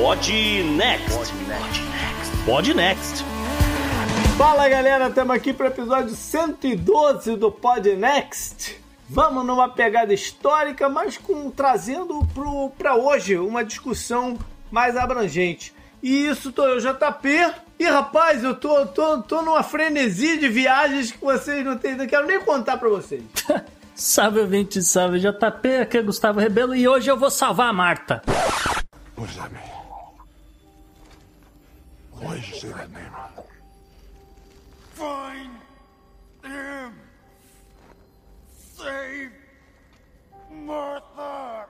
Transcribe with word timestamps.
Pod 0.00 0.32
Next. 0.76 1.32
Pod 2.46 2.72
Next. 2.72 3.24
Fala 4.36 4.68
galera, 4.68 5.08
estamos 5.08 5.34
aqui 5.34 5.52
para 5.52 5.64
o 5.64 5.68
episódio 5.70 6.14
112 6.14 7.34
do 7.34 7.50
Pod 7.50 7.96
Next. 7.96 8.80
Vamos 9.08 9.44
numa 9.44 9.68
pegada 9.68 10.14
histórica, 10.14 10.88
mas 10.88 11.18
com 11.18 11.50
trazendo 11.50 12.24
para 12.78 12.94
hoje 12.94 13.36
uma 13.38 13.64
discussão 13.64 14.38
mais 14.70 14.96
abrangente. 14.96 15.74
E 16.00 16.28
isso, 16.28 16.52
tô 16.52 16.64
eu, 16.64 16.78
JP. 16.78 17.54
E 17.80 17.84
rapaz, 17.84 18.44
eu 18.44 18.54
tô, 18.54 18.86
tô, 18.86 19.20
tô 19.22 19.42
numa 19.42 19.64
frenesi 19.64 20.38
de 20.38 20.48
viagens 20.48 21.10
que 21.10 21.18
vocês 21.18 21.64
não 21.64 21.76
têm. 21.76 21.96
Não 21.96 22.06
quero 22.06 22.24
nem 22.24 22.40
contar 22.40 22.76
para 22.76 22.88
vocês. 22.88 23.24
salve, 23.96 24.38
ouvinte, 24.38 24.80
salve, 24.80 25.18
JP. 25.18 25.76
Aqui 25.82 25.98
é 25.98 26.02
Gustavo 26.02 26.38
Rebelo 26.38 26.72
e 26.72 26.86
hoje 26.86 27.10
eu 27.10 27.16
vou 27.16 27.32
salvar 27.32 27.70
a 27.70 27.72
Marta. 27.72 28.22
Does 29.16 29.34
that 29.34 29.52
mean? 29.52 29.67
Why 32.20 32.34
did 32.34 32.48
you 32.48 32.54
say 32.56 32.68
that 32.70 32.90
name? 32.92 33.12
Find 34.94 35.50
him! 36.44 36.92
Save 38.76 39.30
Martha! 40.50 41.66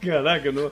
Caraca, 0.00 0.52
não. 0.52 0.70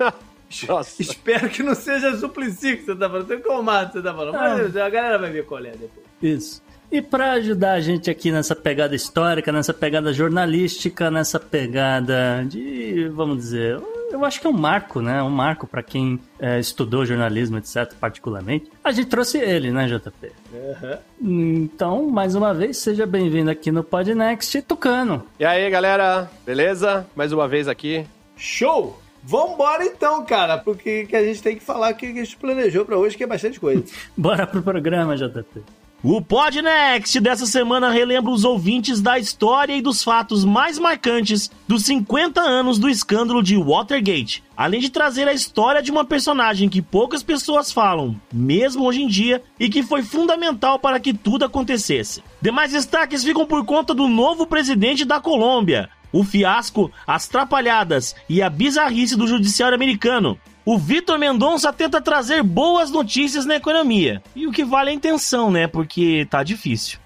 Nossa. 0.68 1.02
Espero 1.02 1.48
que 1.48 1.62
não 1.62 1.74
seja 1.74 2.16
Suplicy 2.16 2.76
que 2.76 2.84
você 2.84 2.94
tá 2.94 3.08
falando. 3.08 3.26
Tem 3.26 3.40
comado 3.40 3.92
você 3.92 4.02
tá 4.02 4.14
falando. 4.14 4.34
Mas 4.34 4.76
ah. 4.76 4.86
a 4.86 4.88
galera 4.90 5.18
vai 5.18 5.30
ver 5.30 5.44
qual 5.44 5.64
é 5.64 5.70
depois. 5.72 6.06
Isso. 6.22 6.62
E 6.90 7.02
para 7.02 7.32
ajudar 7.32 7.72
a 7.72 7.80
gente 7.80 8.08
aqui 8.08 8.30
nessa 8.30 8.54
pegada 8.54 8.94
histórica, 8.94 9.50
nessa 9.50 9.74
pegada 9.74 10.12
jornalística, 10.12 11.10
nessa 11.10 11.40
pegada 11.40 12.44
de, 12.48 13.08
vamos 13.08 13.38
dizer, 13.38 13.80
eu 14.10 14.24
acho 14.24 14.40
que 14.40 14.46
é 14.46 14.50
um 14.50 14.52
marco, 14.52 15.00
né? 15.00 15.22
Um 15.22 15.30
marco 15.30 15.66
para 15.66 15.82
quem 15.82 16.20
é, 16.38 16.58
estudou 16.58 17.04
jornalismo, 17.04 17.58
etc., 17.58 17.92
particularmente. 18.00 18.70
A 18.82 18.92
gente 18.92 19.08
trouxe 19.08 19.38
ele, 19.38 19.70
né, 19.70 19.86
JP? 19.86 20.32
Uhum. 20.52 21.64
Então, 21.64 22.08
mais 22.08 22.34
uma 22.34 22.54
vez, 22.54 22.78
seja 22.78 23.06
bem-vindo 23.06 23.50
aqui 23.50 23.70
no 23.70 23.82
Podnext 23.82 24.62
Tucano. 24.62 25.26
E 25.38 25.44
aí, 25.44 25.68
galera? 25.70 26.30
Beleza? 26.44 27.06
Mais 27.14 27.32
uma 27.32 27.48
vez 27.48 27.68
aqui. 27.68 28.06
Show! 28.36 29.00
Vambora 29.22 29.84
então, 29.84 30.24
cara, 30.24 30.56
porque 30.56 31.04
que 31.06 31.16
a 31.16 31.24
gente 31.24 31.42
tem 31.42 31.56
que 31.56 31.62
falar 31.64 31.92
o 31.92 31.96
que 31.96 32.06
a 32.06 32.12
gente 32.12 32.36
planejou 32.36 32.84
para 32.84 32.96
hoje, 32.96 33.16
que 33.16 33.24
é 33.24 33.26
bastante 33.26 33.58
coisa. 33.58 33.82
Bora 34.16 34.46
pro 34.46 34.62
programa, 34.62 35.16
JP. 35.16 35.62
O 36.08 36.22
Podnext 36.22 37.18
dessa 37.18 37.46
semana 37.46 37.90
relembra 37.90 38.30
os 38.30 38.44
ouvintes 38.44 39.00
da 39.00 39.18
história 39.18 39.76
e 39.76 39.82
dos 39.82 40.04
fatos 40.04 40.44
mais 40.44 40.78
marcantes 40.78 41.50
dos 41.66 41.84
50 41.84 42.40
anos 42.40 42.78
do 42.78 42.88
escândalo 42.88 43.42
de 43.42 43.56
Watergate, 43.56 44.44
além 44.56 44.78
de 44.78 44.88
trazer 44.88 45.26
a 45.26 45.32
história 45.32 45.82
de 45.82 45.90
uma 45.90 46.04
personagem 46.04 46.68
que 46.68 46.80
poucas 46.80 47.24
pessoas 47.24 47.72
falam, 47.72 48.14
mesmo 48.32 48.84
hoje 48.84 49.02
em 49.02 49.08
dia, 49.08 49.42
e 49.58 49.68
que 49.68 49.82
foi 49.82 50.04
fundamental 50.04 50.78
para 50.78 51.00
que 51.00 51.12
tudo 51.12 51.44
acontecesse. 51.44 52.22
Demais 52.40 52.70
destaques 52.70 53.24
ficam 53.24 53.44
por 53.44 53.64
conta 53.64 53.92
do 53.92 54.06
novo 54.06 54.46
presidente 54.46 55.04
da 55.04 55.18
Colômbia, 55.18 55.90
o 56.12 56.22
fiasco, 56.22 56.88
as 57.04 57.26
trapalhadas 57.26 58.14
e 58.28 58.40
a 58.40 58.48
bizarrice 58.48 59.16
do 59.16 59.26
judiciário 59.26 59.74
americano, 59.74 60.38
o 60.66 60.76
Vitor 60.76 61.16
Mendonça 61.16 61.72
tenta 61.72 62.00
trazer 62.00 62.42
boas 62.42 62.90
notícias 62.90 63.46
na 63.46 63.54
economia. 63.54 64.20
E 64.34 64.48
o 64.48 64.52
que 64.52 64.64
vale 64.64 64.90
é 64.90 64.92
a 64.92 64.96
intenção, 64.96 65.48
né? 65.48 65.68
Porque 65.68 66.26
tá 66.28 66.42
difícil. 66.42 66.98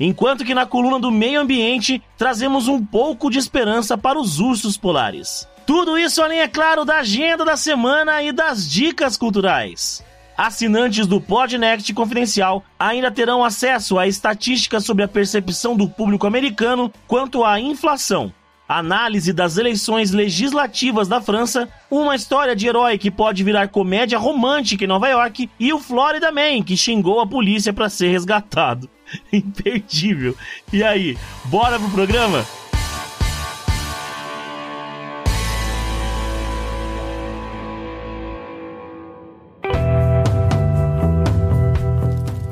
Enquanto 0.00 0.44
que 0.44 0.52
na 0.52 0.66
coluna 0.66 0.98
do 0.98 1.12
meio 1.12 1.40
ambiente 1.40 2.02
trazemos 2.18 2.66
um 2.66 2.84
pouco 2.84 3.30
de 3.30 3.38
esperança 3.38 3.96
para 3.96 4.18
os 4.18 4.40
ursos 4.40 4.76
polares. 4.76 5.46
Tudo 5.64 5.96
isso 5.96 6.20
além, 6.20 6.40
é 6.40 6.48
claro, 6.48 6.84
da 6.84 6.98
agenda 6.98 7.44
da 7.44 7.56
semana 7.56 8.20
e 8.20 8.32
das 8.32 8.68
dicas 8.68 9.16
culturais. 9.16 10.04
Assinantes 10.36 11.06
do 11.06 11.20
Podnext 11.20 11.94
Confidencial 11.94 12.64
ainda 12.76 13.12
terão 13.12 13.44
acesso 13.44 13.96
a 13.96 14.08
estatísticas 14.08 14.84
sobre 14.84 15.04
a 15.04 15.08
percepção 15.08 15.76
do 15.76 15.88
público 15.88 16.26
americano 16.26 16.92
quanto 17.06 17.44
à 17.44 17.60
inflação, 17.60 18.32
Análise 18.68 19.32
das 19.32 19.58
eleições 19.58 20.10
legislativas 20.10 21.06
da 21.06 21.20
França, 21.20 21.68
uma 21.90 22.16
história 22.16 22.56
de 22.56 22.66
herói 22.66 22.96
que 22.96 23.10
pode 23.10 23.44
virar 23.44 23.68
comédia 23.68 24.18
romântica 24.18 24.84
em 24.84 24.86
Nova 24.86 25.06
York 25.06 25.50
e 25.60 25.72
o 25.72 25.78
Florida 25.78 26.32
Man 26.32 26.62
que 26.62 26.76
xingou 26.76 27.20
a 27.20 27.26
polícia 27.26 27.74
para 27.74 27.90
ser 27.90 28.08
resgatado. 28.08 28.88
Imperdível. 29.30 30.34
E 30.72 30.82
aí, 30.82 31.18
bora 31.44 31.78
pro 31.78 31.90
programa? 31.90 32.44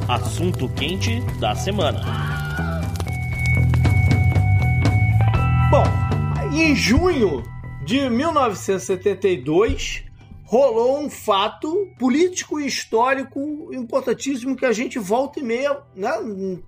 Assunto 0.06 0.68
quente 0.68 1.20
da 1.40 1.54
semana. 1.54 2.41
Bom, 5.72 5.84
em 6.52 6.76
junho 6.76 7.42
de 7.82 8.10
1972 8.10 10.04
rolou 10.44 11.00
um 11.00 11.08
fato 11.08 11.88
político 11.98 12.60
e 12.60 12.66
histórico 12.66 13.70
importantíssimo 13.72 14.54
que 14.54 14.66
a 14.66 14.72
gente 14.72 14.98
volta 14.98 15.40
e 15.40 15.42
meia, 15.42 15.78
né, 15.96 16.10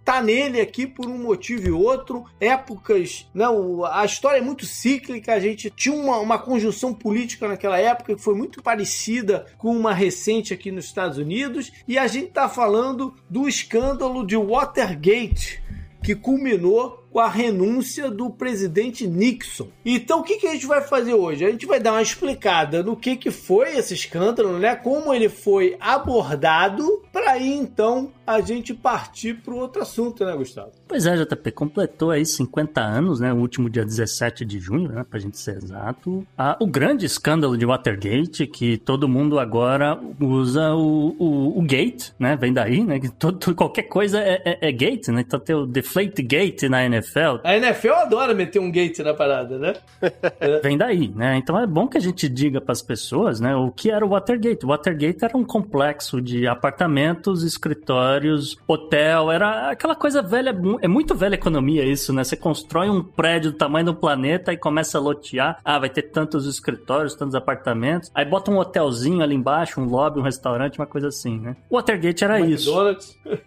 tá 0.02 0.22
nele 0.22 0.58
aqui 0.58 0.86
por 0.86 1.06
um 1.06 1.18
motivo 1.18 1.68
e 1.68 1.70
outro, 1.70 2.24
épocas, 2.40 3.28
né, 3.34 3.44
a 3.92 4.06
história 4.06 4.38
é 4.38 4.40
muito 4.40 4.64
cíclica, 4.64 5.34
a 5.34 5.38
gente 5.38 5.68
tinha 5.68 5.94
uma, 5.94 6.16
uma 6.16 6.38
conjunção 6.38 6.94
política 6.94 7.46
naquela 7.46 7.78
época 7.78 8.14
que 8.14 8.22
foi 8.22 8.34
muito 8.34 8.62
parecida 8.62 9.44
com 9.58 9.76
uma 9.76 9.92
recente 9.92 10.54
aqui 10.54 10.70
nos 10.70 10.86
Estados 10.86 11.18
Unidos, 11.18 11.70
e 11.86 11.98
a 11.98 12.06
gente 12.06 12.28
tá 12.28 12.48
falando 12.48 13.14
do 13.28 13.46
escândalo 13.46 14.26
de 14.26 14.34
Watergate, 14.34 15.62
que 16.02 16.14
culminou 16.14 17.03
com 17.14 17.20
a 17.20 17.28
renúncia 17.28 18.10
do 18.10 18.28
presidente 18.28 19.06
Nixon. 19.06 19.68
Então, 19.84 20.18
o 20.18 20.24
que, 20.24 20.36
que 20.36 20.48
a 20.48 20.50
gente 20.50 20.66
vai 20.66 20.82
fazer 20.82 21.14
hoje? 21.14 21.44
A 21.44 21.50
gente 21.50 21.64
vai 21.64 21.78
dar 21.78 21.92
uma 21.92 22.02
explicada 22.02 22.82
no 22.82 22.96
que, 22.96 23.14
que 23.14 23.30
foi 23.30 23.76
esse 23.76 23.94
escândalo, 23.94 24.58
né? 24.58 24.74
Como 24.74 25.14
ele 25.14 25.28
foi 25.28 25.76
abordado, 25.78 27.04
para 27.12 27.30
aí 27.30 27.52
então 27.52 28.10
a 28.26 28.40
gente 28.40 28.74
partir 28.74 29.34
para 29.34 29.54
o 29.54 29.58
outro 29.58 29.80
assunto, 29.80 30.24
né, 30.24 30.34
Gustavo? 30.34 30.72
Pois 30.88 31.06
é, 31.06 31.14
JP, 31.16 31.52
completou 31.52 32.10
aí 32.10 32.26
50 32.26 32.80
anos, 32.80 33.20
né? 33.20 33.32
O 33.32 33.36
último 33.36 33.70
dia 33.70 33.84
17 33.84 34.44
de 34.44 34.58
junho, 34.58 34.90
né? 34.90 35.04
Pra 35.08 35.20
gente 35.20 35.38
ser 35.38 35.56
exato. 35.58 36.26
Ah, 36.36 36.56
o 36.60 36.66
grande 36.66 37.06
escândalo 37.06 37.56
de 37.56 37.64
Watergate, 37.64 38.44
que 38.48 38.76
todo 38.76 39.08
mundo 39.08 39.38
agora 39.38 40.00
usa 40.20 40.74
o, 40.74 41.14
o, 41.16 41.58
o 41.60 41.62
gate, 41.62 42.10
né? 42.18 42.34
Vem 42.34 42.52
daí, 42.52 42.82
né? 42.82 42.98
Que 42.98 43.08
todo, 43.08 43.54
qualquer 43.54 43.84
coisa 43.84 44.18
é, 44.18 44.42
é, 44.44 44.68
é 44.68 44.72
gate, 44.72 45.08
né? 45.08 45.20
Então 45.20 45.38
tem 45.38 45.54
o 45.54 45.64
Deflate 45.64 46.20
Gate 46.20 46.62
na 46.64 46.84
NFL 46.84 47.03
NFL. 47.04 47.40
A 47.44 47.56
NFL 47.56 47.92
adora 47.92 48.34
meter 48.34 48.58
um 48.58 48.70
gate 48.70 48.98
na 49.00 49.14
parada, 49.14 49.58
né? 49.58 49.74
Vem 50.62 50.76
daí, 50.76 51.08
né? 51.08 51.36
Então 51.36 51.58
é 51.58 51.66
bom 51.66 51.86
que 51.86 51.98
a 51.98 52.00
gente 52.00 52.28
diga 52.28 52.60
para 52.60 52.72
as 52.72 52.82
pessoas, 52.82 53.40
né, 53.40 53.54
o 53.54 53.70
que 53.70 53.90
era 53.90 54.04
o 54.04 54.10
Watergate. 54.10 54.64
O 54.64 54.68
Watergate 54.68 55.24
era 55.24 55.36
um 55.36 55.44
complexo 55.44 56.20
de 56.20 56.46
apartamentos, 56.46 57.42
escritórios, 57.42 58.56
hotel, 58.66 59.30
era 59.30 59.70
aquela 59.70 59.94
coisa 59.94 60.22
velha, 60.22 60.54
é 60.80 60.88
muito 60.88 61.14
velha 61.14 61.34
economia 61.34 61.84
isso, 61.84 62.12
né? 62.12 62.24
Você 62.24 62.36
constrói 62.36 62.88
um 62.88 63.02
prédio 63.02 63.52
do 63.52 63.58
tamanho 63.58 63.86
do 63.86 63.94
planeta 63.94 64.52
e 64.52 64.56
começa 64.56 64.98
a 64.98 65.00
lotear. 65.00 65.58
Ah, 65.64 65.78
vai 65.78 65.88
ter 65.88 66.02
tantos 66.02 66.46
escritórios, 66.46 67.14
tantos 67.14 67.34
apartamentos. 67.34 68.10
Aí 68.14 68.24
bota 68.24 68.50
um 68.50 68.58
hotelzinho 68.58 69.22
ali 69.22 69.34
embaixo, 69.34 69.80
um 69.80 69.84
lobby, 69.84 70.20
um 70.20 70.22
restaurante, 70.22 70.78
uma 70.78 70.86
coisa 70.86 71.08
assim, 71.08 71.38
né? 71.38 71.56
O 71.68 71.76
Watergate 71.76 72.24
era 72.24 72.40
McDonald's. 72.40 73.18
isso. 73.24 73.38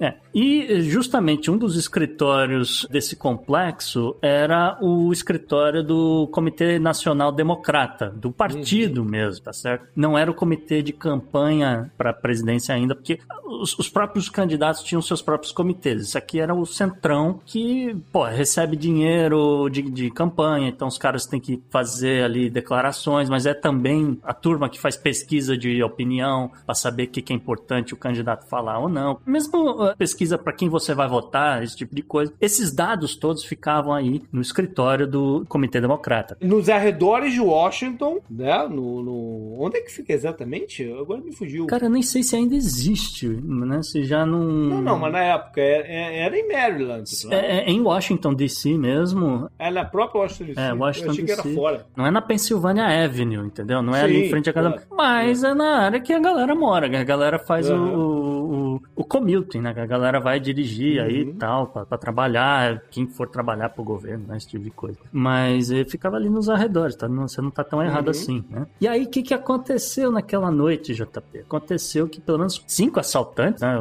É. 0.00 0.14
E 0.34 0.82
justamente 0.82 1.50
um 1.50 1.56
dos 1.56 1.76
escritórios 1.76 2.86
desse 2.96 3.14
complexo 3.14 4.16
era 4.22 4.78
o 4.80 5.12
escritório 5.12 5.82
do 5.82 6.26
Comitê 6.28 6.78
Nacional 6.78 7.30
Democrata, 7.30 8.08
do 8.08 8.32
partido 8.32 9.02
uhum. 9.02 9.08
mesmo, 9.08 9.44
tá 9.44 9.52
certo? 9.52 9.86
Não 9.94 10.16
era 10.16 10.30
o 10.30 10.34
comitê 10.34 10.80
de 10.80 10.94
campanha 10.94 11.90
para 11.98 12.10
a 12.10 12.14
presidência 12.14 12.74
ainda, 12.74 12.94
porque 12.94 13.18
os, 13.44 13.78
os, 13.78 13.88
próprios 13.88 14.30
candidatos 14.30 14.82
tinham 14.82 15.02
seus 15.02 15.20
próprios 15.20 15.52
comitês. 15.52 16.02
Isso 16.02 16.16
aqui 16.16 16.40
era 16.40 16.54
o 16.54 16.64
centrão 16.64 17.38
que, 17.44 17.94
pô, 18.10 18.24
recebe 18.24 18.76
dinheiro 18.76 19.68
de, 19.68 19.82
de 19.82 20.10
campanha, 20.10 20.68
então 20.68 20.88
os 20.88 20.96
caras 20.96 21.26
têm 21.26 21.38
que 21.38 21.62
fazer 21.68 22.24
ali 22.24 22.48
declarações, 22.48 23.28
mas 23.28 23.44
é 23.44 23.52
também 23.52 24.18
a 24.22 24.32
turma 24.32 24.70
que 24.70 24.80
faz 24.80 24.96
pesquisa 24.96 25.56
de 25.56 25.82
opinião 25.82 26.50
para 26.64 26.74
saber 26.74 27.04
o 27.04 27.08
que, 27.08 27.20
que 27.20 27.32
é 27.32 27.36
importante 27.36 27.92
o 27.92 27.96
candidato 27.96 28.48
falar 28.48 28.78
ou 28.78 28.88
não. 28.88 29.20
Mesmo 29.26 29.94
pesquisa 29.98 30.38
para 30.38 30.54
quem 30.54 30.70
você 30.70 30.94
vai 30.94 31.08
votar, 31.08 31.62
esse 31.62 31.76
tipo 31.76 31.94
de 31.94 32.02
coisa. 32.02 32.32
Esses 32.40 32.72
dados 32.72 32.85
todos 33.18 33.44
ficavam 33.44 33.92
aí 33.92 34.22
no 34.30 34.40
escritório 34.40 35.06
do 35.06 35.44
Comitê 35.48 35.80
Democrata. 35.80 36.36
Nos 36.40 36.68
arredores 36.68 37.32
de 37.32 37.40
Washington, 37.40 38.20
né? 38.30 38.66
No, 38.68 39.02
no... 39.02 39.56
Onde 39.58 39.78
é 39.78 39.80
que 39.80 39.90
fica 39.90 40.12
exatamente? 40.12 40.84
Agora 40.92 41.20
me 41.20 41.32
fugiu. 41.32 41.66
Cara, 41.66 41.86
eu 41.86 41.90
nem 41.90 42.02
sei 42.02 42.22
se 42.22 42.36
ainda 42.36 42.54
existe, 42.54 43.28
né? 43.28 43.82
Se 43.82 44.04
já 44.04 44.26
não. 44.26 44.44
Não, 44.44 44.82
não, 44.82 44.98
mas 44.98 45.12
na 45.12 45.22
época 45.22 45.60
era, 45.60 45.88
é, 45.88 46.18
era 46.20 46.38
em 46.38 46.48
Maryland. 46.48 47.04
Né? 47.26 47.36
É, 47.36 47.58
é, 47.58 47.70
em 47.70 47.80
Washington 47.80 48.34
DC 48.34 48.76
mesmo. 48.76 49.50
É 49.58 49.70
na 49.70 49.84
própria 49.84 50.22
Washington 50.22 50.44
DC. 50.44 50.60
É, 50.60 50.72
Washington 50.72 51.06
eu 51.06 51.12
achei 51.12 51.24
DC. 51.24 51.42
que 51.42 51.48
era 51.48 51.54
fora. 51.56 51.86
Não 51.96 52.06
é 52.06 52.10
na 52.10 52.20
Pennsylvania 52.20 53.04
Avenue, 53.04 53.46
entendeu? 53.46 53.82
Não 53.82 53.94
é 53.94 54.00
Sim, 54.00 54.04
ali 54.04 54.26
em 54.26 54.30
frente 54.30 54.50
à 54.50 54.52
casa. 54.52 54.70
Claro. 54.70 54.86
Mas 54.90 55.42
é. 55.42 55.48
é. 55.48 55.54
na 55.54 55.78
área 55.82 56.00
que 56.00 56.12
a 56.12 56.18
galera 56.18 56.54
mora, 56.54 56.86
a 56.86 57.04
galera 57.04 57.38
faz 57.38 57.70
uhum. 57.70 57.96
o, 57.96 58.35
o, 58.76 59.02
o 59.02 59.04
commuting, 59.04 59.60
né? 59.60 59.74
Que 59.74 59.80
a 59.80 59.86
galera 59.86 60.20
vai 60.20 60.40
dirigir 60.40 61.00
uhum. 61.00 61.06
aí 61.06 61.20
e 61.20 61.34
tal, 61.34 61.66
pra, 61.68 61.84
pra, 61.84 61.98
trabalhar, 61.98 62.82
quem 62.90 63.06
for 63.06 63.28
trabalhar 63.28 63.70
pro 63.70 63.84
governo, 63.84 64.26
né? 64.28 64.36
Esse 64.36 64.48
tipo 64.48 64.64
de 64.64 64.70
coisa. 64.70 64.98
Mas 65.12 65.70
ele 65.70 65.84
ficava 65.84 66.16
ali 66.16 66.28
nos 66.28 66.48
arredores, 66.48 66.96
tá? 66.96 67.08
Não, 67.08 67.28
você 67.28 67.40
não 67.40 67.50
tá 67.50 67.64
tão 67.64 67.82
errado 67.82 68.06
uhum. 68.06 68.10
assim, 68.10 68.44
né? 68.50 68.66
E 68.80 68.88
aí, 68.88 69.04
o 69.04 69.08
que 69.08 69.22
que 69.22 69.34
aconteceu 69.34 70.10
naquela 70.10 70.50
noite, 70.50 70.94
JP? 70.94 71.40
Aconteceu 71.40 72.08
que 72.08 72.20
pelo 72.20 72.38
menos 72.38 72.62
cinco 72.66 73.00
assaltantes 73.00 73.62
né, 73.62 73.76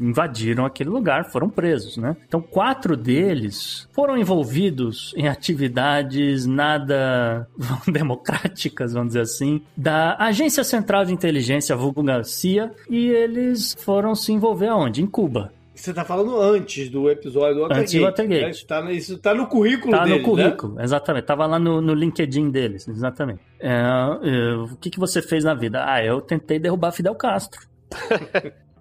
invadiram 0.00 0.64
aquele 0.64 0.90
lugar, 0.90 1.30
foram 1.30 1.48
presos, 1.48 1.96
né? 1.96 2.16
Então, 2.26 2.40
quatro 2.40 2.96
deles 2.96 3.88
foram 3.92 4.16
envolvidos 4.16 5.14
em 5.16 5.28
atividades 5.28 6.46
nada 6.46 7.46
democráticas, 7.86 8.92
vamos 8.92 9.08
dizer 9.08 9.20
assim, 9.20 9.62
da 9.76 10.16
Agência 10.18 10.64
Central 10.64 11.04
de 11.04 11.12
Inteligência, 11.12 11.76
vulgo 11.76 12.02
Garcia, 12.02 12.72
e 12.88 13.08
eles 13.08 13.76
foram 13.78 14.14
se 14.14 14.31
envolver 14.32 14.68
aonde? 14.68 15.02
Em 15.02 15.06
Cuba. 15.06 15.52
Você 15.74 15.92
tá 15.92 16.04
falando 16.04 16.38
antes 16.38 16.90
do 16.90 17.10
episódio 17.10 17.54
do 17.54 17.60
Watergate. 17.62 17.80
Antes 17.80 17.94
do 17.94 18.02
Watergate. 18.02 18.42
Né? 18.42 18.50
Isso, 18.50 18.66
tá, 18.66 18.92
isso 18.92 19.18
tá 19.18 19.34
no 19.34 19.46
currículo 19.46 19.90
tá 19.90 20.04
deles, 20.04 20.18
no 20.18 20.24
currículo, 20.24 20.74
né? 20.74 20.84
exatamente. 20.84 21.24
Tava 21.24 21.46
lá 21.46 21.58
no, 21.58 21.80
no 21.80 21.94
LinkedIn 21.94 22.50
deles, 22.50 22.86
exatamente. 22.86 23.40
É, 23.58 23.70
é, 23.70 24.54
o 24.54 24.76
que, 24.76 24.90
que 24.90 24.98
você 24.98 25.22
fez 25.22 25.44
na 25.44 25.54
vida? 25.54 25.82
Ah, 25.84 26.04
eu 26.04 26.20
tentei 26.20 26.58
derrubar 26.58 26.92
Fidel 26.92 27.14
Castro. 27.14 27.60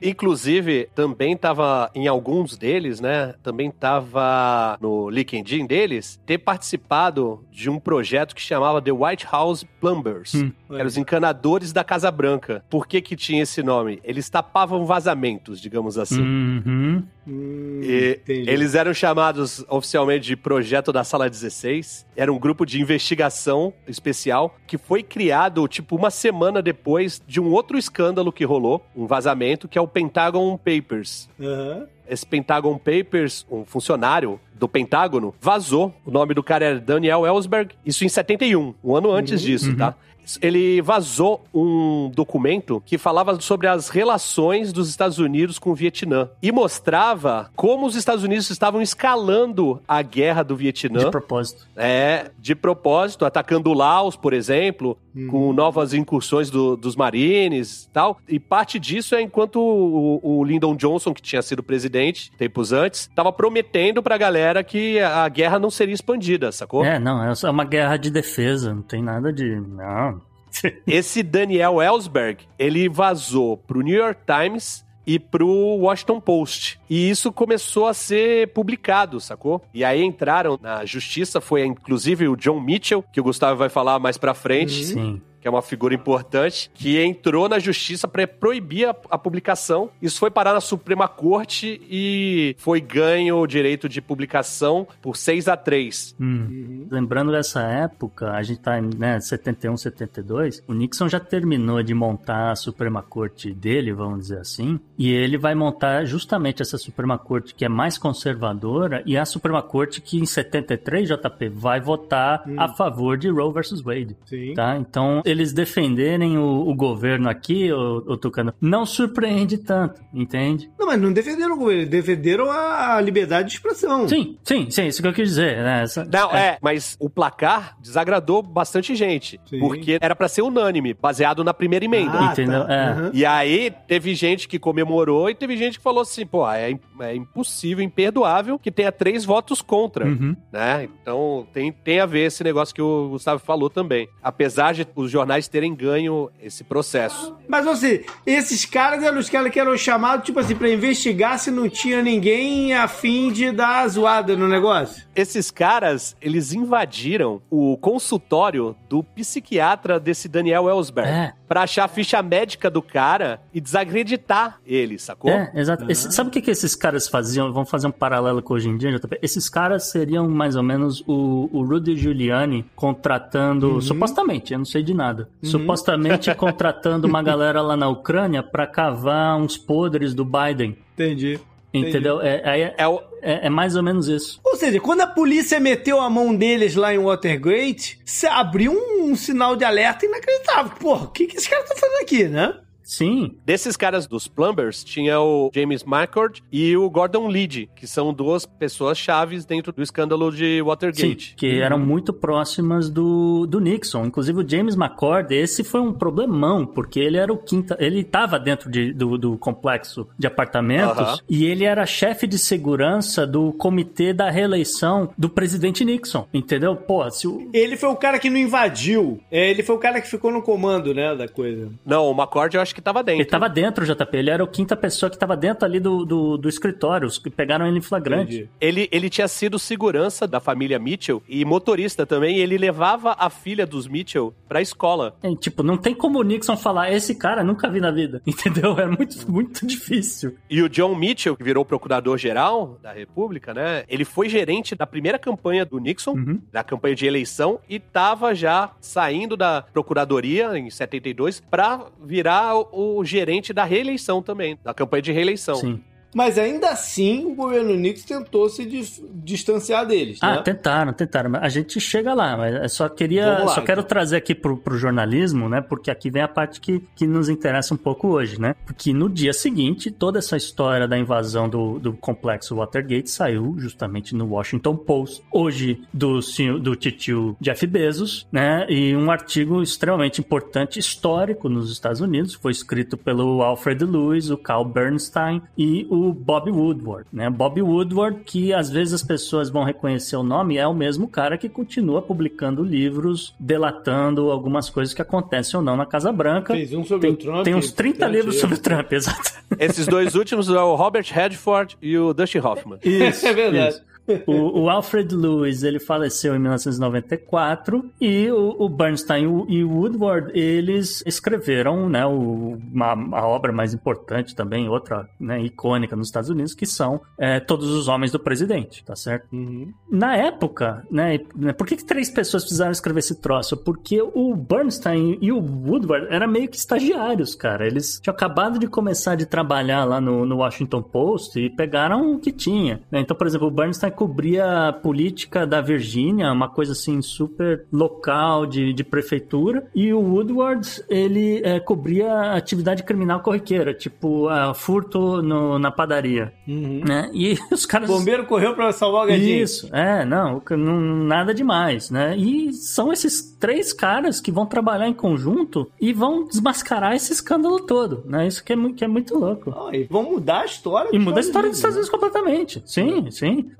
Inclusive, 0.00 0.88
também 0.94 1.32
estava 1.32 1.90
em 1.94 2.06
alguns 2.06 2.56
deles, 2.56 3.00
né? 3.00 3.34
Também 3.42 3.68
estava 3.68 4.78
no 4.80 5.08
LinkedIn 5.10 5.66
deles, 5.66 6.20
ter 6.24 6.38
participado 6.38 7.44
de 7.50 7.68
um 7.68 7.78
projeto 7.78 8.34
que 8.34 8.42
chamava 8.42 8.80
The 8.80 8.92
White 8.92 9.26
House 9.30 9.64
Plumbers. 9.80 10.34
Hum, 10.34 10.52
eram 10.70 10.86
os 10.86 10.96
encanadores 10.96 11.72
da 11.72 11.82
Casa 11.82 12.10
Branca. 12.10 12.64
Por 12.70 12.86
que 12.86 13.00
que 13.00 13.16
tinha 13.16 13.42
esse 13.42 13.62
nome? 13.62 14.00
Eles 14.04 14.28
tapavam 14.30 14.84
vazamentos, 14.84 15.60
digamos 15.60 15.98
assim. 15.98 16.20
Uhum. 16.20 17.02
Hum, 17.26 17.80
e 17.82 18.20
eles 18.26 18.74
eram 18.74 18.94
chamados 18.94 19.64
oficialmente 19.68 20.26
de 20.26 20.36
Projeto 20.36 20.92
da 20.92 21.04
Sala 21.04 21.28
16. 21.28 22.06
Era 22.16 22.32
um 22.32 22.38
grupo 22.38 22.64
de 22.64 22.80
investigação 22.80 23.72
especial 23.86 24.56
que 24.66 24.78
foi 24.78 25.02
criado, 25.02 25.66
tipo, 25.68 25.96
uma 25.96 26.10
semana 26.10 26.62
depois 26.62 27.22
de 27.26 27.40
um 27.40 27.50
outro 27.50 27.76
escândalo 27.76 28.32
que 28.32 28.44
rolou, 28.44 28.84
um 28.96 29.06
vazamento, 29.06 29.47
que 29.56 29.78
é 29.78 29.80
o 29.80 29.88
Pentagon 29.88 30.56
Papers. 30.58 31.28
Uhum. 31.38 31.86
Esse 32.08 32.26
Pentagon 32.26 32.76
Papers, 32.76 33.46
um 33.50 33.64
funcionário 33.64 34.40
do 34.54 34.68
Pentágono, 34.68 35.34
vazou. 35.40 35.94
O 36.04 36.10
nome 36.10 36.34
do 36.34 36.42
cara 36.42 36.64
era 36.64 36.80
Daniel 36.80 37.24
Ellsberg, 37.24 37.74
isso 37.84 38.04
em 38.04 38.08
71, 38.08 38.74
um 38.82 38.96
ano 38.96 39.10
antes 39.12 39.40
uhum. 39.40 39.46
disso, 39.46 39.76
tá? 39.76 39.94
Ele 40.42 40.82
vazou 40.82 41.44
um 41.54 42.10
documento 42.14 42.82
que 42.84 42.98
falava 42.98 43.40
sobre 43.40 43.66
as 43.66 43.88
relações 43.88 44.72
dos 44.72 44.88
Estados 44.88 45.18
Unidos 45.18 45.58
com 45.58 45.70
o 45.70 45.74
Vietnã 45.74 46.28
e 46.42 46.52
mostrava 46.52 47.50
como 47.56 47.86
os 47.86 47.94
Estados 47.94 48.24
Unidos 48.24 48.50
estavam 48.50 48.82
escalando 48.82 49.80
a 49.86 50.02
guerra 50.02 50.42
do 50.42 50.56
Vietnã. 50.56 51.04
De 51.04 51.10
propósito. 51.10 51.66
É, 51.76 52.30
de 52.38 52.54
propósito, 52.54 53.24
atacando 53.24 53.70
o 53.70 53.74
Laos, 53.74 54.16
por 54.16 54.32
exemplo, 54.32 54.98
uhum. 55.14 55.28
com 55.28 55.52
novas 55.52 55.94
incursões 55.94 56.50
do, 56.50 56.76
dos 56.76 56.96
marines 56.96 57.84
e 57.84 57.90
tal. 57.90 58.18
E 58.28 58.38
parte 58.38 58.78
disso 58.78 59.14
é 59.14 59.22
enquanto 59.22 59.60
o, 59.60 60.20
o 60.22 60.44
Lyndon 60.44 60.76
Johnson, 60.76 61.12
que 61.12 61.22
tinha 61.22 61.42
sido 61.42 61.62
presidente 61.62 62.30
tempos 62.36 62.72
antes, 62.72 63.02
estava 63.02 63.32
prometendo 63.32 64.02
pra 64.02 64.16
galera 64.16 64.62
que 64.62 64.98
a 65.00 65.28
guerra 65.28 65.58
não 65.58 65.70
seria 65.70 65.94
expandida, 65.94 66.52
sacou? 66.52 66.84
É, 66.84 66.98
não, 66.98 67.22
é 67.22 67.50
uma 67.50 67.64
guerra 67.64 67.96
de 67.96 68.10
defesa, 68.10 68.74
não 68.74 68.82
tem 68.82 69.02
nada 69.02 69.32
de. 69.32 69.60
Não, 69.60 70.17
esse 70.86 71.22
Daniel 71.22 71.80
Ellsberg, 71.82 72.44
ele 72.58 72.88
vazou 72.88 73.56
pro 73.56 73.80
New 73.80 73.96
York 73.96 74.20
Times 74.26 74.84
e 75.06 75.18
pro 75.18 75.48
Washington 75.48 76.20
Post. 76.20 76.78
E 76.88 77.08
isso 77.08 77.32
começou 77.32 77.86
a 77.86 77.94
ser 77.94 78.52
publicado, 78.52 79.18
sacou? 79.20 79.62
E 79.72 79.82
aí 79.82 80.02
entraram 80.02 80.58
na 80.60 80.84
justiça, 80.84 81.40
foi 81.40 81.64
inclusive 81.64 82.28
o 82.28 82.36
John 82.36 82.60
Mitchell, 82.60 83.02
que 83.10 83.20
o 83.20 83.24
Gustavo 83.24 83.56
vai 83.56 83.70
falar 83.70 83.98
mais 83.98 84.18
pra 84.18 84.34
frente. 84.34 84.84
Sim 84.84 85.22
que 85.48 85.54
é 85.54 85.56
uma 85.56 85.62
figura 85.62 85.94
importante, 85.94 86.70
que 86.74 87.00
entrou 87.02 87.48
na 87.48 87.58
justiça 87.58 88.06
para 88.06 88.26
proibir 88.26 88.86
a, 88.86 88.94
a, 89.10 89.18
publicação. 89.18 89.90
Isso 90.00 90.18
foi 90.18 90.30
parar 90.30 90.52
na 90.52 90.60
Suprema 90.60 91.08
Corte 91.08 91.80
e 91.88 92.54
foi 92.58 92.80
ganho 92.80 93.38
o 93.38 93.46
direito 93.46 93.88
de 93.88 94.02
publicação 94.02 94.86
por 95.00 95.16
6 95.16 95.48
a 95.48 95.56
3 95.56 96.14
hum. 96.20 96.24
uhum. 96.24 96.86
Lembrando 96.90 97.32
dessa 97.32 97.62
época, 97.62 98.32
a 98.32 98.42
gente 98.42 98.60
tá 98.60 98.78
em 98.78 98.90
né, 98.96 99.18
71, 99.20 99.76
72, 99.76 100.62
o 100.68 100.74
Nixon 100.74 101.08
já 101.08 101.20
terminou 101.20 101.82
de 101.82 101.94
montar 101.94 102.50
a 102.50 102.56
Suprema 102.56 103.02
Corte 103.02 103.52
dele, 103.52 103.92
vamos 103.92 104.20
dizer 104.20 104.40
assim, 104.40 104.78
e 104.98 105.10
ele 105.10 105.38
vai 105.38 105.54
montar 105.54 106.04
justamente 106.04 106.60
essa 106.60 106.76
Suprema 106.76 107.18
Corte 107.18 107.54
que 107.54 107.64
é 107.64 107.68
mais 107.68 107.96
conservadora 107.96 109.02
e 109.06 109.16
a 109.16 109.24
Suprema 109.24 109.62
Corte 109.62 110.00
que 110.00 110.18
em 110.18 110.26
73, 110.26 111.08
JP, 111.08 111.48
vai 111.48 111.80
votar 111.80 112.42
hum. 112.46 112.56
a 112.58 112.68
favor 112.68 113.16
de 113.16 113.28
Roe 113.28 113.52
versus 113.52 113.80
Wade. 113.80 114.16
Sim. 114.26 114.54
Tá? 114.54 114.76
Então, 114.76 115.22
eles 115.38 115.52
defenderem 115.52 116.36
o, 116.36 116.68
o 116.68 116.74
governo 116.74 117.28
aqui, 117.28 117.72
o, 117.72 117.96
o 118.06 118.16
Tucano, 118.16 118.52
não 118.60 118.84
surpreende 118.84 119.58
tanto, 119.58 120.00
entende? 120.12 120.70
Não, 120.78 120.86
mas 120.86 121.00
não 121.00 121.12
defenderam 121.12 121.54
o 121.54 121.58
governo, 121.58 121.86
defenderam 121.86 122.50
a 122.50 123.00
liberdade 123.00 123.48
de 123.48 123.54
expressão. 123.54 124.08
Sim, 124.08 124.36
sim, 124.42 124.70
sim, 124.70 124.86
isso 124.86 125.00
que 125.00 125.08
eu 125.08 125.12
quis 125.12 125.28
dizer. 125.28 125.56
Né? 125.62 125.82
Essa, 125.82 126.04
não, 126.04 126.34
é. 126.34 126.48
é. 126.48 126.58
mas 126.60 126.96
o 127.00 127.08
placar 127.08 127.76
desagradou 127.80 128.42
bastante 128.42 128.94
gente, 128.94 129.40
sim. 129.48 129.58
porque 129.60 129.98
era 130.00 130.16
para 130.16 130.28
ser 130.28 130.42
unânime, 130.42 130.94
baseado 130.94 131.44
na 131.44 131.54
primeira 131.54 131.84
emenda. 131.84 132.18
Ah, 132.18 132.32
Entendeu? 132.32 132.66
Tá. 132.66 132.74
É. 132.74 132.92
Uhum. 132.92 133.10
E 133.12 133.24
aí 133.24 133.72
teve 133.86 134.14
gente 134.14 134.48
que 134.48 134.58
comemorou 134.58 135.30
e 135.30 135.34
teve 135.34 135.56
gente 135.56 135.78
que 135.78 135.84
falou 135.84 136.02
assim, 136.02 136.26
pô, 136.26 136.48
é, 136.50 136.72
é 137.00 137.14
impossível, 137.14 137.84
imperdoável 137.84 138.58
que 138.58 138.70
tenha 138.70 138.90
três 138.90 139.24
votos 139.24 139.62
contra, 139.62 140.06
uhum. 140.06 140.34
né? 140.52 140.88
Então 141.00 141.46
tem, 141.52 141.70
tem 141.72 142.00
a 142.00 142.06
ver 142.06 142.26
esse 142.26 142.42
negócio 142.42 142.74
que 142.74 142.82
o 142.82 143.10
Gustavo 143.10 143.40
falou 143.40 143.70
também. 143.70 144.08
Apesar 144.22 144.74
de 144.74 144.86
os 144.96 145.10
jornais 145.18 145.48
terem 145.48 145.74
ganho 145.74 146.30
esse 146.40 146.62
processo. 146.62 147.36
Mas, 147.48 147.66
assim, 147.66 148.00
esses 148.24 148.64
caras 148.64 149.02
eram 149.02 149.18
os 149.18 149.28
caras 149.28 149.50
que 149.50 149.58
eram 149.58 149.76
chamados, 149.76 150.24
tipo 150.24 150.38
assim, 150.38 150.54
pra 150.54 150.70
investigar 150.70 151.38
se 151.38 151.50
não 151.50 151.68
tinha 151.68 152.00
ninguém 152.02 152.72
a 152.74 152.86
fim 152.86 153.32
de 153.32 153.50
dar 153.50 153.86
zoada 153.88 154.36
no 154.36 154.46
negócio? 154.46 155.06
Esses 155.16 155.50
caras, 155.50 156.16
eles 156.20 156.52
invadiram 156.52 157.42
o 157.50 157.76
consultório 157.78 158.76
do 158.88 159.02
psiquiatra 159.02 159.98
desse 159.98 160.28
Daniel 160.28 160.68
Ellsberg 160.68 161.10
é. 161.10 161.32
pra 161.48 161.62
achar 161.62 161.84
a 161.84 161.88
ficha 161.88 162.22
médica 162.22 162.70
do 162.70 162.80
cara 162.80 163.40
e 163.52 163.60
desacreditar 163.60 164.60
ele, 164.64 164.98
sacou? 164.98 165.30
É, 165.30 165.50
exato. 165.54 165.82
Uhum. 165.84 165.90
Esse, 165.90 166.12
sabe 166.12 166.28
o 166.28 166.32
que, 166.32 166.40
que 166.40 166.50
esses 166.50 166.76
caras 166.76 167.08
faziam? 167.08 167.52
Vamos 167.52 167.68
fazer 167.68 167.88
um 167.88 167.92
paralelo 167.92 168.40
com 168.40 168.54
hoje 168.54 168.68
em 168.68 168.76
dia, 168.76 168.96
JP? 168.96 169.18
Esses 169.20 169.48
caras 169.48 169.90
seriam 169.90 170.28
mais 170.28 170.54
ou 170.54 170.62
menos 170.62 171.02
o, 171.06 171.50
o 171.52 171.64
Rudy 171.64 171.96
Giuliani 171.96 172.64
contratando, 172.76 173.74
uhum. 173.74 173.80
supostamente, 173.80 174.52
eu 174.52 174.58
não 174.58 174.64
sei 174.64 174.82
de 174.82 174.94
nada 174.94 175.07
nada. 175.08 175.28
Uhum. 175.42 175.50
Supostamente 175.50 176.32
contratando 176.36 177.06
uma 177.06 177.22
galera 177.22 177.60
lá 177.62 177.76
na 177.76 177.88
Ucrânia 177.88 178.42
para 178.42 178.66
cavar 178.66 179.36
uns 179.36 179.56
podres 179.56 180.14
do 180.14 180.24
Biden. 180.24 180.76
Entendi. 180.94 181.40
Entendeu? 181.72 182.20
É, 182.22 182.62
é, 182.62 182.74
é, 183.20 183.46
é, 183.46 183.50
mais 183.50 183.76
ou 183.76 183.82
menos 183.82 184.08
isso. 184.08 184.40
Ou 184.42 184.56
seja, 184.56 184.80
quando 184.80 185.02
a 185.02 185.06
polícia 185.06 185.60
meteu 185.60 186.00
a 186.00 186.08
mão 186.08 186.34
deles 186.34 186.74
lá 186.74 186.94
em 186.94 186.98
Watergate, 186.98 187.98
abriu 188.30 188.72
um, 188.72 189.10
um 189.10 189.16
sinal 189.16 189.54
de 189.54 189.64
alerta 189.64 190.06
inacreditável. 190.06 190.72
Porra, 190.80 191.04
o 191.04 191.10
que, 191.10 191.26
que 191.26 191.36
esse 191.36 191.48
cara 191.48 191.62
tá 191.64 191.74
fazendo 191.76 192.02
aqui, 192.02 192.24
né? 192.24 192.54
Sim. 192.88 193.36
Desses 193.44 193.76
caras 193.76 194.06
dos 194.06 194.26
Plumbers, 194.26 194.82
tinha 194.82 195.20
o 195.20 195.50
James 195.54 195.84
McCord 195.86 196.42
e 196.50 196.74
o 196.74 196.88
Gordon 196.88 197.28
Liddy, 197.28 197.68
que 197.76 197.86
são 197.86 198.14
duas 198.14 198.46
pessoas 198.46 198.96
chaves 198.96 199.44
dentro 199.44 199.72
do 199.72 199.82
escândalo 199.82 200.32
de 200.32 200.62
Watergate. 200.62 201.30
Sim, 201.30 201.34
que 201.36 201.60
eram 201.60 201.78
muito 201.78 202.14
próximas 202.14 202.88
do, 202.88 203.46
do 203.46 203.60
Nixon. 203.60 204.06
Inclusive 204.06 204.40
o 204.40 204.48
James 204.48 204.74
McCord, 204.74 205.34
esse 205.34 205.62
foi 205.62 205.80
um 205.80 205.92
problemão, 205.92 206.64
porque 206.64 206.98
ele 206.98 207.18
era 207.18 207.30
o 207.30 207.36
quinta... 207.36 207.76
Ele 207.78 208.00
estava 208.00 208.38
dentro 208.38 208.70
de, 208.70 208.94
do, 208.94 209.18
do 209.18 209.36
complexo 209.36 210.08
de 210.18 210.26
apartamentos 210.26 210.98
uh 210.98 211.16
-huh. 211.16 211.22
e 211.28 211.44
ele 211.44 211.64
era 211.64 211.84
chefe 211.84 212.26
de 212.26 212.38
segurança 212.38 213.26
do 213.26 213.52
comitê 213.52 214.14
da 214.14 214.30
reeleição 214.30 215.10
do 215.18 215.28
presidente 215.28 215.84
Nixon, 215.84 216.26
entendeu? 216.32 216.74
Pô, 216.74 217.08
se 217.10 217.28
o... 217.28 217.50
Ele 217.52 217.76
foi 217.76 217.90
o 217.90 217.96
cara 217.96 218.18
que 218.18 218.30
não 218.30 218.38
invadiu. 218.38 219.20
É, 219.30 219.50
ele 219.50 219.62
foi 219.62 219.76
o 219.76 219.78
cara 219.78 220.00
que 220.00 220.08
ficou 220.08 220.32
no 220.32 220.40
comando, 220.40 220.94
né, 220.94 221.14
da 221.14 221.28
coisa. 221.28 221.70
Não, 221.84 222.06
o 222.06 222.12
McCord 222.12 222.56
eu 222.56 222.62
acho 222.62 222.74
que 222.74 222.77
tava 222.82 223.02
dentro. 223.02 223.20
Ele 223.22 223.28
tava 223.28 223.48
dentro, 223.48 223.84
JP. 223.84 224.16
Ele 224.16 224.30
era 224.30 224.44
a 224.44 224.46
quinta 224.46 224.76
pessoa 224.76 225.10
que 225.10 225.18
tava 225.18 225.36
dentro 225.36 225.64
ali 225.64 225.80
do, 225.80 226.04
do, 226.04 226.36
do 226.36 226.48
escritório, 226.48 227.06
os 227.06 227.18
que 227.18 227.30
pegaram 227.30 227.66
ele 227.66 227.78
em 227.78 227.82
flagrante. 227.82 228.48
Ele, 228.60 228.88
ele 228.92 229.08
tinha 229.10 229.28
sido 229.28 229.58
segurança 229.58 230.26
da 230.26 230.40
família 230.40 230.78
Mitchell 230.78 231.22
e 231.28 231.44
motorista 231.44 232.06
também. 232.06 232.36
E 232.38 232.40
ele 232.40 232.58
levava 232.58 233.14
a 233.18 233.28
filha 233.30 233.66
dos 233.66 233.86
Mitchell 233.88 234.34
pra 234.48 234.60
escola. 234.60 235.14
É, 235.22 235.34
tipo, 235.34 235.62
não 235.62 235.76
tem 235.76 235.94
como 235.94 236.18
o 236.18 236.22
Nixon 236.22 236.56
falar, 236.56 236.92
esse 236.92 237.14
cara 237.14 237.42
nunca 237.44 237.68
vi 237.68 237.80
na 237.80 237.90
vida. 237.90 238.22
Entendeu? 238.26 238.78
É 238.78 238.86
muito, 238.86 239.30
muito 239.30 239.66
difícil. 239.66 240.36
E 240.48 240.62
o 240.62 240.68
John 240.68 240.94
Mitchell, 240.94 241.36
que 241.36 241.44
virou 241.44 241.64
procurador-geral 241.64 242.78
da 242.82 242.92
República, 242.92 243.52
né? 243.54 243.84
Ele 243.88 244.04
foi 244.04 244.28
gerente 244.28 244.74
da 244.74 244.86
primeira 244.86 245.18
campanha 245.18 245.64
do 245.64 245.78
Nixon, 245.78 246.12
Uhum. 246.12 246.40
da 246.52 246.64
campanha 246.64 246.94
de 246.94 247.06
eleição, 247.06 247.60
e 247.68 247.78
tava 247.78 248.34
já 248.34 248.70
saindo 248.80 249.36
da 249.36 249.62
procuradoria 249.72 250.56
em 250.58 250.70
72 250.70 251.40
pra 251.50 251.86
virar 252.02 252.54
o, 252.72 253.04
gerente 253.04 253.52
da 253.52 253.64
reeleição 253.64 254.22
também, 254.22 254.58
da 254.62 254.74
campanha 254.74 255.02
de 255.02 255.12
reeleição. 255.12 255.56
Sim. 255.56 255.80
Mas 256.14 256.38
ainda 256.38 256.70
assim, 256.70 257.24
o 257.26 257.34
governo 257.34 257.74
Nixon 257.76 258.06
tentou 258.22 258.48
se 258.48 258.64
dis- 258.64 259.02
distanciar 259.12 259.86
deles, 259.86 260.18
Ah, 260.22 260.36
né? 260.36 260.42
tentaram, 260.42 260.92
tentaram. 260.92 261.30
A 261.36 261.48
gente 261.48 261.78
chega 261.80 262.14
lá, 262.14 262.36
mas 262.36 262.54
eu 262.54 262.68
só 262.68 262.88
queria. 262.88 263.38
Lá, 263.40 263.48
só 263.48 263.60
quero 263.60 263.80
então. 263.80 263.88
trazer 263.88 264.16
aqui 264.16 264.34
pro, 264.34 264.56
pro 264.56 264.78
jornalismo, 264.78 265.48
né? 265.48 265.60
Porque 265.60 265.90
aqui 265.90 266.10
vem 266.10 266.22
a 266.22 266.28
parte 266.28 266.60
que, 266.60 266.82
que 266.96 267.06
nos 267.06 267.28
interessa 267.28 267.74
um 267.74 267.76
pouco 267.76 268.08
hoje, 268.08 268.40
né? 268.40 268.54
Porque 268.64 268.92
no 268.92 269.08
dia 269.08 269.32
seguinte, 269.32 269.90
toda 269.90 270.18
essa 270.18 270.36
história 270.36 270.88
da 270.88 270.98
invasão 270.98 271.48
do, 271.48 271.78
do 271.78 271.92
complexo 271.92 272.56
Watergate 272.56 273.10
saiu 273.10 273.54
justamente 273.58 274.14
no 274.14 274.26
Washington 274.28 274.76
Post, 274.76 275.22
hoje 275.32 275.82
do, 275.92 276.22
senhor- 276.22 276.58
do 276.58 276.74
titio 276.74 277.36
Jeff 277.40 277.66
Bezos, 277.66 278.26
né? 278.32 278.66
E 278.68 278.96
um 278.96 279.10
artigo 279.10 279.62
extremamente 279.62 280.20
importante, 280.20 280.78
histórico 280.78 281.48
nos 281.48 281.70
Estados 281.70 282.00
Unidos, 282.00 282.34
foi 282.34 282.52
escrito 282.52 282.96
pelo 282.96 283.42
Alfred 283.42 283.84
Lewis, 283.84 284.30
o 284.30 284.36
Carl 284.38 284.64
Bernstein 284.64 285.42
e 285.56 285.86
o 285.90 285.97
Bob 286.12 286.50
Woodward, 286.50 287.06
né? 287.12 287.28
Bob 287.30 287.60
Woodward, 287.62 288.20
que 288.24 288.52
às 288.52 288.70
vezes 288.70 288.94
as 288.94 289.02
pessoas 289.02 289.50
vão 289.50 289.64
reconhecer 289.64 290.16
o 290.16 290.22
nome, 290.22 290.56
é 290.56 290.66
o 290.66 290.74
mesmo 290.74 291.08
cara 291.08 291.36
que 291.38 291.48
continua 291.48 292.00
publicando 292.02 292.62
livros 292.62 293.34
delatando 293.38 294.30
algumas 294.30 294.70
coisas 294.70 294.94
que 294.94 295.02
acontecem 295.02 295.58
ou 295.58 295.64
não 295.64 295.76
na 295.76 295.86
Casa 295.86 296.12
Branca. 296.12 296.54
Fez 296.54 296.72
um 296.72 296.84
sobre 296.84 297.06
Tem, 297.08 297.14
o 297.14 297.16
Trump. 297.16 297.44
tem 297.44 297.54
uns 297.54 297.72
30 297.72 297.96
importante. 297.96 298.16
livros 298.16 298.40
sobre 298.40 298.56
o 298.56 298.58
Trump, 298.58 298.92
exato. 298.92 299.32
Esses 299.58 299.86
dois 299.86 300.14
últimos 300.14 300.48
é 300.48 300.60
o 300.60 300.74
Robert 300.74 301.06
Redford 301.10 301.76
e 301.82 301.96
o 301.98 302.12
Dustin 302.14 302.38
Hoffman. 302.38 302.78
Isso, 302.84 303.26
É 303.28 303.32
verdade. 303.32 303.74
isso. 303.74 303.87
O, 304.26 304.62
o 304.62 304.70
Alfred 304.70 305.14
Lewis, 305.14 305.62
ele 305.62 305.78
faleceu 305.78 306.34
em 306.34 306.38
1994 306.38 307.84
e 308.00 308.30
o, 308.30 308.56
o 308.58 308.68
Bernstein 308.68 309.44
e 309.48 309.62
o- 309.64 309.78
Woodward, 309.78 310.30
eles 310.38 311.02
escreveram, 311.06 311.88
né, 311.88 312.04
o- 312.06 312.58
uma, 312.72 313.18
a 313.18 313.26
obra 313.26 313.52
mais 313.52 313.72
importante 313.74 314.34
também, 314.34 314.68
outra, 314.68 315.08
né, 315.20 315.40
icônica 315.42 315.94
nos 315.94 316.08
Estados 316.08 316.30
Unidos, 316.30 316.54
que 316.54 316.66
são 316.66 317.00
é, 317.18 317.38
Todos 317.40 317.70
os 317.70 317.88
Homens 317.88 318.12
do 318.12 318.18
Presidente, 318.18 318.84
tá 318.84 318.96
certo? 318.96 319.26
Uhum. 319.32 319.72
Na 319.90 320.16
época, 320.16 320.84
né, 320.90 321.20
né, 321.36 321.52
por 321.52 321.66
que, 321.66 321.76
que 321.76 321.84
três 321.84 322.10
pessoas 322.10 322.42
precisaram 322.44 322.72
escrever 322.72 322.98
esse 323.00 323.14
troço? 323.20 323.56
Porque 323.56 324.00
o 324.02 324.34
Bernstein 324.34 325.18
e 325.20 325.30
o 325.32 325.38
Woodward 325.38 326.06
eram 326.10 326.28
meio 326.28 326.48
que 326.48 326.56
estagiários, 326.56 327.34
cara. 327.34 327.66
Eles 327.66 328.00
tinham 328.00 328.14
acabado 328.14 328.58
de 328.58 328.66
começar 328.66 329.14
de 329.14 329.26
trabalhar 329.26 329.84
lá 329.84 330.00
no, 330.00 330.24
no 330.26 330.38
Washington 330.38 330.82
Post 330.82 331.38
e 331.38 331.50
pegaram 331.50 332.12
o 332.14 332.18
que 332.18 332.32
tinha. 332.32 332.80
né? 332.90 333.00
Então, 333.00 333.16
por 333.16 333.26
exemplo, 333.26 333.46
o 333.46 333.50
Bernstein 333.50 333.90
cobria 333.98 334.68
a 334.68 334.72
política 334.72 335.44
da 335.44 335.60
Virgínia, 335.60 336.30
uma 336.30 336.48
coisa 336.48 336.70
assim 336.70 337.02
super 337.02 337.66
local 337.72 338.46
de, 338.46 338.72
de 338.72 338.84
prefeitura, 338.84 339.66
e 339.74 339.92
o 339.92 339.98
Woodward, 340.00 340.84
ele 340.88 341.40
é, 341.44 341.58
cobria 341.58 342.36
atividade 342.36 342.84
criminal 342.84 343.18
corriqueira, 343.18 343.74
tipo 343.74 344.28
ah, 344.28 344.54
furto 344.54 345.20
no- 345.20 345.58
na 345.58 345.72
padaria. 345.72 346.32
Uhum. 346.46 346.82
Né? 346.86 347.10
E 347.12 347.36
os 347.50 347.66
caras... 347.66 347.90
O 347.90 347.98
bombeiro 347.98 348.24
correu 348.24 348.54
pra 348.54 348.70
salvar 348.70 349.02
o 349.04 349.08
gadinho. 349.08 349.42
Isso, 349.42 349.68
é, 349.74 350.04
não, 350.04 350.40
não, 350.50 350.80
nada 351.04 351.34
demais, 351.34 351.90
né? 351.90 352.16
E 352.16 352.52
são 352.52 352.92
esses 352.92 353.20
três 353.40 353.72
caras 353.72 354.20
que 354.20 354.30
vão 354.30 354.46
trabalhar 354.46 354.86
em 354.86 354.94
conjunto 354.94 355.68
e 355.80 355.92
vão 355.92 356.24
desmascarar 356.24 356.94
esse 356.94 357.12
escândalo 357.12 357.58
todo, 357.66 358.04
né? 358.06 358.28
Isso 358.28 358.44
que 358.44 358.52
é, 358.52 358.56
que 358.76 358.84
é 358.84 358.88
muito 358.88 359.18
louco. 359.18 359.50
Ah, 359.50 359.76
e 359.76 359.88
vão 359.90 360.04
mudar 360.04 360.42
a 360.42 360.44
história. 360.44 360.90
E 360.92 360.98
muda 361.00 361.18
a 361.18 361.20
história 361.20 361.48
dos 361.48 361.58
Estados 361.58 361.76
Unidos, 361.76 361.88
Unidos 361.88 361.90
completamente. 361.90 362.62
Sim, 362.64 363.10
sim. 363.10 363.50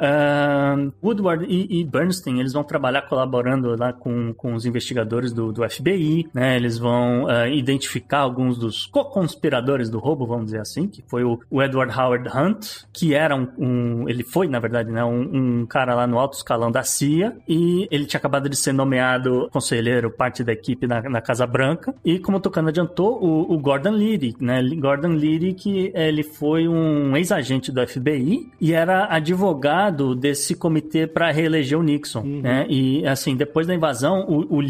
Woodward 1.02 1.44
e, 1.48 1.80
e 1.80 1.84
Bernstein, 1.84 2.40
eles 2.40 2.52
vão 2.52 2.64
trabalhar 2.64 3.02
colaborando 3.02 3.74
lá 3.78 3.92
com, 3.92 4.32
com 4.34 4.54
os 4.54 4.64
investigadores 4.66 5.32
do, 5.32 5.52
do 5.52 5.68
FBI, 5.68 6.28
né? 6.34 6.56
Eles 6.56 6.78
vão 6.78 7.26
ah, 7.28 7.48
identificar 7.48 8.18
alguns 8.18 8.58
dos 8.58 8.86
co-conspiradores 8.86 9.90
do 9.90 9.98
roubo, 9.98 10.26
vamos 10.26 10.46
dizer 10.46 10.60
assim, 10.60 10.88
que 10.88 11.02
foi 11.08 11.24
o, 11.24 11.38
o 11.50 11.62
Edward 11.62 11.92
Howard 11.98 12.28
Hunt, 12.28 12.66
que 12.92 13.14
era 13.14 13.34
um, 13.34 13.48
um- 13.58 14.08
ele 14.08 14.22
foi, 14.24 14.48
na 14.48 14.58
verdade, 14.58 14.90
né? 14.90 15.04
Um, 15.04 15.60
um 15.60 15.66
cara 15.66 15.94
lá 15.94 16.06
no 16.06 16.18
alto 16.18 16.34
escalão 16.36 16.70
da 16.70 16.82
CIA 16.82 17.36
e 17.48 17.86
ele 17.90 18.06
tinha 18.06 18.18
acabado 18.18 18.48
de 18.48 18.56
ser 18.56 18.72
nomeado 18.72 19.48
conselheiro, 19.52 20.10
parte 20.10 20.42
da 20.44 20.52
equipe 20.52 20.86
na, 20.86 21.02
na 21.02 21.20
Casa 21.20 21.46
Branca. 21.46 21.94
E 22.04 22.18
como 22.18 22.38
o 22.38 22.40
Tocano 22.40 22.68
adiantou, 22.68 23.22
o, 23.22 23.52
o 23.54 23.58
Gordon 23.58 23.92
Liddy, 23.92 24.36
né? 24.40 24.62
Gordon 24.76 25.12
Liddy, 25.12 25.54
que 25.54 25.92
ele 25.94 26.22
foi 26.22 26.68
um 26.68 27.16
ex-agente 27.16 27.70
do 27.72 27.86
FBI 27.86 28.50
e 28.60 28.72
era 28.72 29.06
advogado 29.12 30.14
desse 30.18 30.54
comitê 30.54 31.06
para 31.06 31.30
reeleger 31.30 31.78
o 31.78 31.82
Nixon, 31.82 32.22
né? 32.42 32.66
E 32.68 33.06
assim, 33.06 33.36
depois 33.36 33.66
da 33.66 33.74
invasão, 33.74 34.26
o, 34.28 34.56
o 34.56 34.62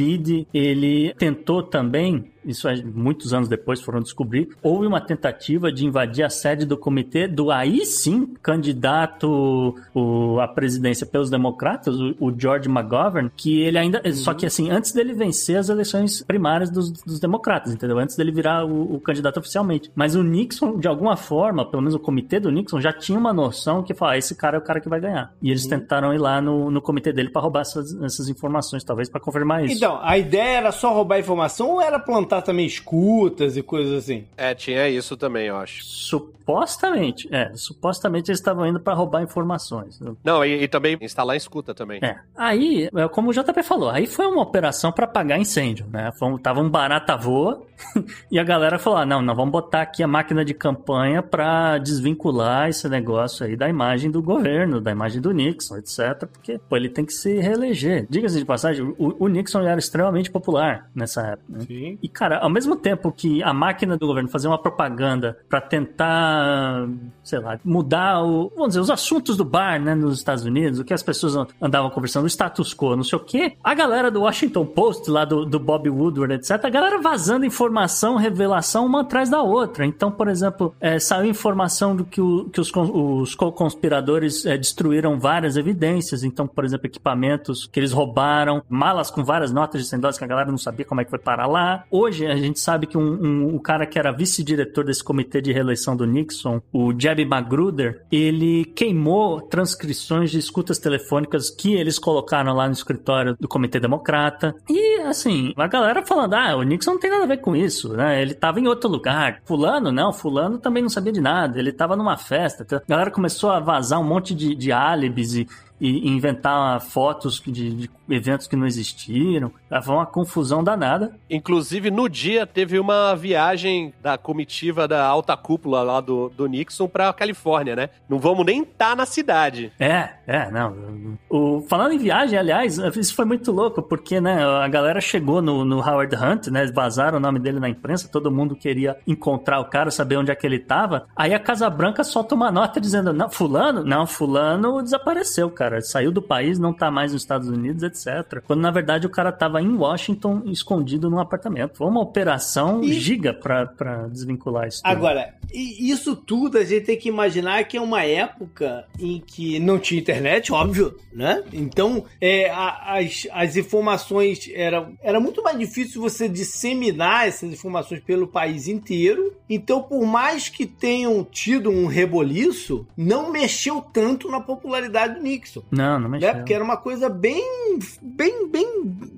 ele 0.53 1.15
tentou 1.19 1.63
também 1.63 2.25
isso 2.45 2.69
é, 2.69 2.77
muitos 2.83 3.33
anos 3.35 3.49
depois 3.49 3.81
foram 3.81 4.01
descobrir, 4.01 4.49
houve 4.63 4.87
uma 4.87 5.01
tentativa 5.01 5.71
de 5.73 5.85
invadir 5.87 6.25
a 6.25 6.31
sede 6.31 6.65
do 6.67 6.77
comitê 6.77 7.27
do 7.29 7.51
aí 7.51 7.85
sim 7.85 8.35
candidato 8.43 9.75
o- 9.95 10.39
à 10.41 10.49
presidência 10.49 11.07
pelos 11.07 11.31
democratas, 11.31 11.95
o, 11.99 12.15
o 12.21 12.33
George 12.39 12.69
McGovern, 12.69 13.31
que 13.37 13.61
ele 13.61 13.79
ainda. 13.79 14.01
Só 14.15 14.35
que 14.35 14.47
assim, 14.47 14.71
antes 14.71 14.93
dele 14.93 15.13
vencer 15.13 15.57
as 15.57 15.69
eleições 15.69 16.23
primárias 16.23 16.71
dos, 16.71 16.91
dos 16.91 17.19
democratas, 17.21 17.73
entendeu? 17.73 17.99
Antes 17.99 18.17
dele 18.17 18.31
virar 18.33 18.65
o, 18.65 18.95
o 18.97 19.01
candidato 19.01 19.39
oficialmente. 19.39 19.91
Mas 19.95 20.15
o 20.15 20.23
Nixon, 20.23 20.79
de 20.79 20.89
alguma 20.89 21.17
forma, 21.17 21.65
pelo 21.69 21.83
menos 21.83 21.95
o 21.95 21.99
comitê 21.99 22.39
do 22.41 22.51
Nixon, 22.51 22.81
já 22.81 22.93
tinha 22.93 23.19
uma 23.19 23.33
noção 23.33 23.83
que 23.83 23.95
falou: 23.95 24.13
ah, 24.15 24.19
esse 24.19 24.35
cara 24.35 24.57
é 24.57 24.61
o 24.61 24.63
cara 24.63 24.81
que 24.81 24.89
vai 24.89 25.01
ganhar. 25.01 25.33
E 25.43 25.51
eles 25.51 25.67
tentaram 25.67 26.13
ir 26.15 26.19
lá 26.19 26.41
no, 26.41 26.71
no 26.71 26.81
comitê 26.81 27.13
dele 27.13 27.31
para 27.31 27.43
roubar 27.43 27.61
essas, 27.63 27.95
essas 28.03 28.29
informações, 28.29 28.85
talvez 28.85 29.09
para 29.09 29.21
confirmar 29.21 29.65
isso. 29.65 29.77
Então, 29.77 29.99
a 30.03 30.17
ideia 30.17 30.59
era 30.59 30.73
só 30.73 30.93
roubar 30.93 31.19
informação 31.19 31.71
ou 31.71 31.83
era 31.83 31.99
plantar 31.99 32.38
também 32.43 32.67
escutas 32.67 33.57
e 33.57 33.63
coisas 33.63 33.93
assim? 34.05 34.25
É, 34.37 34.55
tinha 34.55 34.89
isso 34.89 35.17
também, 35.17 35.47
eu 35.47 35.57
acho. 35.57 35.83
Supostamente, 35.85 37.29
é, 37.31 37.53
supostamente 37.55 38.31
eles 38.31 38.39
estavam 38.41 38.67
indo 38.67 38.81
para 38.81 38.95
roubar 38.95 39.23
informações. 39.23 40.01
Não, 40.25 40.43
e, 40.45 40.63
e 40.63 40.69
também 40.69 40.97
instalar 41.01 41.37
escuta 41.37 41.75
também. 41.75 42.01
É. 42.03 42.17
Aí, 42.35 42.89
é, 42.95 43.09
como 43.09 43.31
o 43.31 43.33
JP 43.35 43.63
falou, 43.63 43.91
aí 43.91 44.07
foi 44.07 44.27
uma 44.27 44.41
operação 44.43 44.91
para 44.91 45.05
apagar 45.05 45.39
incêndio, 45.39 45.87
né? 45.93 46.11
Foi, 46.19 46.29
um- 46.29 46.39
tava 46.39 46.61
um 46.61 46.71
barata 46.71 47.17
voa 47.17 47.63
e 48.33 48.39
a 48.39 48.45
galera 48.45 48.79
falou: 48.79 48.99
ah, 48.99 49.05
não, 49.07 49.21
não, 49.21 49.35
vamos 49.35 49.53
botar 49.53 49.83
aqui 49.83 50.03
a 50.03 50.09
máquina 50.09 50.43
de 50.45 50.55
campanha 50.55 51.23
para 51.23 51.77
desvincular 51.79 52.69
esse 52.71 52.89
negócio 52.89 53.45
aí 53.45 53.55
da 53.55 53.69
imagem 53.69 54.11
do 54.11 54.23
governo, 54.23 54.81
da 54.81 54.91
imagem 54.91 55.21
do 55.21 55.33
Nixon, 55.33 55.77
etc. 55.77 56.27
Porque, 56.33 56.59
pô, 56.69 56.77
ele 56.77 56.89
tem 56.89 57.05
que 57.05 57.13
se 57.13 57.39
reeleger. 57.39 58.07
Diga-se 58.09 58.39
de 58.39 58.45
passagem, 58.47 58.83
o, 58.99 59.17
o 59.19 59.29
Nixon 59.29 59.61
era 59.61 59.79
extremamente 59.79 60.31
popular 60.31 60.89
nessa 60.95 61.21
época. 61.27 61.45
né? 61.49 61.61
Sim. 61.67 61.99
E, 62.03 62.09
cara, 62.19 62.39
ao 62.39 62.51
mesmo 62.51 62.75
tempo 62.77 63.13
que 63.13 63.43
a 63.43 63.53
máquina 63.53 63.97
do 63.97 64.07
governo 64.07 64.29
fazia 64.29 64.51
uma 64.51 64.59
propaganda 64.59 65.39
pra 65.49 65.61
tentar, 65.61 66.87
sei 67.23 67.39
lá, 67.39 67.59
mudar 67.65 68.23
o, 68.23 68.51
vamos 68.55 68.69
dizer, 68.69 68.81
os 68.81 68.91
assuntos 68.91 69.37
do 69.37 69.45
bar, 69.45 69.81
né, 69.81 69.95
nos 69.95 70.19
Estados 70.19 70.45
Unidos, 70.45 70.79
o 70.79 70.85
que 70.85 70.95
as 70.95 71.03
pessoas 71.03 71.35
andavam 71.61 71.91
conversando, 71.91 72.25
o 72.25 72.27
status 72.29 72.75
quo, 72.75 72.97
não 72.97 73.05
sei 73.05 73.19
o 73.19 73.23
quê, 73.23 73.57
a 73.63 73.75
galera 73.75 74.11
do 74.11 74.23
Washington 74.23 74.65
Post, 74.67 75.11
lá 75.11 75.25
do, 75.25 75.45
do 75.45 75.59
Bob 75.59 75.89
Woodward, 75.89 76.35
etc., 76.35 76.65
a 76.65 76.71
galera 76.71 77.01
vazando 77.01 77.45
informação, 77.47 78.17
revelação 78.17 78.87
uma 78.87 79.03
atrás 79.03 79.29
da 79.29 79.43
outra. 79.43 79.85
Então, 79.87 80.11
por 80.11 80.29
exemplo, 80.29 80.75
é, 80.81 80.99
saiu 80.99 81.31
informação 81.31 81.95
do 81.95 82.05
que, 82.05 82.21
o- 82.21 82.49
que 82.53 82.61
os, 82.61 82.71
os 82.75 83.35
co-conspiradores 83.35 84.45
é, 84.47 84.57
destruíram 84.57 85.19
várias 85.19 85.57
evidências. 85.57 86.25
Então, 86.25 86.47
por 86.47 86.65
exemplo, 86.65 86.87
equipamentos 86.87 87.69
que 87.71 87.79
eles 87.79 87.93
roubaram, 87.93 88.63
malas 88.69 89.11
com 89.11 89.23
várias 89.25 89.53
notas 89.53 89.83
de 89.83 89.89
100 89.89 90.01
dólares 90.01 90.19
que 90.19 90.25
a 90.25 90.27
galera 90.27 90.51
não 90.51 90.59
sabia 90.59 90.85
como 90.85 91.01
é 91.01 91.05
que 91.05 91.11
foi 91.11 91.19
parar 91.19 91.47
lá. 91.47 91.85
Hoje, 92.09 92.27
a 92.27 92.37
gente 92.37 92.59
sabe 92.59 92.87
que 92.87 92.97
um, 92.97 93.03
um- 93.23 93.55
o 93.55 93.61
cara 93.61 93.85
que 93.85 93.99
era 93.99 94.11
vice-diretor 94.11 94.83
desse 94.83 95.05
comitê 95.05 95.43
de 95.43 95.53
reeleição 95.53 95.95
do 95.95 96.07
Nixon, 96.07 96.63
o 96.73 96.91
Jeb 96.99 97.23
Magruder, 97.27 98.03
ele 98.11 98.65
queimou 98.65 99.43
transcrições 99.43 100.31
de 100.31 100.39
escutas 100.39 100.79
telefônicas 100.79 101.51
que 101.51 101.75
eles 101.75 101.99
colocaram 101.99 102.55
lá 102.55 102.67
no 102.67 102.73
escritório 102.73 103.37
do 103.39 103.47
Comitê 103.47 103.79
Democrata. 103.79 104.55
E, 104.71 105.03
assim, 105.03 105.53
a 105.55 105.67
galera 105.67 106.03
falando, 106.07 106.33
ah, 106.33 106.57
o 106.57 106.63
Nixon 106.63 106.93
não 106.93 106.99
tem 106.99 107.11
nada 107.11 107.25
a 107.25 107.29
ver 107.29 107.43
com 107.43 107.55
isso, 107.55 107.93
né? 107.93 108.23
Ele 108.23 108.33
tava 108.33 108.59
em 108.59 108.67
outro 108.67 108.89
lugar. 108.89 109.43
Fulano, 109.45 109.93
não, 109.93 110.11
fulano 110.11 110.57
também 110.57 110.83
não 110.83 110.89
sabia 110.89 111.13
de 111.13 111.21
nada. 111.21 111.59
Ele 111.59 111.73
tava 111.73 111.95
numa 111.95 112.17
festa. 112.17 112.67
A 112.75 112.83
galera 112.89 113.11
começou 113.11 113.51
a 113.51 113.61
vazar 113.61 114.01
um 114.01 114.05
monte 114.05 114.35
de, 114.35 114.55
de 114.55 114.73
álibis 114.73 115.35
e, 115.35 115.47
e 115.81 116.09
inventar 116.09 116.81
fotos 116.81 117.41
de, 117.41 117.71
de 117.71 117.91
eventos 118.09 118.47
que 118.47 118.57
não 118.57 118.67
existiram. 118.67 119.53
Foi 119.83 119.95
uma 119.95 120.07
confusão 120.07 120.65
danada. 120.65 121.15
Inclusive, 121.29 121.91
no 121.91 122.09
dia, 122.09 122.47
teve 122.47 122.79
uma 122.79 123.15
viagem 123.15 123.93
da 124.03 124.17
comitiva 124.17 124.89
da 124.89 125.05
alta 125.05 125.37
cúpula 125.37 125.83
lá 125.83 126.01
do, 126.01 126.31
do 126.31 126.47
Nixon 126.47 126.89
pra 126.89 127.13
Califórnia, 127.13 127.77
né? 127.77 127.91
Não 128.09 128.19
vamos 128.19 128.45
nem 128.45 128.63
estar 128.63 128.91
tá 128.91 128.97
na 128.97 129.07
cidade. 129.07 129.73
É, 129.79 130.11
é, 130.27 130.51
não. 130.51 131.19
O, 131.29 131.63
falando 131.69 131.93
em 131.93 131.99
viagem, 131.99 132.39
aliás, 132.39 132.79
isso 132.79 133.15
foi 133.15 133.25
muito 133.25 133.53
louco, 133.53 133.83
porque, 133.83 134.21
né, 134.21 134.45
a 134.45 134.69
galera 134.69 135.01
chegou 135.01 135.43
no, 135.43 135.65
no 135.65 135.79
Howard 135.79 136.15
Hunt, 136.17 136.47
né? 136.49 136.67
Vazaram 136.73 137.19
o 137.19 137.21
nome 137.21 137.39
dele 137.39 137.61
na 137.61 137.69
imprensa, 137.69 138.09
todo 138.11 138.31
mundo 138.31 138.57
queria 138.57 138.97
encontrar 139.07 139.61
o 139.61 139.67
cara, 139.67 139.91
saber 139.91 140.17
onde 140.17 140.31
é 140.31 140.35
que 140.35 140.47
ele 140.47 140.59
tava. 140.59 141.07
Aí 141.15 141.35
a 141.35 141.39
Casa 141.39 141.69
Branca 141.69 142.03
solta 142.03 142.35
uma 142.35 142.51
nota 142.51 142.81
dizendo: 142.81 143.13
não, 143.13 143.31
fulano? 143.31 143.85
Não, 143.85 144.07
fulano 144.07 144.83
desapareceu, 144.83 145.51
cara. 145.51 145.68
Saiu 145.83 146.13
do 146.13 146.23
país, 146.23 146.59
não 146.59 146.73
tá 146.73 146.91
mais 146.91 147.13
nos 147.13 147.23
Estados 147.23 147.49
Unidos, 147.49 147.83
etc. 147.83 148.43
Quando 148.47 148.61
na 148.61 148.71
verdade 148.71 149.07
o 149.07 149.11
cara 149.11 149.33
tava 149.33 149.61
em 149.61 149.77
Washington, 149.77 150.43
escondido 150.47 151.11
num 151.11 151.19
apartamento. 151.19 151.77
Foi 151.77 151.87
uma 151.87 152.01
operação 152.01 152.83
e... 152.83 152.93
giga 152.93 153.33
pra, 153.33 153.67
pra 153.67 154.09
desvincular 154.09 154.69
isso. 154.69 154.83
Tudo. 154.83 154.91
Agora, 154.91 155.35
isso 155.53 156.15
tudo 156.15 156.59
a 156.59 156.65
gente 156.65 156.85
tem 156.85 156.97
que 156.97 157.09
imaginar 157.09 157.65
que 157.65 157.77
é 157.77 157.81
uma 157.81 158.05
época 158.05 158.85
em 158.99 159.21
que 159.21 159.59
não 159.59 159.79
tinha 159.79 160.01
internet, 160.01 160.53
óbvio, 160.53 160.97
né? 161.13 161.43
Então, 161.53 162.05
é, 162.21 162.51
as, 162.51 163.27
as 163.33 163.57
informações 163.57 164.51
era, 164.53 164.91
era 165.03 165.21
muito 165.21 165.43
mais 165.43 165.59
difícil 165.59 166.01
você 166.01 166.29
disseminar 166.29 167.29
essas 167.29 167.53
informações 167.53 168.01
pelo 168.01 168.27
país 168.27 168.69
inteiro. 168.69 169.35
Então, 169.49 169.83
por 169.83 170.05
mais 170.07 170.49
que 170.49 170.67
tenham 170.67 171.25
tido 171.25 171.71
um 171.71 171.87
reboliço, 171.87 172.87
não 172.97 173.31
mexeu 173.31 173.81
tanto 173.81 174.31
na 174.31 174.41
popularidade 174.41 175.15
do 175.15 175.23
Nixon. 175.23 175.58
Não, 175.71 175.99
não 175.99 176.09
mexeu. 176.09 176.33
Né? 176.33 176.39
Porque 176.39 176.55
era 176.55 176.65
uma 176.65 176.77
coisa 176.77 177.09
bem, 177.09 177.79
bem, 178.03 178.49
bem 178.49 178.67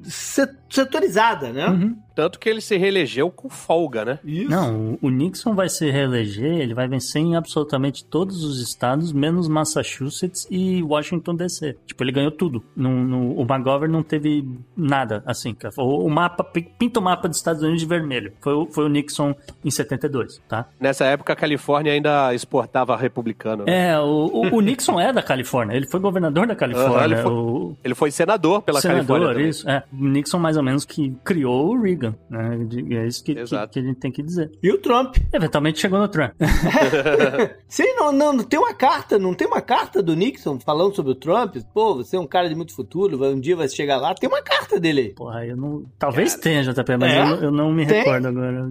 setorizada, 0.04 1.52
né? 1.52 1.66
Uhum. 1.68 1.96
Tanto 2.20 2.38
que 2.38 2.50
ele 2.50 2.60
se 2.60 2.76
reelegeu 2.76 3.30
com 3.30 3.48
folga, 3.48 4.04
né? 4.04 4.18
Isso. 4.22 4.50
Não, 4.50 4.98
o 5.00 5.08
Nixon 5.08 5.54
vai 5.54 5.70
se 5.70 5.90
reeleger, 5.90 6.60
ele 6.60 6.74
vai 6.74 6.86
vencer 6.86 7.22
em 7.22 7.34
absolutamente 7.34 8.04
todos 8.04 8.44
os 8.44 8.60
estados, 8.60 9.10
menos 9.10 9.48
Massachusetts 9.48 10.46
e 10.50 10.82
Washington 10.82 11.34
DC. 11.34 11.78
Tipo, 11.86 12.04
ele 12.04 12.12
ganhou 12.12 12.30
tudo. 12.30 12.62
No, 12.76 12.90
no, 12.90 13.40
o 13.40 13.42
McGovern 13.42 13.90
não 13.90 14.02
teve 14.02 14.46
nada, 14.76 15.22
assim. 15.24 15.56
O, 15.78 16.04
o 16.04 16.10
mapa, 16.10 16.44
pinta 16.44 17.00
o 17.00 17.02
mapa 17.02 17.26
dos 17.26 17.38
Estados 17.38 17.62
Unidos 17.62 17.80
de 17.80 17.86
vermelho. 17.86 18.34
Foi, 18.38 18.52
o, 18.52 18.66
foi 18.66 18.84
o 18.84 18.88
Nixon 18.90 19.34
em 19.64 19.70
72, 19.70 20.42
tá? 20.46 20.68
Nessa 20.78 21.06
época, 21.06 21.32
a 21.32 21.36
Califórnia 21.36 21.94
ainda 21.94 22.34
exportava 22.34 22.94
republicano. 22.98 23.64
Né? 23.64 23.92
É, 23.92 23.98
o, 23.98 24.04
o, 24.04 24.56
o, 24.56 24.60
Nixon 24.60 25.00
é 25.00 25.10
da 25.10 25.22
Califórnia. 25.22 25.74
Ele 25.74 25.86
foi 25.86 26.00
governador 26.00 26.46
da 26.46 26.54
Califórnia. 26.54 26.98
Uhum, 26.98 27.04
ele, 27.04 27.16
foi, 27.16 27.76
ele, 27.82 27.94
foi, 27.94 28.10
senador 28.10 28.60
pela 28.60 28.78
senador, 28.78 29.06
Califórnia. 29.06 29.28
Senador, 29.28 29.48
isso. 29.48 29.70
É. 29.70 29.84
O 29.90 30.06
Nixon, 30.06 30.38
mais 30.38 30.58
ou 30.58 30.62
menos, 30.62 30.84
que 30.84 31.16
criou 31.24 31.70
o 31.70 31.80
Reagan. 31.80 32.09
Né? 32.28 32.68
É 32.90 33.06
isso 33.06 33.24
que, 33.24 33.34
que, 33.34 33.44
que, 33.44 33.78
a 33.78 33.82
gente 33.82 33.98
tem 33.98 34.10
que 34.10 34.22
dizer. 34.22 34.50
E 34.62 34.70
o 34.70 34.78
Trump. 34.78 35.16
Eventualmente 35.32 35.80
chegou 35.80 35.98
no 35.98 36.08
Trump. 36.08 36.32
Sim, 37.68 37.94
não, 37.94 38.12
não, 38.12 38.32
não, 38.32 38.44
tem 38.44 38.58
uma 38.58 38.74
carta, 38.74 39.18
não 39.18 39.34
tem 39.34 39.46
uma 39.46 39.60
carta 39.60 40.02
do 40.02 40.14
Nixon 40.14 40.58
falando 40.58 40.94
sobre 40.94 41.12
o 41.12 41.14
Trump? 41.14 41.56
Pô, 41.72 41.96
você 41.96 42.16
é 42.16 42.20
um 42.20 42.26
cara 42.26 42.48
de 42.48 42.54
muito 42.54 42.74
futuro, 42.74 43.22
um 43.24 43.40
dia 43.40 43.56
vai 43.56 43.68
chegar 43.68 43.96
lá. 43.98 44.14
Tem 44.14 44.28
uma 44.28 44.42
carta 44.42 44.78
dele 44.80 45.00
aí. 45.00 45.14
Porra, 45.14 45.46
eu 45.46 45.56
não. 45.56 45.84
Talvez 45.98 46.32
cara, 46.32 46.42
tenha, 46.42 46.62
JP, 46.62 46.96
mas 46.96 47.12
é? 47.12 47.22
eu, 47.22 47.42
eu, 47.44 47.50
não 47.50 47.72
me 47.72 47.86
tem? 47.86 47.98
recordo 47.98 48.28
agora. 48.28 48.70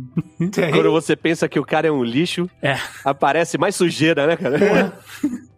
Tem. 0.51 0.71
Quando 0.71 0.91
você 0.91 1.15
pensa 1.15 1.47
que 1.47 1.59
o 1.59 1.65
cara 1.65 1.87
é 1.87 1.91
um 1.91 2.03
lixo, 2.03 2.49
é. 2.61 2.75
aparece 3.03 3.57
mais 3.57 3.75
sujeira, 3.75 4.27
né, 4.27 4.37
cara? 4.37 4.57
É. 4.57 4.91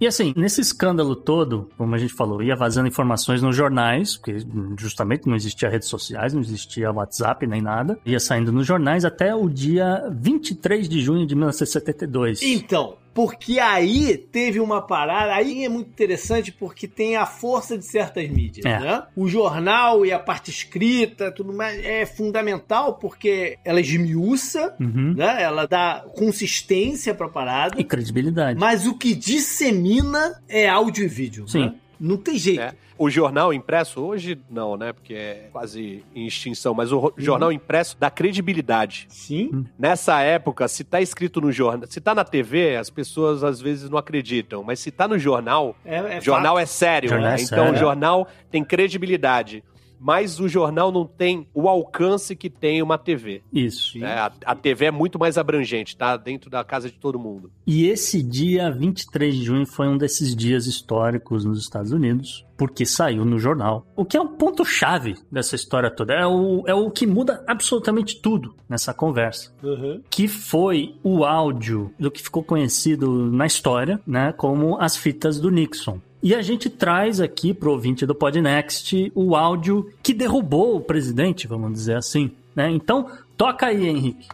E 0.01 0.07
assim, 0.07 0.33
nesse 0.35 0.61
escândalo 0.61 1.15
todo, 1.15 1.69
como 1.77 1.93
a 1.93 1.97
gente 2.00 2.11
falou, 2.11 2.41
ia 2.41 2.55
vazando 2.55 2.88
informações 2.88 3.39
nos 3.39 3.55
jornais, 3.55 4.17
porque 4.17 4.38
justamente 4.75 5.27
não 5.27 5.35
existia 5.35 5.69
redes 5.69 5.88
sociais, 5.88 6.33
não 6.33 6.41
existia 6.41 6.91
WhatsApp 6.91 7.45
nem 7.45 7.61
nada. 7.61 7.70
Ia 8.05 8.19
saindo 8.19 8.51
nos 8.51 8.67
jornais 8.67 9.05
até 9.05 9.33
o 9.33 9.49
dia 9.49 10.07
23 10.11 10.87
de 10.87 11.01
junho 11.01 11.25
de 11.25 11.35
1972. 11.35 12.41
Então, 12.41 12.97
porque 13.13 13.59
aí 13.59 14.17
teve 14.17 14.59
uma 14.59 14.81
parada, 14.81 15.33
aí 15.33 15.65
é 15.65 15.69
muito 15.69 15.89
interessante 15.89 16.51
porque 16.51 16.87
tem 16.87 17.17
a 17.17 17.25
força 17.25 17.77
de 17.77 17.85
certas 17.85 18.29
mídias, 18.29 18.65
é. 18.65 18.79
né? 18.79 19.03
O 19.15 19.27
jornal 19.27 20.05
e 20.05 20.11
a 20.11 20.19
parte 20.19 20.49
escrita, 20.49 21.31
tudo 21.31 21.51
mais, 21.51 21.83
é 21.83 22.05
fundamental 22.05 22.95
porque 22.95 23.57
ela 23.65 23.81
esmiuça, 23.81 24.75
uhum. 24.79 25.13
né? 25.15 25.43
Ela 25.43 25.65
dá 25.65 26.05
consistência 26.15 27.13
pra 27.13 27.27
parada. 27.27 27.79
E 27.79 27.83
credibilidade. 27.83 28.59
Mas 28.59 28.87
o 28.87 28.97
que 28.97 29.13
dissemina 29.13 30.41
é 30.47 30.69
áudio 30.69 31.03
e 31.03 31.07
vídeo, 31.07 31.47
Sim. 31.47 31.65
Né? 31.65 31.73
Não 32.01 32.17
tem 32.17 32.36
jeito. 32.36 32.62
É. 32.62 32.74
O 32.98 33.10
jornal 33.10 33.53
impresso, 33.53 34.01
hoje 34.01 34.39
não, 34.50 34.75
né? 34.75 34.91
Porque 34.91 35.13
é 35.13 35.50
quase 35.51 36.03
em 36.15 36.25
extinção, 36.25 36.74
mas 36.74 36.91
o 36.91 37.00
uhum. 37.00 37.12
jornal 37.17 37.51
impresso 37.51 37.96
dá 38.00 38.09
credibilidade. 38.09 39.05
Sim. 39.09 39.66
Nessa 39.77 40.20
época, 40.22 40.68
se 40.68 40.83
tá 40.83 41.00
escrito 41.00 41.40
no 41.40 41.51
jornal, 41.51 41.87
se 41.87 42.01
tá 42.01 42.16
na 42.16 42.24
TV, 42.24 42.75
as 42.75 42.90
pessoas 42.90 43.44
às 43.44 43.61
vezes 43.61 43.90
não 43.90 43.98
acreditam, 43.98 44.64
mas 44.64 44.79
se 44.79 44.92
tá 44.92 45.07
no 45.07 45.18
jornal, 45.18 45.75
é, 45.85 46.18
é 46.18 46.22
jornal 46.22 46.55
fato. 46.55 46.64
é 46.64 46.66
sério, 46.66 47.09
jornal 47.09 47.31
né? 47.31 47.37
É 47.40 47.44
então 47.44 47.72
o 47.72 47.75
jornal 47.75 48.27
tem 48.50 48.64
credibilidade 48.64 49.64
mas 50.01 50.40
o 50.40 50.50
jornal 50.50 50.92
não 50.92 51.05
tem 51.05 51.48
o 51.53 51.70
alcance 51.70 52.35
que 52.35 52.50
tem 52.50 52.81
uma 52.81 52.98
TV. 52.98 53.44
Isso. 53.53 54.03
É, 54.03 54.18
a, 54.18 54.31
a, 54.46 54.55
TV 54.55 54.85
é 54.85 54.92
muito 54.92 55.20
mais 55.20 55.37
abrangente, 55.37 55.96
tá 55.96 56.18
dentro 56.18 56.50
da 56.50 56.64
casa 56.64 56.90
de 56.90 56.98
todo 56.98 57.20
mundo. 57.20 57.51
E 57.68 57.85
esse 57.85 58.24
dia, 58.24 58.72
23 58.72 59.35
de 59.35 59.44
junho, 59.44 59.66
foi 59.66 59.87
um 59.87 59.98
desses 59.98 60.35
dias 60.35 60.66
históricos 60.66 61.46
nos 61.46 61.59
Estados 61.59 61.92
Unidos, 61.92 62.44
porque 62.57 62.85
saiu 62.85 63.24
no 63.24 63.37
jornal. 63.37 63.85
O 63.96 64.03
que 64.03 64.18
é 64.18 64.22
um 64.22 64.27
ponto-chave 64.27 65.16
dessa 65.31 65.55
história 65.55 65.92
toda. 65.92 66.14
É 66.14 66.25
o, 66.25 66.64
é 66.66 66.74
o 66.74 66.90
que 66.90 67.05
muda 67.05 67.44
absolutamente 67.48 68.20
tudo 68.20 68.55
nessa 68.68 68.94
conversa. 68.94 69.53
Uhum. 69.61 70.01
Que 70.09 70.27
foi 70.27 70.96
o 71.03 71.24
áudio 71.24 71.94
do 72.00 72.09
que 72.09 72.22
ficou 72.22 72.44
conhecido 72.44 73.31
na 73.31 73.46
história, 73.46 74.00
né, 74.05 74.33
como 74.33 74.79
as 74.79 74.98
fitas 74.98 75.40
do 75.40 75.51
Nixon. 75.51 76.00
E 76.24 76.36
a 76.36 76.42
gente 76.42 76.70
traz 76.70 77.20
aqui 77.20 77.53
pro 77.53 77.72
ouvinte 77.72 78.05
do 78.05 78.14
Podnext 78.14 79.12
o 79.16 79.36
áudio 79.36 79.92
que 80.03 80.14
derrubou 80.14 80.75
o 80.75 80.81
presidente, 80.81 81.48
vamos 81.48 81.74
dizer 81.74 81.98
assim. 81.98 82.31
Né? 82.55 82.70
Então, 82.70 83.10
toca 83.36 83.66
aí, 83.66 83.88
Henrique. 83.88 84.27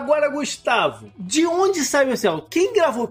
Agora, 0.00 0.30
Gustavo, 0.30 1.12
de 1.18 1.46
onde 1.46 1.84
saiu 1.84 2.12
esse 2.12 2.26
áudio? 2.26 2.46
Quem 2.48 2.72
gravou? 2.72 3.06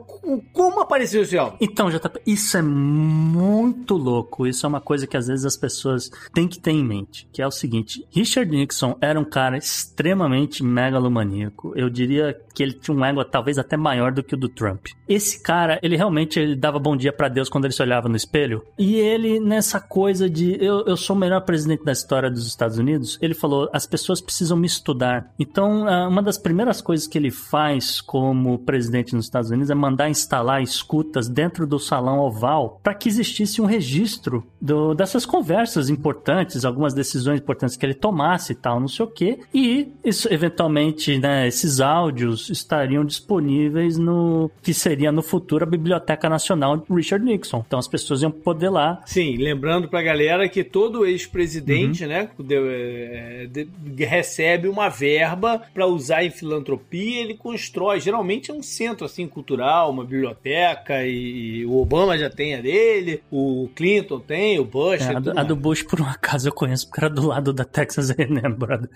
Como 0.51 0.79
apareceu 0.79 1.21
esse 1.21 1.37
áudio? 1.37 1.59
Então, 1.61 1.87
JP, 1.87 2.19
isso 2.25 2.57
é 2.57 2.63
muito 2.63 3.95
louco. 3.95 4.47
Isso 4.47 4.65
é 4.65 4.69
uma 4.69 4.81
coisa 4.81 5.05
que 5.05 5.15
às 5.15 5.27
vezes 5.27 5.45
as 5.45 5.55
pessoas 5.55 6.09
têm 6.33 6.47
que 6.47 6.59
ter 6.59 6.71
em 6.71 6.83
mente, 6.83 7.27
que 7.31 7.43
é 7.43 7.47
o 7.47 7.51
seguinte: 7.51 8.03
Richard 8.09 8.49
Nixon 8.51 8.97
era 8.99 9.19
um 9.19 9.23
cara 9.23 9.55
extremamente 9.55 10.63
megalomaníaco. 10.63 11.73
Eu 11.75 11.91
diria 11.91 12.35
que 12.55 12.63
ele 12.63 12.73
tinha 12.73 12.97
um 12.97 13.05
ego 13.05 13.23
talvez 13.23 13.59
até 13.59 13.77
maior 13.77 14.11
do 14.11 14.23
que 14.23 14.33
o 14.33 14.37
do 14.37 14.49
Trump. 14.49 14.87
Esse 15.07 15.41
cara, 15.41 15.79
ele 15.83 15.95
realmente 15.95 16.39
ele 16.39 16.55
dava 16.55 16.79
bom 16.79 16.97
dia 16.97 17.13
para 17.13 17.29
Deus 17.29 17.49
quando 17.49 17.65
ele 17.65 17.73
se 17.73 17.81
olhava 17.83 18.09
no 18.09 18.15
espelho. 18.15 18.65
E 18.77 18.95
ele, 18.95 19.39
nessa 19.39 19.79
coisa 19.79 20.27
de 20.27 20.57
eu, 20.59 20.83
eu 20.87 20.97
sou 20.97 21.15
o 21.15 21.19
melhor 21.19 21.41
presidente 21.41 21.85
da 21.85 21.91
história 21.91 22.31
dos 22.31 22.47
Estados 22.47 22.79
Unidos, 22.79 23.19
ele 23.21 23.35
falou: 23.35 23.69
as 23.71 23.85
pessoas 23.85 24.19
precisam 24.19 24.57
me 24.57 24.65
estudar. 24.65 25.31
Então, 25.37 25.87
ah, 25.87 26.07
uma 26.07 26.23
das 26.23 26.37
primeiras 26.37 26.78
coisas 26.81 27.07
que 27.07 27.17
ele 27.17 27.31
faz 27.31 28.01
como 28.01 28.59
presidente 28.59 29.15
nos 29.15 29.25
Estados 29.25 29.49
Unidos 29.49 29.69
é 29.69 29.75
mandar 29.75 30.09
instalar 30.09 30.61
escutas 30.61 31.27
dentro 31.27 31.65
do 31.65 31.79
salão 31.79 32.19
oval 32.19 32.79
para 32.83 32.93
que 32.93 33.09
existisse 33.09 33.61
um 33.61 33.65
registro 33.65 34.43
do, 34.59 34.93
dessas 34.93 35.25
conversas 35.25 35.89
importantes, 35.89 36.65
algumas 36.65 36.93
decisões 36.93 37.39
importantes 37.39 37.75
que 37.75 37.85
ele 37.85 37.93
tomasse 37.93 38.53
e 38.53 38.55
tal, 38.55 38.79
não 38.79 38.87
sei 38.87 39.05
o 39.05 39.07
quê. 39.07 39.39
E 39.53 39.87
isso, 40.03 40.31
eventualmente, 40.31 41.17
né, 41.17 41.47
esses 41.47 41.79
áudios 41.79 42.49
estariam 42.49 43.03
disponíveis 43.05 43.97
no 43.97 44.51
que 44.61 44.73
seria 44.73 45.11
no 45.11 45.21
futuro 45.21 45.63
a 45.63 45.67
Biblioteca 45.67 46.29
Nacional 46.29 46.83
Richard 46.89 47.23
Nixon. 47.23 47.63
Então 47.65 47.79
as 47.79 47.87
pessoas 47.87 48.21
iam 48.21 48.31
poder 48.31 48.69
lá. 48.69 49.01
Sim, 49.05 49.37
lembrando 49.37 49.87
pra 49.87 50.01
galera 50.01 50.47
que 50.47 50.63
todo 50.63 51.05
ex-presidente, 51.05 52.03
uhum. 52.03 52.09
né, 52.09 52.29
é, 52.49 53.47
de, 53.49 53.65
de, 53.65 54.05
recebe 54.05 54.67
uma 54.67 54.89
verba 54.89 55.61
para 55.73 55.85
usar 55.85 56.23
em 56.23 56.31
filantropia, 56.31 56.58
ele 56.91 57.35
constrói, 57.35 57.99
geralmente 57.99 58.51
é 58.51 58.53
um 58.53 58.63
centro 58.63 59.05
assim 59.05 59.27
cultural, 59.27 59.91
uma 59.91 60.03
biblioteca 60.03 61.05
e, 61.05 61.65
o 61.65 61.77
Obama 61.77 62.17
já 62.17 62.29
tem 62.29 62.55
a 62.55 62.61
dele, 62.61 63.21
o 63.31 63.69
Clinton 63.75 64.19
tem, 64.19 64.59
o 64.59 64.65
Bush. 64.65 65.01
É, 65.01 65.15
a, 65.15 65.19
do, 65.19 65.39
a 65.39 65.43
do 65.43 65.55
Bush 65.55 65.83
por 65.83 66.01
um 66.01 66.05
acaso 66.05 66.47
eu 66.47 66.53
conheço 66.53 66.87
porque 66.87 67.03
era 67.03 67.09
do 67.09 67.27
lado 67.27 67.53
da 67.53 67.63
Texas 67.63 68.09
A&M, 68.11 68.41
brother. 68.55 68.89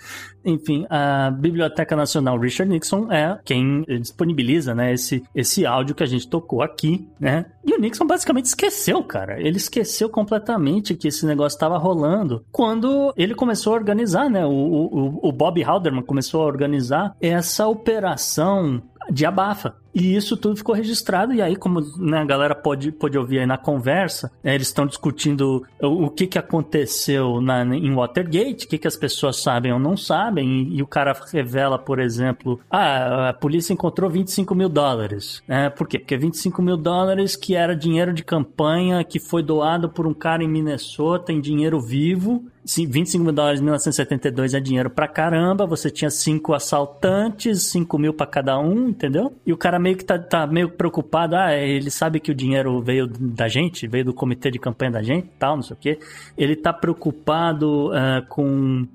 Enfim, 0.43 0.85
a 0.89 1.31
Biblioteca 1.31 1.95
Nacional 1.95 2.39
Richard 2.39 2.71
Nixon 2.71 3.11
é 3.11 3.39
quem 3.43 3.83
disponibiliza, 3.99 4.73
né, 4.73 4.93
esse 4.93 5.23
esse 5.35 5.65
áudio 5.65 5.95
que 5.95 6.03
a 6.03 6.07
gente 6.07 6.27
tocou 6.27 6.61
aqui, 6.61 7.07
né? 7.19 7.45
E 7.65 7.73
o 7.73 7.79
Nixon 7.79 8.05
basicamente 8.05 8.45
esqueceu, 8.45 9.03
cara. 9.03 9.39
Ele 9.39 9.57
esqueceu 9.57 10.09
completamente 10.09 10.95
que 10.95 11.07
esse 11.07 11.25
negócio 11.25 11.55
estava 11.55 11.77
rolando 11.77 12.45
quando 12.51 13.13
ele 13.15 13.33
começou 13.33 13.73
a 13.73 13.75
organizar, 13.75 14.29
né? 14.29 14.45
O, 14.45 14.49
o, 14.49 15.29
o 15.29 15.31
Bob 15.31 15.63
Halderman 15.63 16.03
começou 16.03 16.41
a 16.41 16.45
organizar 16.45 17.15
essa 17.21 17.52
operação 17.61 18.81
de 19.11 19.25
abafa. 19.25 19.75
E 19.93 20.15
isso 20.15 20.35
tudo 20.35 20.55
ficou 20.55 20.73
registrado, 20.73 21.33
e 21.33 21.41
aí, 21.41 21.55
como 21.55 21.81
né, 21.97 22.19
a 22.19 22.25
galera 22.25 22.55
pode, 22.55 22.91
pode 22.91 23.17
ouvir 23.17 23.39
aí 23.39 23.45
na 23.45 23.57
conversa, 23.57 24.31
né, 24.43 24.55
eles 24.55 24.67
estão 24.67 24.87
discutindo 24.87 25.63
o, 25.81 26.05
o, 26.05 26.09
que, 26.09 26.25
que 26.25 26.39
aconteceu 26.39 27.39
na, 27.39 27.63
em 27.63 27.93
Watergate, 27.93 28.65
o 28.65 28.69
que, 28.69 28.77
que 28.77 28.87
as 28.87 28.95
pessoas 28.95 29.41
sabem 29.41 29.71
ou 29.71 29.79
não 29.79 29.95
sabem, 29.95 30.47
e, 30.49 30.77
e, 30.77 30.81
o 30.81 30.87
cara 30.87 31.15
revela, 31.31 31.77
por 31.77 31.99
exemplo, 31.99 32.59
ah, 32.69 33.29
a 33.29 33.33
polícia 33.33 33.73
encontrou 33.73 34.09
25 34.09 34.55
mil 34.55 34.69
dólares. 34.69 35.43
É, 35.47 35.69
por 35.69 35.87
quê? 35.87 35.99
Porque 35.99 36.17
25 36.17 36.61
mil 36.61 36.77
dólares 36.77 37.35
que 37.35 37.55
era 37.55 37.75
dinheiro 37.75 38.13
de 38.13 38.23
campanha 38.23 39.03
que 39.03 39.19
foi 39.19 39.43
doado 39.43 39.89
por 39.89 40.07
um 40.07 40.13
cara 40.13 40.43
em 40.43 40.47
Minnesota 40.47 41.31
em 41.31 41.39
dinheiro 41.39 41.79
vivo, 41.79 42.43
25 42.65 43.23
mil 43.23 43.33
dólares 43.33 43.59
em 43.59 43.63
1972 43.63 44.53
é 44.53 44.59
dinheiro 44.59 44.89
pra 44.89 45.07
caramba. 45.07 45.65
Você 45.65 45.89
tinha 45.89 46.09
cinco 46.09 46.53
assaltantes, 46.53 47.63
5 47.63 47.97
mil 47.97 48.13
pra 48.13 48.25
cada 48.25 48.57
um, 48.57 48.89
entendeu? 48.89 49.33
E 49.45 49.51
o 49.51 49.57
cara 49.57 49.77
meio 49.83 49.97
que 49.97 50.05
tá, 50.05 50.17
tá, 50.17 50.47
meio 50.47 50.69
preocupado. 50.69 51.35
Ah, 51.35 51.53
ele 51.53 51.91
sabe 51.91 52.19
que 52.19 52.31
o 52.31 52.35
dinheiro 52.35 52.81
veio 52.81 53.07
da 53.07 53.47
gente, 53.49 53.85
veio 53.85 54.05
do 54.05 54.13
comitê 54.13 54.49
de 54.49 54.57
campanha 54.57 54.91
da 54.91 55.03
gente 55.03 55.27
tal, 55.37 55.57
não 55.57 55.63
sei 55.63 55.75
o 55.75 55.79
quê. 55.79 55.99
Ele 56.37 56.55
tá 56.55 56.71
preocupado 56.71 57.89
uh, 57.89 58.25
com 58.29 58.87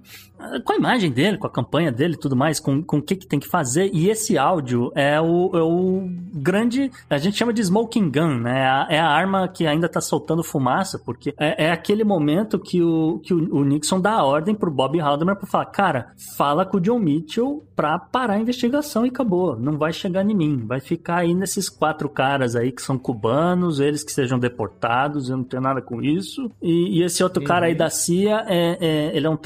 com 0.65 0.73
a 0.73 0.77
imagem 0.77 1.11
dele, 1.11 1.37
com 1.37 1.47
a 1.47 1.51
campanha 1.51 1.91
dele 1.91 2.15
e 2.15 2.19
tudo 2.19 2.37
mais, 2.37 2.61
com, 2.61 2.83
com 2.83 2.99
o 2.99 3.03
que, 3.03 3.17
que 3.17 3.27
tem 3.27 3.41
que 3.41 3.49
fazer. 3.49 3.91
E 3.93 4.09
esse 4.09 4.39
áudio 4.39 4.93
é 4.95 5.21
o, 5.21 5.51
é 5.55 5.63
o 5.63 6.09
grande. 6.35 6.91
A 7.11 7.19
gente 7.19 7.37
chama 7.37 7.53
de 7.53 7.63
smoking 7.63 8.11
gun, 8.11 8.41
né? 8.41 8.61
É 8.61 8.67
a, 8.67 8.87
é 8.91 8.99
a 8.99 9.09
arma 9.09 9.49
que 9.49 9.67
ainda 9.67 9.89
tá 9.89 10.01
soltando 10.01 10.43
fumaça, 10.43 10.99
porque 10.99 11.35
é, 11.39 11.67
é, 11.67 11.73
aquele 11.73 12.05
momento 12.05 12.59
que, 12.59 12.83
o, 12.83 13.21
que 13.23 13.35
o, 13.35 13.57
o 13.57 13.65
Nixon 13.65 14.01
dá 14.01 14.13
a 14.13 14.25
ordem 14.25 14.55
pro 14.55 14.71
Bob 14.71 14.99
Haldeman 15.01 15.35
pra 15.35 15.47
falar: 15.47 15.67
cara, 15.67 16.13
fala 16.37 16.65
com 16.65 16.77
o 16.77 16.81
John 16.81 16.99
Mitchell 16.99 17.65
pra 17.75 17.99
parar 17.99 18.35
a 18.35 18.41
investigação 18.41 19.07
e 19.07 19.09
acabou. 19.09 19.57
Não 19.57 19.79
vai 19.79 19.93
chegar 19.93 20.29
em 20.29 20.35
mim. 20.35 20.65
Vai 20.67 20.81
ficar 20.81 21.19
aí 21.19 21.35
nesses 21.35 21.69
quatro 21.69 22.09
caras 22.09 22.57
aí 22.57 22.73
que 22.73 22.83
são 22.83 22.99
cubanos, 22.99 23.79
eles 23.81 24.03
que 24.03 24.13
sejam 24.13 24.39
deportados, 24.39 25.31
eu 25.31 25.37
não 25.37 25.45
tenho 25.45 25.63
nada 25.63 25.81
com 25.81 26.03
isso. 26.03 26.51
E, 26.61 26.99
e 26.99 27.03
esse 27.05 27.23
outro 27.23 27.41
uhum. 27.41 27.47
cara 27.47 27.67
aí 27.67 27.75
da 27.75 27.89
CIA, 27.89 28.45
é, 28.49 28.79
é, 28.81 29.17
ele 29.17 29.27
é 29.27 29.31
um 29.31 29.37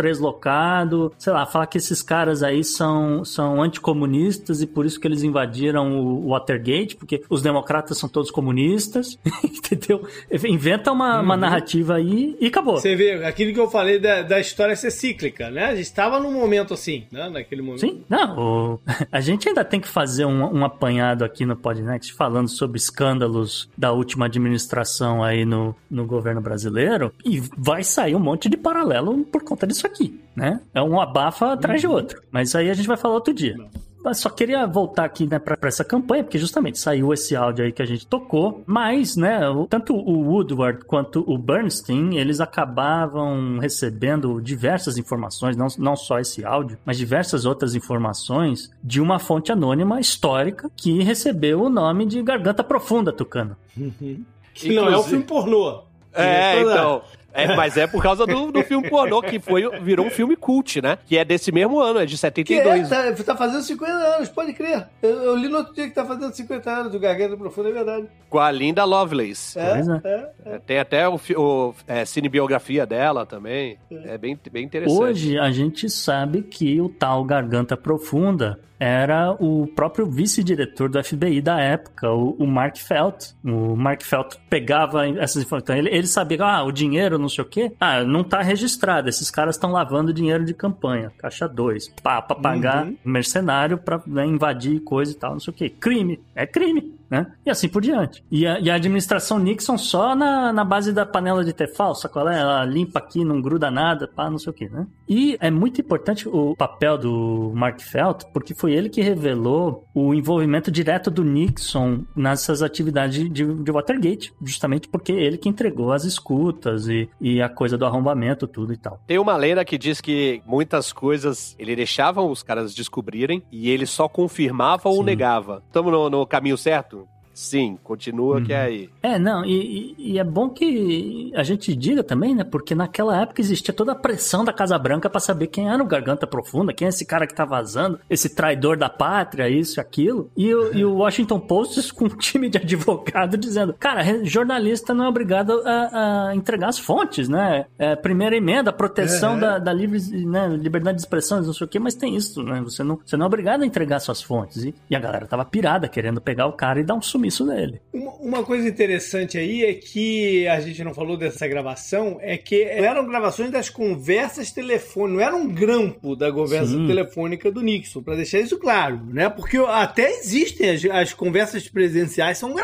sei 1.18 1.32
lá, 1.32 1.46
falar 1.46 1.66
que 1.66 1.78
esses 1.78 2.02
caras 2.02 2.42
aí 2.42 2.64
são, 2.64 3.24
são 3.24 3.62
anticomunistas 3.62 4.62
e 4.62 4.66
por 4.66 4.86
isso 4.86 4.98
que 4.98 5.06
eles 5.06 5.22
invadiram 5.22 5.98
o 5.98 6.28
Watergate, 6.28 6.96
porque 6.96 7.22
os 7.28 7.42
democratas 7.42 7.98
são 7.98 8.08
todos 8.08 8.30
comunistas, 8.30 9.18
entendeu? 9.44 10.06
Inventa 10.44 10.92
uma, 10.92 11.18
uhum. 11.18 11.24
uma 11.24 11.36
narrativa 11.36 11.96
aí 11.96 12.36
e 12.40 12.46
acabou. 12.46 12.78
Você 12.78 12.94
vê, 12.94 13.24
aquilo 13.24 13.52
que 13.52 13.60
eu 13.60 13.70
falei 13.70 13.98
da, 13.98 14.22
da 14.22 14.40
história 14.40 14.74
ser 14.76 14.90
cíclica, 14.90 15.50
né? 15.50 15.66
A 15.66 15.74
gente 15.74 15.84
estava 15.84 16.18
num 16.18 16.32
momento 16.32 16.74
assim, 16.74 17.04
né? 17.10 17.28
Naquele 17.28 17.62
momento. 17.62 17.80
Sim, 17.80 18.02
não, 18.08 18.38
o... 18.38 18.80
a 19.10 19.20
gente 19.20 19.48
ainda 19.48 19.64
tem 19.64 19.80
que 19.80 19.88
fazer 19.88 20.24
um, 20.24 20.58
um 20.58 20.64
apanhado 20.64 21.24
aqui 21.24 21.44
no 21.44 21.56
Podnext 21.56 22.12
falando 22.14 22.48
sobre 22.48 22.78
escândalos 22.78 23.68
da 23.76 23.92
última 23.92 24.26
administração 24.26 25.22
aí 25.22 25.44
no, 25.44 25.74
no 25.90 26.06
governo 26.06 26.40
brasileiro 26.40 27.12
e 27.24 27.40
vai 27.56 27.82
sair 27.82 28.14
um 28.14 28.20
monte 28.20 28.48
de 28.48 28.56
paralelo 28.56 29.24
por 29.24 29.42
conta 29.42 29.66
disso 29.66 29.86
aqui, 29.86 30.20
né? 30.34 30.60
É 30.74 30.82
um 30.82 31.00
abafa 31.00 31.52
atrás 31.52 31.80
de 31.80 31.86
uhum. 31.86 31.94
outro. 31.94 32.22
Mas 32.30 32.54
aí 32.54 32.70
a 32.70 32.74
gente 32.74 32.88
vai 32.88 32.96
falar 32.96 33.14
outro 33.14 33.34
dia. 33.34 33.56
Mas 34.04 34.18
só 34.18 34.28
queria 34.28 34.66
voltar 34.66 35.04
aqui, 35.04 35.26
né, 35.28 35.38
pra, 35.38 35.56
pra, 35.56 35.68
essa 35.68 35.84
campanha, 35.84 36.24
porque 36.24 36.38
justamente 36.38 36.78
saiu 36.78 37.12
esse 37.12 37.36
áudio 37.36 37.64
aí 37.64 37.72
que 37.72 37.82
a 37.82 37.86
gente 37.86 38.06
tocou, 38.06 38.62
mas, 38.66 39.14
né, 39.14 39.40
tanto 39.68 39.94
o 39.94 40.28
Woodward 40.28 40.84
quanto 40.84 41.22
o 41.24 41.38
Bernstein, 41.38 42.16
eles 42.16 42.40
acabavam 42.40 43.58
recebendo 43.58 44.40
diversas 44.40 44.98
informações, 44.98 45.56
não, 45.56 45.68
não 45.78 45.94
só 45.94 46.18
esse 46.18 46.44
áudio, 46.44 46.78
mas 46.84 46.98
diversas 46.98 47.44
outras 47.44 47.76
informações 47.76 48.70
de 48.82 49.00
uma 49.00 49.20
fonte 49.20 49.52
anônima 49.52 50.00
histórica 50.00 50.68
que 50.76 51.02
recebeu 51.02 51.62
o 51.62 51.68
nome 51.70 52.04
de 52.04 52.20
Garganta 52.22 52.64
Profunda, 52.64 53.12
Tucano. 53.12 53.56
Uhum. 53.76 54.24
Que 54.52 54.74
não 54.74 54.88
é 54.88 54.96
o 54.96 55.02
filme 55.02 55.24
pornô. 55.24 55.84
É, 56.12 56.60
então. 56.60 57.02
É, 57.32 57.54
mas 57.56 57.76
é 57.76 57.86
por 57.86 58.02
causa 58.02 58.26
do, 58.26 58.52
do 58.52 58.62
filme 58.62 58.88
pornô, 58.88 59.22
que 59.22 59.38
foi, 59.38 59.68
virou 59.80 60.06
um 60.06 60.10
filme 60.10 60.36
cult, 60.36 60.80
né? 60.80 60.98
Que 61.06 61.16
é 61.18 61.24
desse 61.24 61.50
mesmo 61.50 61.80
ano, 61.80 62.00
é 62.00 62.06
de 62.06 62.16
72. 62.16 62.88
Que 62.88 62.94
é, 62.94 63.12
tá, 63.12 63.24
tá 63.24 63.36
fazendo 63.36 63.62
50 63.62 63.92
anos, 63.92 64.28
pode 64.28 64.52
crer. 64.52 64.86
Eu, 65.02 65.22
eu, 65.22 65.36
li 65.36 65.48
no 65.48 65.58
outro 65.58 65.74
dia 65.74 65.88
que 65.88 65.94
tá 65.94 66.04
fazendo 66.04 66.32
50 66.32 66.70
anos 66.70 66.92
do 66.92 66.98
Garganta 66.98 67.36
Profunda, 67.36 67.68
é 67.68 67.72
verdade. 67.72 68.06
Com 68.28 68.38
a 68.38 68.50
Linda 68.50 68.84
Lovelace. 68.84 69.58
É, 69.58 69.80
é, 70.04 70.30
é. 70.44 70.58
Tem 70.58 70.78
até 70.78 71.08
o, 71.08 71.18
o 71.36 71.74
é, 71.86 72.04
cinebiografia 72.04 72.86
dela 72.86 73.24
também. 73.26 73.78
É, 73.90 74.14
é 74.14 74.18
bem, 74.18 74.38
bem 74.50 74.64
interessante. 74.64 75.00
Hoje 75.00 75.38
a 75.38 75.50
gente 75.50 75.88
sabe 75.88 76.42
que 76.42 76.80
o 76.80 76.88
tal 76.88 77.24
Garganta 77.24 77.76
Profunda 77.76 78.58
era 78.82 79.30
o 79.38 79.68
próprio 79.68 80.06
vice-diretor 80.06 80.88
do 80.88 81.02
FBI 81.02 81.40
da 81.40 81.60
época, 81.60 82.10
o, 82.10 82.32
o, 82.32 82.46
Mark 82.48 82.76
Felt. 82.78 83.30
O 83.44 83.76
Mark 83.76 84.02
Felt 84.02 84.34
pegava 84.50 85.06
essas 85.06 85.44
informações. 85.44 85.78
Ele, 85.78 85.88
ele 85.90 86.06
sabia, 86.08 86.44
ah, 86.44 86.64
o 86.64 86.72
dinheiro, 86.72 87.16
não 87.16 87.28
sei 87.28 87.44
o 87.44 87.48
quê, 87.48 87.72
ah, 87.78 88.02
não 88.02 88.24
tá 88.24 88.42
registrado. 88.42 89.08
Esses 89.08 89.30
caras 89.30 89.54
estão 89.54 89.70
lavando 89.70 90.12
dinheiro 90.12 90.44
de 90.44 90.52
campanha. 90.52 91.12
Caixa 91.16 91.46
2. 91.46 91.94
Pá, 92.02 92.20
pra 92.20 92.34
pagar 92.34 92.86
uhum. 92.86 92.96
mercenário 93.04 93.78
pra 93.78 94.02
né, 94.04 94.26
invadir 94.26 94.80
coisa 94.80 95.12
e 95.12 95.14
tal, 95.14 95.32
não 95.34 95.40
sei 95.40 95.52
o 95.52 95.56
quê. 95.56 95.70
Crime. 95.70 96.20
É 96.34 96.44
crime 96.44 96.92
né? 97.12 97.26
E 97.44 97.50
assim 97.50 97.68
por 97.68 97.82
diante. 97.82 98.24
E 98.30 98.46
a, 98.46 98.58
e 98.58 98.70
a 98.70 98.74
administração 98.74 99.38
Nixon 99.38 99.76
só 99.76 100.16
na, 100.16 100.50
na 100.50 100.64
base 100.64 100.94
da 100.94 101.04
panela 101.04 101.44
de 101.44 101.52
Tefal, 101.52 101.92
qual 102.10 102.26
é? 102.26 102.40
Ela 102.40 102.64
limpa 102.64 103.00
aqui, 103.00 103.22
não 103.22 103.42
gruda 103.42 103.70
nada, 103.70 104.08
pá, 104.08 104.30
não 104.30 104.38
sei 104.38 104.50
o 104.50 104.54
que, 104.54 104.66
né? 104.66 104.86
E 105.06 105.36
é 105.38 105.50
muito 105.50 105.78
importante 105.78 106.26
o 106.26 106.56
papel 106.56 106.96
do 106.96 107.52
Mark 107.54 107.82
Felt, 107.82 108.24
porque 108.32 108.54
foi 108.54 108.72
ele 108.72 108.88
que 108.88 109.02
revelou 109.02 109.86
o 109.94 110.14
envolvimento 110.14 110.70
direto 110.70 111.10
do 111.10 111.22
Nixon 111.22 112.02
nessas 112.16 112.62
atividades 112.62 113.30
de, 113.30 113.44
de 113.44 113.70
Watergate, 113.70 114.32
justamente 114.40 114.88
porque 114.88 115.12
ele 115.12 115.36
que 115.36 115.50
entregou 115.50 115.92
as 115.92 116.04
escutas 116.04 116.88
e, 116.88 117.10
e 117.20 117.42
a 117.42 117.48
coisa 117.50 117.76
do 117.76 117.84
arrombamento, 117.84 118.46
tudo 118.46 118.72
e 118.72 118.76
tal. 118.78 118.98
Tem 119.06 119.18
uma 119.18 119.36
lenda 119.36 119.66
que 119.66 119.76
diz 119.76 120.00
que 120.00 120.40
muitas 120.46 120.94
coisas 120.94 121.54
ele 121.58 121.76
deixava 121.76 122.22
os 122.22 122.42
caras 122.42 122.74
descobrirem 122.74 123.42
e 123.52 123.68
ele 123.68 123.84
só 123.84 124.08
confirmava 124.08 124.90
Sim. 124.90 124.96
ou 124.96 125.04
negava. 125.04 125.62
Estamos 125.66 125.92
no, 125.92 126.08
no 126.08 126.26
caminho 126.26 126.56
certo? 126.56 127.01
Sim, 127.34 127.78
continua 127.82 128.36
uhum. 128.36 128.44
que 128.44 128.52
é 128.52 128.62
aí. 128.62 128.90
É, 129.02 129.18
não, 129.18 129.44
e, 129.44 129.94
e, 129.98 130.18
é 130.18 130.24
bom 130.24 130.50
que 130.50 131.32
a 131.34 131.42
gente 131.42 131.74
diga 131.74 132.02
também, 132.02 132.34
né? 132.34 132.44
Porque 132.44 132.74
naquela 132.74 133.20
época 133.20 133.40
existia 133.40 133.72
toda 133.72 133.92
a 133.92 133.96
pressão 133.96 134.44
da 134.44 134.52
Casa 134.52 134.78
Branca 134.78 135.08
para 135.08 135.20
saber 135.20 135.46
quem 135.46 135.68
era 135.68 135.82
o 135.82 135.86
Garganta 135.86 136.26
Profunda, 136.26 136.72
quem 136.72 136.86
é 136.86 136.88
esse 136.90 137.06
cara 137.06 137.26
que 137.26 137.34
tá 137.34 137.44
vazando, 137.44 137.98
esse 138.08 138.34
traidor 138.34 138.76
da 138.76 138.90
pátria, 138.90 139.48
isso 139.48 139.78
e 139.78 139.80
aquilo. 139.80 140.30
E, 140.36 140.54
o, 140.54 140.74
e 140.76 140.84
o 140.84 140.96
Washington 141.02 141.40
Post 141.40 141.92
com 141.94 142.04
um 142.04 142.08
time 142.08 142.48
de 142.50 142.58
advogado 142.58 143.36
dizendo: 143.36 143.74
cara, 143.78 144.02
jornalista 144.24 144.92
não 144.92 145.06
é 145.06 145.08
obrigado 145.08 145.62
a, 145.64 146.28
a 146.28 146.36
entregar 146.36 146.68
as 146.68 146.78
fontes, 146.78 147.28
né? 147.28 147.66
É, 147.78 147.96
primeira 147.96 148.36
emenda, 148.36 148.72
proteção 148.72 149.38
da, 149.38 149.58
da 149.58 149.72
livre, 149.72 149.98
né, 150.24 150.48
liberdade 150.48 150.96
de 150.96 151.02
expressão, 151.02 151.40
não 151.40 151.52
sei 151.52 151.66
o 151.66 151.68
quê, 151.68 151.78
mas 151.78 151.94
tem 151.94 152.14
isso, 152.14 152.42
né? 152.42 152.60
Você 152.62 152.82
não, 152.82 152.98
você 153.04 153.16
não 153.16 153.24
é 153.24 153.26
obrigado 153.26 153.62
a 153.62 153.66
entregar 153.66 154.00
suas 154.00 154.22
fontes. 154.22 154.64
E, 154.64 154.74
e 154.90 154.94
a 154.94 155.00
galera 155.00 155.26
tava 155.26 155.44
pirada, 155.44 155.88
querendo 155.88 156.20
pegar 156.20 156.46
o 156.46 156.52
cara 156.52 156.80
e 156.80 156.84
dar 156.84 156.94
um 156.94 157.02
sumiço 157.02 157.21
nele. 157.44 157.80
Uma, 157.92 158.12
uma 158.12 158.44
coisa 158.44 158.68
interessante 158.68 159.38
aí 159.38 159.64
é 159.64 159.74
que 159.74 160.46
a 160.48 160.60
gente 160.60 160.82
não 160.82 160.94
falou 160.94 161.16
dessa 161.16 161.46
gravação, 161.46 162.18
é 162.20 162.36
que 162.36 162.62
eram 162.62 163.06
gravações 163.06 163.50
das 163.50 163.68
conversas 163.68 164.50
telefônicas, 164.50 165.12
não 165.14 165.20
era 165.20 165.36
um 165.36 165.48
grampo 165.48 166.16
da 166.16 166.32
conversa 166.32 166.72
Sim. 166.72 166.86
telefônica 166.86 167.50
do 167.50 167.60
Nixon, 167.60 168.02
para 168.02 168.16
deixar 168.16 168.40
isso 168.40 168.58
claro, 168.58 169.00
né? 169.06 169.28
Porque 169.28 169.56
até 169.58 170.10
existem 170.18 170.70
as, 170.70 170.84
as 170.84 171.12
conversas 171.12 171.68
presidenciais 171.68 172.38
são 172.38 172.54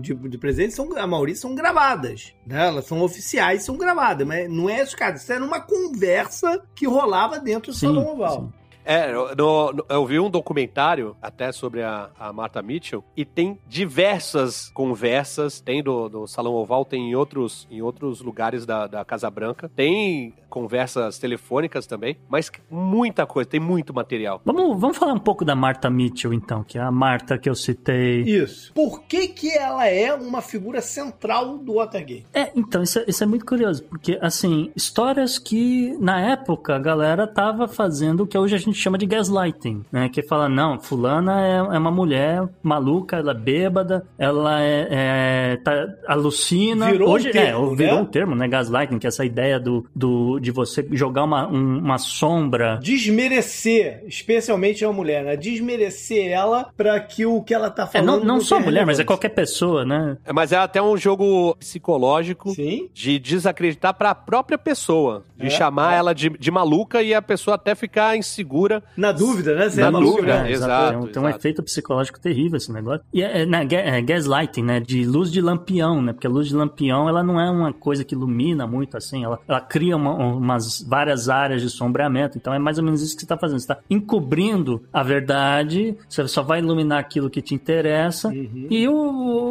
de, 0.00 0.14
de 0.14 0.38
presente 0.38 0.74
são 0.74 0.96
a 0.96 1.06
maioria 1.06 1.34
são 1.34 1.54
gravadas, 1.54 2.32
né? 2.46 2.66
Elas 2.66 2.86
são 2.86 3.00
oficiais, 3.02 3.64
são 3.64 3.76
gravadas, 3.76 4.26
mas 4.26 4.48
não 4.50 4.68
é 4.68 4.82
isso, 4.82 4.96
cara, 4.96 5.16
isso 5.16 5.32
era 5.32 5.44
uma 5.44 5.60
conversa 5.60 6.62
que 6.74 6.86
rolava 6.86 7.38
dentro 7.38 7.72
do 7.72 7.78
sim, 7.78 7.86
Salão 7.86 8.06
Oval. 8.06 8.52
Sim. 8.52 8.61
É, 8.84 9.12
no, 9.12 9.72
no, 9.72 9.86
eu 9.88 10.06
vi 10.06 10.18
um 10.18 10.28
documentário 10.28 11.16
até 11.22 11.52
sobre 11.52 11.82
a, 11.82 12.10
a 12.18 12.32
Martha 12.32 12.60
Mitchell 12.62 13.04
e 13.16 13.24
tem 13.24 13.58
diversas 13.66 14.70
conversas, 14.70 15.60
tem 15.60 15.82
do, 15.82 16.08
do 16.08 16.26
Salão 16.26 16.54
Oval, 16.54 16.84
tem 16.84 17.10
em 17.10 17.14
outros, 17.14 17.66
em 17.70 17.80
outros 17.80 18.20
lugares 18.20 18.66
da, 18.66 18.86
da 18.86 19.04
Casa 19.04 19.30
Branca, 19.30 19.70
tem 19.74 20.34
conversas 20.52 21.18
telefônicas 21.18 21.86
também, 21.86 22.18
mas 22.28 22.52
muita 22.70 23.24
coisa, 23.24 23.48
tem 23.48 23.58
muito 23.58 23.94
material. 23.94 24.42
Vamos, 24.44 24.78
vamos 24.78 24.98
falar 24.98 25.14
um 25.14 25.18
pouco 25.18 25.46
da 25.46 25.56
Martha 25.56 25.88
Mitchell, 25.88 26.34
então, 26.34 26.62
que 26.62 26.76
é 26.76 26.82
a 26.82 26.90
Marta 26.90 27.38
que 27.38 27.48
eu 27.48 27.54
citei. 27.54 28.20
Isso. 28.20 28.70
Por 28.74 29.04
que 29.04 29.28
que 29.28 29.50
ela 29.56 29.86
é 29.86 30.12
uma 30.12 30.42
figura 30.42 30.82
central 30.82 31.56
do 31.56 31.76
Watergate? 31.76 32.26
É, 32.34 32.52
então, 32.54 32.82
isso 32.82 32.98
é, 32.98 33.04
isso 33.08 33.24
é 33.24 33.26
muito 33.26 33.46
curioso, 33.46 33.82
porque, 33.84 34.18
assim, 34.20 34.70
histórias 34.76 35.38
que, 35.38 35.96
na 35.98 36.20
época, 36.20 36.76
a 36.76 36.78
galera 36.78 37.26
tava 37.26 37.66
fazendo 37.66 38.24
o 38.24 38.26
que 38.26 38.36
hoje 38.36 38.54
a 38.54 38.58
gente 38.58 38.76
chama 38.76 38.98
de 38.98 39.06
gaslighting, 39.06 39.86
né? 39.90 40.10
Que 40.10 40.22
fala, 40.22 40.50
não, 40.50 40.78
fulana 40.78 41.40
é, 41.40 41.56
é 41.56 41.78
uma 41.78 41.90
mulher 41.90 42.46
maluca, 42.62 43.16
ela 43.16 43.32
é 43.32 43.34
bêbada, 43.34 44.06
ela 44.18 44.60
é, 44.60 44.88
é 44.90 45.56
tá, 45.64 45.88
alucina. 46.06 46.90
Virou 46.90 47.08
hoje, 47.08 47.30
um 47.30 47.32
termo, 47.32 47.72
é, 47.72 47.76
virou 47.76 47.94
né? 47.94 48.02
um 48.02 48.04
termo, 48.04 48.34
né? 48.34 48.48
Gaslighting, 48.48 48.98
que 48.98 49.06
é 49.06 49.08
essa 49.08 49.24
ideia 49.24 49.58
do, 49.58 49.86
do 49.94 50.41
de 50.42 50.50
você 50.50 50.86
jogar 50.92 51.22
uma, 51.24 51.46
um, 51.46 51.78
uma 51.78 51.98
sombra. 51.98 52.78
Desmerecer, 52.82 54.02
especialmente 54.06 54.84
a 54.84 54.92
mulher, 54.92 55.24
né? 55.24 55.36
Desmerecer 55.36 56.30
ela 56.30 56.70
para 56.76 56.98
que 57.00 57.24
o 57.24 57.40
que 57.42 57.54
ela 57.54 57.70
tá 57.70 57.86
falando. 57.86 58.08
É, 58.08 58.18
não, 58.18 58.34
não 58.34 58.40
só 58.40 58.56
a 58.56 58.60
mulher, 58.60 58.84
mas 58.84 58.98
é 58.98 59.04
qualquer 59.04 59.28
pessoa, 59.30 59.84
né? 59.84 60.18
É, 60.24 60.32
mas 60.32 60.52
é 60.52 60.56
até 60.56 60.82
um 60.82 60.96
jogo 60.96 61.54
psicológico 61.56 62.50
Sim. 62.54 62.88
de 62.92 63.18
desacreditar 63.18 63.94
para 63.94 64.10
a 64.10 64.14
própria 64.14 64.58
pessoa, 64.58 65.22
de 65.38 65.46
é, 65.46 65.50
chamar 65.50 65.94
é. 65.94 65.98
ela 65.98 66.12
de, 66.12 66.28
de 66.30 66.50
maluca 66.50 67.02
e 67.02 67.14
a 67.14 67.22
pessoa 67.22 67.54
até 67.54 67.74
ficar 67.74 68.16
insegura. 68.16 68.82
Na 68.96 69.12
dúvida, 69.12 69.54
né? 69.54 69.68
Na 69.76 69.86
é 69.86 69.90
dúvida, 69.90 70.48
é, 70.48 70.52
exato. 70.52 70.90
Tem, 70.90 70.98
um, 70.98 71.06
tem 71.06 71.22
um 71.22 71.28
efeito 71.28 71.62
psicológico 71.62 72.18
terrível 72.18 72.56
esse 72.56 72.72
negócio. 72.72 73.04
E 73.12 73.22
é, 73.22 73.46
né, 73.46 73.64
gaslighting, 74.02 74.62
né? 74.62 74.80
De 74.80 75.04
luz 75.04 75.30
de 75.30 75.40
lampião, 75.40 76.02
né? 76.02 76.12
Porque 76.12 76.26
a 76.26 76.30
luz 76.30 76.48
de 76.48 76.54
lampião, 76.54 77.08
ela 77.08 77.22
não 77.22 77.40
é 77.40 77.48
uma 77.48 77.72
coisa 77.72 78.04
que 78.04 78.14
ilumina 78.14 78.66
muito 78.66 78.96
assim, 78.96 79.24
ela, 79.24 79.38
ela 79.46 79.60
cria 79.60 79.96
uma, 79.96 80.14
umas 80.36 80.82
várias 80.82 81.28
áreas 81.28 81.62
de 81.62 81.70
sombreamento. 81.70 82.38
Então 82.38 82.52
é 82.52 82.58
mais 82.58 82.78
ou 82.78 82.84
menos 82.84 83.02
isso 83.02 83.14
que 83.14 83.20
você 83.20 83.24
está 83.24 83.36
fazendo. 83.36 83.58
Você 83.58 83.64
está 83.64 83.78
encobrindo 83.88 84.82
a 84.92 85.02
verdade, 85.02 85.96
você 86.08 86.26
só 86.28 86.42
vai 86.42 86.60
iluminar 86.60 86.98
aquilo 86.98 87.30
que 87.30 87.42
te 87.42 87.54
interessa, 87.54 88.28
uhum. 88.28 88.66
e 88.70 88.88
o, 88.88 88.94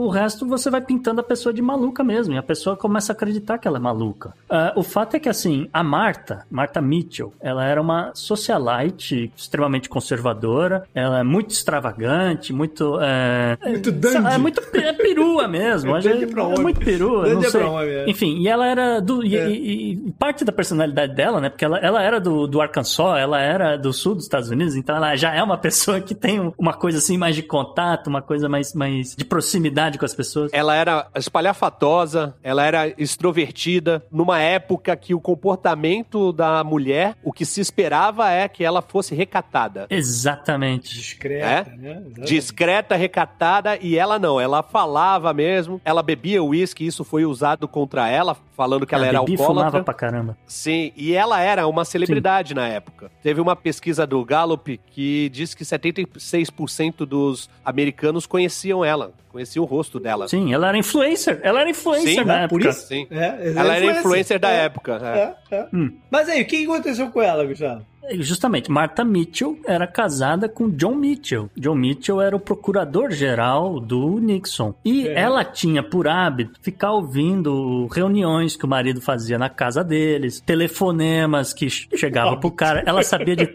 o, 0.06 0.10
resto 0.10 0.46
você 0.46 0.70
vai 0.70 0.82
pintando 0.82 1.22
a 1.22 1.24
pessoa 1.24 1.54
de 1.54 1.62
maluca 1.62 2.04
mesmo. 2.04 2.34
E 2.34 2.38
a 2.38 2.44
pessoa 2.44 2.76
começa 2.76 3.12
a 3.12 3.16
acreditar 3.16 3.58
que 3.58 3.68
ela 3.68 3.78
é 3.78 3.82
maluca. 3.82 4.34
Uh, 4.50 4.80
o 4.80 4.84
fato 4.84 5.16
é 5.16 5.20
que, 5.20 5.30
assim, 5.30 5.68
a 5.72 5.84
Marta, 5.84 6.46
Marta 6.50 6.82
Mitchell, 6.82 7.34
ela 7.40 7.66
era 7.66 7.82
uma 7.82 8.12
socialite 8.14 9.32
extremamente 9.36 9.90
conservadora, 9.90 10.88
ela 10.94 11.20
é 11.20 11.24
muito 11.24 11.52
extravagante, 11.52 12.54
muito. 12.54 13.00
É, 13.02 13.58
muito 13.70 13.92
dandy. 13.92 14.34
É, 14.34 14.38
muito 14.38 14.62
é 14.74 14.94
perua 14.94 15.48
mesmo. 15.48 15.96
é, 15.98 16.02
é 16.02 16.62
muito 16.62 16.80
perua. 16.80 17.28
Não 17.34 17.42
sei. 17.44 17.62
Enfim, 18.08 18.40
e 18.40 18.48
ela 18.48 18.68
era 18.68 19.00
do. 19.00 19.24
E, 19.24 19.36
é. 19.36 19.50
e, 19.50 19.94
e 19.94 20.12
parte 20.18 20.44
da 20.44 20.52
personalidade 20.52 20.71
dela, 21.14 21.42
né? 21.42 21.50
Porque 21.50 21.66
ela, 21.66 21.78
ela 21.80 22.02
era 22.02 22.20
do, 22.20 22.48
do 22.48 22.62
Arkansas, 22.62 23.18
ela 23.18 23.40
era 23.40 23.78
do 23.78 23.94
sul 23.94 24.16
dos 24.16 24.24
Estados 24.24 24.50
Unidos, 24.50 24.76
então 24.76 24.96
ela 24.96 25.16
já 25.16 25.34
é 25.34 25.42
uma 25.42 25.58
pessoa 25.60 26.00
que 26.02 26.16
tem 26.16 26.54
uma 26.58 26.74
coisa 26.74 26.98
assim 26.98 27.18
mais 27.18 27.36
de 27.36 27.44
contato, 27.44 28.08
uma 28.08 28.22
coisa 28.22 28.48
mais, 28.50 28.74
mais 28.74 29.16
de 29.16 29.26
proximidade 29.26 29.98
com 29.98 30.06
as 30.06 30.14
pessoas. 30.14 30.52
Ela 30.54 30.76
era 30.76 31.08
espalhafatosa, 31.16 32.36
ela 32.44 32.66
era 32.66 32.94
extrovertida, 32.98 34.04
numa 34.12 34.40
época 34.40 34.96
que 34.96 35.14
o 35.14 35.20
comportamento 35.20 36.32
da 36.32 36.64
mulher, 36.64 37.16
o 37.24 37.32
que 37.32 37.46
se 37.46 37.62
esperava 37.62 38.30
é 38.30 38.48
que 38.48 38.64
ela 38.64 38.82
fosse 38.82 39.16
recatada. 39.16 39.88
Exatamente. 39.90 40.96
Discreta, 40.96 41.46
é? 41.46 41.78
né? 41.78 41.92
Exatamente. 41.92 42.22
Discreta, 42.22 42.96
recatada, 42.96 43.78
e 43.78 43.98
ela 43.98 44.20
não, 44.20 44.40
ela 44.40 44.64
falava 44.64 45.34
mesmo, 45.34 45.82
ela 45.84 46.04
bebia 46.04 46.44
uísque, 46.44 46.86
isso 46.86 47.04
foi 47.04 47.26
usado 47.26 47.68
contra 47.68 48.10
ela, 48.10 48.36
falando 48.62 48.86
que 48.86 48.94
ela, 48.94 49.06
ela 49.08 49.10
era 49.10 49.18
alcoólatra. 49.18 49.48
fumava 49.48 49.84
pra 49.84 49.94
caramba. 49.94 50.38
Sim, 50.46 50.92
e 50.96 51.14
ela 51.14 51.42
era 51.42 51.66
uma 51.66 51.84
celebridade 51.84 52.50
Sim. 52.50 52.56
na 52.56 52.68
época. 52.68 53.10
Teve 53.24 53.42
uma 53.42 53.56
pesquisa 53.56 54.06
do 54.06 54.24
Gallup 54.24 54.80
que 54.92 55.30
disse 55.30 55.58
que 55.58 55.64
76% 55.64 57.06
dos 57.06 57.50
americanos 57.66 58.28
conheciam 58.28 58.86
ela, 58.86 59.14
conheciam 59.30 59.64
o 59.64 59.66
rosto 59.66 60.00
dela. 60.00 60.28
Sim, 60.28 60.54
ela 60.54 60.68
era 60.68 60.78
influencer. 60.78 61.40
Ela 61.42 61.62
era 61.62 61.70
influencer 61.72 62.20
Sim, 62.20 62.24
na 62.24 62.42
época. 62.42 62.50
Por 62.50 62.70
isso? 62.70 62.88
Sim. 62.88 63.08
É, 63.10 63.54
ela 63.56 63.76
era 63.76 64.00
influencer 64.00 64.40
da 64.40 64.52
é, 64.52 64.66
época. 64.66 65.36
É. 65.52 65.56
É, 65.56 65.68
hum. 65.74 65.98
Mas 66.12 66.30
aí, 66.30 66.44
o 66.44 66.46
que 66.46 66.64
aconteceu 66.64 67.10
com 67.10 67.20
ela, 67.20 67.44
Gustavo? 67.44 67.84
Justamente, 68.12 68.72
Martha 68.72 69.04
Mitchell 69.06 69.60
era 69.66 69.88
casada 69.88 70.50
com 70.50 70.70
John 70.70 70.96
Mitchell. 70.96 71.50
John 71.56 71.76
Mitchell 71.76 72.22
era 72.22 72.36
o 72.36 72.40
procurador-geral 72.40 73.80
do 73.80 74.20
Nixon. 74.20 74.74
E 74.84 75.08
é. 75.08 75.20
ela 75.20 75.46
tinha 75.46 75.84
por 75.84 76.08
hábito 76.08 76.60
ficar 76.62 76.92
ouvindo 76.92 77.88
reuniões 77.88 78.56
que 78.56 78.66
o 78.66 78.68
marido 78.68 79.02
fazia 79.02 79.38
na 79.38 79.50
casa 79.50 79.84
deles, 79.84 80.42
telefonemas 80.42 81.54
que 81.54 81.70
chegavam 81.70 82.40
pro 82.40 82.52
cara. 82.52 82.84
Ela 82.86 83.04
sabia 83.04 83.36
de. 83.36 83.50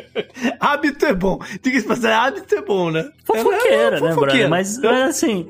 hábito 0.58 1.04
é 1.04 1.14
bom. 1.14 1.38
Tem 1.60 1.72
que 1.72 1.82
passar, 1.82 2.26
hábito 2.26 2.54
é 2.54 2.62
bom, 2.62 2.90
né? 2.90 3.10
Fofoqueira, 3.24 3.98
é 3.98 4.00
né, 4.00 4.14
brother? 4.14 4.48
Mas, 4.48 4.78
mas 4.82 5.10
assim, 5.10 5.48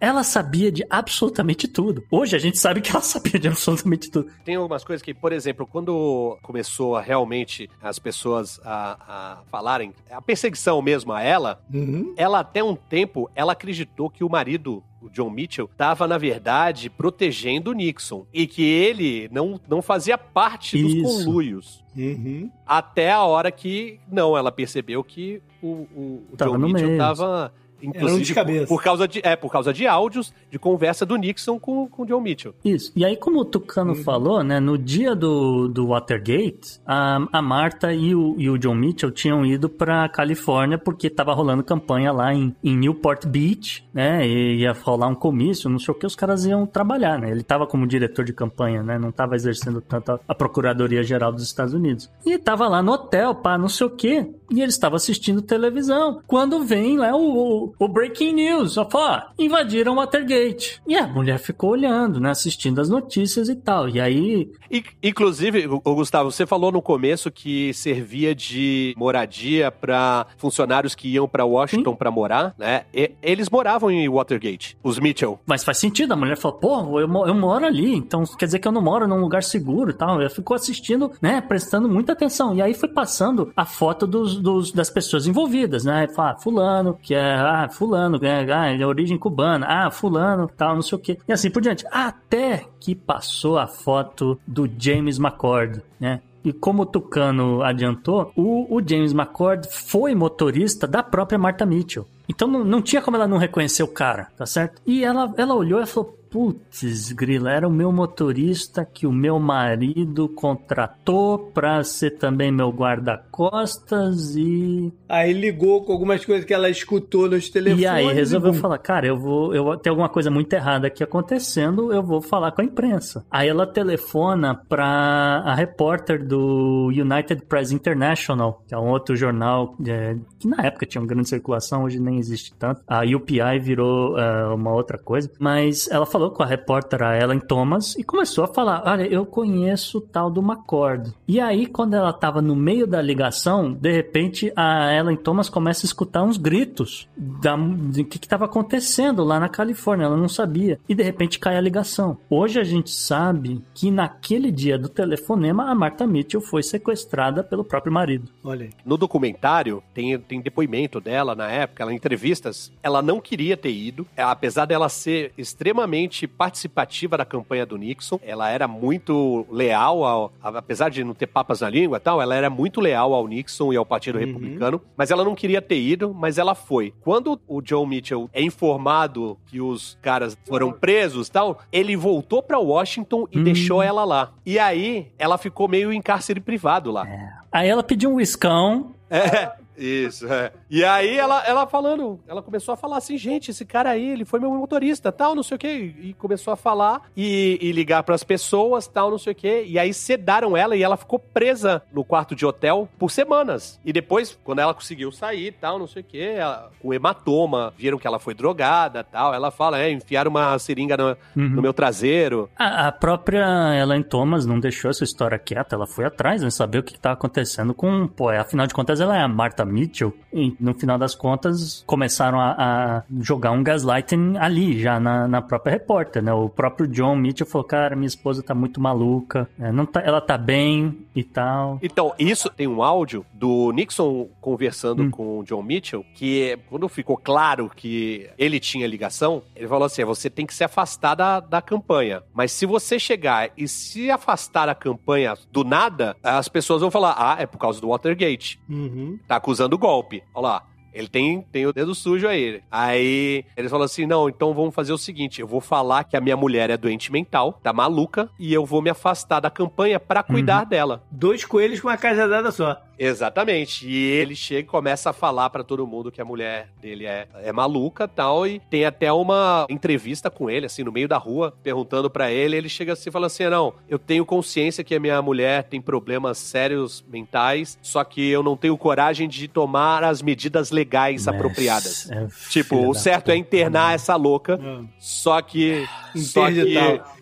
ela 0.00 0.22
sabia 0.22 0.70
de 0.70 0.84
absolutamente 0.90 1.68
tudo. 1.68 2.04
Hoje 2.10 2.36
a 2.36 2.38
gente 2.38 2.58
sabe 2.58 2.80
que 2.80 2.90
ela 2.90 3.00
sabia 3.02 3.38
de 3.38 3.48
absolutamente 3.48 4.10
tudo. 4.10 4.30
Tem 4.44 4.56
algumas 4.56 4.84
coisas 4.84 5.02
que, 5.02 5.14
por 5.14 5.32
exemplo, 5.32 5.66
quando 5.66 6.38
começou 6.42 6.96
a 6.96 7.00
realmente 7.00 7.67
as 7.80 7.98
pessoas 7.98 8.60
a, 8.64 8.98
a 9.08 9.38
falarem, 9.50 9.92
a 10.10 10.20
perseguição 10.20 10.82
mesmo 10.82 11.12
a 11.12 11.22
ela, 11.22 11.60
uhum. 11.72 12.14
ela 12.16 12.40
até 12.40 12.62
um 12.62 12.74
tempo, 12.74 13.30
ela 13.34 13.52
acreditou 13.52 14.10
que 14.10 14.24
o 14.24 14.28
marido 14.28 14.82
o 15.00 15.08
John 15.08 15.30
Mitchell, 15.30 15.68
estava, 15.70 16.06
na 16.06 16.18
verdade, 16.18 16.90
protegendo 16.90 17.70
o 17.70 17.72
Nixon. 17.72 18.26
E 18.32 18.46
que 18.46 18.62
ele 18.62 19.28
não, 19.32 19.60
não 19.68 19.80
fazia 19.80 20.18
parte 20.18 20.78
Isso. 20.78 20.96
dos 20.96 21.24
conluios. 21.24 21.84
Uhum. 21.96 22.50
Até 22.66 23.12
a 23.12 23.22
hora 23.22 23.50
que, 23.50 24.00
não, 24.10 24.36
ela 24.36 24.50
percebeu 24.50 25.02
que 25.04 25.40
o, 25.62 25.66
o, 25.66 26.26
o 26.32 26.36
John 26.36 26.58
Mitchell 26.58 26.92
estava 26.92 27.52
Inclusive, 27.82 28.24
de 28.24 28.34
cabeça. 28.34 28.66
Por, 28.66 28.82
causa 28.82 29.06
de, 29.06 29.20
é, 29.22 29.36
por 29.36 29.50
causa 29.50 29.72
de 29.72 29.86
áudios 29.86 30.32
de 30.50 30.58
conversa 30.58 31.06
do 31.06 31.16
Nixon 31.16 31.58
com, 31.58 31.88
com 31.88 32.02
o 32.02 32.06
John 32.06 32.20
Mitchell. 32.20 32.54
Isso. 32.64 32.92
E 32.94 33.04
aí, 33.04 33.16
como 33.16 33.40
o 33.40 33.44
Tucano 33.44 33.92
uhum. 33.92 34.02
falou, 34.02 34.42
né, 34.42 34.60
no 34.60 34.76
dia 34.76 35.14
do, 35.14 35.68
do 35.68 35.88
Watergate, 35.88 36.80
a, 36.86 37.26
a 37.32 37.42
Marta 37.42 37.92
e 37.92 38.14
o, 38.14 38.34
e 38.38 38.50
o 38.50 38.58
John 38.58 38.74
Mitchell 38.74 39.10
tinham 39.10 39.44
ido 39.46 39.68
pra 39.68 40.08
Califórnia 40.08 40.78
porque 40.78 41.08
tava 41.08 41.32
rolando 41.32 41.62
campanha 41.62 42.12
lá 42.12 42.34
em, 42.34 42.54
em 42.62 42.76
Newport 42.76 43.26
Beach, 43.26 43.86
né, 43.92 44.26
e 44.26 44.60
ia 44.60 44.72
rolar 44.72 45.08
um 45.08 45.14
comício, 45.14 45.70
não 45.70 45.78
sei 45.78 45.92
o 45.92 45.94
que, 45.96 46.06
os 46.06 46.16
caras 46.16 46.44
iam 46.44 46.66
trabalhar, 46.66 47.18
né. 47.18 47.30
Ele 47.30 47.42
tava 47.42 47.66
como 47.66 47.86
diretor 47.86 48.24
de 48.24 48.32
campanha, 48.32 48.82
né, 48.82 48.98
não 48.98 49.12
tava 49.12 49.36
exercendo 49.36 49.80
tanto 49.80 50.18
a 50.26 50.34
Procuradoria 50.34 51.02
Geral 51.02 51.32
dos 51.32 51.42
Estados 51.42 51.74
Unidos. 51.74 52.10
E 52.26 52.36
tava 52.38 52.68
lá 52.68 52.82
no 52.82 52.92
hotel, 52.92 53.34
pá, 53.34 53.56
não 53.56 53.68
sei 53.68 53.86
o 53.86 53.90
que, 53.90 54.28
e 54.50 54.60
ele 54.60 54.70
estava 54.70 54.96
assistindo 54.96 55.40
televisão. 55.40 56.20
Quando 56.26 56.64
vem 56.64 56.96
lá 56.96 57.14
o 57.16 57.28
o, 57.28 57.67
o 57.78 57.88
Breaking 57.88 58.34
News. 58.34 58.72
Só 58.74 58.88
falou, 58.88 59.08
ó, 59.08 59.22
invadiram 59.38 59.96
Watergate. 59.96 60.80
E 60.86 60.96
a 60.96 61.06
mulher 61.06 61.38
ficou 61.38 61.70
olhando, 61.70 62.20
né? 62.20 62.30
Assistindo 62.30 62.80
as 62.80 62.88
notícias 62.88 63.48
e 63.48 63.56
tal. 63.56 63.88
E 63.88 64.00
aí. 64.00 64.50
E, 64.70 64.84
inclusive, 65.02 65.66
o 65.66 65.94
Gustavo, 65.94 66.30
você 66.30 66.46
falou 66.46 66.70
no 66.70 66.82
começo 66.82 67.30
que 67.30 67.72
servia 67.74 68.34
de 68.34 68.94
moradia 68.96 69.70
para 69.70 70.26
funcionários 70.36 70.94
que 70.94 71.08
iam 71.08 71.28
para 71.28 71.44
Washington 71.44 71.94
para 71.94 72.10
morar, 72.10 72.54
né? 72.58 72.84
E, 72.92 73.12
eles 73.22 73.48
moravam 73.48 73.90
em 73.90 74.08
Watergate, 74.08 74.76
os 74.82 74.98
Mitchell. 74.98 75.38
Mas 75.46 75.64
faz 75.64 75.78
sentido, 75.78 76.12
a 76.12 76.16
mulher 76.16 76.36
falou, 76.36 76.58
pô, 76.58 77.00
eu, 77.00 77.08
eu 77.26 77.34
moro 77.34 77.64
ali, 77.64 77.94
então 77.94 78.24
quer 78.38 78.46
dizer 78.46 78.58
que 78.58 78.68
eu 78.68 78.72
não 78.72 78.82
moro 78.82 79.06
num 79.06 79.20
lugar 79.20 79.42
seguro 79.42 79.90
e 79.90 79.94
tal. 79.94 80.20
Ela 80.20 80.30
ficou 80.30 80.54
assistindo, 80.54 81.12
né? 81.20 81.40
Prestando 81.40 81.88
muita 81.88 82.12
atenção. 82.12 82.54
E 82.54 82.62
aí 82.62 82.74
foi 82.74 82.88
passando 82.88 83.52
a 83.56 83.64
foto 83.64 84.06
dos, 84.06 84.36
dos 84.36 84.72
das 84.72 84.90
pessoas 84.90 85.26
envolvidas, 85.26 85.84
né? 85.84 86.08
Fala, 86.14 86.30
ah, 86.30 86.36
fulano, 86.36 86.98
que 87.02 87.14
é, 87.14 87.36
ah, 87.64 87.68
fulano, 87.68 88.18
é, 88.22 88.52
ah, 88.52 88.70
é 88.70 88.86
origem 88.86 89.18
cubana, 89.18 89.66
ah, 89.68 89.90
fulano, 89.90 90.50
tal, 90.56 90.74
não 90.74 90.82
sei 90.82 90.96
o 90.96 91.00
quê. 91.00 91.18
E 91.26 91.32
assim 91.32 91.50
por 91.50 91.62
diante. 91.62 91.84
Até 91.90 92.66
que 92.80 92.94
passou 92.94 93.58
a 93.58 93.66
foto 93.66 94.38
do 94.46 94.68
James 94.78 95.18
McCord, 95.18 95.82
né? 95.98 96.20
E 96.44 96.52
como 96.52 96.82
o 96.82 96.86
Tucano 96.86 97.62
adiantou, 97.62 98.32
o, 98.36 98.76
o 98.76 98.80
James 98.86 99.12
McCord 99.12 99.68
foi 99.70 100.14
motorista 100.14 100.86
da 100.86 101.02
própria 101.02 101.38
Martha 101.38 101.66
Mitchell. 101.66 102.06
Então 102.28 102.46
não, 102.46 102.64
não 102.64 102.82
tinha 102.82 103.02
como 103.02 103.16
ela 103.16 103.26
não 103.26 103.38
reconhecer 103.38 103.82
o 103.82 103.88
cara, 103.88 104.28
tá 104.36 104.46
certo? 104.46 104.80
E 104.86 105.02
ela, 105.02 105.32
ela 105.36 105.54
olhou 105.54 105.80
e 105.80 105.86
falou: 105.86 106.17
Putz, 106.30 107.12
grila, 107.12 107.50
era 107.50 107.66
o 107.66 107.70
meu 107.70 107.90
motorista 107.92 108.84
que 108.84 109.06
o 109.06 109.12
meu 109.12 109.38
marido 109.38 110.28
contratou 110.28 111.38
pra 111.52 111.82
ser 111.84 112.12
também 112.18 112.52
meu 112.52 112.70
guarda-costas 112.70 114.36
e. 114.36 114.92
Aí 115.08 115.32
ligou 115.32 115.84
com 115.84 115.92
algumas 115.92 116.24
coisas 116.24 116.44
que 116.44 116.52
ela 116.52 116.68
escutou 116.68 117.28
nos 117.28 117.48
telefones. 117.48 117.82
E 117.82 117.86
aí 117.86 118.12
resolveu 118.12 118.52
e... 118.52 118.56
falar: 118.56 118.78
Cara, 118.78 119.06
eu 119.06 119.16
vou, 119.16 119.54
eu 119.54 119.76
ter 119.76 119.90
alguma 119.90 120.08
coisa 120.08 120.30
muito 120.30 120.52
errada 120.52 120.86
aqui 120.88 121.02
acontecendo, 121.02 121.92
eu 121.92 122.02
vou 122.02 122.20
falar 122.20 122.52
com 122.52 122.60
a 122.60 122.64
imprensa. 122.64 123.24
Aí 123.30 123.48
ela 123.48 123.66
telefona 123.66 124.54
pra 124.54 125.42
a 125.44 125.54
repórter 125.54 126.24
do 126.24 126.88
United 126.88 127.42
Press 127.46 127.72
International, 127.72 128.62
que 128.66 128.74
é 128.74 128.78
um 128.78 128.88
outro 128.88 129.16
jornal 129.16 129.76
é, 129.86 130.16
que 130.38 130.48
na 130.48 130.66
época 130.66 130.86
tinha 130.86 131.00
uma 131.00 131.08
grande 131.08 131.28
circulação, 131.28 131.84
hoje 131.84 132.00
nem 132.00 132.18
existe 132.18 132.52
tanto. 132.58 132.82
A 132.86 133.02
UPI 133.04 133.58
virou 133.60 134.18
é, 134.18 134.46
uma 134.48 134.72
outra 134.72 134.98
coisa, 134.98 135.30
mas 135.38 135.88
ela 135.90 136.06
falou 136.06 136.17
falou 136.18 136.32
com 136.32 136.42
a 136.42 136.46
repórter 136.46 137.00
a 137.00 137.16
Ellen 137.16 137.38
Thomas 137.38 137.94
e 137.94 138.02
começou 138.02 138.42
a 138.42 138.48
falar: 138.48 138.82
Olha, 138.84 139.04
eu 139.04 139.24
conheço 139.24 139.98
o 139.98 140.00
tal 140.00 140.28
do 140.28 140.42
McCord. 140.42 141.14
E 141.28 141.38
aí, 141.38 141.64
quando 141.64 141.94
ela 141.94 142.10
estava 142.10 142.42
no 142.42 142.56
meio 142.56 142.88
da 142.88 143.00
ligação, 143.00 143.72
de 143.72 143.92
repente 143.92 144.52
a 144.56 144.92
Ellen 144.92 145.16
Thomas 145.16 145.48
começa 145.48 145.86
a 145.86 145.86
escutar 145.86 146.24
uns 146.24 146.36
gritos 146.36 147.08
da, 147.16 147.56
de 147.56 148.02
que 148.02 148.16
estava 148.16 148.46
acontecendo 148.46 149.22
lá 149.22 149.38
na 149.38 149.48
Califórnia. 149.48 150.06
Ela 150.06 150.16
não 150.16 150.28
sabia. 150.28 150.80
E 150.88 150.94
de 150.94 151.04
repente 151.04 151.38
cai 151.38 151.56
a 151.56 151.60
ligação. 151.60 152.18
Hoje 152.28 152.58
a 152.58 152.64
gente 152.64 152.90
sabe 152.90 153.62
que 153.72 153.88
naquele 153.88 154.50
dia 154.50 154.76
do 154.76 154.88
telefonema 154.88 155.70
a 155.70 155.74
Martha 155.74 156.04
Mitchell 156.04 156.40
foi 156.40 156.64
sequestrada 156.64 157.44
pelo 157.44 157.62
próprio 157.62 157.92
marido. 157.92 158.28
Olha. 158.42 158.70
No 158.84 158.96
documentário 158.96 159.80
tem, 159.94 160.18
tem 160.18 160.40
depoimento 160.40 161.00
dela 161.00 161.36
na 161.36 161.48
época, 161.48 161.84
ela 161.84 161.92
em 161.92 161.96
entrevistas. 161.96 162.72
Ela 162.82 163.00
não 163.00 163.20
queria 163.20 163.56
ter 163.56 163.70
ido, 163.70 164.04
apesar 164.16 164.64
dela 164.64 164.88
ser 164.88 165.32
extremamente 165.38 166.07
extremamente 166.08 166.26
participativa 166.26 167.16
da 167.16 167.24
campanha 167.24 167.66
do 167.66 167.76
Nixon. 167.76 168.18
Ela 168.22 168.50
era 168.50 168.66
muito 168.66 169.46
leal, 169.50 170.04
ao, 170.04 170.32
apesar 170.42 170.88
de 170.88 171.04
não 171.04 171.14
ter 171.14 171.26
papas 171.26 171.60
na 171.60 171.68
língua 171.68 171.98
e 171.98 172.00
tal, 172.00 172.20
ela 172.20 172.34
era 172.34 172.48
muito 172.48 172.80
leal 172.80 173.12
ao 173.12 173.26
Nixon 173.26 173.72
e 173.72 173.76
ao 173.76 173.84
Partido 173.84 174.18
uhum. 174.18 174.24
Republicano. 174.24 174.80
Mas 174.96 175.10
ela 175.10 175.24
não 175.24 175.34
queria 175.34 175.60
ter 175.60 175.78
ido, 175.78 176.14
mas 176.14 176.38
ela 176.38 176.54
foi. 176.54 176.92
Quando 177.00 177.38
o 177.46 177.60
John 177.60 177.86
Mitchell 177.86 178.28
é 178.32 178.42
informado 178.42 179.38
que 179.46 179.60
os 179.60 179.98
caras 180.00 180.36
foram 180.46 180.72
presos 180.72 181.28
tal, 181.28 181.60
ele 181.70 181.96
voltou 181.96 182.42
para 182.42 182.58
Washington 182.58 183.28
e 183.30 183.38
uhum. 183.38 183.44
deixou 183.44 183.82
ela 183.82 184.04
lá. 184.04 184.32
E 184.44 184.58
aí, 184.58 185.08
ela 185.18 185.36
ficou 185.36 185.68
meio 185.68 185.92
em 185.92 186.00
cárcere 186.00 186.40
privado 186.40 186.90
lá. 186.90 187.06
É. 187.06 187.32
Aí 187.52 187.68
ela 187.68 187.82
pediu 187.82 188.10
um 188.10 188.14
whiskão. 188.14 188.94
É. 189.10 189.52
Isso, 189.78 190.30
é. 190.30 190.52
E 190.68 190.84
aí 190.84 191.16
ela, 191.16 191.42
ela 191.46 191.66
falando, 191.66 192.18
ela 192.26 192.42
começou 192.42 192.72
a 192.72 192.76
falar 192.76 192.98
assim, 192.98 193.16
gente, 193.16 193.50
esse 193.50 193.64
cara 193.64 193.90
aí, 193.90 194.10
ele 194.10 194.24
foi 194.24 194.40
meu 194.40 194.50
motorista, 194.50 195.12
tal, 195.12 195.34
não 195.34 195.42
sei 195.42 195.54
o 195.54 195.58
quê. 195.58 195.94
E 196.00 196.14
começou 196.14 196.52
a 196.52 196.56
falar 196.56 197.02
e, 197.16 197.58
e 197.62 197.72
ligar 197.72 198.02
para 198.02 198.14
as 198.14 198.24
pessoas, 198.24 198.86
tal, 198.86 199.10
não 199.10 199.18
sei 199.18 199.32
o 199.32 199.36
quê. 199.36 199.64
E 199.66 199.78
aí 199.78 199.94
sedaram 199.94 200.56
ela 200.56 200.76
e 200.76 200.82
ela 200.82 200.96
ficou 200.96 201.18
presa 201.18 201.82
no 201.92 202.04
quarto 202.04 202.34
de 202.34 202.44
hotel 202.44 202.88
por 202.98 203.10
semanas. 203.10 203.80
E 203.84 203.92
depois, 203.92 204.38
quando 204.42 204.58
ela 204.58 204.74
conseguiu 204.74 205.12
sair, 205.12 205.52
tal, 205.52 205.78
não 205.78 205.86
sei 205.86 206.02
o 206.02 206.04
quê, 206.04 206.34
ela, 206.36 206.70
com 206.80 206.92
hematoma, 206.92 207.72
viram 207.76 207.98
que 207.98 208.06
ela 208.06 208.18
foi 208.18 208.34
drogada, 208.34 209.04
tal. 209.04 209.32
Ela 209.32 209.50
fala, 209.50 209.78
é, 209.78 209.90
enfiaram 209.90 210.30
uma 210.30 210.58
seringa 210.58 210.96
no, 210.96 211.16
uhum. 211.36 211.48
no 211.50 211.62
meu 211.62 211.72
traseiro. 211.72 212.50
A, 212.56 212.88
a, 212.88 212.92
própria 212.92 213.46
Ellen 213.80 214.02
Thomas 214.02 214.44
não 214.44 214.58
deixou 214.58 214.90
essa 214.90 215.04
história 215.04 215.38
quieta, 215.38 215.76
ela 215.76 215.86
foi 215.86 216.04
atrás, 216.04 216.42
né, 216.42 216.50
saber 216.50 216.78
o 216.78 216.82
que 216.82 216.94
estava 216.94 217.14
acontecendo 217.14 217.72
com, 217.72 218.06
pô, 218.08 218.28
afinal 218.28 218.66
de 218.66 218.74
contas 218.74 219.00
ela 219.00 219.16
é 219.16 219.22
a 219.22 219.28
Marta 219.28 219.64
Mitchell, 219.68 220.12
e 220.32 220.54
no 220.58 220.74
final 220.74 220.98
das 220.98 221.14
contas 221.14 221.82
começaram 221.86 222.40
a, 222.40 222.54
a 222.58 223.02
jogar 223.20 223.52
um 223.52 223.62
gaslighting 223.62 224.36
ali, 224.38 224.80
já 224.80 225.00
na, 225.00 225.26
na, 225.26 225.42
própria 225.42 225.72
repórter, 225.72 226.22
né? 226.22 226.32
O 226.32 226.48
próprio 226.48 226.86
John 226.86 227.16
Mitchell 227.16 227.46
falou, 227.46 227.66
cara, 227.66 227.96
minha 227.96 228.06
esposa 228.06 228.42
tá 228.42 228.54
muito 228.54 228.80
maluca, 228.80 229.48
é, 229.58 229.72
não 229.72 229.86
tá, 229.86 230.00
ela 230.00 230.20
tá 230.20 230.36
bem 230.36 231.06
e 231.14 231.24
tal. 231.24 231.78
Então, 231.82 232.14
isso 232.18 232.50
tem 232.50 232.66
um 232.66 232.82
áudio 232.82 233.24
do 233.32 233.72
Nixon 233.72 234.28
conversando 234.40 235.02
hum. 235.02 235.10
com 235.10 235.38
o 235.38 235.44
John 235.44 235.62
Mitchell, 235.62 236.04
que 236.14 236.58
quando 236.68 236.88
ficou 236.88 237.16
claro 237.16 237.70
que 237.74 238.28
ele 238.38 238.60
tinha 238.60 238.86
ligação, 238.86 239.42
ele 239.54 239.68
falou 239.68 239.86
assim, 239.86 240.04
você 240.04 240.30
tem 240.30 240.46
que 240.46 240.54
se 240.54 240.64
afastar 240.64 241.14
da, 241.14 241.40
da 241.40 241.60
campanha, 241.60 242.22
mas 242.32 242.52
se 242.52 242.66
você 242.66 242.98
chegar 242.98 243.50
e 243.56 243.66
se 243.66 244.10
afastar 244.10 244.66
da 244.66 244.74
campanha 244.74 245.34
do 245.50 245.64
nada, 245.64 246.16
as 246.22 246.48
pessoas 246.48 246.80
vão 246.80 246.90
falar, 246.90 247.14
ah, 247.18 247.36
é 247.38 247.46
por 247.46 247.58
causa 247.58 247.80
do 247.80 247.88
Watergate. 247.88 248.60
Uhum. 248.68 249.18
Tá 249.26 249.36
acusando 249.36 249.57
acusando 249.58 249.76
golpe. 249.76 250.22
Olha 250.34 250.42
lá. 250.42 250.62
Ele 250.90 251.06
tem, 251.06 251.42
tem 251.52 251.66
o 251.66 251.72
dedo 251.72 251.94
sujo 251.94 252.26
aí. 252.26 252.62
Aí 252.70 253.44
eles 253.56 253.70
falam 253.70 253.84
assim: 253.84 254.06
não, 254.06 254.28
então 254.28 254.54
vamos 254.54 254.74
fazer 254.74 254.92
o 254.92 254.98
seguinte: 254.98 255.40
eu 255.40 255.46
vou 255.46 255.60
falar 255.60 256.02
que 256.04 256.16
a 256.16 256.20
minha 256.20 256.36
mulher 256.36 256.70
é 256.70 256.76
doente 256.76 257.12
mental, 257.12 257.52
tá 257.62 257.72
maluca, 257.72 258.28
e 258.38 258.52
eu 258.52 258.64
vou 258.64 258.80
me 258.80 258.88
afastar 258.88 259.38
da 259.38 259.50
campanha 259.50 260.00
para 260.00 260.22
cuidar 260.22 260.62
uhum. 260.62 260.68
dela. 260.68 261.04
Dois 261.10 261.44
coelhos 261.44 261.80
com 261.80 261.88
uma 261.88 261.96
cajadada 261.96 262.50
só. 262.50 262.80
Exatamente. 262.98 263.88
E 263.88 263.94
ele 263.94 264.34
chega 264.34 264.60
e 264.60 264.64
começa 264.64 265.10
a 265.10 265.12
falar 265.12 265.48
para 265.50 265.62
todo 265.62 265.86
mundo 265.86 266.10
que 266.10 266.20
a 266.20 266.24
mulher 266.24 266.68
dele 266.80 267.06
é, 267.06 267.28
é 267.42 267.52
maluca 267.52 268.08
tal. 268.08 268.46
E 268.46 268.58
tem 268.70 268.84
até 268.84 269.12
uma 269.12 269.66
entrevista 269.70 270.30
com 270.30 270.50
ele, 270.50 270.66
assim, 270.66 270.82
no 270.82 270.90
meio 270.90 271.08
da 271.08 271.16
rua, 271.16 271.54
perguntando 271.62 272.10
para 272.10 272.30
ele. 272.30 272.56
Ele 272.56 272.68
chega 272.68 272.92
assim 272.92 273.08
e 273.08 273.12
fala 273.12 273.26
assim: 273.26 273.44
Não, 273.44 273.74
eu 273.88 273.98
tenho 273.98 274.24
consciência 274.26 274.82
que 274.82 274.94
a 274.94 275.00
minha 275.00 275.20
mulher 275.22 275.62
tem 275.64 275.80
problemas 275.80 276.38
sérios 276.38 277.04
mentais, 277.08 277.78
só 277.80 278.02
que 278.02 278.28
eu 278.28 278.42
não 278.42 278.56
tenho 278.56 278.76
coragem 278.76 279.28
de 279.28 279.46
tomar 279.46 280.02
as 280.02 280.20
medidas 280.20 280.70
legais 280.70 281.26
Mas 281.26 281.34
apropriadas. 281.34 282.10
É 282.10 282.26
tipo, 282.48 282.88
o 282.88 282.94
certo 282.94 283.30
é 283.30 283.36
internar 283.36 283.94
essa 283.94 284.16
louca, 284.16 284.54
é. 284.62 284.84
só 284.98 285.40
que. 285.40 285.86
Só 286.16 286.50
que 286.50 286.76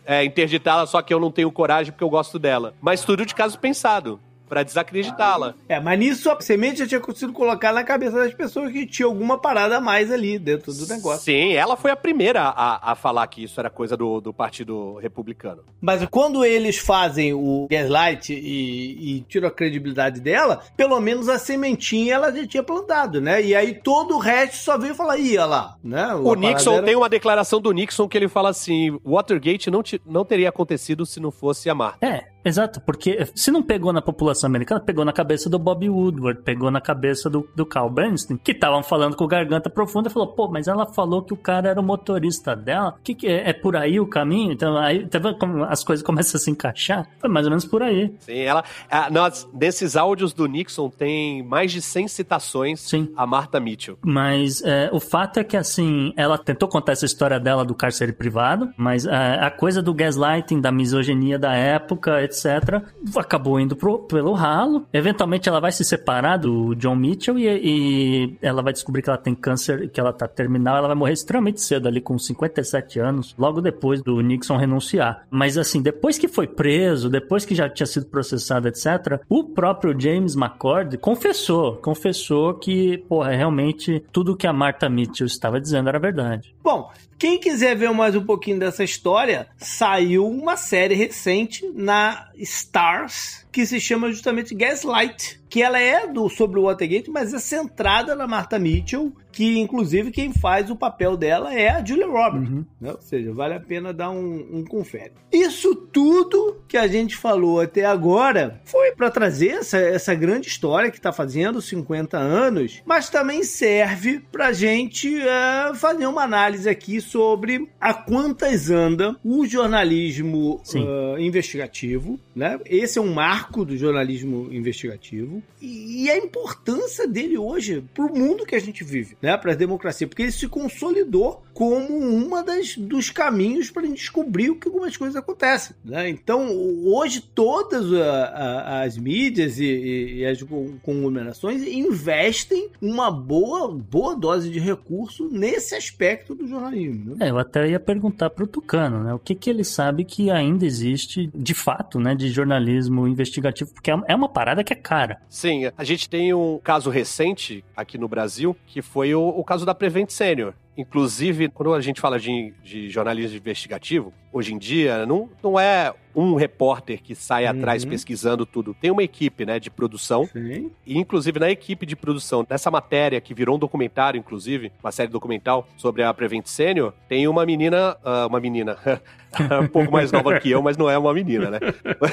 é, 0.06 0.24
interditá-la, 0.24 0.86
só 0.86 1.02
que 1.02 1.12
eu 1.12 1.18
não 1.18 1.32
tenho 1.32 1.50
coragem 1.50 1.92
porque 1.92 2.04
eu 2.04 2.08
gosto 2.08 2.38
dela. 2.38 2.74
Mas 2.80 3.02
tudo 3.02 3.26
de 3.26 3.34
caso 3.34 3.58
pensado 3.58 4.20
para 4.48 4.62
desacreditá-la. 4.62 5.54
É, 5.68 5.80
mas 5.80 5.98
nisso 5.98 6.30
a 6.30 6.40
semente 6.40 6.78
já 6.78 6.86
tinha 6.86 7.00
conseguido 7.00 7.32
colocar 7.32 7.72
na 7.72 7.84
cabeça 7.84 8.16
das 8.16 8.34
pessoas 8.34 8.72
que 8.72 8.86
tinha 8.86 9.06
alguma 9.06 9.38
parada 9.38 9.78
a 9.78 9.80
mais 9.80 10.10
ali 10.10 10.38
dentro 10.38 10.72
do 10.72 10.86
negócio. 10.86 11.24
Sim, 11.24 11.54
ela 11.54 11.76
foi 11.76 11.90
a 11.90 11.96
primeira 11.96 12.42
a, 12.42 12.92
a 12.92 12.94
falar 12.94 13.26
que 13.26 13.42
isso 13.42 13.58
era 13.58 13.70
coisa 13.70 13.96
do, 13.96 14.20
do 14.20 14.32
Partido 14.32 14.94
Republicano. 14.94 15.62
Mas 15.80 16.04
quando 16.06 16.44
eles 16.44 16.78
fazem 16.78 17.32
o 17.32 17.66
Gaslight 17.70 18.32
e, 18.32 19.16
e 19.16 19.20
tiram 19.22 19.48
a 19.48 19.50
credibilidade 19.50 20.20
dela, 20.20 20.62
pelo 20.76 21.00
menos 21.00 21.28
a 21.28 21.38
sementinha 21.38 22.14
ela 22.14 22.32
já 22.32 22.46
tinha 22.46 22.62
plantado, 22.62 23.20
né? 23.20 23.42
E 23.42 23.54
aí 23.54 23.74
todo 23.74 24.16
o 24.16 24.18
resto 24.18 24.56
só 24.56 24.78
veio 24.78 24.94
falar, 24.94 25.18
ia 25.18 25.44
lá, 25.44 25.76
né? 25.82 26.14
O, 26.14 26.28
o 26.28 26.34
Nixon 26.34 26.74
era... 26.74 26.82
tem 26.82 26.96
uma 26.96 27.08
declaração 27.08 27.60
do 27.60 27.72
Nixon 27.72 28.08
que 28.08 28.16
ele 28.16 28.28
fala 28.28 28.50
assim: 28.50 28.98
Watergate 29.04 29.70
não, 29.70 29.82
não 30.04 30.24
teria 30.24 30.48
acontecido 30.48 31.04
se 31.04 31.20
não 31.20 31.30
fosse 31.30 31.68
a 31.68 31.74
Marta. 31.74 32.04
É, 32.04 32.24
Exato, 32.46 32.80
porque 32.80 33.26
se 33.34 33.50
não 33.50 33.60
pegou 33.60 33.92
na 33.92 34.00
população 34.00 34.46
americana, 34.46 34.80
pegou 34.80 35.04
na 35.04 35.12
cabeça 35.12 35.50
do 35.50 35.58
Bob 35.58 35.88
Woodward, 35.88 36.42
pegou 36.42 36.70
na 36.70 36.80
cabeça 36.80 37.28
do, 37.28 37.48
do 37.56 37.66
Carl 37.66 37.90
Bernstein, 37.90 38.36
que 38.36 38.52
estavam 38.52 38.84
falando 38.84 39.16
com 39.16 39.26
garganta 39.26 39.68
profunda 39.68 40.08
e 40.08 40.12
falou, 40.12 40.28
pô, 40.28 40.46
mas 40.48 40.68
ela 40.68 40.86
falou 40.86 41.22
que 41.22 41.34
o 41.34 41.36
cara 41.36 41.70
era 41.70 41.80
o 41.80 41.82
motorista 41.82 42.54
dela, 42.54 42.94
que, 43.02 43.16
que 43.16 43.26
é, 43.26 43.50
é 43.50 43.52
por 43.52 43.74
aí 43.74 43.98
o 43.98 44.06
caminho? 44.06 44.52
Então 44.52 44.76
aí 44.76 45.08
tá 45.08 45.18
como 45.34 45.64
as 45.64 45.82
coisas 45.82 46.06
começam 46.06 46.38
a 46.38 46.40
se 46.40 46.48
encaixar? 46.48 47.08
Foi 47.18 47.28
mais 47.28 47.46
ou 47.46 47.50
menos 47.50 47.64
por 47.64 47.82
aí. 47.82 48.14
Sim, 48.20 48.38
ela. 48.38 48.62
A, 48.88 49.10
nós, 49.10 49.48
nesses 49.52 49.96
áudios 49.96 50.32
do 50.32 50.46
Nixon 50.46 50.88
tem 50.88 51.42
mais 51.42 51.72
de 51.72 51.82
100 51.82 52.06
citações 52.06 52.80
Sim. 52.80 53.12
a 53.16 53.26
Martha 53.26 53.58
Mitchell. 53.58 53.98
Mas 54.04 54.62
é, 54.62 54.88
o 54.92 55.00
fato 55.00 55.40
é 55.40 55.44
que 55.44 55.56
assim, 55.56 56.12
ela 56.16 56.38
tentou 56.38 56.68
contar 56.68 56.92
essa 56.92 57.06
história 57.06 57.40
dela 57.40 57.64
do 57.64 57.74
cárcere 57.74 58.12
privado, 58.12 58.72
mas 58.76 59.04
é, 59.04 59.40
a 59.40 59.50
coisa 59.50 59.82
do 59.82 59.92
gaslighting, 59.92 60.60
da 60.60 60.70
misoginia 60.70 61.40
da 61.40 61.52
época, 61.52 62.22
etc 62.22 62.35
etc. 62.36 62.82
Acabou 63.16 63.58
indo 63.58 63.76
pro, 63.76 64.00
pelo 64.00 64.32
ralo. 64.32 64.86
Eventualmente 64.92 65.48
ela 65.48 65.60
vai 65.60 65.72
se 65.72 65.84
separar 65.84 66.36
do 66.36 66.74
John 66.74 66.96
Mitchell 66.96 67.38
e, 67.38 67.46
e 67.46 68.38
ela 68.42 68.62
vai 68.62 68.72
descobrir 68.72 69.02
que 69.02 69.08
ela 69.08 69.18
tem 69.18 69.34
câncer, 69.34 69.88
que 69.90 70.00
ela 70.00 70.12
tá 70.12 70.28
terminal. 70.28 70.76
Ela 70.76 70.88
vai 70.88 70.96
morrer 70.96 71.12
extremamente 71.12 71.60
cedo, 71.60 71.88
ali 71.88 72.00
com 72.00 72.18
57 72.18 72.98
anos, 72.98 73.34
logo 73.38 73.60
depois 73.60 74.02
do 74.02 74.20
Nixon 74.20 74.56
renunciar. 74.56 75.26
Mas 75.30 75.56
assim, 75.56 75.80
depois 75.80 76.18
que 76.18 76.28
foi 76.28 76.46
preso, 76.46 77.08
depois 77.08 77.44
que 77.44 77.54
já 77.54 77.68
tinha 77.68 77.86
sido 77.86 78.06
processado, 78.06 78.68
etc., 78.68 79.20
o 79.28 79.44
próprio 79.44 79.98
James 79.98 80.34
McCord 80.34 80.98
confessou, 80.98 81.76
confessou 81.76 82.54
que, 82.54 82.98
porra, 83.08 83.30
realmente 83.30 84.04
tudo 84.12 84.36
que 84.36 84.46
a 84.46 84.52
Martha 84.52 84.88
Mitchell 84.88 85.26
estava 85.26 85.60
dizendo 85.60 85.88
era 85.88 85.98
verdade. 85.98 86.54
Bom, 86.62 86.90
quem 87.18 87.38
quiser 87.38 87.74
ver 87.76 87.90
mais 87.92 88.14
um 88.14 88.24
pouquinho 88.24 88.58
dessa 88.58 88.84
história, 88.84 89.48
saiu 89.56 90.28
uma 90.28 90.56
série 90.56 90.94
recente 90.94 91.66
na 91.74 92.28
Stars 92.36 93.45
que 93.56 93.64
se 93.64 93.80
chama 93.80 94.10
justamente 94.10 94.54
Gaslight, 94.54 95.40
que 95.48 95.62
ela 95.62 95.80
é 95.80 96.06
do 96.06 96.28
sobre 96.28 96.60
o 96.60 96.64
Watergate, 96.64 97.10
mas 97.10 97.32
é 97.32 97.38
centrada 97.38 98.14
na 98.14 98.26
Martha 98.26 98.58
Mitchell, 98.58 99.10
que 99.32 99.58
inclusive 99.58 100.10
quem 100.10 100.32
faz 100.32 100.70
o 100.70 100.76
papel 100.76 101.16
dela 101.16 101.54
é 101.54 101.68
a 101.68 101.84
Julia 101.84 102.06
Roberts. 102.06 102.50
Uhum. 102.50 102.64
Né? 102.80 102.92
Ou 102.92 103.00
seja, 103.00 103.32
vale 103.32 103.54
a 103.54 103.60
pena 103.60 103.92
dar 103.92 104.10
um, 104.10 104.46
um 104.50 104.64
confere. 104.64 105.12
Isso 105.32 105.74
tudo 105.74 106.62
que 106.66 106.76
a 106.76 106.86
gente 106.86 107.16
falou 107.16 107.60
até 107.60 107.84
agora 107.84 108.60
foi 108.64 108.92
para 108.92 109.10
trazer 109.10 109.48
essa, 109.48 109.78
essa 109.78 110.14
grande 110.14 110.48
história 110.48 110.90
que 110.90 110.96
está 110.96 111.12
fazendo 111.12 111.60
50 111.60 112.18
anos, 112.18 112.82
mas 112.84 113.08
também 113.08 113.42
serve 113.42 114.20
para 114.32 114.48
a 114.48 114.52
gente 114.52 115.16
uh, 115.18 115.74
fazer 115.74 116.06
uma 116.06 116.22
análise 116.22 116.68
aqui 116.68 117.00
sobre 117.00 117.68
a 117.80 117.92
quantas 117.92 118.70
anda 118.70 119.16
o 119.22 119.46
jornalismo 119.46 120.62
uh, 120.74 121.18
investigativo. 121.18 122.18
Né? 122.34 122.58
Esse 122.66 122.98
é 122.98 123.02
um 123.02 123.12
marco 123.12 123.45
do 123.64 123.76
jornalismo 123.76 124.48
investigativo 124.52 125.42
e, 125.60 126.04
e 126.04 126.10
a 126.10 126.16
importância 126.18 127.06
dele 127.06 127.38
hoje 127.38 127.82
para 127.94 128.04
o 128.04 128.18
mundo 128.18 128.44
que 128.44 128.54
a 128.54 128.58
gente 128.58 128.84
vive, 128.84 129.16
né? 129.20 129.36
para 129.36 129.52
a 129.52 129.56
democracia, 129.56 130.06
porque 130.06 130.22
ele 130.22 130.32
se 130.32 130.48
consolidou 130.48 131.42
como 131.54 131.96
uma 131.96 132.42
das 132.42 132.76
dos 132.76 133.10
caminhos 133.10 133.70
para 133.70 133.86
descobrir 133.86 134.50
o 134.50 134.56
que 134.56 134.68
algumas 134.68 134.96
coisas 134.96 135.16
acontecem. 135.16 135.74
Né? 135.84 136.10
Então, 136.10 136.48
hoje 136.84 137.20
todas 137.20 137.92
a, 137.92 138.24
a, 138.24 138.82
as 138.82 138.98
mídias 138.98 139.58
e, 139.58 139.64
e, 139.64 140.18
e 140.18 140.26
as 140.26 140.42
conglomerações 140.82 141.62
investem 141.62 142.68
uma 142.80 143.10
boa, 143.10 143.68
boa 143.72 144.14
dose 144.14 144.50
de 144.50 144.58
recurso 144.58 145.28
nesse 145.30 145.74
aspecto 145.74 146.34
do 146.34 146.46
jornalismo. 146.46 147.16
Né? 147.16 147.26
É, 147.26 147.30
eu 147.30 147.38
até 147.38 147.68
ia 147.68 147.80
perguntar 147.80 148.30
para 148.30 148.44
o 148.44 148.46
Tucano, 148.46 149.02
né? 149.02 149.14
O 149.14 149.18
que, 149.18 149.34
que 149.34 149.48
ele 149.48 149.64
sabe 149.64 150.04
que 150.04 150.30
ainda 150.30 150.64
existe, 150.64 151.30
de 151.34 151.54
fato, 151.54 151.98
né, 151.98 152.14
de 152.14 152.28
jornalismo 152.28 153.06
investigativo, 153.06 153.25
porque 153.74 153.90
é, 153.90 153.98
é 154.08 154.14
uma 154.14 154.28
parada 154.28 154.62
que 154.64 154.72
é 154.72 154.76
cara. 154.76 155.20
Sim, 155.28 155.70
a 155.76 155.84
gente 155.84 156.08
tem 156.08 156.32
um 156.32 156.58
caso 156.62 156.90
recente 156.90 157.64
aqui 157.76 157.98
no 157.98 158.08
Brasil, 158.08 158.56
que 158.66 158.82
foi 158.82 159.14
o, 159.14 159.28
o 159.28 159.44
caso 159.44 159.64
da 159.64 159.74
Prevent 159.74 160.10
Senior. 160.10 160.54
Inclusive, 160.76 161.48
quando 161.48 161.72
a 161.74 161.80
gente 161.80 162.00
fala 162.00 162.18
de, 162.18 162.52
de 162.62 162.90
jornalismo 162.90 163.36
investigativo, 163.36 164.12
hoje 164.32 164.52
em 164.52 164.58
dia, 164.58 165.06
não, 165.06 165.30
não 165.42 165.58
é 165.58 165.94
um 166.14 166.34
repórter 166.34 167.02
que 167.02 167.14
sai 167.14 167.44
uhum. 167.44 167.50
atrás 167.50 167.84
pesquisando 167.84 168.46
tudo. 168.46 168.74
Tem 168.74 168.90
uma 168.90 169.02
equipe, 169.02 169.44
né, 169.44 169.58
de 169.58 169.70
produção. 169.70 170.26
Sim. 170.26 170.70
E, 170.86 170.98
inclusive, 170.98 171.38
na 171.38 171.50
equipe 171.50 171.86
de 171.86 171.96
produção 171.96 172.44
dessa 172.44 172.70
matéria, 172.70 173.20
que 173.20 173.34
virou 173.34 173.56
um 173.56 173.58
documentário, 173.58 174.18
inclusive, 174.18 174.72
uma 174.82 174.92
série 174.92 175.10
documental 175.10 175.66
sobre 175.76 176.02
a 176.02 176.12
Prevent 176.12 176.46
Senior, 176.46 176.92
tem 177.08 177.26
uma 177.28 177.44
menina, 177.44 177.96
uh, 178.04 178.26
uma 178.28 178.40
menina, 178.40 178.78
um 179.62 179.68
pouco 179.68 179.92
mais 179.92 180.10
nova 180.12 180.38
que 180.40 180.50
eu, 180.50 180.62
mas 180.62 180.76
não 180.76 180.88
é 180.88 180.96
uma 180.96 181.12
menina, 181.12 181.50
né? 181.50 181.58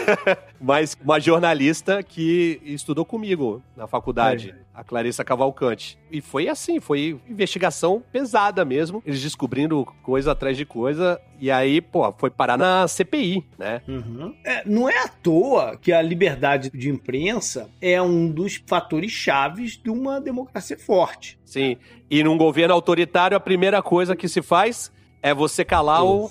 mas 0.60 0.98
uma 1.02 1.20
jornalista 1.20 2.04
que 2.04 2.62
estudou 2.66 3.06
comigo 3.06 3.62
na 3.76 3.88
faculdade, 3.88 4.50
é. 4.50 4.73
A 4.74 4.84
Clarissa 4.84 5.24
Cavalcante. 5.24 5.98
E 6.12 6.20
foi 6.20 6.50
assim, 6.50 6.80
foi 6.80 7.20
investigação 7.30 8.04
pesada 8.12 8.66
mesmo, 8.66 9.04
eles 9.06 9.22
descobrindo 9.22 9.86
coisa 10.02 10.32
atrás 10.32 10.58
de 10.58 10.66
coisa, 10.66 11.20
e 11.40 11.52
aí, 11.52 11.82
pô, 11.82 12.12
foi 12.18 12.30
parar 12.30 12.58
na 12.58 12.88
CPI, 12.88 13.46
né? 13.58 13.82
Uhum. 13.88 14.36
É, 14.44 14.64
não 14.66 14.90
é 14.90 14.98
à 14.98 15.08
toa 15.08 15.78
que 15.78 15.92
a 15.92 16.02
liberdade 16.02 16.70
de 16.74 16.90
imprensa 16.90 17.70
é 17.82 18.02
um 18.02 18.30
dos 18.30 18.64
fatores 18.66 19.12
chaves 19.12 19.78
de 19.78 19.90
uma 19.90 20.20
democracia 20.20 20.78
forte. 20.78 21.40
Sim. 21.46 21.78
E 22.10 22.24
num 22.24 22.38
governo 22.38 22.74
autoritário, 22.74 23.38
a 23.38 23.40
primeira 23.40 23.82
coisa 23.82 24.16
que 24.16 24.28
se 24.28 24.42
faz 24.42 24.92
é 25.22 25.34
você 25.34 25.64
calar 25.64 26.04
o, 26.04 26.30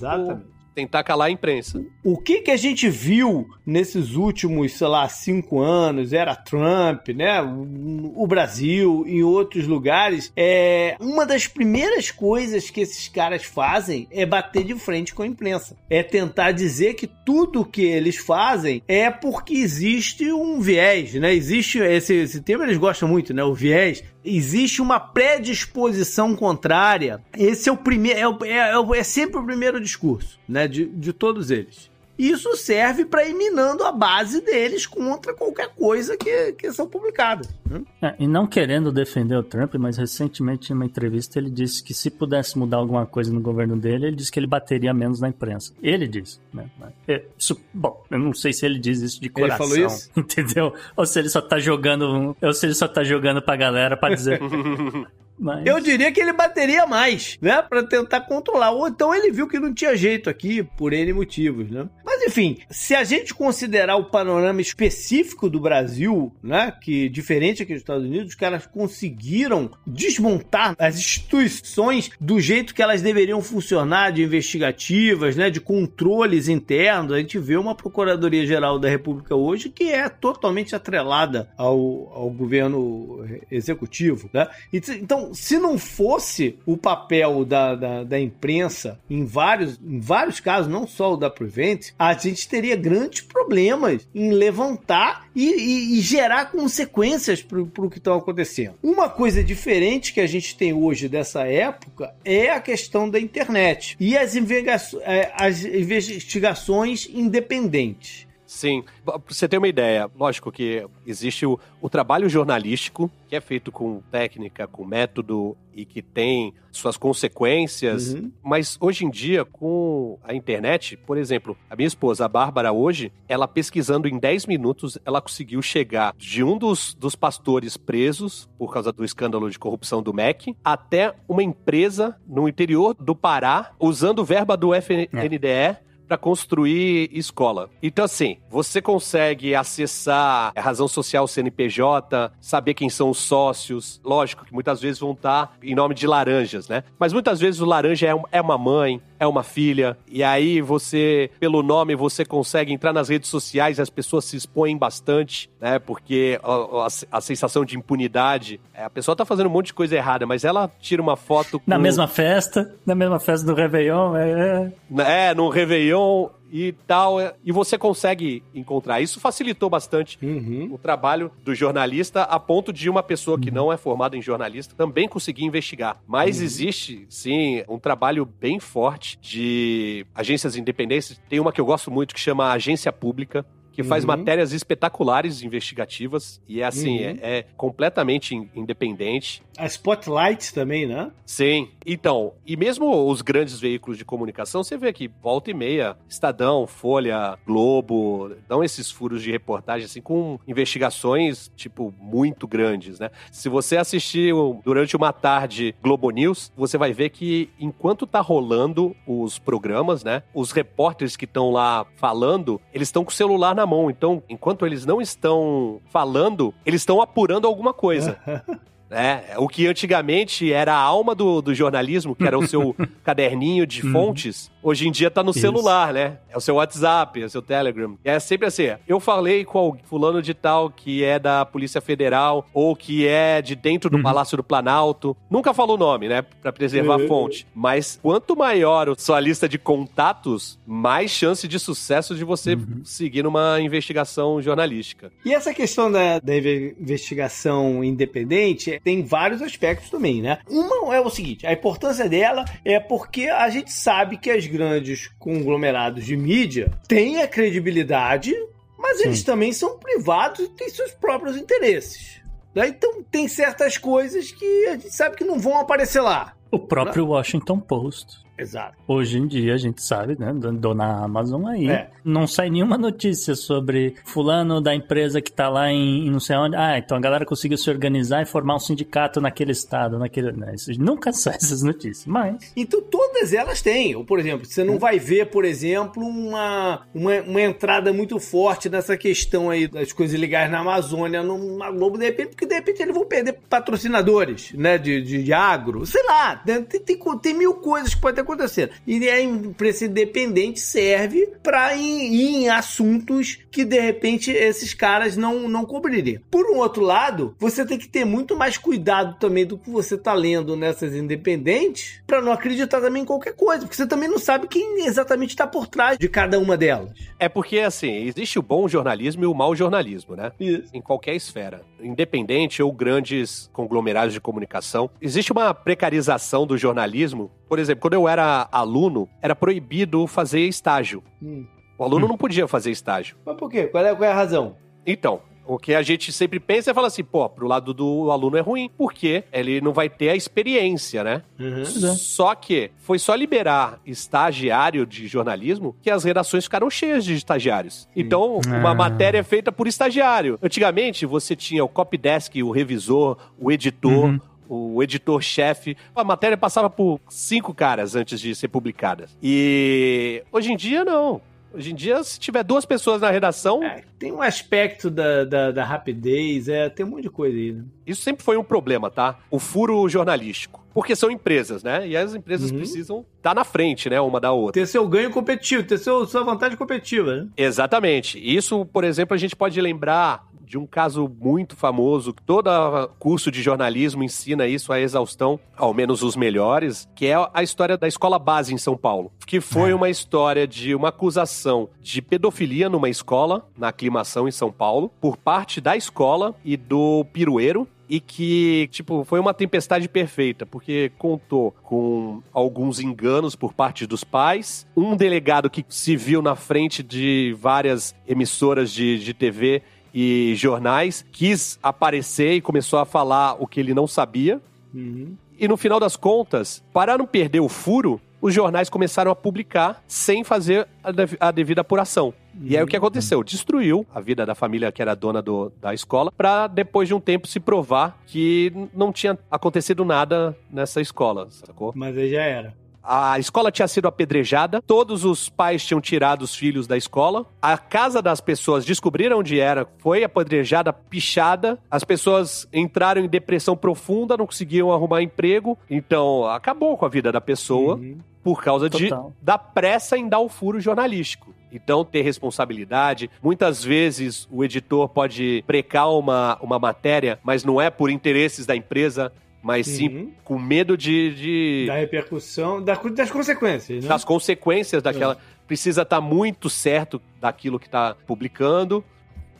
tentar 0.75 1.03
calar 1.05 1.29
a 1.29 1.31
imprensa. 1.31 1.85
O 2.03 2.19
que 2.19 2.41
que 2.41 2.51
a 2.51 2.57
gente 2.57 2.89
viu 2.89 3.49
nesses 3.65 4.15
últimos, 4.15 4.73
sei 4.73 4.87
lá, 4.87 5.09
cinco 5.09 5.61
anos, 5.61 6.13
era 6.13 6.35
Trump, 6.35 7.09
né? 7.09 7.41
O 7.43 8.27
Brasil 8.27 9.05
e 9.07 9.23
outros 9.23 9.67
lugares, 9.67 10.33
é 10.37 10.97
uma 11.01 11.25
das 11.25 11.47
primeiras 11.47 12.11
coisas 12.11 12.71
que 12.71 12.81
esses 12.81 13.09
caras 13.09 13.45
fazem 13.45 14.07
é 14.11 14.27
bater 14.27 14.65
de 14.65 14.75
frente 14.75 15.15
com 15.15 15.23
a 15.23 15.27
imprensa. 15.27 15.77
É 15.89 16.03
tentar 16.03 16.53
dizer 16.53 16.95
que 16.95 17.07
tudo 17.07 17.65
que 17.65 17.83
eles 17.83 18.17
fazem 18.17 18.83
é 18.89 19.11
porque 19.11 19.55
existe 19.55 20.33
um 20.33 20.61
viés, 20.61 21.15
né? 21.15 21.33
Existe 21.35 21.79
esse, 21.79 22.15
esse 22.15 22.41
termo 22.41 22.65
eles 22.65 22.77
gostam 22.79 23.09
muito, 23.09 23.33
né? 23.33 23.45
O 23.45 23.55
viés 23.55 24.03
existe 24.25 24.81
uma 24.81 24.99
predisposição 24.99 26.35
contrária. 26.35 27.21
Esse 27.37 27.69
é 27.69 27.73
o 27.73 27.77
primeiro, 27.77 28.39
é, 28.45 28.73
é, 28.73 28.99
é, 28.99 29.03
sempre 29.03 29.39
o 29.39 29.45
primeiro 29.45 29.81
discurso, 29.81 30.39
né, 30.49 30.67
de, 30.69 30.87
de 30.87 31.13
todos 31.13 31.51
eles. 31.51 31.92
Isso 32.23 32.57
serve 32.57 33.05
para 33.05 33.27
ir 33.27 33.35
minando 33.35 33.83
a 33.83 33.91
base 33.91 34.41
deles 34.41 34.87
contra 34.87 35.35
qualquer 35.35 35.71
coisa 35.71 36.17
que, 36.17 36.53
que 36.53 36.71
são 36.71 36.87
publicadas. 36.87 37.53
Né? 37.69 37.83
É, 38.01 38.15
e 38.17 38.29
não 38.29 38.47
querendo 38.47 38.93
defender 38.93 39.35
o 39.35 39.43
Trump, 39.43 39.75
mas 39.75 39.97
recentemente 39.97 40.71
em 40.71 40.77
uma 40.77 40.85
entrevista 40.85 41.41
ele 41.41 41.51
disse 41.51 41.83
que 41.83 41.93
se 41.93 42.13
pudesse 42.13 42.57
mudar 42.57 42.77
alguma 42.77 43.05
coisa 43.05 43.33
no 43.33 43.41
governo 43.41 43.77
dele, 43.77 44.07
ele 44.07 44.15
disse 44.15 44.31
que 44.31 44.39
ele 44.39 44.47
bateria 44.47 44.95
menos 44.95 45.19
na 45.19 45.31
imprensa. 45.31 45.73
Ele 45.83 46.07
disse, 46.07 46.39
né? 46.55 46.67
É, 47.09 47.25
isso, 47.37 47.61
bom, 47.75 48.01
eu 48.09 48.21
não 48.21 48.33
sei 48.33 48.53
se 48.53 48.65
ele 48.65 48.79
diz 48.79 49.01
isso 49.03 49.21
de 49.21 49.29
coração. 49.29 49.67
Ele 49.67 49.75
falou 49.75 49.87
isso? 49.89 50.09
Entendeu? 50.17 50.73
Ou 50.97 51.05
se 51.05 51.19
ele 51.19 51.29
só 51.29 51.41
tá 51.41 51.59
jogando, 51.59 52.37
ou 52.41 52.53
se 52.53 52.67
ele 52.67 52.75
só 52.75 52.87
tá 52.87 53.03
jogando 53.03 53.43
pra 53.43 53.57
galera 53.57 53.97
para 53.97 54.15
dizer 54.15 54.41
Mas... 55.43 55.67
Eu 55.67 55.81
diria 55.81 56.13
que 56.13 56.21
ele 56.21 56.33
bateria 56.33 56.87
mais, 56.87 57.37
né? 57.43 57.61
Pra 57.63 57.83
tentar 57.83 58.21
controlar. 58.21 58.71
Ou 58.71 58.87
então 58.87 59.13
ele 59.13 59.33
viu 59.33 59.49
que 59.49 59.59
não 59.59 59.75
tinha 59.75 59.97
jeito 59.97 60.31
aqui, 60.31 60.63
por 60.63 60.93
N 60.93 61.13
motivos, 61.13 61.69
né? 61.69 61.89
Mas 62.05 62.23
enfim, 62.23 62.59
se 62.71 62.95
a 62.95 63.03
gente 63.03 63.35
considerar 63.35 63.97
o 63.97 64.05
panorama 64.05 64.61
específico 64.61 65.51
do 65.51 65.59
Brasil, 65.59 66.33
né? 66.41 66.73
Que 66.81 67.09
diferente 67.09 67.63
aqui 67.63 67.73
dos 67.73 67.83
Estados 67.83 68.05
Unidos, 68.05 68.29
os 68.29 68.35
caras 68.37 68.67
conseguiram 68.67 69.71
desmontar 69.85 70.77
as 70.79 70.97
instituições 70.97 72.11
do 72.21 72.39
jeito 72.39 72.73
que 72.73 72.83
elas 72.83 73.03
deveriam 73.03 73.43
funcionar, 73.43 74.13
de 74.13 74.23
investigativas, 74.23 75.35
né? 75.35 75.51
De 75.51 75.61
controles 75.61 76.47
internos. 76.49 77.13
A 77.13 77.19
gente 77.19 77.39
vê 77.39 77.57
uma 77.57 77.75
Procuradoria-Geral 77.75 78.79
da 78.79 78.89
República 78.89 79.35
hoje 79.35 79.69
que 79.69 79.91
é 79.91 80.09
totalmente 80.09 80.77
atrelada 80.77 81.51
ao, 81.57 82.13
ao 82.15 82.31
governo 82.31 83.27
executivo, 83.51 84.31
né? 84.33 84.47
Então, 84.73 85.32
se 85.33 85.59
não 85.59 85.79
fosse 85.79 86.59
o 86.67 86.77
papel 86.77 87.45
da, 87.45 87.75
da, 87.75 88.05
da, 88.05 88.21
imprensa 88.21 88.99
em 89.09 89.25
vários, 89.25 89.79
em 89.83 90.01
vários 90.01 90.41
casos, 90.41 90.71
não 90.71 90.87
só 90.87 91.15
o 91.15 91.17
da 91.17 91.31
Prevent, 91.31 91.91
a 91.99 92.13
gente 92.15 92.49
teria 92.49 92.77
grandes 92.77 93.23
problemas 93.23 94.07
em 94.15 94.33
levantar 94.33 95.29
e, 95.35 95.49
e, 95.49 95.99
e 95.99 96.01
gerar 96.01 96.51
consequências 96.51 97.43
para 97.43 97.61
o 97.61 97.91
que 97.91 97.99
está 97.99 98.15
acontecendo. 98.15 98.75
Uma 98.83 99.09
coisa 99.09 99.43
diferente 99.43 100.13
que 100.13 100.21
a 100.21 100.27
gente 100.27 100.57
tem 100.57 100.73
hoje 100.73 101.09
dessa 101.09 101.47
época 101.47 102.15
é 102.25 102.51
a 102.51 102.61
questão 102.61 103.09
da 103.09 103.19
internet 103.21 103.97
e 103.99 104.17
as, 104.17 104.35
é, 104.35 105.33
as 105.37 105.65
investigações 105.65 107.09
independentes. 107.13 108.27
Sim. 108.53 108.85
Pra 109.03 109.19
você 109.27 109.49
ter 109.49 109.57
uma 109.57 109.67
ideia, 109.67 110.11
lógico 110.15 110.53
que 110.53 110.87
existe 111.07 111.47
o, 111.47 111.59
o 111.81 111.89
trabalho 111.89 112.29
jornalístico, 112.29 113.11
que 113.27 113.35
é 113.35 113.41
feito 113.41 113.73
com 113.73 114.03
técnica, 114.11 114.67
com 114.67 114.85
método 114.85 115.57
e 115.75 115.87
que 115.87 116.03
tem 116.03 116.53
suas 116.71 116.99
consequências, 116.99 118.13
uhum. 118.13 118.31
mas 118.43 118.77
hoje 118.79 119.07
em 119.07 119.11
dia, 119.11 119.43
com 119.43 120.19
a 120.23 120.35
internet, 120.35 120.99
por 120.99 121.17
exemplo, 121.17 121.57
a 121.69 121.75
minha 121.75 121.87
esposa, 121.87 122.27
a 122.27 122.29
Bárbara, 122.29 122.73
hoje, 122.73 123.11
ela 123.27 123.49
pesquisando 123.49 124.07
em 124.07 124.19
10 124.19 124.45
minutos, 124.45 124.99
ela 125.03 125.23
conseguiu 125.23 125.63
chegar 125.63 126.15
de 126.19 126.45
um 126.45 126.59
dos, 126.59 126.93
dos 126.93 127.17
pastores 127.17 127.79
presos 127.79 128.51
por 128.59 128.71
causa 128.71 128.93
do 128.93 129.03
escândalo 129.03 129.51
de 129.51 129.59
corrupção 129.59 130.03
do 130.03 130.13
MEC 130.13 130.55
até 130.63 131.15
uma 131.27 131.43
empresa 131.43 132.21
no 132.29 132.47
interior 132.47 132.95
do 132.95 133.17
Pará 133.17 133.73
usando 133.81 134.23
verba 134.27 134.59
do 134.59 134.75
FNDE. 134.75 135.49
É 135.49 135.92
para 136.13 136.19
construir 136.19 137.09
escola. 137.11 137.71
Então, 137.83 138.05
assim, 138.05 138.37
você 138.51 138.83
consegue 138.83 139.55
acessar 139.55 140.53
a 140.55 140.61
razão 140.61 140.87
social 140.87 141.27
CNPJ, 141.27 142.31
saber 142.39 142.75
quem 142.75 142.91
são 142.91 143.09
os 143.09 143.17
sócios. 143.17 143.99
Lógico 144.05 144.45
que 144.45 144.53
muitas 144.53 144.79
vezes 144.79 145.01
vão 145.01 145.13
estar 145.13 145.57
em 145.63 145.75
nome 145.75 145.95
de 145.95 146.07
laranjas, 146.07 146.69
né? 146.69 146.85
Mas 146.99 147.15
muitas 147.15 147.41
vezes 147.41 147.63
o 147.63 147.65
laranja 147.65 148.09
é, 148.09 148.15
é 148.31 148.43
uma 148.43 148.59
mãe, 148.59 149.01
é 149.19 149.27
uma 149.27 149.45
filha, 149.45 149.97
e 150.09 150.23
aí 150.25 150.61
você, 150.61 151.31
pelo 151.39 151.63
nome, 151.63 151.95
você 151.95 152.25
consegue 152.25 152.73
entrar 152.73 152.93
nas 152.93 153.09
redes 153.09 153.31
sociais 153.31 153.79
e 153.79 153.81
as 153.81 153.89
pessoas 153.89 154.25
se 154.25 154.37
expõem 154.37 154.77
bastante, 154.77 155.49
né? 155.61 155.79
Porque 155.79 156.41
a, 156.43 156.53
a, 156.53 157.19
a 157.19 157.21
sensação 157.21 157.65
de 157.65 157.79
impunidade, 157.79 158.61
é, 158.75 158.85
a 158.85 158.91
pessoa 158.91 159.15
tá 159.15 159.25
fazendo 159.25 159.47
um 159.47 159.53
monte 159.53 159.67
de 159.67 159.75
coisa 159.75 159.95
errada, 159.95 160.27
mas 160.27 160.45
ela 160.45 160.69
tira 160.81 161.01
uma 161.01 161.17
foto 161.17 161.61
com... 161.61 161.71
Na 161.71 161.79
mesma 161.79 162.09
festa, 162.09 162.75
na 162.85 162.97
mesma 162.97 163.21
festa 163.21 163.47
do 163.47 163.55
Réveillon, 163.55 164.17
é... 164.17 164.73
É, 164.99 165.29
é 165.29 165.35
no 165.35 165.49
Réveillon, 165.49 166.02
e 166.51 166.73
tal. 166.87 167.17
E 167.45 167.51
você 167.51 167.79
consegue 167.79 168.43
encontrar. 168.55 169.01
Isso 169.01 169.19
facilitou 169.19 169.71
bastante 169.71 170.19
uhum. 170.23 170.69
o 170.73 170.79
trabalho 170.79 171.31
do 171.43 171.55
jornalista, 171.55 172.23
a 172.23 172.39
ponto 172.39 172.73
de 172.73 172.91
uma 172.91 173.03
pessoa 173.03 173.39
que 173.39 173.49
uhum. 173.49 173.55
não 173.55 173.73
é 173.73 173.77
formada 173.77 174.17
em 174.17 174.23
jornalista 174.23 174.75
também 174.77 175.09
conseguir 175.09 175.45
investigar. 175.45 176.01
Mas 176.07 176.39
uhum. 176.39 176.45
existe, 176.45 177.07
sim, 177.09 177.65
um 177.69 177.79
trabalho 177.79 178.27
bem 178.27 178.61
forte 178.61 179.19
de 179.21 180.07
agências 180.15 180.57
independentes. 180.57 181.21
Tem 181.29 181.41
uma 181.41 181.53
que 181.53 181.61
eu 181.61 181.67
gosto 181.67 181.91
muito 181.91 182.15
que 182.15 182.21
chama 182.21 182.53
Agência 182.53 182.93
Pública, 182.93 183.47
que 183.73 183.83
faz 183.83 184.05
uhum. 184.05 184.09
matérias 184.09 184.53
espetaculares 184.53 185.43
investigativas 185.43 186.41
e 186.49 186.61
é 186.61 186.65
assim, 186.65 186.99
uhum. 186.99 187.19
é, 187.23 187.39
é, 187.39 187.47
completamente 187.57 188.35
independente. 188.55 189.43
A 189.57 189.67
Spotlight 189.67 190.53
também, 190.53 190.87
né? 190.87 191.11
Sim. 191.27 191.69
Então, 191.87 192.33
e 192.47 192.57
mesmo 192.57 193.07
os 193.07 193.23
grandes 193.23 193.59
veículos 193.59 193.99
de 193.99 194.05
comunicação, 194.05 194.63
você 194.63 194.77
vê 194.77 194.93
que 194.93 195.11
volta 195.23 195.51
e 195.51 195.55
meia, 195.55 195.97
Estadão, 196.09 196.67
Folha, 196.67 197.39
Globo, 197.47 198.35
dão 198.49 198.63
esses 198.63 198.91
furos 198.91 199.23
de 199.23 199.31
reportagem 199.31 199.87
assim 199.87 200.01
com 200.01 200.39
investigações, 200.47 201.51
tipo, 201.57 201.95
muito 202.01 202.47
grandes, 202.47 202.99
né? 202.99 203.11
Se 203.31 203.49
você 203.49 203.77
assistir 203.77 204.33
durante 204.65 204.97
uma 204.97 205.13
tarde 205.13 205.75
Globo 205.83 206.11
News, 206.11 206.53
você 206.57 206.79
vai 206.79 206.93
ver 206.93 207.11
que 207.11 207.51
enquanto 207.59 208.07
tá 208.07 208.21
rolando 208.21 208.95
os 209.07 209.39
programas, 209.39 210.05
né, 210.05 210.23
os 210.35 210.53
repórteres 210.53 211.17
que 211.17 211.25
estão 211.25 211.51
lá 211.51 211.87
falando, 211.97 212.61
eles 212.73 212.89
estão 212.89 213.05
com 213.05 213.11
o 213.11 213.15
celular 213.15 213.55
na 213.55 213.62
na 213.63 213.67
mão. 213.67 213.91
Então, 213.91 214.23
enquanto 214.29 214.67
eles 214.67 214.85
não 214.85 215.01
estão 215.01 215.81
falando, 215.91 216.53
eles 216.67 216.83
estão 216.83 217.01
apurando 217.01 217.47
alguma 217.47 217.73
coisa. 217.73 218.19
É, 218.95 219.39
o 219.39 219.49
que 219.49 219.67
antigamente 219.67 220.53
era 220.53 220.75
a 220.75 220.79
alma 220.79 221.15
do, 221.15 221.41
do 221.41 221.55
jornalismo, 221.55 222.15
que 222.15 222.27
era 222.27 222.39
o 222.39 222.47
seu 222.47 222.77
caderninho 223.03 223.67
de 223.67 223.87
uhum. 223.87 223.91
fontes, 223.91 224.52
hoje 224.63 224.89
em 224.89 224.93
dia 224.93 225.11
tá 225.11 225.23
no 225.23 225.31
Isso. 225.31 225.41
celular, 225.41 225.93
né? 225.93 226.19
É 226.31 226.37
o 226.37 226.41
seu 226.41 226.57
WhatsApp, 226.57 227.23
é 227.23 227.25
o 227.25 227.31
seu 227.31 227.43
Telegram. 227.43 227.97
É 228.05 228.19
sempre 228.19 228.47
assim, 228.47 228.65
eu 228.87 229.01
falei 229.01 229.45
com 229.45 229.71
o 229.71 229.79
fulano 229.85 230.23
de 230.23 230.35
tal 230.35 230.71
que 230.71 231.05
é 231.05 231.19
da 231.19 231.45
Polícia 231.45 231.81
Federal 231.81 232.47
ou 232.55 232.75
que 232.75 233.07
é 233.07 233.43
de 233.43 233.55
dentro 233.55 233.91
do 233.91 233.97
uhum. 233.97 234.03
Palácio 234.03 234.37
do 234.37 234.43
Planalto. 234.43 235.17
Nunca 235.31 235.53
falou 235.53 235.77
o 235.77 235.79
nome, 235.79 236.09
né? 236.09 236.23
Pra 236.23 236.53
preservar 236.53 236.99
uhum. 236.99 237.05
a 237.05 237.09
fonte. 237.09 237.47
Mas 237.55 237.99
quanto 238.03 238.37
maior 238.37 238.89
a 238.89 238.95
sua 238.97 239.21
lista 239.21 239.49
de 239.49 239.59
contatos, 239.59 240.59
mais 240.67 241.11
chance 241.11 241.47
de 241.47 241.59
sucesso 241.59 242.15
de 242.15 242.25
você 242.25 242.55
uhum. 242.55 242.83
seguir 242.85 243.23
numa 243.23 243.61
investigação 243.61 244.41
jornalística. 244.41 245.13
E 245.25 245.35
essa 245.35 245.53
questão 245.53 245.91
da, 245.91 246.19
da 246.19 246.37
investigação 246.37 247.83
independente 247.85 248.81
tem 248.83 249.05
vários 249.05 249.43
aspectos 249.43 249.91
também, 249.91 250.23
né? 250.23 250.39
Uma 250.49 250.95
é 250.95 251.01
o 251.01 251.11
seguinte: 251.11 251.47
a 251.47 251.53
importância 251.53 252.09
dela 252.09 252.45
é 252.65 252.79
porque 252.79 253.29
a 253.29 253.49
gente 253.49 253.73
sabe 253.73 254.17
que 254.17 254.31
as 254.31 254.47
grandes 254.53 255.09
conglomerados 255.19 256.05
de 256.05 256.17
mídia 256.17 256.71
têm 256.87 257.23
a 257.23 257.27
credibilidade, 257.27 258.33
mas 258.79 258.99
Sim. 258.99 259.05
eles 259.05 259.23
também 259.25 259.53
são 259.53 259.79
privados 259.79 260.41
e 260.41 260.49
têm 260.49 260.69
seus 260.69 260.93
próprios 260.93 261.37
interesses. 261.37 262.21
Né? 262.55 262.69
Então 262.69 263.03
tem 263.03 263.27
certas 263.27 263.79
coisas 263.79 264.31
que 264.31 264.67
a 264.69 264.73
gente 264.73 264.91
sabe 264.91 265.17
que 265.17 265.25
não 265.25 265.41
vão 265.41 265.59
aparecer 265.59 266.01
lá. 266.01 266.37
O 266.51 266.59
próprio? 266.59 267.07
Washington 267.07 267.59
Post. 267.59 268.23
Exato. 268.37 268.77
Hoje 268.89 269.19
em 269.19 269.27
dia 269.27 269.55
a 269.55 269.57
gente 269.57 269.83
sabe, 269.83 270.17
né? 270.19 270.33
Dona 270.33 271.05
Amazon 271.05 271.47
aí. 271.47 271.69
É. 271.69 271.91
Não 272.05 272.27
sai 272.27 272.51
nenhuma 272.51 272.79
notícia 272.79 273.35
sobre 273.35 273.95
fulano 274.05 274.61
da 274.61 274.75
empresa 274.75 275.21
que 275.21 275.31
tá 275.31 275.49
lá 275.49 275.71
em, 275.71 276.07
em, 276.07 276.11
não 276.11 276.19
sei 276.19 276.37
onde. 276.37 276.57
Ah, 276.57 276.79
então 276.79 276.97
a 276.97 277.01
galera 277.01 277.25
conseguiu 277.25 277.59
se 277.59 277.71
organizar 277.71 278.23
e 278.23 278.27
formar 278.27 278.57
um 278.57 278.59
sindicato 278.59 279.21
naquele 279.21 279.53
estado, 279.53 279.99
naquele. 279.99 280.33
Né? 280.33 280.55
Isso, 280.55 280.71
nunca 280.81 281.13
sai 281.15 281.35
essas 281.37 281.63
notícias, 281.63 282.07
mas. 282.07 282.53
Então 282.57 282.81
todas 282.83 283.33
elas 283.33 283.61
têm. 283.61 283.95
Ou, 283.95 284.05
por 284.05 284.19
exemplo, 284.19 284.47
você 284.47 284.65
não 284.65 284.79
vai 284.79 284.99
ver, 284.99 285.27
por 285.27 285.45
exemplo, 285.45 286.03
uma, 286.03 286.83
uma, 286.95 287.21
uma 287.21 287.41
entrada 287.41 287.93
muito 287.93 288.19
forte 288.19 288.69
nessa 288.69 288.97
questão 288.97 289.51
aí 289.51 289.69
das 289.69 289.93
coisas 289.93 290.15
ilegais 290.15 290.51
na 290.51 290.61
Amazônia, 290.61 291.23
numa 291.23 291.71
Globo, 291.71 291.99
de 291.99 292.07
repente, 292.07 292.31
porque 292.31 292.47
de 292.47 292.55
repente 292.55 292.83
eles 292.83 292.95
vão 292.95 293.07
perder 293.07 293.39
patrocinadores, 293.49 294.53
né? 294.55 294.79
De, 294.79 295.03
de, 295.03 295.23
de 295.23 295.33
agro. 295.33 295.85
Sei 295.87 296.03
lá, 296.05 296.37
tem, 296.37 296.63
tem, 296.65 296.99
tem 297.21 297.35
mil 297.35 297.55
coisas 297.55 297.95
que 297.95 298.01
podem 298.01 298.23
acontecendo. 298.33 298.71
E 298.87 299.09
a 299.09 299.21
imprensa 299.21 299.87
independente 299.87 300.61
serve 300.61 301.33
para 301.43 301.75
ir, 301.77 302.13
em 302.13 302.49
assuntos 302.49 303.39
que 303.51 303.65
de 303.65 303.79
repente 303.79 304.31
esses 304.31 304.75
caras 304.75 305.17
não, 305.17 305.49
não 305.49 305.65
cobririam. 305.65 306.21
Por 306.31 306.51
um 306.51 306.59
outro 306.59 306.83
lado, 306.83 307.35
você 307.39 307.65
tem 307.65 307.79
que 307.79 307.89
ter 307.89 308.05
muito 308.05 308.37
mais 308.37 308.57
cuidado 308.57 309.19
também 309.19 309.47
do 309.47 309.59
que 309.59 309.71
você 309.71 309.97
tá 309.97 310.13
lendo 310.13 310.57
nessas 310.57 310.95
independentes 310.95 312.01
para 312.07 312.21
não 312.21 312.33
acreditar 312.33 312.81
também 312.81 313.03
em 313.03 313.07
qualquer 313.07 313.35
coisa, 313.35 313.63
porque 313.63 313.77
você 313.77 313.87
também 313.87 314.09
não 314.09 314.19
sabe 314.19 314.49
quem 314.49 314.87
exatamente 314.87 315.31
está 315.31 315.47
por 315.47 315.67
trás 315.67 315.99
de 315.99 316.09
cada 316.09 316.39
uma 316.39 316.57
delas. 316.57 316.91
É 317.19 317.29
porque 317.29 317.59
assim, 317.61 318.07
existe 318.07 318.39
o 318.39 318.43
bom 318.43 318.67
jornalismo 318.67 319.25
e 319.25 319.27
o 319.27 319.35
mau 319.35 319.55
jornalismo, 319.55 320.17
né? 320.17 320.33
Isso. 320.41 320.71
Em 320.73 320.81
qualquer 320.81 321.15
esfera, 321.15 321.63
independente 321.81 322.63
ou 322.63 322.73
grandes 322.73 323.51
conglomerados 323.53 324.13
de 324.13 324.21
comunicação, 324.21 324.91
existe 325.01 325.33
uma 325.33 325.53
precarização 325.55 326.47
do 326.47 326.57
jornalismo. 326.57 327.31
Por 327.49 327.59
exemplo, 327.59 327.83
quando 327.83 327.95
eu 327.95 328.09
era 328.13 328.49
aluno, 328.53 329.09
era 329.21 329.35
proibido 329.35 330.07
fazer 330.07 330.41
estágio. 330.41 331.03
Hum. 331.23 331.47
O 331.79 331.85
aluno 331.85 332.07
hum. 332.07 332.09
não 332.11 332.17
podia 332.17 332.47
fazer 332.47 332.71
estágio. 332.71 333.17
Mas 333.25 333.37
por 333.37 333.51
quê? 333.51 333.65
Qual 333.65 333.85
é, 333.85 333.95
qual 333.95 334.09
é 334.09 334.13
a 334.13 334.15
razão? 334.15 334.57
Então, 334.87 335.21
o 335.47 335.59
que 335.59 335.75
a 335.75 335.83
gente 335.83 336.13
sempre 336.13 336.39
pensa 336.39 336.71
é 336.71 336.75
falar 336.75 336.87
assim, 336.89 337.03
pô, 337.03 337.29
pro 337.29 337.47
lado 337.47 337.75
do 337.75 338.11
aluno 338.11 338.37
é 338.37 338.41
ruim, 338.41 338.71
porque 338.77 339.25
ele 339.33 339.61
não 339.61 339.73
vai 339.73 339.89
ter 339.89 340.09
a 340.11 340.17
experiência, 340.17 341.03
né? 341.03 341.23
Uhum. 341.39 341.65
Só 341.97 342.35
que 342.35 342.71
foi 342.79 342.99
só 342.99 343.15
liberar 343.15 343.81
estagiário 343.85 344.87
de 344.87 345.07
jornalismo 345.07 345.75
que 345.83 345.91
as 345.91 346.05
redações 346.05 346.45
ficaram 346.45 346.71
cheias 346.71 347.05
de 347.05 347.15
estagiários. 347.15 347.89
Então, 347.95 348.41
uma 348.47 348.71
ah. 348.71 348.75
matéria 348.75 349.19
é 349.19 349.23
feita 349.23 349.51
por 349.51 349.67
estagiário. 349.67 350.39
Antigamente, 350.43 351.05
você 351.07 351.35
tinha 351.35 351.65
o 351.65 351.69
copydesk, 351.69 352.37
o 352.43 352.51
revisor, 352.51 353.17
o 353.39 353.51
editor, 353.51 354.11
uhum 354.11 354.32
o 354.53 354.83
editor-chefe. 354.83 355.77
A 355.95 356.05
matéria 356.05 356.37
passava 356.37 356.69
por 356.69 357.01
cinco 357.09 357.55
caras 357.55 357.97
antes 357.97 358.21
de 358.21 358.35
ser 358.35 358.49
publicada. 358.49 359.07
E 359.23 360.23
hoje 360.31 360.53
em 360.53 360.57
dia, 360.57 360.85
não. 360.85 361.21
Hoje 361.55 361.71
em 361.71 361.75
dia, 361.75 362.03
se 362.03 362.19
tiver 362.19 362.43
duas 362.43 362.65
pessoas 362.65 363.03
na 363.03 363.11
redação. 363.11 363.63
É, 363.63 363.83
tem 363.99 364.11
um 364.11 364.23
aspecto 364.23 364.91
da, 364.91 365.25
da, 365.25 365.51
da, 365.51 365.65
rapidez, 365.65 366.49
é, 366.49 366.69
tem 366.71 366.85
um 366.85 366.91
monte 366.91 367.03
de 367.03 367.11
coisa 367.11 367.37
aí, 367.37 367.53
né? 367.53 367.65
Isso 367.87 368.03
sempre 368.03 368.25
foi 368.25 368.39
um 368.39 368.45
problema, 368.45 368.91
tá? 368.91 369.19
O 369.31 369.39
furo 369.39 369.87
jornalístico. 369.89 370.65
Porque 370.73 370.97
são 370.97 371.11
empresas, 371.11 371.63
né? 371.63 371.87
E 371.87 371.95
as 371.95 372.15
empresas 372.15 372.51
uhum. 372.51 372.57
precisam 372.57 373.05
estar 373.19 373.31
tá 373.31 373.35
na 373.35 373.45
frente, 373.45 373.91
né? 373.91 374.01
Uma 374.01 374.19
da 374.19 374.33
outra. 374.33 374.61
Ter 374.61 374.67
seu 374.67 374.89
ganho 374.89 375.11
competitivo, 375.11 375.63
ter 375.63 375.77
seu, 375.77 376.07
sua 376.07 376.25
vantagem 376.25 376.57
competitiva, 376.57 377.17
né? 377.17 377.29
Exatamente. 377.37 378.19
Isso, 378.19 378.65
por 378.67 378.83
exemplo, 378.83 379.15
a 379.15 379.19
gente 379.19 379.37
pode 379.37 379.61
lembrar 379.61 380.27
de 380.45 380.59
um 380.59 380.67
caso 380.67 381.11
muito 381.21 381.57
famoso, 381.57 382.15
todo 382.27 382.51
curso 382.99 383.31
de 383.31 383.43
jornalismo 383.43 384.03
ensina 384.03 384.47
isso 384.47 384.73
a 384.73 384.81
exaustão, 384.81 385.39
ao 385.57 385.73
menos 385.73 386.03
os 386.03 386.17
melhores, 386.17 386.89
que 386.95 387.07
é 387.07 387.15
a 387.33 387.43
história 387.43 387.77
da 387.77 387.89
escola 387.89 388.19
base 388.19 388.53
em 388.53 388.59
São 388.59 388.77
Paulo, 388.77 389.13
que 389.27 389.41
foi 389.41 389.71
é. 389.71 389.75
uma 389.75 389.89
história 389.89 390.47
de 390.47 390.75
uma 390.75 390.89
acusação 390.89 391.69
de 391.81 392.03
pedofilia 392.03 392.69
numa 392.69 392.89
escola, 392.89 393.49
na 393.57 393.69
aclimação 393.69 394.29
em 394.29 394.33
São 394.33 394.51
Paulo, 394.53 394.91
por 395.01 395.17
parte 395.17 395.61
da 395.61 395.77
escola 395.77 396.35
e 396.45 396.57
do 396.57 397.05
pirueiro, 397.13 397.67
e 397.93 398.01
que, 398.01 398.69
tipo, 398.71 399.05
foi 399.05 399.21
uma 399.21 399.35
tempestade 399.35 399.87
perfeita, 399.87 400.47
porque 400.47 400.91
contou 400.97 401.55
com 401.63 402.23
alguns 402.33 402.81
enganos 402.81 403.37
por 403.37 403.53
parte 403.53 403.87
dos 403.87 404.03
pais, 404.03 404.67
um 404.75 404.97
delegado 404.97 405.51
que 405.51 405.63
se 405.69 405.95
viu 405.95 406.23
na 406.23 406.35
frente 406.35 406.83
de 406.83 407.37
várias 407.39 407.95
emissoras 408.09 408.73
de, 408.73 408.99
de 408.99 409.13
TV 409.13 409.63
e 409.95 410.35
jornais, 410.37 411.05
quis 411.13 411.59
aparecer 411.63 412.35
e 412.35 412.41
começou 412.41 412.79
a 412.79 412.85
falar 412.85 413.37
o 413.39 413.47
que 413.47 413.61
ele 413.61 413.75
não 413.75 413.87
sabia. 413.87 414.41
Uhum. 414.75 415.15
E 415.39 415.49
no 415.49 415.57
final 415.57 415.81
das 415.81 415.97
contas, 415.97 416.63
para 416.73 416.97
não 416.97 417.07
perder 417.07 417.41
o 417.41 417.49
furo, 417.49 418.01
os 418.21 418.33
jornais 418.33 418.71
começaram 418.71 419.11
a 419.11 419.17
publicar 419.17 419.83
sem 419.87 420.23
fazer 420.23 420.69
a, 420.83 420.93
dev 420.93 421.15
a 421.19 421.33
devida 421.33 421.61
apuração. 421.61 422.15
Uhum. 422.35 422.43
E 422.45 422.57
aí 422.57 422.63
o 422.63 422.67
que 422.67 422.77
aconteceu? 422.77 423.23
Destruiu 423.25 423.85
a 423.93 424.01
vida 424.01 424.25
da 424.25 424.35
família 424.35 424.71
que 424.71 424.81
era 424.81 424.95
dona 424.95 425.21
do, 425.21 425.53
da 425.61 425.75
escola, 425.75 426.13
para 426.13 426.47
depois 426.47 426.87
de 426.87 426.95
um 426.95 427.01
tempo 427.01 427.27
se 427.27 427.41
provar 427.41 428.01
que 428.07 428.53
não 428.73 428.93
tinha 428.93 429.19
acontecido 429.31 429.85
nada 429.85 430.37
nessa 430.51 430.81
escola, 430.81 431.27
sacou? 431.31 431.73
Mas 431.75 431.99
aí 431.99 432.11
já 432.11 432.23
era. 432.23 432.62
A 432.83 433.19
escola 433.19 433.53
tinha 433.53 433.69
sido 433.69 433.87
apedrejada, 433.87 434.61
todos 434.61 435.05
os 435.05 435.29
pais 435.29 435.65
tinham 435.65 435.81
tirado 435.81 436.23
os 436.23 436.35
filhos 436.35 436.67
da 436.67 436.77
escola, 436.77 437.25
a 437.41 437.57
casa 437.57 438.03
das 438.03 438.21
pessoas 438.21 438.65
descobriram 438.65 439.21
onde 439.21 439.39
era, 439.39 439.67
foi 439.79 440.03
apedrejada, 440.03 440.73
pichada, 440.73 441.59
as 441.71 441.85
pessoas 441.85 442.49
entraram 442.53 443.05
em 443.05 443.09
depressão 443.09 443.57
profunda, 443.57 444.17
não 444.17 444.27
conseguiam 444.27 444.73
arrumar 444.73 445.03
emprego, 445.03 445.57
então 445.71 446.27
acabou 446.27 446.77
com 446.77 446.85
a 446.85 446.89
vida 446.89 447.13
da 447.13 447.21
pessoa. 447.21 447.77
Uhum. 447.77 447.99
Por 448.23 448.41
causa 448.41 448.71
de, 448.71 448.89
da 449.21 449.37
pressa 449.37 449.99
em 449.99 450.09
dar 450.09 450.21
o 450.21 450.29
furo 450.29 450.61
jornalístico. 450.61 451.35
Então, 451.51 451.85
ter 451.85 452.03
responsabilidade. 452.03 453.11
Muitas 453.21 453.65
vezes 453.65 454.29
o 454.31 454.45
editor 454.45 454.89
pode 454.89 455.43
precar 455.45 455.91
uma, 455.91 456.39
uma 456.41 456.57
matéria, 456.57 457.19
mas 457.25 457.43
não 457.43 457.61
é 457.61 457.69
por 457.69 457.91
interesses 457.91 458.47
da 458.47 458.55
empresa, 458.55 459.13
mas 459.43 459.67
sim 459.67 459.89
Uhum. 459.89 460.13
com 460.25 460.39
medo 460.39 460.77
de, 460.77 461.15
de- 461.15 461.65
Da 461.67 461.75
repercussão, 461.75 462.63
da- 462.63 462.75
das 462.75 463.11
consequências, 463.11 463.83
né? 463.83 463.89
das 463.89 464.05
consequências 464.05 464.83
daquela. 464.83 465.19
Precisa 465.47 465.83
estar 465.83 466.01
muito 466.01 466.49
certo 466.49 467.03
daquilo 467.21 467.59
que 467.59 467.67
está 467.67 467.95
publicando. 468.07 468.83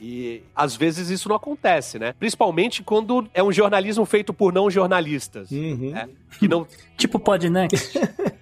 E 0.05 0.43
às 0.55 0.75
vezes 0.75 1.09
isso 1.11 1.29
não 1.29 1.37
acontece, 1.37 1.97
né? 1.97 2.13
Principalmente 2.19 2.83
quando 2.83 3.29
é 3.33 3.41
um 3.41 3.53
jornalismo 3.53 4.05
feito 4.05 4.35
por 4.35 4.53
não 4.53 4.69
jornalistas. 4.69 5.49
Uhum. 5.53 5.97
É. 5.97 6.09
Que 6.41 6.49
não, 6.49 6.67
Tipo 6.97 7.21
Podnext. 7.21 7.95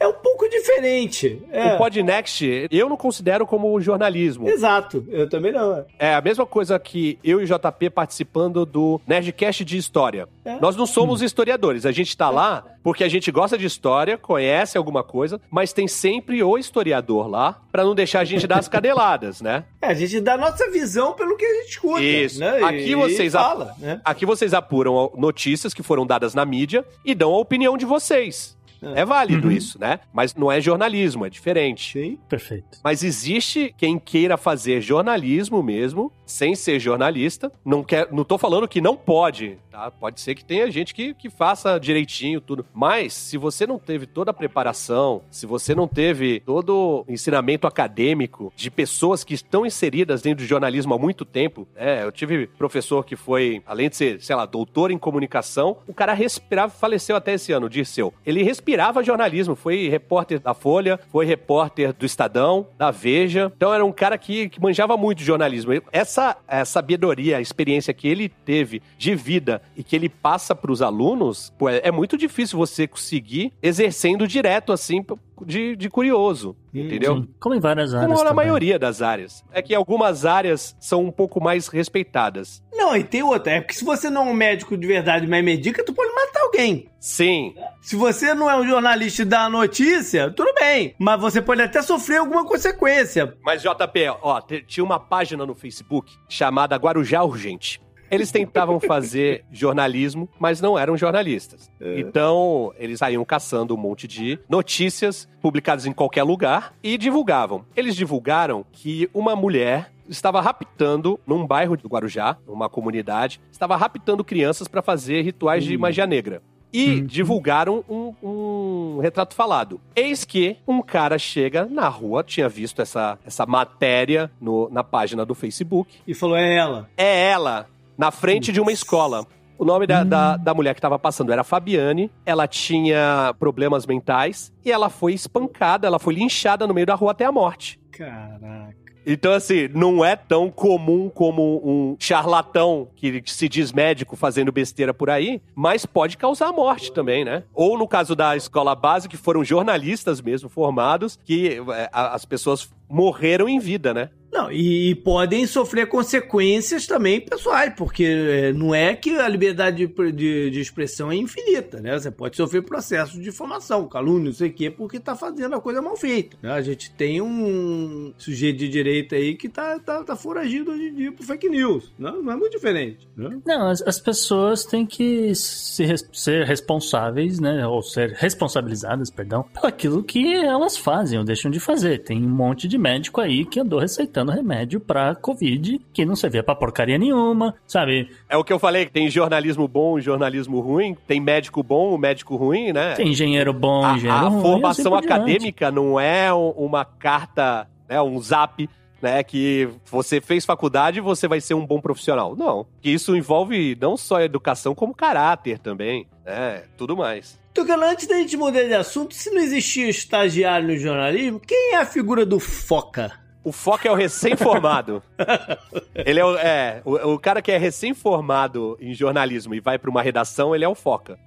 É 0.00 0.06
um 0.06 0.12
pouco 0.12 0.48
diferente. 0.48 1.42
É. 1.50 1.74
O 1.74 1.78
Podnext, 1.78 2.42
eu 2.70 2.88
não 2.88 2.96
considero 2.96 3.46
como 3.46 3.80
jornalismo. 3.80 4.48
Exato, 4.48 5.04
eu 5.08 5.28
também 5.28 5.52
não. 5.52 5.76
é. 5.78 5.84
É 5.98 6.14
a 6.14 6.20
mesma 6.20 6.46
coisa 6.46 6.78
que 6.78 7.18
eu 7.24 7.40
e 7.40 7.44
o 7.44 7.46
JP 7.46 7.90
participando 7.90 8.64
do 8.64 9.00
Nerdcast 9.06 9.64
de 9.64 9.76
História. 9.76 10.28
É. 10.44 10.58
Nós 10.60 10.76
não 10.76 10.86
somos 10.86 11.20
historiadores, 11.22 11.84
a 11.84 11.92
gente 11.92 12.16
tá 12.16 12.30
lá 12.30 12.64
porque 12.82 13.04
a 13.04 13.08
gente 13.08 13.30
gosta 13.30 13.58
de 13.58 13.66
história, 13.66 14.16
conhece 14.16 14.78
alguma 14.78 15.02
coisa, 15.02 15.38
mas 15.50 15.72
tem 15.74 15.86
sempre 15.86 16.42
o 16.42 16.56
historiador 16.56 17.26
lá 17.28 17.60
pra 17.70 17.84
não 17.84 17.94
deixar 17.94 18.20
a 18.20 18.24
gente 18.24 18.46
dar 18.46 18.60
as 18.60 18.68
cadeladas, 18.68 19.42
né? 19.42 19.64
É, 19.82 19.88
a 19.88 19.94
gente 19.94 20.20
dá 20.20 20.34
a 20.34 20.38
nossa 20.38 20.70
visão 20.70 21.12
pelo 21.12 21.36
que 21.36 21.44
a 21.44 21.54
gente 21.54 21.70
escuta. 21.70 22.00
Isso. 22.00 22.40
Né? 22.40 22.62
Aqui 22.62 22.94
vocês 22.94 23.34
e 23.34 23.36
ap- 23.36 23.42
fala, 23.42 23.74
né? 23.78 24.00
Aqui 24.04 24.24
vocês 24.24 24.54
apuram 24.54 25.12
notícias 25.16 25.74
que 25.74 25.82
foram 25.82 26.06
dadas 26.06 26.34
na 26.34 26.44
mídia 26.46 26.84
e 27.04 27.14
dão 27.14 27.34
a 27.34 27.38
opinião 27.38 27.76
de 27.76 27.84
vocês. 27.84 28.56
É 28.82 29.04
válido 29.04 29.48
Uhum. 29.48 29.52
isso, 29.52 29.78
né? 29.78 30.00
Mas 30.12 30.34
não 30.34 30.50
é 30.50 30.60
jornalismo, 30.60 31.24
é 31.26 31.30
diferente. 31.30 31.92
Sim. 31.98 32.18
Perfeito. 32.28 32.78
Mas 32.82 33.02
existe 33.02 33.74
quem 33.76 33.98
queira 33.98 34.36
fazer 34.36 34.80
jornalismo 34.80 35.62
mesmo, 35.62 36.12
sem 36.26 36.54
ser 36.54 36.78
jornalista. 36.78 37.50
Não, 37.64 37.82
quer, 37.82 38.08
não 38.12 38.24
tô 38.24 38.36
falando 38.36 38.68
que 38.68 38.80
não 38.80 38.96
pode, 38.96 39.58
tá? 39.70 39.90
Pode 39.90 40.20
ser 40.20 40.34
que 40.34 40.44
tenha 40.44 40.70
gente 40.70 40.94
que, 40.94 41.14
que 41.14 41.30
faça 41.30 41.78
direitinho 41.78 42.40
tudo. 42.40 42.66
Mas, 42.74 43.14
se 43.14 43.38
você 43.38 43.66
não 43.66 43.78
teve 43.78 44.06
toda 44.06 44.30
a 44.30 44.34
preparação, 44.34 45.22
se 45.30 45.46
você 45.46 45.74
não 45.74 45.88
teve 45.88 46.40
todo 46.40 47.04
o 47.08 47.12
ensinamento 47.12 47.66
acadêmico 47.66 48.52
de 48.54 48.70
pessoas 48.70 49.24
que 49.24 49.34
estão 49.34 49.64
inseridas 49.64 50.20
dentro 50.20 50.44
do 50.44 50.48
jornalismo 50.48 50.92
há 50.94 50.98
muito 50.98 51.24
tempo, 51.24 51.66
é, 51.74 52.04
eu 52.04 52.12
tive 52.12 52.46
professor 52.46 53.04
que 53.04 53.16
foi, 53.16 53.62
além 53.66 53.88
de 53.88 53.96
ser, 53.96 54.20
sei 54.20 54.36
lá, 54.36 54.44
doutor 54.44 54.90
em 54.90 54.98
comunicação, 54.98 55.78
o 55.86 55.94
cara 55.94 56.12
respirava, 56.12 56.70
faleceu 56.72 57.16
até 57.16 57.34
esse 57.34 57.52
ano, 57.52 57.68
Dirceu. 57.70 58.12
Ele 58.26 58.42
respirava 58.42 58.67
jornalismo, 59.02 59.54
foi 59.54 59.88
repórter 59.88 60.40
da 60.40 60.54
Folha, 60.54 60.98
foi 61.10 61.24
repórter 61.24 61.92
do 61.92 62.04
Estadão, 62.04 62.66
da 62.76 62.90
Veja. 62.90 63.52
Então 63.56 63.72
era 63.72 63.84
um 63.84 63.92
cara 63.92 64.16
que, 64.18 64.48
que 64.48 64.60
manjava 64.60 64.96
muito 64.96 65.22
jornalismo. 65.22 65.72
Essa, 65.92 66.36
essa 66.46 66.78
sabedoria, 66.78 67.38
a 67.38 67.40
experiência 67.40 67.92
que 67.92 68.06
ele 68.06 68.28
teve 68.28 68.82
de 68.96 69.14
vida 69.14 69.60
e 69.76 69.82
que 69.82 69.96
ele 69.96 70.08
passa 70.08 70.54
para 70.54 70.70
os 70.70 70.80
alunos, 70.80 71.52
pô, 71.58 71.68
é, 71.68 71.80
é 71.84 71.90
muito 71.90 72.16
difícil 72.16 72.58
você 72.58 72.86
conseguir 72.86 73.52
exercendo 73.62 74.26
direto 74.26 74.72
assim 74.72 75.02
de, 75.44 75.76
de 75.76 75.88
curioso, 75.90 76.56
entendeu? 76.72 77.16
Sim. 77.16 77.28
Como 77.40 77.54
em 77.54 77.60
várias 77.60 77.94
áreas. 77.94 78.06
Como 78.10 78.22
na 78.22 78.30
também. 78.30 78.46
maioria 78.46 78.78
das 78.78 79.02
áreas. 79.02 79.44
É 79.52 79.62
que 79.62 79.74
algumas 79.74 80.24
áreas 80.24 80.76
são 80.80 81.04
um 81.04 81.10
pouco 81.10 81.40
mais 81.42 81.68
respeitadas. 81.68 82.62
Não, 82.72 82.96
e 82.96 83.02
tem 83.02 83.22
outra. 83.22 83.52
É 83.52 83.60
porque 83.60 83.74
se 83.74 83.84
você 83.84 84.08
não 84.08 84.28
é 84.28 84.30
um 84.30 84.34
médico 84.34 84.76
de 84.76 84.86
verdade, 84.86 85.26
mas 85.26 85.44
medica, 85.44 85.84
tu 85.84 85.92
pode 85.92 86.12
matar 86.14 86.42
alguém. 86.42 86.88
Sim, 87.00 87.54
Se 87.80 87.94
você 87.94 88.34
não 88.34 88.50
é 88.50 88.56
um 88.56 88.66
jornalista 88.66 89.22
e 89.22 89.24
dá 89.24 89.44
a 89.44 89.48
notícia, 89.50 90.30
tudo 90.30 90.52
bem. 90.54 90.94
Mas 90.98 91.20
você 91.20 91.40
pode 91.40 91.62
até 91.62 91.80
sofrer 91.80 92.18
alguma 92.18 92.44
consequência. 92.44 93.36
Mas, 93.42 93.62
JP, 93.62 94.08
ó, 94.20 94.40
tinha 94.66 94.84
uma 94.84 94.98
página 94.98 95.46
no 95.46 95.54
Facebook 95.54 96.12
chamada 96.28 96.76
Guarujá 96.76 97.22
Urgente. 97.22 97.80
Eles 98.10 98.30
tentavam 98.32 98.78
fazer 98.80 99.44
jornalismo, 99.52 100.28
mas 100.38 100.60
não 100.60 100.78
eram 100.78 100.96
jornalistas. 100.96 101.70
Então, 101.80 102.72
eles 102.78 102.98
saíam 102.98 103.24
caçando 103.24 103.74
um 103.74 103.76
monte 103.78 104.06
de 104.08 104.38
notícias 104.48 105.28
publicadas 105.40 105.86
em 105.86 105.92
qualquer 105.92 106.22
lugar 106.22 106.74
e 106.82 106.96
divulgavam. 106.98 107.64
Eles 107.76 107.94
divulgaram 107.96 108.64
que 108.72 109.08
uma 109.12 109.34
mulher 109.36 109.90
estava 110.08 110.40
raptando 110.40 111.20
num 111.26 111.46
bairro 111.46 111.76
do 111.76 111.88
Guarujá, 111.88 112.36
numa 112.46 112.68
comunidade, 112.68 113.40
estava 113.52 113.76
raptando 113.76 114.24
crianças 114.24 114.66
para 114.66 114.80
fazer 114.82 115.22
rituais 115.22 115.64
de 115.64 115.76
magia 115.76 116.06
negra. 116.06 116.42
E 116.70 117.00
divulgaram 117.00 117.82
um, 117.88 118.12
um 118.22 118.98
retrato 119.00 119.34
falado. 119.34 119.80
Eis 119.96 120.22
que 120.24 120.58
um 120.66 120.82
cara 120.82 121.18
chega 121.18 121.64
na 121.64 121.88
rua, 121.88 122.22
tinha 122.22 122.46
visto 122.46 122.82
essa, 122.82 123.18
essa 123.24 123.46
matéria 123.46 124.30
no- 124.38 124.68
na 124.70 124.84
página 124.84 125.24
do 125.24 125.34
Facebook. 125.34 125.94
E 126.06 126.12
falou, 126.12 126.36
é 126.36 126.56
ela. 126.56 126.90
É 126.94 127.30
ela, 127.30 127.66
na 127.98 128.12
frente 128.12 128.52
de 128.52 128.60
uma 128.60 128.70
escola. 128.70 129.26
O 129.58 129.64
nome 129.64 129.88
da, 129.88 130.04
da, 130.04 130.36
da 130.36 130.54
mulher 130.54 130.72
que 130.72 130.78
estava 130.78 130.98
passando 131.00 131.32
era 131.32 131.42
Fabiane. 131.42 132.12
Ela 132.24 132.46
tinha 132.46 133.34
problemas 133.40 133.84
mentais 133.84 134.52
e 134.64 134.70
ela 134.70 134.88
foi 134.88 135.12
espancada, 135.12 135.84
ela 135.84 135.98
foi 135.98 136.14
linchada 136.14 136.64
no 136.64 136.72
meio 136.72 136.86
da 136.86 136.94
rua 136.94 137.10
até 137.10 137.24
a 137.24 137.32
morte. 137.32 137.80
Caraca. 137.90 138.78
Então, 139.10 139.32
assim, 139.32 139.68
não 139.74 140.04
é 140.04 140.14
tão 140.14 140.50
comum 140.50 141.08
como 141.08 141.62
um 141.64 141.96
charlatão 141.98 142.88
que 142.94 143.22
se 143.24 143.48
diz 143.48 143.72
médico 143.72 144.16
fazendo 144.16 144.52
besteira 144.52 144.92
por 144.92 145.08
aí, 145.08 145.40
mas 145.54 145.86
pode 145.86 146.18
causar 146.18 146.52
morte 146.52 146.92
também, 146.92 147.24
né? 147.24 147.42
Ou 147.54 147.78
no 147.78 147.88
caso 147.88 148.14
da 148.14 148.36
escola 148.36 148.74
base, 148.74 149.08
que 149.08 149.16
foram 149.16 149.42
jornalistas 149.42 150.20
mesmo 150.20 150.50
formados, 150.50 151.18
que 151.24 151.58
é, 151.72 151.88
as 151.90 152.26
pessoas 152.26 152.70
morreram 152.86 153.48
em 153.48 153.58
vida, 153.58 153.94
né? 153.94 154.10
Não, 154.38 154.52
e, 154.52 154.90
e 154.90 154.94
podem 154.94 155.46
sofrer 155.46 155.88
consequências 155.88 156.86
também 156.86 157.20
pessoais, 157.20 157.72
porque 157.76 158.04
é, 158.04 158.52
não 158.52 158.72
é 158.74 158.94
que 158.94 159.10
a 159.18 159.28
liberdade 159.28 159.86
de, 159.86 160.12
de- 160.12 160.50
de 160.50 160.60
expressão 160.60 161.10
é 161.10 161.16
infinita, 161.16 161.80
né? 161.80 161.98
Você 161.98 162.10
pode 162.10 162.36
sofrer 162.36 162.62
processo 162.62 163.14
de 163.14 163.24
difamação, 163.24 163.88
calúnia, 163.88 164.26
não 164.26 164.32
sei 164.32 164.48
o 164.48 164.52
quê, 164.52 164.70
porque 164.70 165.00
tá 165.00 165.16
fazendo 165.16 165.56
a 165.56 165.60
coisa 165.60 165.82
mal 165.82 165.96
feita. 165.96 166.36
né? 166.40 166.52
A 166.52 166.62
gente 166.62 166.90
tem 166.92 167.20
um 167.20 168.12
sujeito 168.16 168.58
de 168.58 168.68
direita 168.68 169.16
aí 169.16 169.34
que 169.34 169.48
tá, 169.48 169.78
tá, 169.80 170.04
tá 170.04 170.14
foragido 170.16 170.70
hoje 170.70 170.84
em 170.84 170.94
dia 170.94 171.12
por 171.12 171.24
fake 171.24 171.48
news. 171.48 171.92
Não, 171.98 172.22
não 172.22 172.32
é 172.32 172.36
muito 172.36 172.52
diferente. 172.52 173.08
Né? 173.16 173.38
Não, 173.44 173.68
as, 173.68 173.82
as 173.82 173.98
pessoas 174.00 174.64
têm 174.64 174.86
que 174.86 175.34
se 175.34 175.84
ser 176.12 176.44
responsáveis, 176.46 177.40
né? 177.40 177.66
Ou 177.66 177.82
ser 177.82 178.12
responsabilizadas, 178.12 179.10
perdão, 179.10 179.42
pelo 179.52 179.66
aquilo 179.66 180.02
que 180.02 180.34
elas 180.34 180.76
fazem 180.76 181.18
ou 181.18 181.24
deixam 181.24 181.50
de 181.50 181.58
fazer. 181.60 182.02
Tem 182.04 182.24
um 182.24 182.28
monte 182.28 182.68
de 182.68 182.78
médico 182.78 183.20
aí 183.20 183.44
que 183.44 183.60
andou 183.60 183.78
receitando 183.80 184.27
remédio 184.30 184.80
pra 184.80 185.14
Covid 185.14 185.80
que 185.92 186.04
não 186.04 186.16
servia 186.16 186.42
pra 186.42 186.54
porcaria 186.54 186.98
nenhuma, 186.98 187.54
sabe? 187.66 188.08
É 188.28 188.36
o 188.36 188.44
que 188.44 188.52
eu 188.52 188.58
falei, 188.58 188.86
que 188.86 188.92
tem 188.92 189.08
jornalismo 189.10 189.66
bom 189.68 189.98
e 189.98 190.02
jornalismo 190.02 190.60
ruim, 190.60 190.96
tem 191.06 191.20
médico 191.20 191.62
bom 191.62 191.94
e 191.94 191.98
médico 191.98 192.36
ruim, 192.36 192.72
né? 192.72 192.94
Tem 192.94 193.08
engenheiro 193.08 193.52
bom, 193.52 193.84
a, 193.84 193.94
engenheiro 193.96 194.26
a 194.26 194.28
ruim. 194.28 194.42
formação 194.42 194.94
assim 194.94 195.06
acadêmica 195.06 195.70
não 195.70 195.98
é 195.98 196.32
um- 196.32 196.50
uma 196.50 196.84
carta, 196.84 197.68
né, 197.88 198.00
um 198.02 198.20
zap, 198.20 198.68
né, 199.00 199.22
que 199.22 199.68
você 199.90 200.20
fez 200.20 200.44
faculdade 200.44 200.98
e 200.98 201.00
você 201.00 201.28
vai 201.28 201.40
ser 201.40 201.54
um 201.54 201.64
bom 201.64 201.80
profissional. 201.80 202.34
Não, 202.36 202.66
que 202.80 202.90
isso 202.90 203.16
envolve 203.16 203.76
não 203.80 203.96
só 203.96 204.20
educação, 204.20 204.74
como 204.74 204.92
caráter 204.94 205.58
também, 205.58 206.06
né, 206.26 206.62
tudo 206.76 206.96
mais. 206.96 207.38
Tucano, 207.54 207.84
antes 207.84 208.06
da 208.06 208.16
gente 208.16 208.36
mudar 208.36 208.62
de 208.64 208.74
assunto, 208.74 209.14
se 209.14 209.30
não 209.30 209.40
existia 209.40 209.88
estagiário 209.88 210.68
no 210.68 210.76
jornalismo, 210.76 211.40
quem 211.40 211.74
é 211.74 211.76
a 211.78 211.86
figura 211.86 212.24
do 212.26 212.38
Foca? 212.38 213.12
O 213.44 213.52
foco 213.52 213.86
é 213.86 213.90
o 213.90 213.94
recém-formado. 213.94 215.02
ele 215.94 216.20
é, 216.20 216.24
o, 216.24 216.36
é 216.36 216.82
o, 216.84 217.14
o 217.14 217.18
cara 217.18 217.40
que 217.40 217.52
é 217.52 217.58
recém-formado 217.58 218.76
em 218.80 218.92
jornalismo 218.92 219.54
e 219.54 219.60
vai 219.60 219.78
para 219.78 219.90
uma 219.90 220.02
redação, 220.02 220.54
ele 220.54 220.64
é 220.64 220.68
o 220.68 220.74
foca. 220.74 221.18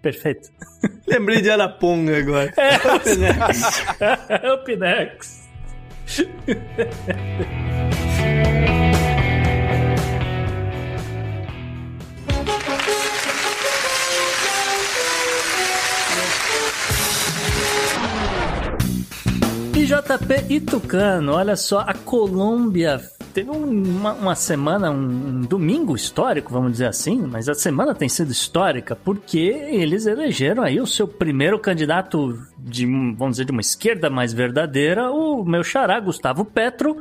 Perfeito. 0.00 0.50
Lembrei 1.06 1.40
de 1.40 1.50
Araponga 1.50 2.18
agora. 2.18 2.52
É 2.56 4.52
o 4.52 4.58
Pinex. 4.58 5.48
E 8.16 8.77
JP 19.88 20.52
e 20.52 20.60
Tucano, 20.60 21.32
olha 21.32 21.56
só, 21.56 21.78
a 21.78 21.94
Colômbia 21.94 23.00
teve 23.32 23.48
uma, 23.48 24.12
uma 24.12 24.34
semana, 24.34 24.90
um, 24.90 24.96
um, 24.96 25.40
domingo 25.40 25.96
histórico, 25.96 26.52
vamos 26.52 26.72
dizer 26.72 26.88
assim, 26.88 27.22
mas 27.22 27.48
a 27.48 27.54
semana 27.54 27.94
tem 27.94 28.06
sido 28.06 28.30
histórica 28.30 28.94
porque 28.94 29.38
eles 29.38 30.04
elegeram 30.04 30.62
aí 30.62 30.78
o 30.78 30.86
seu 30.86 31.08
primeiro 31.08 31.58
candidato 31.58 32.38
de, 32.58 32.84
vamos 32.84 33.36
dizer, 33.36 33.46
de 33.46 33.52
uma 33.52 33.62
esquerda 33.62 34.10
mais 34.10 34.34
verdadeira, 34.34 35.10
o 35.10 35.42
meu 35.42 35.64
xará, 35.64 35.98
Gustavo 36.00 36.44
Petro, 36.44 36.98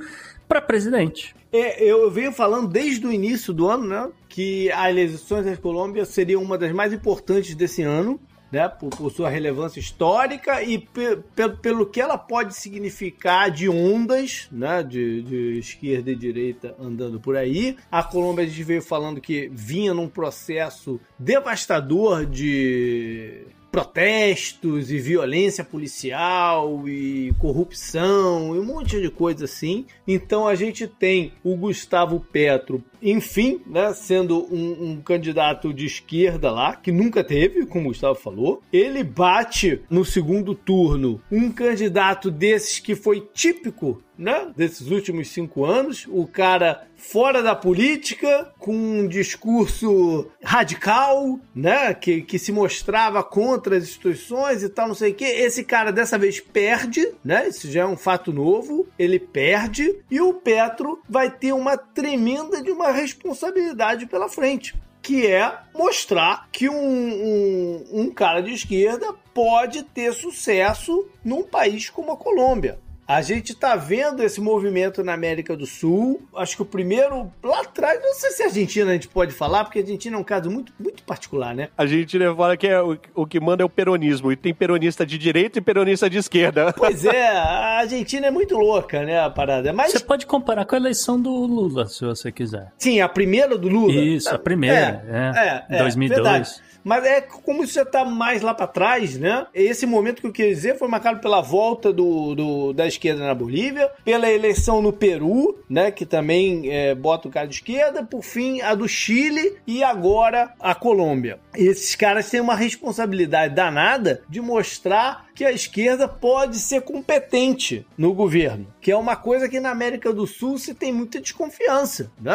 para 0.47 0.61
presidente. 0.61 1.35
É, 1.51 1.83
eu 1.83 2.09
venho 2.09 2.31
falando 2.31 2.69
desde 2.69 3.05
o 3.05 3.11
início 3.11 3.53
do 3.53 3.67
ano, 3.67 3.85
né, 3.85 4.09
que 4.29 4.71
as 4.71 4.89
eleições 4.91 5.45
da 5.45 5.57
Colômbia 5.57 6.05
seriam 6.05 6.41
uma 6.41 6.57
das 6.57 6.71
mais 6.71 6.93
importantes 6.93 7.53
desse 7.53 7.83
ano 7.83 8.17
né, 8.51 8.67
por, 8.67 8.89
por, 8.89 9.11
sua 9.11 9.29
relevância 9.29 9.79
histórica 9.79 10.61
e 10.61 10.77
pe, 10.77 11.17
pe, 11.35 11.49
pelo 11.61 11.85
que 11.85 11.99
ela 11.99 12.17
pode 12.17 12.55
significar 12.55 13.51
de 13.51 13.69
ondas 13.69 14.47
né, 14.51 14.83
de, 14.83 15.21
de, 15.21 15.59
esquerda 15.59 16.11
e 16.11 16.15
direita 16.15 16.75
andando 16.79 17.19
por 17.19 17.35
aí. 17.35 17.77
A 17.91 18.03
Colômbia, 18.03 18.45
a 18.45 18.47
gente 18.47 18.63
veio 18.63 18.81
falando 18.81 19.21
que 19.21 19.49
vinha 19.53 19.93
num 19.93 20.07
processo 20.07 20.99
devastador 21.19 22.25
de 22.25 23.45
protestos 23.71 24.91
e 24.91 24.97
violência 24.97 25.63
policial 25.63 26.87
e 26.87 27.33
corrupção 27.37 28.55
e 28.55 28.59
um 28.59 28.65
monte 28.65 28.99
de 28.99 29.09
coisa 29.09 29.45
assim. 29.45 29.85
Então 30.07 30.47
a 30.47 30.55
gente 30.55 30.87
tem 30.87 31.33
o 31.43 31.55
Gustavo 31.55 32.19
Petro, 32.19 32.83
enfim, 33.01 33.61
né, 33.65 33.93
sendo 33.93 34.47
um, 34.53 34.91
um, 34.91 35.01
candidato 35.01 35.73
de 35.73 35.85
esquerda 35.85 36.51
lá, 36.51 36.75
que 36.75 36.91
nunca 36.91 37.23
teve, 37.23 37.65
como 37.65 37.85
o 37.85 37.87
Gustavo 37.89 38.15
falou. 38.15 38.61
Ele 38.71 39.03
bate 39.03 39.81
no 39.89 40.03
segundo 40.03 40.53
turno 40.55 41.21
um 41.31 41.51
candidato 41.51 42.31
desses 42.31 42.79
que 42.79 42.95
foi 42.95 43.27
típico 43.33 44.01
né, 44.17 44.51
desses 44.55 44.89
últimos 44.89 45.29
cinco 45.29 45.63
anos, 45.63 46.05
o 46.09 46.25
cara 46.25 46.87
fora 46.95 47.43
da 47.43 47.55
política, 47.55 48.51
com 48.57 48.73
um 48.73 49.07
discurso 49.07 50.27
radical, 50.43 51.39
né, 51.53 51.93
que, 51.93 52.21
que 52.21 52.39
se 52.39 52.51
mostrava 52.51 53.23
contra 53.23 53.77
as 53.77 53.83
instituições 53.83 54.63
e 54.63 54.69
tal, 54.69 54.87
não 54.87 54.95
sei 54.95 55.11
o 55.11 55.15
que. 55.15 55.23
Esse 55.23 55.63
cara 55.63 55.91
dessa 55.91 56.17
vez 56.17 56.39
perde, 56.39 57.07
né, 57.23 57.47
isso 57.47 57.69
já 57.71 57.81
é 57.81 57.85
um 57.85 57.95
fato 57.95 58.33
novo, 58.33 58.87
ele 58.97 59.19
perde, 59.19 59.95
e 60.09 60.19
o 60.19 60.33
Petro 60.33 60.99
vai 61.07 61.29
ter 61.29 61.53
uma 61.53 61.77
tremenda 61.77 62.61
de 62.63 62.71
uma 62.71 62.86
responsabilidade 62.91 64.05
pela 64.05 64.29
frente 64.29 64.75
que 65.07 65.25
é 65.25 65.57
mostrar 65.73 66.49
que 66.51 66.67
um, 66.67 66.75
um, 66.75 67.85
um, 67.93 68.11
cara 68.11 68.41
de 68.41 68.51
esquerda 68.51 69.13
pode 69.33 69.83
ter 69.83 70.13
sucesso 70.13 71.07
num 71.23 71.43
país 71.43 71.89
como 71.89 72.11
a 72.11 72.17
Colômbia. 72.17 72.77
A 73.07 73.21
gente 73.21 73.55
tá 73.55 73.73
vendo 73.77 74.21
esse 74.21 74.41
movimento 74.41 75.01
na 75.01 75.13
América 75.13 75.55
do 75.55 75.65
Sul. 75.65 76.27
Acho 76.35 76.57
que 76.57 76.61
o 76.61 76.65
primeiro, 76.65 77.31
lá 77.41 77.61
atrás, 77.61 78.01
não 78.03 78.13
sei 78.13 78.31
se 78.31 78.43
a 78.43 78.47
Argentina 78.47 78.91
a 78.91 78.93
gente 78.93 79.07
pode 79.07 79.31
falar, 79.31 79.63
porque 79.63 79.79
a 79.79 79.81
Argentina 79.81 80.17
é 80.17 80.19
um 80.19 80.23
caso 80.25 80.51
muito, 80.51 80.73
muito 80.77 81.03
particular, 81.03 81.55
né? 81.55 81.69
A 81.77 81.83
Argentina 81.83 82.35
fala 82.35 82.57
que 82.57 82.67
é, 82.67 82.81
o, 82.81 82.97
o 83.15 83.25
que 83.25 83.39
manda 83.39 83.63
é 83.63 83.65
o 83.65 83.69
peronismo. 83.69 84.29
E 84.29 84.35
tem 84.35 84.53
peronista 84.53 85.05
de 85.05 85.17
direita 85.17 85.59
e 85.59 85.61
peronista 85.61 86.09
de 86.09 86.17
esquerda. 86.17 86.73
Pois 86.77 87.05
é, 87.05 87.27
a 87.27 87.79
Argentina 87.79 88.27
é 88.27 88.31
muito 88.31 88.57
louca, 88.57 89.03
né, 89.03 89.19
a 89.19 89.29
parada. 89.29 89.71
Mas... 89.73 89.91
Você 89.91 89.99
pode 89.99 90.25
comparar 90.25 90.65
com 90.65 90.75
a 90.75 90.77
eleição 90.77 91.19
do 91.19 91.31
Lula, 91.31 91.87
se 91.87 92.03
você 92.03 92.31
quiser. 92.31 92.71
Sim, 92.77 93.01
a 93.01 93.09
primeira 93.09 93.57
do 93.57 93.67
Lula. 93.67 93.93
Isso, 93.93 94.33
a 94.33 94.39
primeira. 94.39 95.03
É, 95.07 95.65
é, 95.69 95.77
é 95.77 95.79
2002. 95.79 96.23
Verdade. 96.23 96.67
Mas 96.87 97.03
é 97.03 97.19
como 97.19 97.65
isso 97.65 97.73
já 97.73 97.81
está 97.81 98.05
mais 98.05 98.41
lá 98.41 98.53
para 98.53 98.65
trás, 98.65 99.17
né? 99.17 99.45
Esse 99.53 99.85
momento 99.85 100.21
que 100.21 100.27
eu 100.27 100.31
queria 100.31 100.53
dizer 100.53 100.77
foi 100.77 100.87
marcado 100.87 101.19
pela 101.19 101.41
volta 101.41 101.91
do, 101.91 102.33
do 102.33 102.71
da 102.71 102.87
esquerda 102.97 103.25
na 103.25 103.33
Bolívia, 103.33 103.89
pela 104.03 104.29
eleição 104.29 104.81
no 104.81 104.91
Peru, 104.91 105.57
né? 105.69 105.91
Que 105.91 106.05
também 106.05 106.71
é, 106.71 106.93
bota 106.93 107.27
o 107.27 107.31
cara 107.31 107.47
de 107.47 107.55
esquerda, 107.55 108.03
por 108.03 108.23
fim 108.23 108.61
a 108.61 108.75
do 108.75 108.87
Chile 108.87 109.57
e 109.65 109.83
agora 109.83 110.53
a 110.59 110.75
Colômbia. 110.75 111.39
Esses 111.55 111.95
caras 111.95 112.29
têm 112.29 112.41
uma 112.41 112.55
responsabilidade 112.55 113.55
danada 113.55 114.21
de 114.29 114.41
mostrar 114.41 115.27
que 115.33 115.45
a 115.45 115.51
esquerda 115.51 116.07
pode 116.07 116.57
ser 116.57 116.81
competente 116.81 117.85
no 117.97 118.13
governo, 118.13 118.67
que 118.87 118.91
é 118.91 118.95
uma 118.95 119.17
coisa 119.17 119.49
que 119.49 119.59
na 119.59 119.69
América 119.69 120.13
do 120.13 120.25
Sul 120.25 120.57
se 120.57 120.73
tem 120.73 120.93
muita 120.93 121.19
desconfiança. 121.19 122.09
Né? 122.21 122.31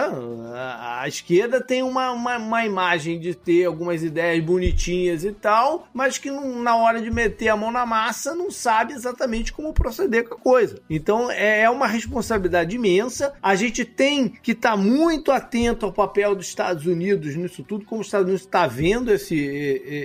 A, 0.54 1.08
esquerda 1.08 1.62
tem 1.62 1.82
uma, 1.82 2.10
uma, 2.10 2.36
uma, 2.36 2.66
imagem 2.66 3.18
de 3.18 3.34
ter 3.34 3.64
algumas 3.64 4.02
ideias 4.02 4.44
bonitinhas 4.44 5.24
e 5.24 5.32
tal, 5.32 5.88
mas 5.94 6.18
que 6.18 6.30
não, 6.30 6.60
na 6.60 6.76
hora 6.76 7.00
de 7.00 7.10
meter 7.10 7.48
a 7.48 7.56
mão 7.56 7.72
na 7.72 7.86
massa 7.86 8.34
não 8.34 8.50
sabe 8.50 8.92
exatamente 8.92 9.50
como 9.50 9.72
proceder 9.72 10.28
com 10.28 10.34
a 10.34 10.38
coisa. 10.38 10.78
Então 10.90 11.30
é, 11.30 11.62
é 11.62 11.70
uma 11.70 11.86
responsabilidade 11.86 12.76
imensa. 12.76 13.32
A 13.42 13.54
gente 13.54 13.82
tem 13.82 14.28
que 14.28 14.52
estar 14.52 14.72
tá 14.72 14.76
muito 14.76 15.32
atento 15.32 15.86
ao 15.86 15.92
papel 15.92 16.34
dos 16.34 16.48
Estados 16.48 16.84
Unidos 16.84 17.34
nisso 17.34 17.62
tudo, 17.62 17.86
como 17.86 18.02
os 18.02 18.08
Estados 18.08 18.26
Unidos 18.26 18.42
está 18.42 18.66
vendo 18.66 19.10
esse, 19.10 19.34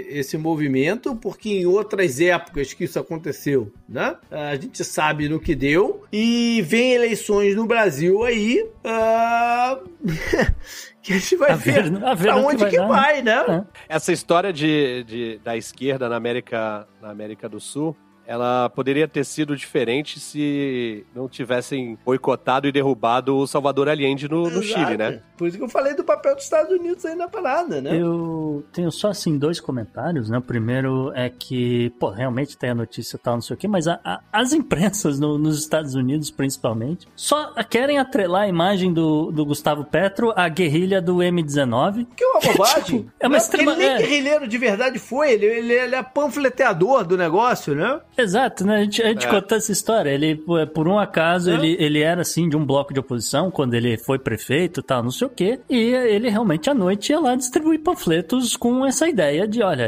esse 0.09 0.37
movimento, 0.37 1.13
porque 1.13 1.49
em 1.49 1.65
outras 1.65 2.21
épocas 2.21 2.71
que 2.71 2.85
isso 2.85 2.97
aconteceu, 2.97 3.69
né? 3.89 4.15
A 4.31 4.55
gente 4.55 4.81
sabe 4.85 5.27
no 5.27 5.41
que 5.41 5.53
deu 5.53 6.05
e 6.09 6.36
vem 6.61 6.93
eleições 6.93 7.55
no 7.55 7.65
Brasil 7.65 8.23
aí. 8.23 8.67
Uh... 8.83 9.89
que 11.01 11.13
a 11.13 11.17
gente 11.17 11.35
vai 11.37 11.51
a 11.51 11.55
ver, 11.55 11.89
ver, 11.89 12.03
a 12.03 12.13
ver 12.13 12.29
aonde 12.29 12.57
que, 12.57 12.63
vai, 12.63 12.71
que 12.71 12.79
vai, 12.79 13.21
né? 13.21 13.65
É. 13.89 13.95
Essa 13.95 14.11
história 14.11 14.51
de, 14.51 15.03
de, 15.05 15.39
da 15.39 15.55
esquerda 15.55 16.09
na 16.09 16.15
América, 16.17 16.87
na 17.01 17.09
América 17.09 17.47
do 17.47 17.59
Sul 17.59 17.95
ela 18.27 18.69
poderia 18.69 19.07
ter 19.07 19.23
sido 19.23 19.55
diferente 19.55 20.19
se 20.19 21.05
não 21.15 21.29
tivessem 21.29 21.97
boicotado 22.05 22.67
e 22.67 22.71
derrubado 22.73 23.37
o 23.37 23.47
Salvador 23.47 23.87
Allende 23.87 24.27
no, 24.27 24.49
no 24.49 24.61
Chile, 24.61 24.97
né? 24.97 25.21
Por 25.37 25.47
isso 25.47 25.57
que 25.57 25.63
eu 25.63 25.69
falei 25.69 25.93
do 25.93 26.03
papel 26.03 26.35
dos 26.35 26.43
Estados 26.43 26.71
Unidos 26.71 27.05
aí 27.05 27.15
na 27.15 27.27
parada, 27.29 27.79
né? 27.79 27.95
Eu 27.95 28.65
tenho 28.73 28.91
só, 28.91 29.09
assim, 29.09 29.37
dois 29.37 29.61
comentários, 29.61 30.29
né? 30.29 30.39
O 30.39 30.41
primeiro 30.41 31.11
é 31.15 31.29
que, 31.29 31.91
pô, 31.99 32.09
realmente 32.09 32.57
tem 32.57 32.71
a 32.71 32.75
notícia 32.75 33.15
e 33.15 33.19
tal, 33.19 33.35
não 33.35 33.41
sei 33.41 33.53
o 33.53 33.57
quê, 33.57 33.67
mas 33.67 33.87
a, 33.87 33.99
a, 34.03 34.19
as 34.31 34.51
imprensas 34.51 35.19
no, 35.19 35.37
nos 35.37 35.59
Estados 35.59 35.95
Unidos, 35.95 36.29
principalmente, 36.29 37.07
só 37.15 37.53
querem 37.63 37.97
atrelar 37.97 38.41
a 38.43 38.47
imagem 38.47 38.91
do, 38.91 39.31
do 39.31 39.45
Gustavo 39.45 39.85
Petro 39.85 40.33
à 40.35 40.49
guerrilha 40.49 41.01
do 41.01 41.17
M19. 41.17 42.07
Que 42.13 42.23
é 42.23 42.27
uma 42.27 42.41
bobagem. 42.51 42.83
tipo, 42.83 43.11
é 43.19 43.27
uma 43.27 43.37
extrema... 43.37 43.71
Ele 43.71 43.79
nem 43.79 43.89
é... 43.89 43.97
guerrilheiro 43.99 44.47
de 44.47 44.57
verdade 44.57 44.99
foi, 44.99 45.31
ele, 45.31 45.45
ele, 45.45 45.73
ele 45.73 45.95
é 45.95 46.03
panfleteador 46.03 47.05
do 47.05 47.15
negócio, 47.15 47.73
né? 47.73 48.01
Exato, 48.17 48.65
né? 48.65 48.77
A 48.77 48.81
gente, 48.81 49.03
a 49.03 49.07
gente 49.09 49.27
é. 49.27 49.29
contou 49.29 49.57
essa 49.57 49.71
história. 49.71 50.09
Ele, 50.09 50.35
por 50.73 50.87
um 50.87 50.97
acaso, 50.97 51.51
é. 51.51 51.53
ele, 51.53 51.77
ele 51.79 52.01
era 52.01 52.21
assim 52.21 52.49
de 52.49 52.57
um 52.57 52.65
bloco 52.65 52.93
de 52.93 52.99
oposição 52.99 53.51
quando 53.51 53.75
ele 53.75 53.97
foi 53.97 54.17
prefeito 54.17 54.79
e 54.79 54.83
tal, 54.83 55.03
não 55.03 55.11
sei 55.11 55.27
o 55.27 55.29
quê. 55.29 55.59
E 55.69 55.75
ele 55.75 56.29
realmente 56.29 56.69
à 56.69 56.73
noite 56.73 57.11
ia 57.11 57.19
lá 57.19 57.35
distribuir 57.35 57.79
panfletos 57.81 58.55
com 58.55 58.85
essa 58.85 59.07
ideia 59.07 59.47
de: 59.47 59.61
olha, 59.61 59.87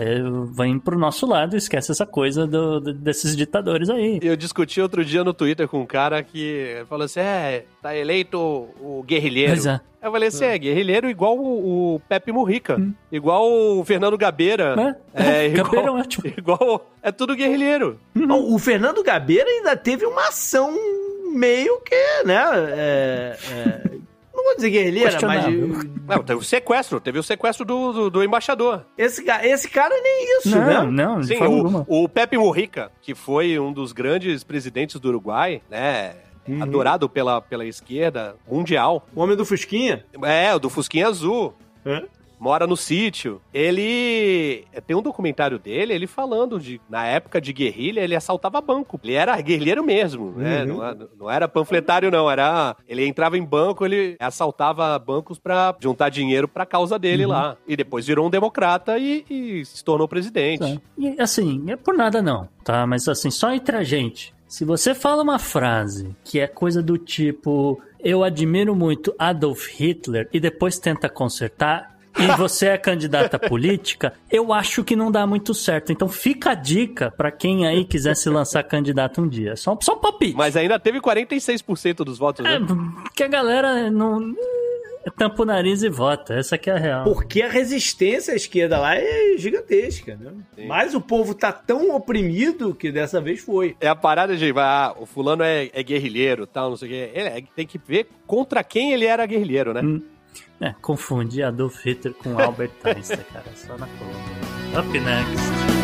vem 0.55 0.77
pro 0.77 0.97
nosso 0.97 1.25
lado, 1.25 1.57
esquece 1.57 1.91
essa 1.91 2.05
coisa 2.05 2.45
do, 2.45 2.79
desses 2.79 3.35
ditadores 3.35 3.89
aí. 3.89 4.19
Eu 4.21 4.35
discuti 4.35 4.79
outro 4.79 5.03
dia 5.03 5.23
no 5.23 5.33
Twitter 5.33 5.67
com 5.67 5.81
um 5.81 5.85
cara 5.85 6.21
que 6.21 6.83
falou 6.87 7.05
assim: 7.05 7.21
é, 7.21 7.65
tá 7.81 7.95
eleito 7.95 8.37
o 8.39 9.03
guerrilheiro. 9.05 9.53
Exato. 9.53 9.89
É. 10.01 10.07
Eu 10.07 10.11
falei 10.11 10.29
assim, 10.29 10.45
é, 10.45 10.57
guerrilheiro 10.57 11.09
igual 11.09 11.37
o, 11.37 11.95
o 11.95 11.99
Pepe 12.07 12.31
Murrica, 12.31 12.77
hum. 12.77 12.93
igual 13.11 13.51
o 13.51 13.83
Fernando 13.83 14.17
Gabeira. 14.17 14.97
É, 15.13 15.43
é 15.43 15.47
igual, 15.47 15.65
Gabeira 15.65 15.87
é 15.87 15.91
ótimo. 15.91 16.23
Igual, 16.37 16.89
é 17.01 17.11
tudo 17.11 17.35
guerrilheiro. 17.35 17.99
Uhum. 18.15 18.53
O 18.53 18.59
Fernando 18.59 19.03
Gabeira 19.03 19.49
ainda 19.49 19.75
teve 19.75 20.05
uma 20.05 20.27
ação 20.27 20.73
meio 21.33 21.79
que, 21.81 22.23
né, 22.25 22.41
é, 22.71 23.37
é, 23.51 23.91
não 24.33 24.43
vou 24.43 24.55
dizer 24.55 24.69
guerrilheira, 24.69 25.17
mas... 25.21 25.45
Não, 26.07 26.23
teve 26.23 26.39
o 26.39 26.43
sequestro, 26.43 26.99
teve 26.99 27.19
o 27.19 27.23
sequestro 27.23 27.65
do, 27.65 27.91
do, 27.91 28.09
do 28.09 28.23
embaixador. 28.23 28.85
Esse, 28.97 29.23
esse 29.43 29.69
cara 29.69 29.93
nem 30.01 30.39
isso, 30.39 30.57
não, 30.57 30.65
né? 30.65 31.03
Não, 31.03 31.23
Sim, 31.23 31.37
o, 31.43 32.03
o 32.03 32.09
Pepe 32.09 32.37
Murrica, 32.37 32.91
que 33.01 33.13
foi 33.13 33.59
um 33.59 33.71
dos 33.71 33.91
grandes 33.91 34.43
presidentes 34.43 34.99
do 34.99 35.09
Uruguai, 35.09 35.61
né, 35.69 36.15
Uhum. 36.49 36.63
adorado 36.63 37.07
pela, 37.07 37.41
pela 37.41 37.65
esquerda 37.65 38.35
mundial. 38.49 39.07
O 39.15 39.21
homem 39.21 39.37
do 39.37 39.45
Fusquinha? 39.45 40.05
É, 40.23 40.53
o 40.55 40.59
do 40.59 40.69
Fusquinha 40.69 41.07
Azul. 41.07 41.53
É? 41.85 42.03
Mora 42.39 42.65
no 42.65 42.77
sítio. 42.77 43.41
Ele. 43.53 44.63
Tem 44.87 44.95
um 44.95 45.01
documentário 45.01 45.59
dele, 45.59 45.93
ele 45.93 46.07
falando 46.07 46.57
de. 46.57 46.79
Na 46.89 47.05
época 47.05 47.41
de 47.41 47.51
guerrilha, 47.51 47.99
ele 47.99 48.15
assaltava 48.15 48.61
banco. 48.61 48.99
Ele 49.03 49.13
era 49.13 49.39
guerrilheiro 49.41 49.83
mesmo, 49.83 50.31
né? 50.31 50.63
uhum. 50.63 50.77
Não, 50.77 51.09
não, 51.19 51.29
era 51.29 51.49
panfletário, 51.49 52.09
não. 52.09 52.31
Era. 52.31 52.77
Ele 52.87 53.05
entrava 53.05 53.37
em 53.37 53.43
banco, 53.43 53.85
ele 53.85 54.15
assaltava 54.19 54.97
bancos 54.97 55.37
para 55.37 55.75
juntar 55.81 56.07
dinheiro 56.07 56.47
pra 56.47 56.65
causa 56.65 56.97
dele 56.97 57.25
uhum. 57.25 57.31
lá. 57.31 57.57
E 57.67 57.75
depois 57.75 58.07
virou 58.07 58.25
um 58.25 58.29
democrata 58.29 58.97
e, 58.97 59.25
e 59.29 59.65
se 59.65 59.83
tornou 59.83 60.07
presidente. 60.07 60.63
É. 60.63 60.79
E 60.97 61.21
assim, 61.21 61.65
é 61.67 61.75
por 61.75 61.93
nada 61.93 62.21
não, 62.21 62.47
tá? 62.63 62.87
Mas 62.87 63.05
assim, 63.09 63.29
só 63.29 63.51
entre 63.51 63.75
a 63.75 63.83
gente. 63.83 64.33
Se 64.49 64.65
você 64.65 64.95
fala 64.95 65.21
uma 65.21 65.37
frase 65.37 66.15
que 66.23 66.39
é 66.39 66.47
coisa 66.47 66.81
do 66.81 66.97
tipo 66.97 67.79
eu 67.99 68.23
admiro 68.23 68.75
muito 68.75 69.13
Adolf 69.19 69.67
Hitler 69.67 70.27
e 70.33 70.39
depois 70.39 70.79
tenta 70.79 71.07
consertar, 71.07 71.95
e 72.17 72.25
você 72.35 72.69
é 72.69 72.77
candidata 72.77 73.37
política, 73.37 74.13
eu 74.31 74.51
acho 74.51 74.83
que 74.83 74.95
não 74.95 75.11
dá 75.11 75.27
muito 75.27 75.53
certo. 75.53 75.91
Então 75.91 76.07
fica 76.07 76.51
a 76.51 76.55
dica 76.55 77.11
para 77.11 77.29
quem 77.29 77.67
aí 77.67 77.85
quiser 77.85 78.15
se 78.15 78.27
lançar 78.27 78.63
candidato 78.63 79.21
um 79.21 79.27
dia. 79.27 79.55
Só, 79.55 79.77
só 79.81 79.93
um 79.93 79.99
palpite. 79.99 80.35
Mas 80.35 80.55
ainda 80.55 80.79
teve 80.79 80.99
46% 80.99 81.97
dos 82.03 82.17
votos, 82.17 82.43
né? 82.43 82.55
É, 82.55 83.09
que 83.15 83.23
a 83.23 83.27
galera 83.27 83.91
não 83.91 84.33
tampa 85.15 85.41
o 85.41 85.45
nariz 85.45 85.81
e 85.83 85.89
vota. 85.89 86.33
Essa 86.33 86.57
que 86.57 86.69
é 86.69 86.73
a 86.73 86.77
real. 86.77 87.03
Porque 87.03 87.41
a 87.41 87.49
resistência 87.49 88.33
à 88.33 88.35
esquerda 88.35 88.77
lá 88.79 88.95
é 88.95 89.35
gigantesca, 89.37 90.17
né? 90.19 90.31
Sim. 90.55 90.67
Mas 90.67 90.93
o 90.93 91.01
povo 91.01 91.33
tá 91.33 91.51
tão 91.51 91.95
oprimido 91.95 92.73
que 92.75 92.91
dessa 92.91 93.19
vez 93.21 93.39
foi. 93.41 93.75
É 93.79 93.87
a 93.87 93.95
parada 93.95 94.35
de, 94.35 94.51
ah, 94.57 94.93
o 94.99 95.05
fulano 95.05 95.43
é, 95.43 95.69
é 95.73 95.81
guerrilheiro, 95.83 96.45
tal, 96.45 96.69
não 96.71 96.77
sei 96.77 96.87
o 96.87 96.91
quê. 96.91 97.11
Ele 97.13 97.27
é- 97.29 97.43
tem 97.55 97.65
que 97.65 97.77
ver 97.77 98.07
contra 98.27 98.63
quem 98.63 98.91
ele 98.93 99.05
era 99.05 99.25
guerrilheiro, 99.25 99.73
né? 99.73 99.81
Hum. 99.81 100.01
É, 100.61 100.73
confundi 100.81 101.41
Adolf 101.41 101.85
Hitler 101.85 102.13
com 102.13 102.37
Albert 102.37 102.71
Einstein, 102.83 103.23
cara. 103.31 103.45
Só 103.55 103.77
na 103.77 103.87
coluna. 103.87 104.79
Up 104.81 104.99
next. 104.99 105.78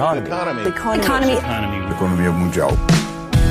Economy. 0.00 0.28
Economy. 0.66 1.32
Economy. 1.34 1.92
Economia 1.92 2.32
mundial. 2.32 2.70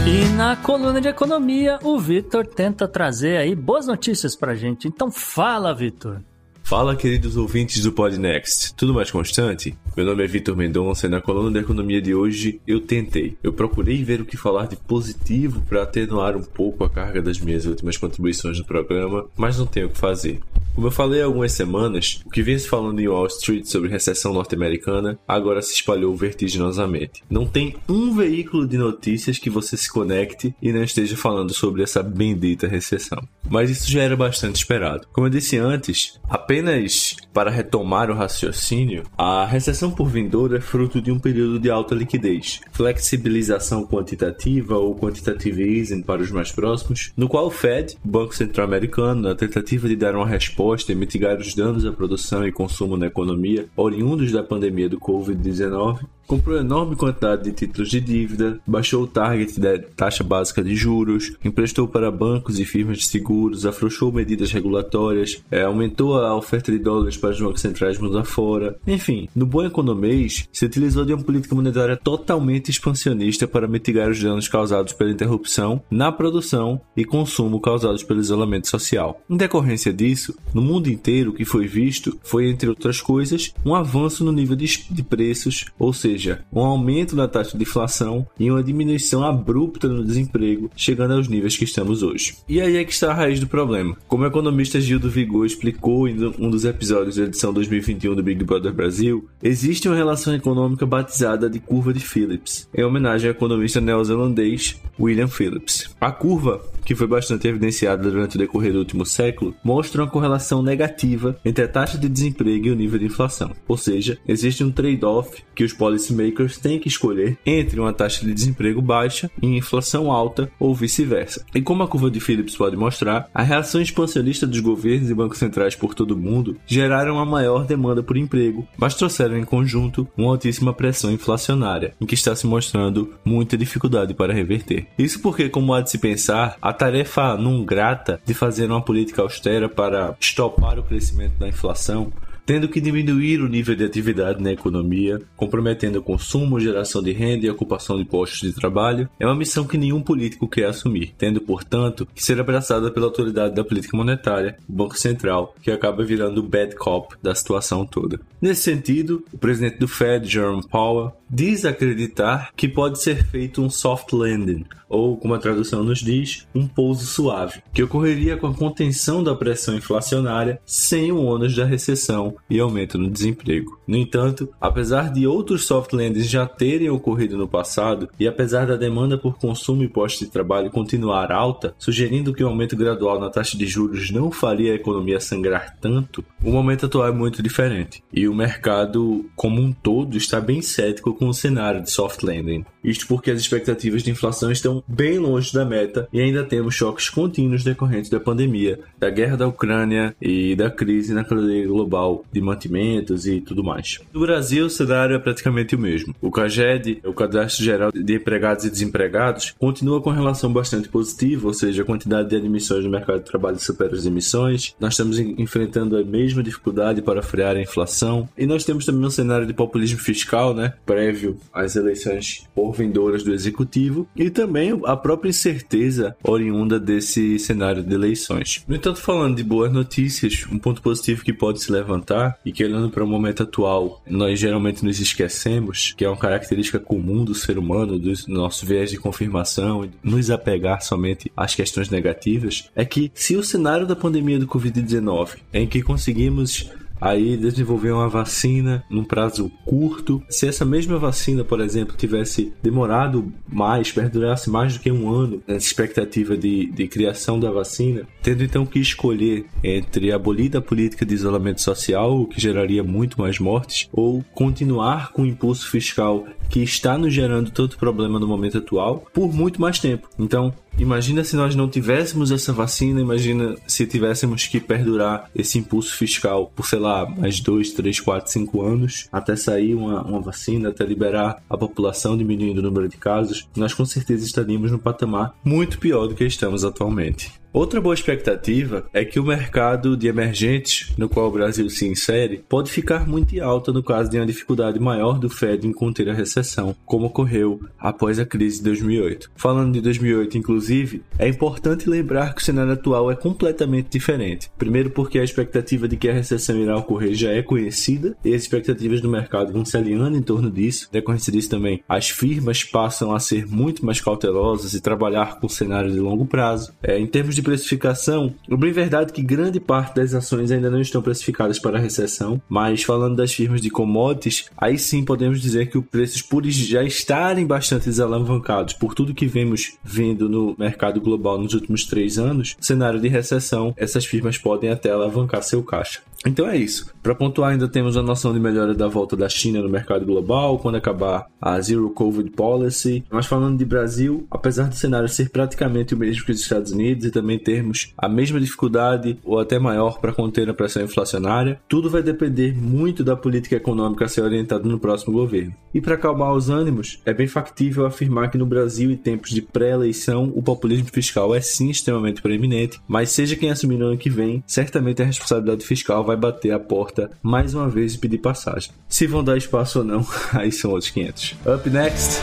E 0.08 0.26
na 0.30 0.56
coluna 0.56 1.00
de 1.00 1.08
economia, 1.08 1.78
o 1.84 2.00
Vitor 2.00 2.48
tenta 2.48 2.88
trazer 2.88 3.38
aí 3.38 3.54
boas 3.54 3.86
notícias 3.86 4.36
pra 4.36 4.56
gente. 4.56 4.88
Então 4.88 5.12
fala, 5.12 5.76
Vitor. 5.76 6.22
Fala, 6.64 6.96
queridos 6.96 7.38
ouvintes 7.38 7.84
do 7.84 7.92
Podnext. 7.92 8.74
Tudo 8.74 8.96
mais 8.96 9.12
constante? 9.12 9.78
Meu 10.00 10.06
nome 10.06 10.24
é 10.24 10.28
Vitor 10.28 10.56
Mendonça 10.56 11.08
e 11.08 11.10
na 11.10 11.20
coluna 11.20 11.52
da 11.52 11.60
economia 11.60 12.02
de 12.02 12.16
hoje 12.16 12.62
eu 12.66 12.80
tentei. 12.80 13.38
Eu 13.44 13.52
procurei 13.52 14.02
ver 14.02 14.22
o 14.22 14.26
que 14.26 14.38
falar 14.38 14.66
de 14.66 14.78
positivo 14.78 15.62
para 15.68 15.84
atenuar 15.84 16.38
um 16.38 16.42
pouco 16.42 16.86
a 16.86 16.90
carga 16.90 17.22
das 17.22 17.38
minhas 17.38 17.66
últimas 17.66 17.98
contribuições 17.98 18.58
no 18.58 18.64
programa, 18.64 19.26
mas 19.36 19.60
não 19.60 19.66
tenho 19.66 19.88
o 19.88 19.90
que 19.90 19.98
fazer. 19.98 20.40
Como 20.80 20.88
eu 20.88 20.92
falei 20.92 21.22
há 21.22 21.26
algumas 21.26 21.52
semanas, 21.52 22.22
o 22.26 22.30
que 22.30 22.42
vinha 22.42 22.58
se 22.58 22.70
falando 22.70 23.02
em 23.02 23.08
Wall 23.10 23.28
Street 23.28 23.66
sobre 23.66 23.90
recessão 23.90 24.32
norte-americana 24.32 25.20
agora 25.28 25.62
se 25.62 25.74
espalhou 25.74 26.16
vertiginosamente. 26.16 27.22
Não 27.30 27.46
tem 27.46 27.76
um 27.90 28.16
veículo 28.16 28.66
de 28.66 28.78
notícias 28.78 29.38
que 29.38 29.50
você 29.50 29.76
se 29.76 29.92
conecte 29.92 30.56
e 30.62 30.72
não 30.72 30.82
esteja 30.82 31.18
falando 31.18 31.54
sobre 31.54 31.84
essa 31.84 32.02
bendita 32.02 32.66
recessão. 32.66 33.22
Mas 33.50 33.70
isso 33.70 33.92
já 33.92 34.02
era 34.02 34.16
bastante 34.16 34.56
esperado. 34.56 35.06
Como 35.12 35.28
eu 35.28 35.32
disse 35.32 35.58
antes, 35.58 36.18
apenas 36.30 37.18
para 37.34 37.52
retomar 37.52 38.10
o 38.10 38.16
raciocínio, 38.16 39.04
a 39.18 39.46
recessão 39.46 39.89
por 39.92 40.08
vindouro 40.08 40.56
é 40.56 40.62
fruto 40.62 41.02
de 41.02 41.12
um 41.12 41.20
período 41.20 41.60
de 41.60 41.70
alta 41.70 41.96
liquidez, 41.96 42.62
flexibilização 42.72 43.86
quantitativa 43.86 44.78
ou 44.78 44.96
quantitative 44.96 45.64
easing 45.64 46.02
para 46.02 46.22
os 46.22 46.32
mais 46.32 46.52
próximos, 46.52 47.12
no 47.16 47.28
qual 47.28 47.48
o 47.48 47.52
Fed, 47.52 47.98
Banco 48.04 48.36
Central 48.36 48.68
Americano, 48.68 49.22
na 49.22 49.36
tentativa 49.36 49.88
de 49.88 49.96
dar 49.96 50.16
uma 50.16 50.28
resposta 50.28 50.92
e 50.92 50.96
mitigar 50.96 51.38
os 51.38 51.54
danos 51.54 51.86
à 51.86 51.92
produção 51.92 52.48
e 52.48 52.52
consumo 52.52 52.98
na 52.98 53.08
economia 53.08 53.68
oriundos 53.76 54.32
da 54.32 54.44
pandemia 54.44 54.90
do 54.90 55.00
Covid-19, 55.00 56.00
comprou 56.30 56.60
enorme 56.60 56.96
quantidade 56.96 57.44
de 57.44 57.52
títulos 57.52 57.90
de 57.90 58.00
dívida, 58.00 58.60
baixou 58.68 59.02
o 59.02 59.08
target 59.08 59.60
da 59.60 59.80
taxa 59.80 60.24
básica 60.24 60.64
de 60.64 60.76
juros, 60.76 61.34
emprestou 61.44 61.88
para 61.88 62.12
bancos 62.12 62.60
e 62.60 62.66
firmas 62.66 63.00
de 63.00 63.08
seguros, 63.08 63.66
afrouxou 63.66 64.12
medidas 64.12 64.52
regulatórias, 64.52 65.44
eh, 65.50 65.64
aumentou 65.64 66.20
a 66.20 66.36
oferta 66.36 66.72
de 66.72 66.78
dólares 66.78 67.18
para 67.18 67.32
os 67.32 67.42
bancos 67.42 67.62
centrais 67.62 67.98
mundo 67.98 68.20
afora. 68.20 68.78
Enfim, 68.86 69.28
no 69.36 69.44
bom 69.44 69.66
economês, 69.66 70.48
se 70.54 70.66
utilizou 70.66 71.04
de 71.04 71.16
uma 71.16 71.24
política 71.24 71.56
monetária 71.56 71.98
totalmente 71.98 72.70
expansionista 72.70 73.48
para 73.48 73.68
mitigar 73.68 74.08
os 74.08 74.22
danos 74.22 74.48
causados 74.48 74.94
pela 74.94 75.10
interrupção 75.10 75.82
na 75.90 76.12
produção 76.12 76.80
e 76.96 77.04
consumo 77.04 77.60
causados 77.60 78.04
pelo 78.04 78.22
isolamento 78.22 78.68
social. 78.68 79.20
Em 79.28 79.36
decorrência 79.36 79.92
disso, 79.92 80.36
no 80.54 80.62
mundo 80.62 80.92
inteiro 80.92 81.32
o 81.32 81.34
que 81.34 81.44
foi 81.44 81.66
visto 81.66 82.20
foi, 82.22 82.48
entre 82.52 82.70
outras 82.70 83.02
coisas, 83.02 83.52
um 83.66 83.74
avanço 83.74 84.24
no 84.24 84.32
nível 84.32 84.56
de 84.56 85.04
preços, 85.10 85.66
ou 85.80 85.92
seja, 85.92 86.19
um 86.52 86.62
aumento 86.62 87.16
na 87.16 87.28
taxa 87.28 87.58
de 87.58 87.64
inflação 87.64 88.28
e 88.40 88.50
uma 88.50 88.64
diminuição 88.64 89.24
abrupta 89.24 89.88
no 89.88 90.04
desemprego, 90.04 90.70
chegando 90.76 91.14
aos 91.14 91.28
níveis 91.28 91.56
que 91.56 91.64
estamos 91.64 92.04
hoje. 92.04 92.36
E 92.48 92.60
aí 92.60 92.78
é 92.78 92.84
que 92.84 92.94
está 92.94 93.12
a 93.12 93.14
raiz 93.14 93.40
do 93.40 93.48
problema. 93.48 93.96
Como 94.08 94.24
o 94.24 94.28
economista 94.28 94.82
Gildo 94.82 95.10
Vigor 95.10 95.46
explicou 95.46 96.08
em 96.08 96.26
um 96.40 96.50
dos 96.50 96.66
episódios 96.66 97.16
da 97.16 97.24
edição 97.24 97.54
2021 97.54 98.16
do 98.16 98.24
Big 98.24 98.44
Brother 98.44 98.74
Brasil, 98.74 99.28
existe 99.42 99.88
uma 99.88 99.96
relação 99.96 100.34
econômica 100.34 100.86
batizada 100.86 101.50
de 101.50 101.60
curva 101.60 101.94
de 101.94 102.00
Phillips, 102.00 102.68
em 102.76 102.84
homenagem 102.84 103.30
ao 103.30 103.36
economista 103.36 103.80
neozelandês 103.80 104.82
William 105.00 105.28
Phillips. 105.28 105.96
A 106.00 106.12
curva, 106.12 106.62
que 106.84 106.96
foi 106.96 107.08
bastante 107.08 107.48
evidenciada 107.48 108.04
durante 108.04 108.36
o 108.36 108.40
decorrer 108.40 108.74
do 108.74 108.80
último 108.80 109.06
século, 109.06 109.56
mostra 109.64 110.02
uma 110.02 110.10
correlação 110.10 110.62
negativa 110.62 111.40
entre 111.46 111.64
a 111.64 111.68
taxa 111.68 111.98
de 111.98 112.10
desemprego 112.10 112.68
e 112.68 112.72
o 112.72 112.76
nível 112.76 113.00
de 113.00 113.06
inflação. 113.06 113.52
Ou 113.68 113.78
seja, 113.78 114.18
existe 114.28 114.64
um 114.64 114.72
trade-off 114.72 115.44
que 115.56 115.64
os 115.64 115.74
policymakers 116.10 116.58
têm 116.58 116.80
que 116.80 116.88
escolher 116.88 117.38
entre 117.46 117.80
uma 117.80 117.94
taxa 117.94 118.26
de 118.26 118.34
desemprego 118.34 118.82
baixa 118.82 119.30
e 119.42 119.48
inflação 119.48 120.12
alta 120.12 120.52
ou 120.60 120.74
vice-versa. 120.74 121.46
E 121.54 121.62
como 121.62 121.84
a 121.84 121.88
curva 121.88 122.10
de 122.10 122.20
Phillips 122.20 122.56
pode 122.56 122.76
mostrar, 122.76 123.30
a 123.34 123.44
reação 123.44 123.82
expansionista 123.82 124.48
dos 124.48 124.60
governos 124.60 125.10
e 125.10 125.14
bancos 125.14 125.38
centrais 125.38 125.76
por 125.76 125.94
todo 125.94 126.12
o 126.12 126.18
mundo 126.18 126.58
geraram 126.66 127.16
uma 127.16 127.26
maior 127.26 127.66
demanda 127.66 128.02
por 128.02 128.18
emprego, 128.18 128.68
mas 128.78 128.96
trouxeram 128.96 129.38
em 129.38 129.44
conjunto 129.44 130.08
uma 130.18 130.32
altíssima 130.32 130.74
pressão 130.74 131.12
inflacionária, 131.12 131.94
em 132.00 132.06
que 132.06 132.16
está 132.16 132.36
se 132.36 132.48
mostrando 132.48 133.14
muita 133.24 133.58
dificuldade 133.58 134.14
para 134.14 134.34
reverter. 134.34 134.88
Isso 134.98 135.22
porque, 135.22 135.50
como 135.50 135.74
há 135.74 135.82
de 135.82 135.92
se 135.92 135.98
pensar, 135.98 136.58
a 136.62 136.74
tarefa 136.74 137.38
não 137.38 137.64
grata 137.64 138.20
de 138.26 138.34
fazer 138.34 138.70
uma 138.70 138.82
política 138.82 139.22
austera 139.22 139.70
para 139.70 140.16
estopar 140.20 140.80
o 140.80 140.84
crescimento 140.84 141.38
da 141.38 141.48
inflação 141.48 142.12
tendo 142.50 142.68
que 142.68 142.82
diminuir 142.82 143.42
o 143.42 143.48
nível 143.48 143.76
de 143.76 143.84
atividade 143.84 144.42
na 144.42 144.52
economia, 144.52 145.22
comprometendo 145.38 146.00
o 146.00 146.02
consumo, 146.02 146.60
geração 146.60 147.00
de 147.00 147.12
renda 147.12 147.46
e 147.46 147.50
ocupação 147.52 147.96
de 147.96 148.06
postos 148.06 148.40
de 148.40 148.56
trabalho, 148.56 149.08
é 149.20 149.26
uma 149.28 149.36
missão 149.36 149.68
que 149.68 149.78
nenhum 149.78 150.02
político 150.02 150.48
quer 150.48 150.66
assumir, 150.66 151.14
tendo, 151.16 151.40
portanto, 151.42 152.08
que 152.16 152.24
ser 152.24 152.40
abraçada 152.40 152.90
pela 152.90 153.06
autoridade 153.06 153.54
da 153.54 153.64
política 153.64 153.96
monetária, 153.96 154.58
o 154.68 154.74
Banco 154.74 154.98
Central, 154.98 155.54
que 155.62 155.70
acaba 155.70 156.04
virando 156.04 156.40
o 156.40 156.44
bad 156.44 156.76
cop 156.76 157.16
da 157.22 157.36
situação 157.36 157.86
toda. 157.86 158.20
Nesse 158.42 158.64
sentido, 158.64 159.24
o 159.32 159.38
presidente 159.38 159.78
do 159.78 159.88
Fed, 159.88 160.28
Jerome 160.28 160.68
Powell, 160.68 161.12
diz 161.30 161.66
acreditar 161.66 162.50
que 162.56 162.68
pode 162.68 163.00
ser 163.00 163.24
feito 163.26 163.62
um 163.62 163.70
soft 163.70 164.12
landing, 164.12 164.66
ou, 164.90 165.16
como 165.16 165.36
a 165.36 165.40
tradução 165.40 165.84
nos 165.84 166.00
diz, 166.00 166.48
um 166.54 166.68
pouso 166.68 167.06
suave, 167.06 167.62
que 167.72 167.84
ocorreria 167.84 168.36
com 168.36 168.48
a 168.48 168.54
contenção 168.54 169.24
da 169.24 169.36
pressão 169.36 169.76
inflacionária 169.76 170.60
sem 170.66 171.12
o 171.12 171.24
ônus 171.24 171.56
da 171.56 171.64
recessão 171.64 172.36
e 172.50 172.60
aumento 172.60 172.98
no 172.98 173.10
desemprego. 173.10 173.80
No 173.88 173.96
entanto, 173.96 174.50
apesar 174.60 175.12
de 175.12 175.28
outros 175.28 175.66
soft 175.66 175.94
landings 175.94 176.30
já 176.30 176.46
terem 176.46 176.90
ocorrido 176.90 177.38
no 177.38 177.48
passado 177.48 178.10
e 178.20 178.28
apesar 178.28 178.68
da 178.68 178.76
demanda 178.76 179.18
por 179.18 179.38
consumo 179.38 179.84
e 179.84 179.88
postos 179.88 180.28
de 180.28 180.34
trabalho 180.34 180.72
continuar 180.72 181.32
alta, 181.32 181.76
sugerindo 181.78 182.34
que 182.34 182.44
o 182.44 182.48
aumento 182.48 182.76
gradual 182.76 183.20
na 183.20 183.30
taxa 183.30 183.58
de 183.58 183.66
juros 183.66 184.10
não 184.12 184.32
faria 184.32 184.74
a 184.74 184.76
economia 184.76 185.20
sangrar 185.20 185.78
tanto, 185.80 186.24
o 186.44 186.52
momento 186.52 186.86
atual 186.86 187.08
é 187.08 187.12
muito 187.12 187.44
diferente 187.44 188.04
e 188.12 188.28
o 188.28 188.34
mercado 188.34 189.30
como 189.36 189.62
um 189.62 189.72
todo 189.72 190.18
está 190.18 190.40
bem 190.40 190.62
cético 190.62 191.14
com 191.14 191.28
o 191.28 191.34
cenário 191.34 191.82
de 191.82 191.92
soft 191.92 192.24
landing. 192.24 192.66
Isto 192.84 193.08
porque 193.08 193.32
as 193.32 193.40
expectativas 193.40 194.04
de 194.04 194.12
inflação 194.12 194.52
estão 194.52 194.79
bem 194.88 195.20
longe 195.20 195.54
da 195.54 195.66
meta 195.66 196.08
e 196.12 196.20
ainda 196.20 196.44
temos 196.44 196.76
choques 196.76 197.10
contínuos 197.10 197.64
decorrentes 197.64 198.10
da 198.10 198.20
pandemia, 198.20 198.80
da 199.00 199.10
guerra 199.10 199.38
da 199.38 199.48
Ucrânia 199.48 200.16
e 200.22 200.56
da 200.56 200.70
crise 200.70 201.14
na 201.14 201.24
cadeia 201.24 201.68
global 201.68 202.24
de 202.32 202.42
mantimentos 202.42 203.26
e 203.26 203.42
tudo 203.42 203.64
mais. 203.64 204.00
No 204.14 204.22
Brasil, 204.22 204.66
o 204.66 204.70
cenário 204.70 205.16
é 205.16 205.20
praticamente 205.20 205.76
o 205.76 205.80
mesmo. 205.80 206.16
O 206.22 206.32
CAGED, 206.32 207.02
o 207.04 207.14
Cadastro 207.14 207.64
Geral 207.64 207.92
de 207.92 208.16
Empregados 208.16 208.66
e 208.66 208.70
Desempregados, 208.70 209.56
continua 209.58 210.02
com 210.02 210.10
relação 210.10 210.52
bastante 210.52 210.90
positiva, 210.90 211.48
ou 211.48 211.54
seja, 211.54 211.82
a 211.82 211.86
quantidade 211.86 212.30
de 212.30 212.36
admissões 212.36 212.84
no 212.84 212.90
mercado 212.90 213.20
de 213.20 213.26
trabalho 213.26 213.60
supera 213.60 213.96
as 213.96 214.06
emissões. 214.06 214.76
Nós 214.80 214.94
estamos 214.94 215.20
enfrentando 215.20 215.98
a 215.98 216.04
mesma 216.04 216.44
dificuldade 216.44 217.02
para 217.02 217.22
frear 217.22 217.56
a 217.56 217.62
inflação 217.62 218.28
e 218.38 218.46
nós 218.46 218.64
temos 218.64 218.86
também 218.86 219.06
um 219.06 219.10
cenário 219.10 219.46
de 219.46 219.54
populismo 219.54 220.00
fiscal, 220.00 220.54
né, 220.54 220.74
prévio 220.86 221.38
às 221.54 221.76
eleições 221.76 222.48
por 222.54 222.72
vindouras 222.74 223.24
do 223.24 223.34
executivo 223.34 224.08
e 224.16 224.30
também 224.30 224.69
a 224.86 224.96
própria 224.96 225.30
incerteza 225.30 226.16
oriunda 226.24 226.80
desse 226.80 227.38
cenário 227.40 227.84
de 227.84 227.94
eleições. 227.94 228.64
No 228.68 228.76
entanto, 228.76 229.00
falando 229.00 229.36
de 229.36 229.44
boas 229.44 229.72
notícias, 229.72 230.46
um 230.52 230.58
ponto 230.58 230.82
positivo 230.82 231.24
que 231.24 231.34
pode 231.34 231.62
se 231.62 231.72
levantar 231.72 232.38
e 232.46 232.52
que 232.52 232.64
olhando 232.64 232.90
para 232.90 233.04
o 233.04 233.08
momento 233.08 233.44
atual, 233.44 234.02
nós 234.08 234.40
geralmente 234.40 234.84
nos 234.84 235.00
esquecemos, 235.00 235.94
que 235.98 236.06
é 236.06 236.10
uma 236.10 236.18
característica 236.18 236.80
comum 236.80 237.24
do 237.24 237.36
ser 237.36 237.58
humano, 237.58 238.00
do 238.00 238.14
nosso 238.28 238.66
viés 238.66 238.90
de 238.90 238.98
confirmação, 238.98 239.88
nos 240.04 240.30
apegar 240.30 240.82
somente 240.82 241.32
às 241.36 241.56
questões 241.56 241.90
negativas, 241.90 242.70
é 242.76 242.86
que 242.86 243.12
se 243.14 243.36
o 243.36 243.44
cenário 243.44 243.86
da 243.86 243.96
pandemia 243.96 244.40
do 244.40 244.48
Covid-19, 244.48 245.38
em 245.54 245.68
que 245.68 245.82
conseguimos 245.82 246.70
aí 247.00 247.38
desenvolver 247.38 247.92
uma 247.92 248.10
vacina 248.10 248.84
num 248.90 249.04
prazo 249.04 249.52
curto. 249.66 250.22
Se 250.30 250.48
essa 250.48 250.66
mesma 250.66 250.98
vacina, 250.98 251.44
por 251.44 251.62
exemplo, 251.62 251.96
tivesse 251.98 252.54
demorado 252.62 253.32
mais, 253.48 253.92
perdurasse 253.92 254.50
mais 254.50 254.74
do 254.74 254.80
que 254.80 254.92
um 254.92 255.10
ano 255.10 255.42
nessa 255.48 255.66
expectativa 255.66 256.38
de, 256.38 256.68
de 256.72 256.88
criação 256.88 257.40
da 257.40 257.52
vacina, 257.52 258.08
tendo 258.22 258.44
então 258.44 258.66
que 258.66 258.80
escolher 258.80 259.46
entre 259.64 260.12
abolir 260.12 260.56
a 260.56 260.62
política 260.62 261.06
de 261.06 261.14
isolamento 261.14 261.62
social, 261.62 262.22
o 262.22 262.28
que 262.28 262.40
geraria 262.40 262.84
muito 262.84 263.20
mais 263.20 263.40
mortes, 263.40 263.90
ou 263.92 264.24
continuar 264.34 265.12
com 265.12 265.24
o 265.24 265.28
impulso 265.28 265.70
fiscal 265.70 266.26
que 266.50 266.62
está 266.62 266.98
nos 266.98 267.14
gerando 267.14 267.52
tanto 267.52 267.78
problema 267.78 268.20
no 268.20 268.28
momento 268.28 268.58
atual 268.58 269.06
por 269.14 269.34
muito 269.34 269.62
mais 269.62 269.80
tempo. 269.80 270.10
Então, 270.18 270.54
Imagina 270.80 271.26
se 271.26 271.36
nós 271.36 271.56
não 271.56 271.68
tivéssemos 271.68 272.32
essa 272.32 272.54
vacina, 272.54 273.02
imagina 273.02 273.58
se 273.68 273.86
tivéssemos 273.86 274.48
que 274.48 274.62
perdurar 274.62 275.30
esse 275.36 275.60
impulso 275.60 275.94
fiscal 275.94 276.50
por, 276.56 276.66
sei 276.66 276.80
lá, 276.80 277.06
mais 277.06 277.42
2, 277.42 277.72
3, 277.72 278.00
4, 278.00 278.32
5 278.32 278.62
anos, 278.62 279.10
até 279.12 279.36
sair 279.36 279.76
uma, 279.76 280.02
uma 280.02 280.22
vacina, 280.22 280.70
até 280.70 280.86
liberar 280.86 281.44
a 281.50 281.58
população, 281.58 282.18
diminuindo 282.18 282.60
o 282.60 282.62
número 282.62 282.88
de 282.88 282.96
casos, 282.96 283.46
nós 283.58 283.74
com 283.74 283.84
certeza 283.84 284.26
estaríamos 284.26 284.72
no 284.72 284.80
patamar 284.80 285.36
muito 285.44 285.80
pior 285.80 286.08
do 286.08 286.16
que 286.16 286.24
estamos 286.24 286.64
atualmente. 286.64 287.30
Outra 287.52 287.82
boa 287.82 287.96
expectativa 287.96 288.88
é 288.94 289.04
que 289.04 289.20
o 289.20 289.26
mercado 289.26 289.98
de 289.98 290.08
emergentes, 290.08 290.94
no 290.96 291.10
qual 291.10 291.28
o 291.28 291.32
Brasil 291.32 291.68
se 291.68 291.88
insere, 291.88 292.44
pode 292.48 292.72
ficar 292.72 293.08
muito 293.08 293.42
alto 293.42 293.74
no 293.74 293.82
caso 293.82 294.08
de 294.08 294.18
uma 294.18 294.26
dificuldade 294.26 294.80
maior 294.80 295.18
do 295.18 295.32
Fed 295.32 295.66
em 295.66 295.74
conter 295.74 296.08
a 296.10 296.14
recessão, 296.14 296.76
como 296.86 297.08
ocorreu 297.08 297.60
após 297.80 298.20
a 298.20 298.26
crise 298.26 298.60
de 298.60 298.66
2008. 298.66 299.32
Falando 299.36 299.74
de 299.74 299.82
2008, 299.82 300.38
inclusive, 300.38 301.02
é 301.18 301.28
importante 301.28 301.90
lembrar 301.90 302.36
que 302.36 302.42
o 302.42 302.46
cenário 302.46 302.74
atual 302.74 303.10
é 303.10 303.16
completamente 303.16 303.90
diferente. 303.90 304.52
Primeiro, 304.56 304.92
porque 304.92 305.18
a 305.18 305.24
expectativa 305.24 305.88
de 305.88 305.98
que 305.98 306.08
a 306.08 306.14
recessão 306.14 306.56
irá 306.56 306.78
ocorrer 306.78 307.16
já 307.16 307.32
é 307.32 307.42
conhecida 307.42 308.16
e 308.24 308.32
as 308.36 308.44
expectativas 308.44 309.02
do 309.02 309.10
mercado 309.10 309.52
vão 309.52 309.66
se 309.66 309.76
alinhando 309.76 310.16
em 310.16 310.22
torno 310.22 310.52
disso. 310.52 310.88
Decorrência 310.92 311.34
disso 311.34 311.50
também, 311.50 311.84
as 311.90 312.12
firmas 312.12 312.64
passam 312.64 313.12
a 313.12 313.20
ser 313.20 313.48
muito 313.48 313.84
mais 313.84 314.00
cautelosas 314.00 314.76
e 314.76 314.82
trabalhar 314.82 315.40
com 315.40 315.50
cenário 315.50 315.92
de 315.92 316.00
longo 316.00 316.28
prazo. 316.28 316.72
É, 316.84 317.00
em 317.00 317.08
termos 317.08 317.39
de 317.40 317.44
precificação, 317.44 318.34
é 318.50 318.56
bem 318.56 318.72
verdade 318.72 319.14
que 319.14 319.22
grande 319.22 319.60
parte 319.60 319.96
das 319.96 320.14
ações 320.14 320.52
ainda 320.52 320.70
não 320.70 320.82
estão 320.82 321.02
precificadas 321.02 321.60
para 321.60 321.78
a 321.78 321.82
recessão, 321.82 322.42
mas 322.50 322.84
falando 322.84 323.16
das 323.16 323.34
firmas 323.34 323.62
de 323.62 323.70
commodities, 323.70 324.46
aí 324.58 324.78
sim 324.78 325.04
podemos 325.04 325.42
dizer 325.42 325.70
que 325.70 325.78
os 325.78 325.86
preços 325.86 326.22
por 326.22 326.46
já 326.46 326.84
estarem 326.84 327.46
bastante 327.46 327.86
desalavancados 327.86 328.74
por 328.74 328.94
tudo 328.94 329.14
que 329.14 329.28
vemos 329.28 329.74
vindo 329.84 330.28
no 330.28 330.56
mercado 330.58 331.00
global 331.02 331.38
nos 331.38 331.54
últimos 331.54 331.86
três 331.86 332.18
anos, 332.18 332.56
cenário 332.60 333.00
de 333.00 333.08
recessão, 333.08 333.74
essas 333.78 334.06
firmas 334.06 334.38
podem 334.38 334.70
até 334.70 334.90
alavancar 334.90 335.44
seu 335.44 335.64
caixa. 335.64 336.02
Então 336.26 336.48
é 336.50 336.58
isso. 336.58 336.94
Para 337.02 337.16
pontuar, 337.16 337.52
ainda 337.52 337.68
temos 337.68 337.96
a 337.96 338.02
noção 338.02 338.34
de 338.34 338.40
melhora 338.40 338.74
da 338.74 338.88
volta 338.88 339.16
da 339.16 339.30
China 339.30 339.62
no 339.62 339.70
mercado 339.70 340.06
global 340.06 340.60
quando 340.60 340.76
acabar 340.76 341.28
a 341.40 341.60
Zero 341.62 341.90
Covid 341.92 342.30
Policy. 342.32 343.04
Mas 343.10 343.26
falando 343.26 343.58
de 343.58 343.64
Brasil, 343.64 344.28
apesar 344.30 344.68
do 344.68 344.76
cenário 344.76 345.08
ser 345.08 345.30
praticamente 345.30 345.94
o 345.94 345.98
mesmo 345.98 346.26
que 346.26 346.32
os 346.32 346.42
Estados 346.42 346.72
Unidos 346.72 347.06
e 347.06 347.12
também 347.12 347.29
termos 347.38 347.94
a 347.98 348.10
mesma 348.10 348.40
dificuldade 348.40 349.18
ou 349.24 349.40
até 349.40 349.60
maior 349.60 350.00
para 350.00 350.14
conter 350.14 350.50
a 350.50 350.54
pressão 350.54 350.84
inflacionária, 350.84 351.60
tudo 351.68 351.90
vai 351.90 352.02
depender 352.02 352.56
muito 352.56 353.04
da 353.04 353.16
política 353.16 353.56
econômica 353.56 354.06
a 354.06 354.08
ser 354.08 354.22
orientada 354.22 354.68
no 354.68 354.80
próximo 354.80 355.14
governo. 355.14 355.54
E 355.74 355.82
para 355.82 355.96
acalmar 355.96 356.34
os 356.34 356.50
ânimos, 356.50 357.00
é 357.06 357.14
bem 357.14 357.28
factível 357.28 357.86
afirmar 357.86 358.32
que 358.32 358.38
no 358.38 358.46
Brasil, 358.46 358.90
em 358.90 358.98
tempos 358.98 359.32
de 359.32 359.42
pré-eleição, 359.42 360.32
o 360.36 360.42
populismo 360.42 360.88
fiscal 360.92 361.36
é 361.36 361.42
sim 361.42 361.70
extremamente 361.70 362.22
preeminente, 362.22 362.80
mas 362.88 363.12
seja 363.12 363.36
quem 363.36 363.52
assumir 363.52 363.78
no 363.78 363.88
ano 363.88 363.98
que 363.98 364.10
vem, 364.10 364.44
certamente 364.48 365.02
a 365.02 365.06
responsabilidade 365.06 365.66
fiscal 365.66 366.04
vai 366.04 366.16
bater 366.16 366.52
a 366.52 366.60
porta 366.60 367.12
mais 367.22 367.54
uma 367.54 367.70
vez 367.70 367.94
e 367.94 368.00
pedir 368.00 368.20
passagem. 368.20 368.72
Se 368.88 369.06
vão 369.06 369.24
dar 369.24 369.38
espaço 369.38 369.80
ou 369.80 369.86
não, 369.86 370.06
aí 370.34 370.52
são 370.52 370.72
outros 370.72 370.90
500. 370.92 371.36
Up 371.46 371.70
next. 371.70 372.22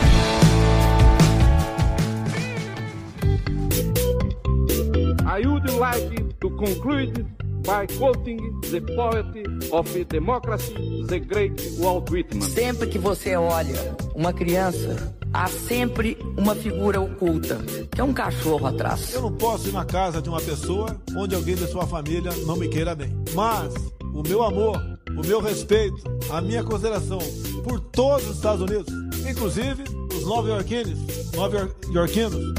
Like 6.56 6.74
to 6.74 6.74
conclude 6.74 7.26
by 7.62 7.86
quoting 7.98 8.60
the 8.70 8.80
poet 8.94 9.26
of 9.72 10.08
democracy, 10.08 11.04
the 11.06 11.18
great 11.18 11.52
Walt 11.78 12.10
Whitman. 12.10 12.42
Sempre 12.42 12.88
que 12.88 12.98
você 12.98 13.36
olha 13.36 13.74
uma 14.14 14.32
criança, 14.32 15.14
há 15.32 15.48
sempre 15.48 16.16
uma 16.36 16.54
figura 16.54 17.00
oculta, 17.00 17.58
que 17.92 18.00
é 18.00 18.04
um 18.04 18.12
cachorro 18.12 18.66
atrás. 18.66 19.14
Eu 19.14 19.22
não 19.22 19.32
posso 19.32 19.68
ir 19.68 19.72
na 19.72 19.84
casa 19.84 20.22
de 20.22 20.28
uma 20.28 20.40
pessoa 20.40 21.00
onde 21.16 21.34
alguém 21.34 21.56
da 21.56 21.66
sua 21.66 21.86
família 21.86 22.30
não 22.46 22.56
me 22.56 22.68
queira 22.68 22.94
bem. 22.94 23.12
Mas 23.34 23.74
o 24.14 24.22
meu 24.22 24.42
amor, 24.42 24.80
o 25.10 25.26
meu 25.26 25.40
respeito, 25.40 26.02
a 26.30 26.40
minha 26.40 26.62
consideração 26.62 27.18
por 27.64 27.80
todos 27.80 28.28
os 28.28 28.36
Estados 28.36 28.62
Unidos, 28.62 28.92
inclusive 29.28 29.95
os 30.26 30.28
nova-iorquinos, 30.28 31.32
nova-iorquinos. 31.34 32.54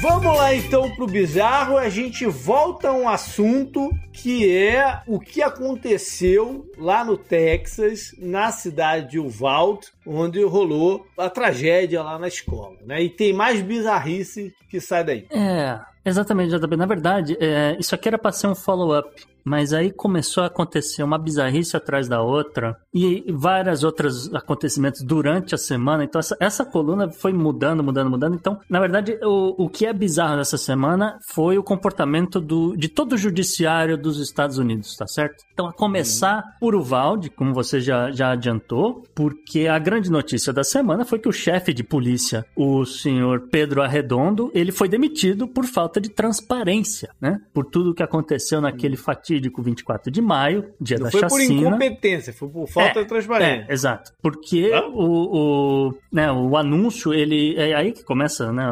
Vamos 0.00 0.36
lá 0.36 0.54
então 0.54 0.94
pro 0.94 1.06
bizarro, 1.06 1.76
a 1.76 1.88
gente 1.88 2.24
volta 2.26 2.90
a 2.90 2.92
um 2.92 3.08
assunto 3.08 3.90
que 4.12 4.48
é 4.56 5.02
o 5.08 5.18
que 5.18 5.42
aconteceu 5.42 6.64
lá 6.78 7.04
no 7.04 7.16
Texas, 7.16 8.14
na 8.18 8.50
cidade 8.50 9.12
de 9.12 9.18
Uvalde, 9.18 9.88
onde 10.06 10.42
rolou 10.42 11.06
a 11.16 11.28
tragédia 11.28 12.02
lá 12.02 12.18
na 12.18 12.28
escola, 12.28 12.76
né? 12.84 13.02
E 13.02 13.10
tem 13.10 13.32
mais 13.32 13.60
bizarrice 13.60 14.54
que 14.70 14.80
sai 14.80 15.04
daí. 15.04 15.26
É, 15.30 15.78
exatamente, 16.04 16.56
JB. 16.56 16.76
Na 16.76 16.86
verdade, 16.86 17.36
é, 17.40 17.76
isso 17.78 17.94
aqui 17.94 18.08
era 18.08 18.18
para 18.18 18.32
ser 18.32 18.46
um 18.46 18.54
follow-up 18.54 19.08
mas 19.48 19.72
aí 19.72 19.90
começou 19.90 20.42
a 20.42 20.46
acontecer 20.46 21.02
uma 21.02 21.16
bizarrice 21.16 21.74
atrás 21.74 22.06
da 22.06 22.20
outra 22.20 22.76
e 22.92 23.24
vários 23.32 23.82
outros 23.82 24.32
acontecimentos 24.34 25.02
durante 25.02 25.54
a 25.54 25.58
semana. 25.58 26.04
Então, 26.04 26.18
essa, 26.18 26.36
essa 26.38 26.64
coluna 26.66 27.10
foi 27.10 27.32
mudando, 27.32 27.82
mudando, 27.82 28.10
mudando. 28.10 28.34
Então, 28.34 28.60
na 28.68 28.78
verdade, 28.78 29.18
o, 29.22 29.64
o 29.64 29.68
que 29.68 29.86
é 29.86 29.92
bizarro 29.92 30.36
dessa 30.36 30.58
semana 30.58 31.18
foi 31.32 31.56
o 31.56 31.62
comportamento 31.62 32.40
do, 32.40 32.76
de 32.76 32.88
todo 32.88 33.14
o 33.14 33.18
judiciário 33.18 33.96
dos 33.96 34.20
Estados 34.20 34.58
Unidos, 34.58 34.94
tá 34.96 35.06
certo? 35.06 35.42
Então, 35.52 35.66
a 35.66 35.72
começar 35.72 36.44
por 36.68 36.74
Uvalde, 36.74 37.30
como 37.30 37.54
você 37.54 37.80
já, 37.80 38.10
já 38.10 38.32
adiantou, 38.32 39.02
porque 39.14 39.66
a 39.66 39.78
grande 39.78 40.10
notícia 40.10 40.52
da 40.52 40.62
semana 40.62 41.02
foi 41.02 41.18
que 41.18 41.26
o 41.26 41.32
chefe 41.32 41.72
de 41.72 41.82
polícia, 41.82 42.44
o 42.54 42.84
senhor 42.84 43.48
Pedro 43.50 43.80
Arredondo, 43.80 44.50
ele 44.52 44.70
foi 44.70 44.86
demitido 44.86 45.48
por 45.48 45.64
falta 45.64 45.98
de 45.98 46.10
transparência, 46.10 47.08
né? 47.18 47.40
Por 47.54 47.64
tudo 47.64 47.94
que 47.94 48.02
aconteceu 48.02 48.60
naquele 48.60 48.96
fatídico 48.96 49.18
fatídico 49.38 49.62
24 49.62 50.10
de 50.10 50.20
maio, 50.20 50.64
dia 50.78 50.98
Não 50.98 51.04
da 51.04 51.10
foi 51.10 51.20
chacina. 51.20 51.46
por 51.60 51.66
incompetência, 51.66 52.32
foi 52.34 52.48
por 52.48 52.68
falta 52.68 53.00
É, 53.00 53.02
de 53.02 53.08
transparência. 53.08 53.66
É, 53.66 53.72
exato. 53.72 54.12
Porque 54.20 54.70
o, 54.92 55.88
o, 55.88 55.94
né, 56.12 56.30
o 56.30 56.56
anúncio, 56.56 57.14
ele. 57.14 57.54
É 57.56 57.74
aí 57.74 57.92
que 57.92 58.04
começa, 58.04 58.52
né? 58.52 58.66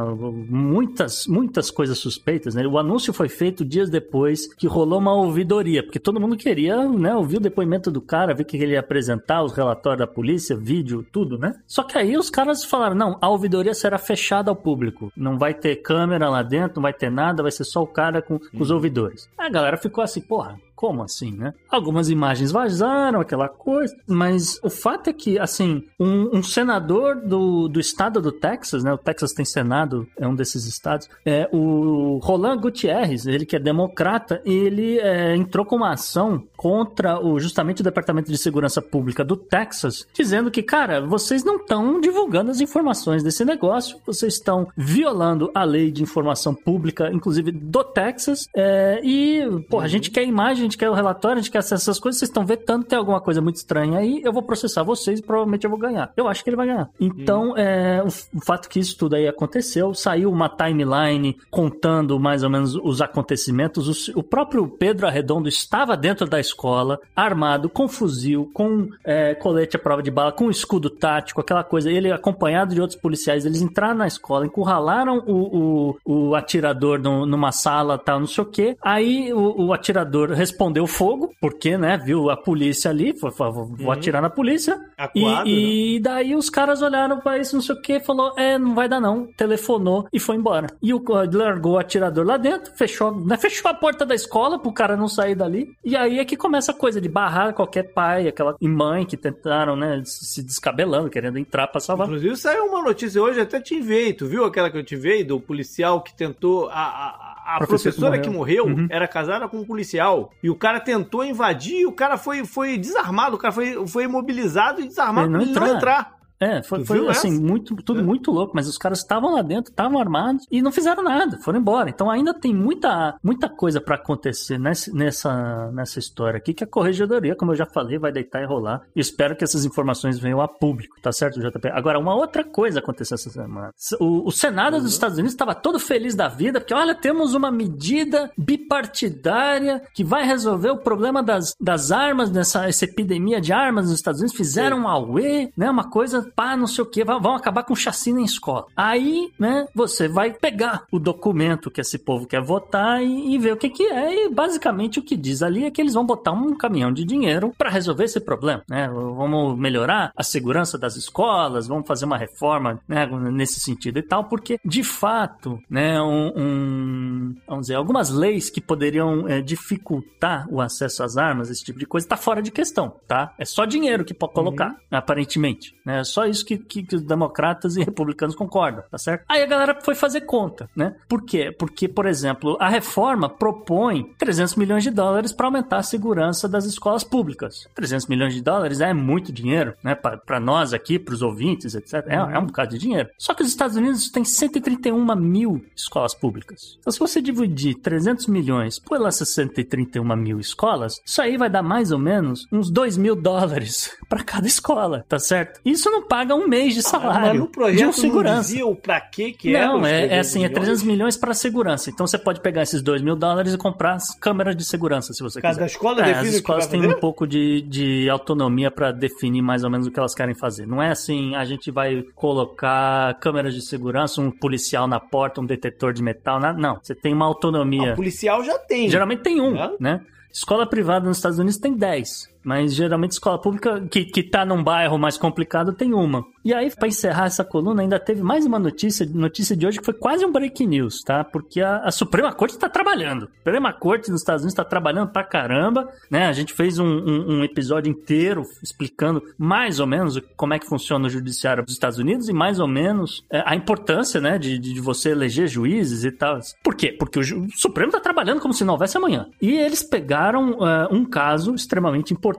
Muitas, 0.48 1.26
muitas 1.26 1.70
coisas 1.70 1.96
suspeitas, 1.98 2.54
né? 2.54 2.66
O 2.66 2.78
anúncio 2.78 3.12
foi 3.12 3.28
feito 3.28 3.64
dias 3.64 3.88
depois 3.88 4.52
que 4.54 4.66
rolou 4.66 4.98
uma 4.98 5.14
ouvidoria, 5.14 5.82
porque 5.82 5.98
todo 5.98 6.20
mundo 6.20 6.36
queria, 6.36 6.86
né, 6.88 7.14
ouvir 7.14 7.38
o 7.38 7.40
depoimento 7.40 7.85
do 7.90 8.00
cara, 8.00 8.34
ver 8.34 8.42
o 8.42 8.46
que 8.46 8.56
ele 8.56 8.72
ia 8.72 8.80
apresentar, 8.80 9.42
os 9.42 9.52
relatórios 9.52 9.98
da 9.98 10.06
polícia, 10.06 10.56
vídeo, 10.56 11.06
tudo, 11.12 11.38
né? 11.38 11.54
Só 11.66 11.82
que 11.82 11.98
aí 11.98 12.16
os 12.16 12.30
caras 12.30 12.64
falaram: 12.64 12.94
não, 12.94 13.18
a 13.20 13.28
ouvidoria 13.28 13.74
será 13.74 13.98
fechada 13.98 14.50
ao 14.50 14.56
público. 14.56 15.12
Não 15.16 15.38
vai 15.38 15.54
ter 15.54 15.76
câmera 15.76 16.28
lá 16.28 16.42
dentro, 16.42 16.76
não 16.76 16.82
vai 16.82 16.92
ter 16.92 17.10
nada, 17.10 17.42
vai 17.42 17.52
ser 17.52 17.64
só 17.64 17.82
o 17.82 17.86
cara 17.86 18.22
com, 18.22 18.38
com 18.38 18.62
os 18.62 18.70
ouvidores. 18.70 19.28
A 19.36 19.48
galera 19.48 19.76
ficou 19.76 20.02
assim, 20.02 20.20
porra, 20.20 20.58
como 20.76 21.02
assim, 21.02 21.32
né? 21.32 21.54
Algumas 21.70 22.10
imagens 22.10 22.52
vazaram, 22.52 23.20
aquela 23.20 23.48
coisa, 23.48 23.96
mas 24.06 24.60
o 24.62 24.68
fato 24.68 25.08
é 25.08 25.12
que, 25.12 25.38
assim, 25.38 25.82
um, 25.98 26.36
um 26.36 26.42
senador 26.42 27.16
do, 27.16 27.66
do 27.66 27.80
estado 27.80 28.20
do 28.20 28.30
Texas, 28.30 28.84
né? 28.84 28.92
O 28.92 28.98
Texas 28.98 29.32
tem 29.32 29.44
senado, 29.44 30.06
é 30.18 30.28
um 30.28 30.34
desses 30.34 30.66
estados, 30.66 31.08
é 31.24 31.48
o 31.50 32.20
Roland 32.22 32.58
Gutierrez, 32.58 33.26
ele 33.26 33.46
que 33.46 33.56
é 33.56 33.58
democrata, 33.58 34.42
ele 34.44 34.98
é, 34.98 35.34
entrou 35.34 35.64
com 35.64 35.76
uma 35.76 35.92
ação 35.92 36.44
contra 36.56 37.18
o 37.18 37.40
justamente 37.40 37.80
o 37.80 37.84
Departamento 37.84 38.30
de 38.30 38.36
Segurança 38.36 38.82
Pública 38.82 39.24
do 39.24 39.36
Texas, 39.36 40.06
dizendo 40.12 40.50
que, 40.50 40.62
cara, 40.62 41.00
vocês 41.00 41.42
não 41.42 41.56
estão 41.56 42.00
divulgando 42.00 42.50
as 42.50 42.60
informações 42.60 43.22
desse 43.22 43.44
negócio, 43.44 43.98
vocês 44.04 44.34
estão 44.34 44.68
violando 44.76 45.50
a 45.54 45.64
lei 45.64 45.90
de 45.90 46.02
informação 46.02 46.54
pública, 46.54 47.10
inclusive 47.12 47.50
do 47.50 47.82
Texas, 47.82 48.46
é, 48.54 49.00
e, 49.02 49.42
pô, 49.70 49.80
a 49.80 49.88
gente 49.88 50.10
quer 50.10 50.24
imagem, 50.24 50.65
a 50.65 50.65
gente 50.66 50.78
quer 50.78 50.90
o 50.90 50.94
relatório, 50.94 51.38
a 51.38 51.42
gente 51.42 51.50
quer 51.50 51.58
acessar 51.58 51.76
essas 51.78 51.98
coisas, 51.98 52.18
vocês 52.18 52.28
estão 52.28 52.44
vetando, 52.44 52.84
tem 52.84 52.98
alguma 52.98 53.20
coisa 53.20 53.40
muito 53.40 53.56
estranha 53.56 53.98
aí, 53.98 54.20
eu 54.24 54.32
vou 54.32 54.42
processar 54.42 54.82
vocês 54.82 55.20
e 55.20 55.22
provavelmente 55.22 55.64
eu 55.64 55.70
vou 55.70 55.78
ganhar. 55.78 56.12
Eu 56.16 56.28
acho 56.28 56.42
que 56.42 56.50
ele 56.50 56.56
vai 56.56 56.66
ganhar. 56.66 56.90
Então, 57.00 57.56
é, 57.56 58.02
o, 58.02 58.06
o 58.06 58.44
fato 58.44 58.68
que 58.68 58.78
isso 58.78 58.96
tudo 58.96 59.16
aí 59.16 59.26
aconteceu, 59.26 59.94
saiu 59.94 60.30
uma 60.30 60.48
timeline 60.48 61.36
contando 61.50 62.18
mais 62.18 62.42
ou 62.42 62.50
menos 62.50 62.74
os 62.74 63.00
acontecimentos, 63.00 64.08
o, 64.08 64.20
o 64.20 64.22
próprio 64.22 64.66
Pedro 64.68 65.06
Arredondo 65.06 65.48
estava 65.48 65.96
dentro 65.96 66.26
da 66.28 66.40
escola, 66.40 67.00
armado, 67.14 67.68
com 67.68 67.88
fuzil, 67.88 68.50
com 68.52 68.88
é, 69.04 69.34
colete 69.34 69.76
à 69.76 69.78
prova 69.78 70.02
de 70.02 70.10
bala, 70.10 70.32
com 70.32 70.50
escudo 70.50 70.90
tático, 70.90 71.40
aquela 71.40 71.64
coisa. 71.64 71.90
Ele, 71.90 72.10
acompanhado 72.12 72.74
de 72.74 72.80
outros 72.80 72.98
policiais, 72.98 73.44
eles 73.44 73.62
entraram 73.62 73.96
na 73.96 74.06
escola, 74.06 74.46
encurralaram 74.46 75.22
o, 75.26 75.96
o, 76.04 76.28
o 76.30 76.34
atirador 76.34 76.98
no, 77.00 77.24
numa 77.24 77.52
sala, 77.52 77.98
tal, 77.98 78.20
não 78.20 78.26
sei 78.26 78.44
o 78.44 78.46
quê. 78.46 78.76
Aí 78.82 79.32
o, 79.32 79.66
o 79.66 79.72
atirador 79.72 80.30
respondeu 80.30 80.55
o 80.82 80.86
fogo, 80.86 81.32
porque, 81.40 81.76
né, 81.76 81.96
viu 81.98 82.30
a 82.30 82.36
polícia 82.36 82.90
ali, 82.90 83.16
foi, 83.18 83.30
foi, 83.30 83.50
vou 83.50 83.66
Uhum. 83.78 83.90
atirar 83.90 84.22
na 84.22 84.30
polícia. 84.30 84.78
Acuado, 84.96 85.48
e, 85.48 85.96
e 85.96 86.00
daí 86.00 86.34
os 86.34 86.48
caras 86.50 86.82
olharam 86.82 87.18
pra 87.20 87.38
isso, 87.38 87.54
não 87.54 87.62
sei 87.62 87.74
o 87.74 87.80
que, 87.80 88.00
falou, 88.00 88.32
é, 88.36 88.58
não 88.58 88.74
vai 88.74 88.88
dar 88.88 89.00
não. 89.00 89.26
Telefonou 89.36 90.06
e 90.12 90.18
foi 90.18 90.36
embora. 90.36 90.68
E 90.82 90.92
o 90.92 91.02
largou 91.32 91.74
o 91.74 91.78
atirador 91.78 92.24
lá 92.26 92.36
dentro, 92.36 92.72
fechou, 92.76 93.14
né, 93.24 93.36
fechou 93.36 93.70
a 93.70 93.74
porta 93.74 94.04
da 94.04 94.14
escola 94.14 94.58
pro 94.58 94.72
cara 94.72 94.96
não 94.96 95.08
sair 95.08 95.34
dali. 95.34 95.74
E 95.84 95.96
aí 95.96 96.18
é 96.18 96.24
que 96.24 96.36
começa 96.36 96.72
a 96.72 96.74
coisa 96.74 97.00
de 97.00 97.08
barrar 97.08 97.52
qualquer 97.54 97.92
pai, 97.94 98.28
aquela 98.28 98.56
e 98.60 98.68
mãe 98.68 99.04
que 99.04 99.16
tentaram, 99.16 99.76
né, 99.76 100.02
se 100.04 100.42
descabelando, 100.42 101.10
querendo 101.10 101.38
entrar 101.38 101.66
pra 101.68 101.80
salvar. 101.80 102.06
Inclusive, 102.06 102.36
saiu 102.36 102.66
uma 102.66 102.82
notícia 102.82 103.20
hoje, 103.22 103.40
até 103.40 103.60
te 103.60 103.74
enviei. 103.74 104.12
Tu 104.12 104.26
viu 104.26 104.44
aquela 104.44 104.70
que 104.70 104.78
eu 104.78 104.84
te 104.84 104.94
enviei 104.94 105.24
do 105.24 105.40
policial 105.40 106.00
que 106.00 106.14
tentou. 106.16 106.68
A, 106.68 106.72
a, 106.80 107.25
a 107.46 107.58
Professor 107.58 107.90
que 107.92 107.96
professora 108.00 108.18
que 108.18 108.28
morreu, 108.30 108.66
Uhum. 108.66 108.86
era 108.90 109.06
casada 109.06 109.48
com 109.48 109.58
um 109.58 109.64
policial. 109.64 110.32
E 110.42 110.50
o 110.50 110.56
cara 110.56 110.80
tentou 110.80 111.24
invadir 111.24 111.80
e 111.80 111.86
o 111.86 111.92
cara 111.92 112.16
foi, 112.16 112.44
foi 112.44 112.76
desarmado. 112.76 113.36
O 113.36 113.38
cara 113.38 113.52
foi, 113.52 113.86
foi 113.86 114.04
imobilizado 114.04 114.80
e 114.80 114.86
desarmado 114.88 115.28
pra 115.30 115.38
não 115.38 115.44
ele 115.44 115.54
não 115.54 115.76
entrar. 115.76 116.15
É, 116.38 116.62
foi, 116.62 116.84
foi 116.84 117.08
assim, 117.08 117.32
essa? 117.34 117.40
muito, 117.42 117.74
tudo 117.76 118.00
É. 118.00 118.02
muito 118.02 118.30
louco, 118.30 118.52
mas 118.54 118.68
os 118.68 118.76
caras 118.78 118.98
estavam 118.98 119.34
lá 119.34 119.42
dentro, 119.42 119.70
estavam 119.70 119.98
armados 119.98 120.46
e 120.50 120.60
não 120.60 120.70
fizeram 120.70 121.02
nada, 121.02 121.38
foram 121.38 121.58
embora. 121.58 121.88
Então 121.88 122.10
ainda 122.10 122.34
tem 122.34 122.54
muita, 122.54 123.16
muita 123.22 123.48
coisa 123.48 123.80
pra 123.80 123.94
acontecer 123.96 124.58
nessa, 124.58 124.92
nessa, 124.92 125.70
nessa 125.72 125.98
história 125.98 126.36
aqui, 126.38 126.52
que 126.54 126.64
a 126.64 126.66
corregedoria, 126.66 127.34
como 127.34 127.52
eu 127.52 127.56
já 127.56 127.66
falei, 127.66 127.98
vai 127.98 128.12
deitar 128.12 128.42
e 128.42 128.46
rolar. 128.46 128.82
E 128.94 129.00
espero 129.00 129.34
que 129.36 129.44
essas 129.44 129.64
informações 129.64 130.18
venham 130.18 130.40
a 130.40 130.48
público, 130.48 130.96
tá 131.00 131.10
certo, 131.12 131.40
JP? 131.40 131.68
Agora, 131.72 131.98
uma 131.98 132.14
outra 132.14 132.44
coisa 132.44 132.80
aconteceu 132.80 133.14
essa 133.14 133.30
semana. 133.30 133.70
O, 134.00 134.28
o 134.28 134.30
Senado 134.32 134.76
Uhum. 134.76 134.82
dos 134.82 134.92
Estados 134.92 135.16
Unidos 135.16 135.32
estava 135.32 135.54
todo 135.54 135.78
feliz 135.78 136.14
da 136.14 136.28
vida, 136.28 136.60
porque 136.60 136.74
olha, 136.74 136.94
temos 136.94 137.34
uma 137.34 137.50
medida 137.50 138.30
bipartidária 138.36 139.82
que 139.94 140.04
vai 140.04 140.24
resolver 140.26 140.70
o 140.70 140.78
problema 140.78 141.22
das, 141.22 141.54
das 141.60 141.90
armas, 141.90 142.30
nessa 142.30 142.66
essa 142.68 142.84
epidemia 142.84 143.40
de 143.40 143.52
armas 143.52 143.86
nos 143.86 143.94
Estados 143.94 144.20
Unidos. 144.20 144.36
Fizeram 144.36 144.80
um 144.80 144.88
auê, 144.88 145.50
né? 145.56 145.70
Uma 145.70 145.88
coisa, 145.90 146.25
pá, 146.34 146.56
não 146.56 146.66
sei 146.66 146.82
o 146.82 146.86
que, 146.86 147.04
vão 147.04 147.34
acabar 147.34 147.62
com 147.64 147.74
chacina 147.74 148.20
em 148.20 148.24
escola. 148.24 148.66
Aí, 148.76 149.30
né, 149.38 149.66
você 149.74 150.08
vai 150.08 150.32
pegar 150.32 150.84
o 150.90 150.98
documento 150.98 151.70
que 151.70 151.80
esse 151.80 151.98
povo 151.98 152.26
quer 152.26 152.40
votar 152.42 153.02
e, 153.02 153.34
e 153.34 153.38
ver 153.38 153.52
o 153.52 153.56
que 153.56 153.68
que 153.70 153.84
é. 153.84 154.26
E 154.26 154.28
basicamente 154.28 154.98
o 154.98 155.02
que 155.02 155.16
diz 155.16 155.42
ali 155.42 155.64
é 155.64 155.70
que 155.70 155.80
eles 155.80 155.94
vão 155.94 156.04
botar 156.04 156.32
um 156.32 156.54
caminhão 156.56 156.92
de 156.92 157.04
dinheiro 157.04 157.52
para 157.56 157.70
resolver 157.70 158.04
esse 158.04 158.20
problema, 158.20 158.62
né? 158.68 158.88
Vamos 158.88 159.58
melhorar 159.58 160.12
a 160.16 160.22
segurança 160.22 160.78
das 160.78 160.96
escolas, 160.96 161.66
vamos 161.66 161.86
fazer 161.86 162.04
uma 162.04 162.16
reforma, 162.18 162.80
né, 162.88 163.06
nesse 163.30 163.60
sentido 163.60 163.98
e 163.98 164.02
tal, 164.02 164.24
porque 164.24 164.58
de 164.64 164.82
fato, 164.82 165.58
né, 165.68 166.00
um, 166.00 166.32
um- 166.36 167.36
vamos 167.46 167.62
dizer, 167.66 167.74
algumas 167.74 168.10
leis 168.10 168.50
que 168.50 168.60
poderiam 168.60 169.28
é, 169.28 169.40
dificultar 169.40 170.46
o 170.50 170.60
acesso 170.60 171.02
às 171.02 171.16
armas, 171.16 171.50
esse 171.50 171.64
tipo 171.64 171.78
de 171.78 171.86
coisa, 171.86 172.06
tá 172.08 172.16
fora 172.16 172.42
de 172.42 172.50
questão, 172.50 172.94
tá? 173.06 173.32
É 173.38 173.44
só 173.44 173.64
dinheiro 173.64 174.04
que 174.04 174.14
pode 174.14 174.32
colocar, 174.32 174.76
aparentemente, 174.90 175.74
né? 175.84 176.02
Só 176.16 176.24
isso 176.24 176.46
que, 176.46 176.56
que, 176.56 176.82
que 176.82 176.96
os 176.96 177.02
democratas 177.02 177.76
e 177.76 177.80
republicanos 177.84 178.34
concordam, 178.34 178.82
tá 178.90 178.96
certo? 178.96 179.26
Aí 179.28 179.42
a 179.42 179.46
galera 179.46 179.78
foi 179.82 179.94
fazer 179.94 180.22
conta, 180.22 180.66
né? 180.74 180.94
Por 181.06 181.22
quê? 181.22 181.54
Porque, 181.56 181.86
por 181.86 182.06
exemplo, 182.06 182.56
a 182.58 182.70
reforma 182.70 183.28
propõe 183.28 184.14
300 184.16 184.54
milhões 184.54 184.82
de 184.82 184.90
dólares 184.90 185.30
para 185.30 185.46
aumentar 185.46 185.76
a 185.76 185.82
segurança 185.82 186.48
das 186.48 186.64
escolas 186.64 187.04
públicas. 187.04 187.68
300 187.74 188.06
milhões 188.06 188.32
de 188.32 188.40
dólares 188.40 188.80
é 188.80 188.94
muito 188.94 189.30
dinheiro, 189.30 189.74
né? 189.84 189.94
Para 189.94 190.40
nós 190.40 190.72
aqui, 190.72 190.98
para 190.98 191.12
os 191.12 191.20
ouvintes, 191.20 191.74
etc. 191.74 192.06
É, 192.06 192.14
é 192.14 192.38
um 192.38 192.46
bocado 192.46 192.70
de 192.70 192.78
dinheiro. 192.78 193.10
Só 193.18 193.34
que 193.34 193.42
os 193.42 193.48
Estados 193.50 193.76
Unidos 193.76 194.08
têm 194.08 194.24
131 194.24 195.14
mil 195.16 195.66
escolas 195.76 196.14
públicas. 196.14 196.78
Então, 196.80 196.90
se 196.90 196.98
você 196.98 197.20
dividir 197.20 197.74
300 197.74 198.26
milhões 198.26 198.78
pelas 198.78 199.16
131 199.16 200.16
mil 200.16 200.40
escolas, 200.40 200.98
isso 201.04 201.20
aí 201.20 201.36
vai 201.36 201.50
dar 201.50 201.62
mais 201.62 201.92
ou 201.92 201.98
menos 201.98 202.46
uns 202.50 202.70
2 202.70 202.96
mil 202.96 203.14
dólares 203.14 203.94
para 204.08 204.24
cada 204.24 204.46
escola, 204.46 205.04
tá 205.06 205.18
certo? 205.18 205.60
Isso 205.62 205.90
não 205.90 206.05
paga 206.08 206.34
um 206.34 206.46
mês 206.48 206.70
de 206.74 206.82
Mas 206.82 206.86
salário 206.90 207.40
no 207.40 207.46
projeto 207.48 207.76
de 207.78 207.82
um 207.84 207.86
não 207.86 207.92
segurança. 207.92 208.40
dizia 208.42 208.66
o 208.66 208.74
pra 208.76 209.00
quê 209.00 209.32
que 209.32 209.54
era 209.54 209.66
Não, 209.66 209.84
é, 209.86 210.04
é 210.04 210.08
300 210.08 210.26
assim, 210.28 210.44
é 210.44 210.48
300 210.48 210.82
milhões 210.82 211.16
para 211.16 211.34
segurança. 211.34 211.90
Então 211.90 212.06
você 212.06 212.18
pode 212.18 212.40
pegar 212.40 212.62
esses 212.62 212.82
2 212.82 213.02
mil 213.02 213.16
dólares 213.16 213.54
e 213.54 213.58
comprar 213.58 213.94
as 213.94 214.14
câmeras 214.18 214.56
de 214.56 214.64
segurança, 214.64 215.12
se 215.12 215.22
você 215.22 215.40
Cada 215.40 215.54
quiser. 215.54 215.66
escola 215.66 216.00
É, 216.00 216.04
define 216.04 216.20
as 216.20 216.28
que 216.30 216.36
escolas 216.36 216.66
têm 216.66 216.86
um 216.86 216.98
pouco 217.00 217.26
de, 217.26 217.62
de 217.62 218.08
autonomia 218.10 218.70
para 218.70 218.92
definir 218.92 219.42
mais 219.42 219.64
ou 219.64 219.70
menos 219.70 219.86
o 219.86 219.90
que 219.90 219.98
elas 219.98 220.14
querem 220.14 220.34
fazer. 220.34 220.66
Não 220.66 220.82
é 220.82 220.90
assim, 220.90 221.34
a 221.34 221.44
gente 221.44 221.70
vai 221.70 222.02
colocar 222.14 223.14
câmeras 223.20 223.54
de 223.54 223.62
segurança, 223.66 224.20
um 224.20 224.30
policial 224.30 224.86
na 224.86 225.00
porta, 225.00 225.40
um 225.40 225.46
detetor 225.46 225.92
de 225.92 226.02
metal, 226.02 226.38
nada. 226.38 226.58
não. 226.58 226.78
Você 226.82 226.94
tem 226.94 227.12
uma 227.12 227.24
autonomia. 227.26 227.92
O 227.92 227.96
policial 227.96 228.44
já 228.44 228.58
tem. 228.58 228.88
Geralmente 228.88 229.22
tem 229.22 229.40
um, 229.40 229.56
É? 229.56 229.72
né? 229.80 230.00
Escola 230.32 230.66
privada 230.66 231.06
nos 231.06 231.16
Estados 231.16 231.38
Unidos 231.38 231.56
tem 231.58 231.72
10. 231.74 232.28
Mas 232.46 232.72
geralmente 232.74 233.10
escola 233.10 233.40
pública 233.40 233.80
que, 233.90 234.04
que 234.04 234.22
tá 234.22 234.44
num 234.44 234.62
bairro 234.62 234.96
mais 234.96 235.18
complicado 235.18 235.72
tem 235.72 235.92
uma. 235.92 236.24
E 236.44 236.54
aí, 236.54 236.70
pra 236.70 236.86
encerrar 236.86 237.26
essa 237.26 237.44
coluna, 237.44 237.82
ainda 237.82 237.98
teve 237.98 238.22
mais 238.22 238.46
uma 238.46 238.56
notícia, 238.58 239.04
notícia 239.12 239.56
de 239.56 239.66
hoje 239.66 239.80
que 239.80 239.84
foi 239.84 239.94
quase 239.94 240.24
um 240.24 240.30
break 240.30 240.64
news, 240.64 241.02
tá? 241.02 241.24
Porque 241.24 241.60
a, 241.60 241.78
a 241.78 241.90
Suprema 241.90 242.32
Corte 242.32 242.56
tá 242.56 242.68
trabalhando. 242.68 243.24
A 243.24 243.38
Suprema 243.38 243.72
Corte 243.72 244.12
nos 244.12 244.20
Estados 244.20 244.42
Unidos 244.42 244.54
tá 244.54 244.64
trabalhando 244.64 245.08
pra 245.10 245.24
caramba, 245.24 245.88
né? 246.08 246.26
A 246.28 246.32
gente 246.32 246.52
fez 246.54 246.78
um, 246.78 246.86
um- 246.86 247.38
um 247.38 247.44
episódio 247.44 247.90
inteiro 247.90 248.44
explicando 248.62 249.20
mais 249.36 249.80
ou 249.80 249.86
menos 249.88 250.20
como 250.36 250.54
é 250.54 250.58
que 250.60 250.68
funciona 250.68 251.06
o 251.08 251.10
judiciário 251.10 251.64
dos 251.64 251.72
Estados 251.72 251.98
Unidos 251.98 252.28
e 252.28 252.32
mais 252.32 252.60
ou 252.60 252.68
menos 252.68 253.24
é, 253.28 253.42
a 253.44 253.56
importância, 253.56 254.20
né, 254.20 254.38
de, 254.38 254.56
de 254.56 254.80
você 254.80 255.10
eleger 255.10 255.48
juízes 255.48 256.04
e 256.04 256.12
tal. 256.12 256.38
Por 256.62 256.76
quê? 256.76 256.92
Porque 256.96 257.18
o, 257.18 257.22
o 257.22 257.48
Supremo 257.56 257.90
tá 257.90 257.98
trabalhando 257.98 258.40
como 258.40 258.54
se 258.54 258.62
não 258.62 258.74
houvesse 258.74 258.96
amanhã. 258.96 259.26
E 259.42 259.52
eles 259.56 259.82
pegaram 259.82 260.64
é, 260.64 260.88
um 260.94 261.04
caso 261.04 261.52
extremamente 261.56 262.12
importante, 262.12 262.35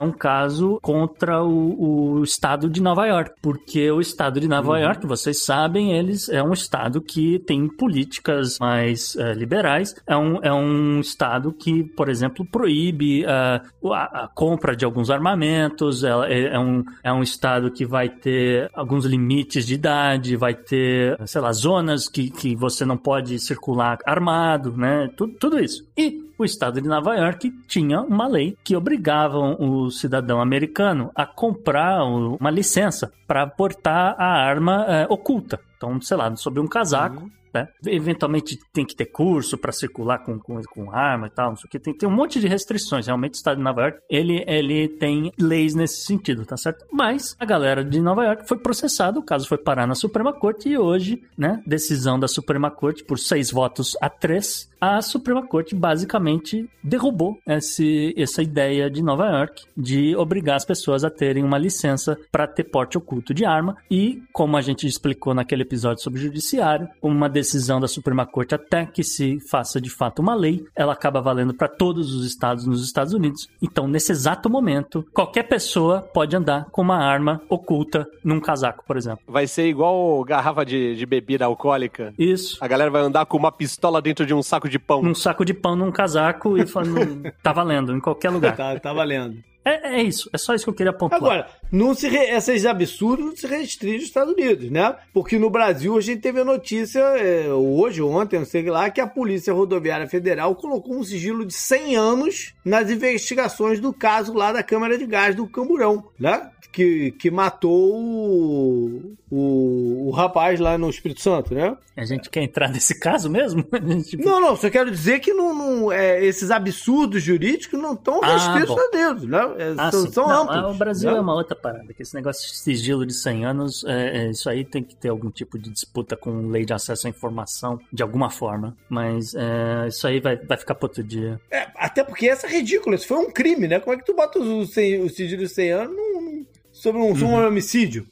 um 0.00 0.12
caso 0.12 0.78
contra 0.82 1.42
o, 1.42 2.18
o 2.18 2.22
estado 2.24 2.68
de 2.68 2.80
Nova 2.80 3.06
York. 3.06 3.32
Porque 3.42 3.90
o 3.90 4.00
estado 4.00 4.40
de 4.40 4.48
Nova 4.48 4.78
York, 4.78 5.06
vocês 5.06 5.44
sabem, 5.44 5.92
eles 5.92 6.28
é 6.28 6.42
um 6.42 6.52
estado 6.52 7.00
que 7.00 7.38
tem 7.40 7.68
políticas 7.68 8.58
mais 8.58 9.16
é, 9.16 9.32
liberais. 9.34 9.94
É 10.06 10.16
um, 10.16 10.42
é 10.42 10.52
um 10.52 11.00
estado 11.00 11.52
que, 11.52 11.84
por 11.84 12.08
exemplo, 12.08 12.44
proíbe 12.44 13.24
é, 13.24 13.28
a, 13.30 14.24
a 14.24 14.28
compra 14.34 14.74
de 14.76 14.84
alguns 14.84 15.10
armamentos. 15.10 16.04
É, 16.04 16.10
é- 16.28 16.48
é 16.54 16.58
um, 16.58 16.84
é 17.02 17.12
um 17.12 17.22
estado 17.22 17.70
que 17.70 17.84
vai 17.84 18.08
ter 18.08 18.70
alguns 18.74 19.04
limites 19.04 19.66
de 19.66 19.74
idade, 19.74 20.36
vai 20.36 20.54
ter, 20.54 21.18
sei 21.26 21.40
lá, 21.40 21.52
zonas 21.52 22.08
que, 22.08 22.30
que 22.30 22.54
você 22.56 22.84
não 22.84 22.96
pode 22.96 23.38
circular 23.38 23.98
armado, 24.06 24.76
né? 24.76 25.10
Tudo, 25.16 25.34
tudo 25.34 25.58
isso. 25.58 25.84
E 25.96 26.27
o 26.38 26.44
estado 26.44 26.80
de 26.80 26.88
Nova 26.88 27.16
York 27.16 27.50
tinha 27.66 28.00
uma 28.00 28.26
lei 28.26 28.56
que 28.62 28.76
obrigava 28.76 29.38
o 29.38 29.90
cidadão 29.90 30.40
americano 30.40 31.10
a 31.14 31.26
comprar 31.26 32.04
uma 32.04 32.50
licença 32.50 33.12
para 33.26 33.46
portar 33.46 34.14
a 34.18 34.26
arma 34.26 34.86
eh, 34.88 35.06
oculta. 35.10 35.60
Então, 35.76 36.00
sei 36.00 36.16
lá, 36.16 36.34
sobre 36.36 36.60
um 36.60 36.66
casaco. 36.66 37.30
Né? 37.52 37.68
Eventualmente 37.86 38.58
tem 38.72 38.84
que 38.84 38.94
ter 38.94 39.06
curso 39.06 39.56
para 39.56 39.72
circular 39.72 40.18
com, 40.18 40.38
com, 40.38 40.60
com 40.62 40.90
arma 40.92 41.28
e 41.28 41.30
tal, 41.30 41.50
não 41.50 41.56
sei 41.56 41.66
o 41.66 41.70
que. 41.70 41.78
Tem, 41.78 41.94
tem 41.94 42.08
um 42.08 42.12
monte 42.12 42.40
de 42.40 42.46
restrições. 42.46 43.06
Realmente, 43.06 43.34
o 43.34 43.36
estado 43.36 43.56
de 43.56 43.62
Nova 43.62 43.82
York, 43.82 44.00
ele, 44.08 44.44
ele 44.46 44.88
tem 44.88 45.32
leis 45.38 45.74
nesse 45.74 46.04
sentido, 46.04 46.44
tá 46.44 46.56
certo? 46.56 46.84
Mas 46.92 47.36
a 47.38 47.44
galera 47.44 47.84
de 47.84 48.00
Nova 48.00 48.24
York 48.24 48.46
foi 48.46 48.58
processada, 48.58 49.18
o 49.18 49.22
caso 49.22 49.48
foi 49.48 49.58
parar 49.58 49.86
na 49.86 49.94
Suprema 49.94 50.32
Corte 50.32 50.68
e 50.68 50.78
hoje, 50.78 51.22
né, 51.36 51.62
decisão 51.66 52.18
da 52.18 52.28
Suprema 52.28 52.70
Corte 52.70 53.04
por 53.04 53.18
seis 53.18 53.50
votos 53.50 53.96
a 54.00 54.08
três, 54.08 54.68
a 54.80 55.02
Suprema 55.02 55.46
Corte 55.46 55.74
basicamente 55.74 56.68
derrubou 56.82 57.38
esse, 57.46 58.14
essa 58.16 58.42
ideia 58.42 58.90
de 58.90 59.02
Nova 59.02 59.26
York 59.26 59.64
de 59.76 60.16
obrigar 60.16 60.56
as 60.56 60.64
pessoas 60.64 61.04
a 61.04 61.10
terem 61.10 61.44
uma 61.44 61.58
licença 61.58 62.18
para 62.30 62.46
ter 62.46 62.64
porte 62.64 62.96
oculto 62.96 63.34
de 63.34 63.44
arma 63.44 63.76
e, 63.90 64.22
como 64.32 64.56
a 64.56 64.60
gente 64.60 64.86
explicou 64.86 65.34
naquele 65.34 65.62
episódio 65.62 66.02
sobre 66.02 66.20
o 66.20 66.22
judiciário, 66.22 66.88
uma 67.02 67.28
decisão 67.28 67.80
da 67.80 67.88
Suprema 67.88 68.26
Corte 68.26 68.54
até 68.54 68.86
que 68.86 69.02
se 69.02 69.38
faça 69.48 69.80
de 69.80 69.90
fato 69.90 70.20
uma 70.20 70.34
lei, 70.34 70.64
ela 70.74 70.92
acaba 70.92 71.20
valendo 71.20 71.54
para 71.54 71.68
todos 71.68 72.14
os 72.14 72.24
estados 72.24 72.66
nos 72.66 72.84
Estados 72.84 73.12
Unidos. 73.12 73.48
Então, 73.60 73.88
nesse 73.88 74.12
exato 74.12 74.48
momento, 74.48 75.04
qualquer 75.12 75.44
pessoa 75.44 76.02
pode 76.02 76.36
andar 76.36 76.66
com 76.70 76.82
uma 76.82 76.98
arma 76.98 77.40
oculta 77.48 78.06
num 78.22 78.40
casaco, 78.40 78.84
por 78.86 78.96
exemplo. 78.96 79.24
Vai 79.26 79.46
ser 79.46 79.68
igual 79.68 80.22
garrafa 80.24 80.64
de, 80.64 80.94
de 80.94 81.06
bebida 81.06 81.44
alcoólica. 81.44 82.14
Isso. 82.18 82.58
A 82.60 82.68
galera 82.68 82.90
vai 82.90 83.02
andar 83.02 83.26
com 83.26 83.36
uma 83.36 83.52
pistola 83.52 84.00
dentro 84.00 84.24
de 84.24 84.34
um 84.34 84.42
saco 84.42 84.67
de 84.68 84.78
pão. 84.78 85.02
Num 85.02 85.14
saco 85.14 85.44
de 85.44 85.54
pão, 85.54 85.76
num 85.76 85.90
casaco 85.90 86.56
e 86.56 86.66
falando, 86.66 87.22
tá 87.42 87.52
valendo, 87.52 87.96
em 87.96 88.00
qualquer 88.00 88.30
lugar. 88.30 88.56
Tá, 88.56 88.78
tá 88.78 88.92
valendo. 88.92 89.42
É, 89.68 90.00
é 90.00 90.02
isso, 90.02 90.30
é 90.32 90.38
só 90.38 90.54
isso 90.54 90.64
que 90.64 90.70
eu 90.70 90.74
queria 90.74 90.92
pontuar. 90.92 91.20
Agora, 91.20 91.48
não 91.70 91.94
se 91.94 92.08
re... 92.08 92.18
esses 92.30 92.64
absurdos 92.64 93.26
não 93.26 93.36
se 93.36 93.46
restringem 93.46 93.98
aos 93.98 94.06
Estados 94.06 94.32
Unidos, 94.34 94.70
né? 94.70 94.94
Porque 95.12 95.38
no 95.38 95.50
Brasil 95.50 95.96
a 95.96 96.00
gente 96.00 96.20
teve 96.20 96.40
a 96.40 96.44
notícia, 96.44 97.00
é, 97.00 97.52
hoje 97.52 98.00
ou 98.00 98.10
ontem, 98.12 98.38
não 98.38 98.46
sei 98.46 98.62
lá, 98.70 98.88
que 98.90 99.00
a 99.00 99.06
Polícia 99.06 99.52
Rodoviária 99.52 100.08
Federal 100.08 100.54
colocou 100.54 100.96
um 100.96 101.04
sigilo 101.04 101.44
de 101.44 101.54
100 101.54 101.96
anos 101.96 102.54
nas 102.64 102.90
investigações 102.90 103.80
do 103.80 103.92
caso 103.92 104.32
lá 104.32 104.52
da 104.52 104.62
Câmara 104.62 104.96
de 104.96 105.06
Gás 105.06 105.34
do 105.34 105.46
Camburão, 105.46 106.04
né? 106.18 106.50
Que, 106.70 107.12
que 107.12 107.30
matou 107.30 107.94
o, 107.96 109.16
o, 109.30 110.08
o 110.08 110.10
rapaz 110.10 110.60
lá 110.60 110.76
no 110.76 110.88
Espírito 110.90 111.20
Santo, 111.20 111.54
né? 111.54 111.76
A 111.96 112.04
gente 112.04 112.28
quer 112.30 112.42
entrar 112.42 112.68
nesse 112.70 112.98
caso 113.00 113.28
mesmo? 113.30 113.64
Tipo... 114.08 114.24
Não, 114.24 114.40
não, 114.40 114.54
só 114.56 114.68
quero 114.70 114.90
dizer 114.90 115.18
que 115.20 115.32
não, 115.32 115.54
não 115.54 115.90
é, 115.92 116.24
esses 116.24 116.50
absurdos 116.50 117.22
jurídicos 117.22 117.80
não 117.80 117.94
estão 117.94 118.20
Ah, 118.22 118.34
restritos 118.34 118.74
bom. 118.74 118.80
a 118.80 118.90
dedos, 118.90 119.24
né? 119.24 119.40
É, 119.58 119.74
Ah, 119.76 119.90
são 119.90 120.10
são 120.12 120.28
Não, 120.28 120.42
amplos. 120.42 120.74
O 120.76 120.78
Brasil 120.78 121.10
né? 121.10 121.18
é 121.18 121.20
uma 121.20 121.34
outra 121.34 121.56
parada, 121.56 121.92
que 121.92 122.02
esse 122.02 122.14
negócio 122.14 122.48
de 122.48 122.56
sigilo 122.56 123.04
de 123.04 123.12
100 123.12 123.44
anos, 123.44 123.84
é, 123.84 124.18
é, 124.26 124.30
isso 124.30 124.48
aí 124.48 124.64
tem 124.64 124.82
que 124.82 124.94
ter 124.94 125.08
algum 125.08 125.30
tipo 125.30 125.58
de 125.58 125.68
disputa 125.70 126.16
com 126.16 126.48
lei 126.48 126.64
de 126.64 126.72
acesso 126.72 127.06
à 127.06 127.10
informação, 127.10 127.78
de 127.92 128.02
alguma 128.02 128.30
forma. 128.30 128.76
Mas 128.88 129.34
é, 129.34 129.88
isso 129.88 130.06
aí 130.06 130.20
vai, 130.20 130.36
vai 130.36 130.56
ficar 130.56 130.74
para 130.74 130.86
outro 130.86 131.02
dia. 131.02 131.40
É, 131.50 131.66
até 131.76 132.04
porque 132.04 132.28
essa 132.28 132.46
é 132.46 132.50
ridícula, 132.50 132.94
isso 132.94 133.06
foi 133.08 133.18
um 133.18 133.30
crime, 133.30 133.66
né? 133.68 133.80
Como 133.80 133.94
é 133.94 133.98
que 133.98 134.04
tu 134.06 134.14
bota 134.14 134.38
o, 134.38 134.60
o 134.60 134.66
sigilo 134.66 135.08
de 135.42 135.48
100 135.48 135.72
anos 135.72 135.96
num- 135.96 136.46
sobre 136.72 137.00
um, 137.02 137.14
sobre 137.16 137.24
um 137.34 137.46
homicídio? 137.46 138.06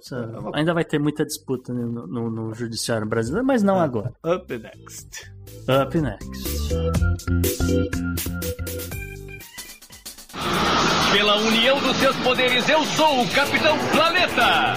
Isso, 0.00 0.14
É 0.14 0.38
uma- 0.38 0.56
ainda 0.56 0.74
vai 0.74 0.84
ter 0.84 0.98
muita 0.98 1.24
disputa 1.24 1.72
no, 1.72 2.06
no- 2.06 2.30
no 2.30 2.54
judiciário 2.54 3.06
brasileiro, 3.06 3.46
mas 3.46 3.62
É. 3.62 3.66
não 3.66 3.80
agora. 3.80 4.12
Up 4.22 4.58
next. 4.58 5.32
Up 5.66 5.98
next. 5.98 6.38
Pela 11.12 11.36
união 11.36 11.80
dos 11.80 11.96
seus 11.96 12.16
poderes, 12.16 12.68
eu 12.68 12.84
sou 12.84 13.22
o 13.22 13.28
Capitão 13.30 13.76
Planeta! 13.92 14.74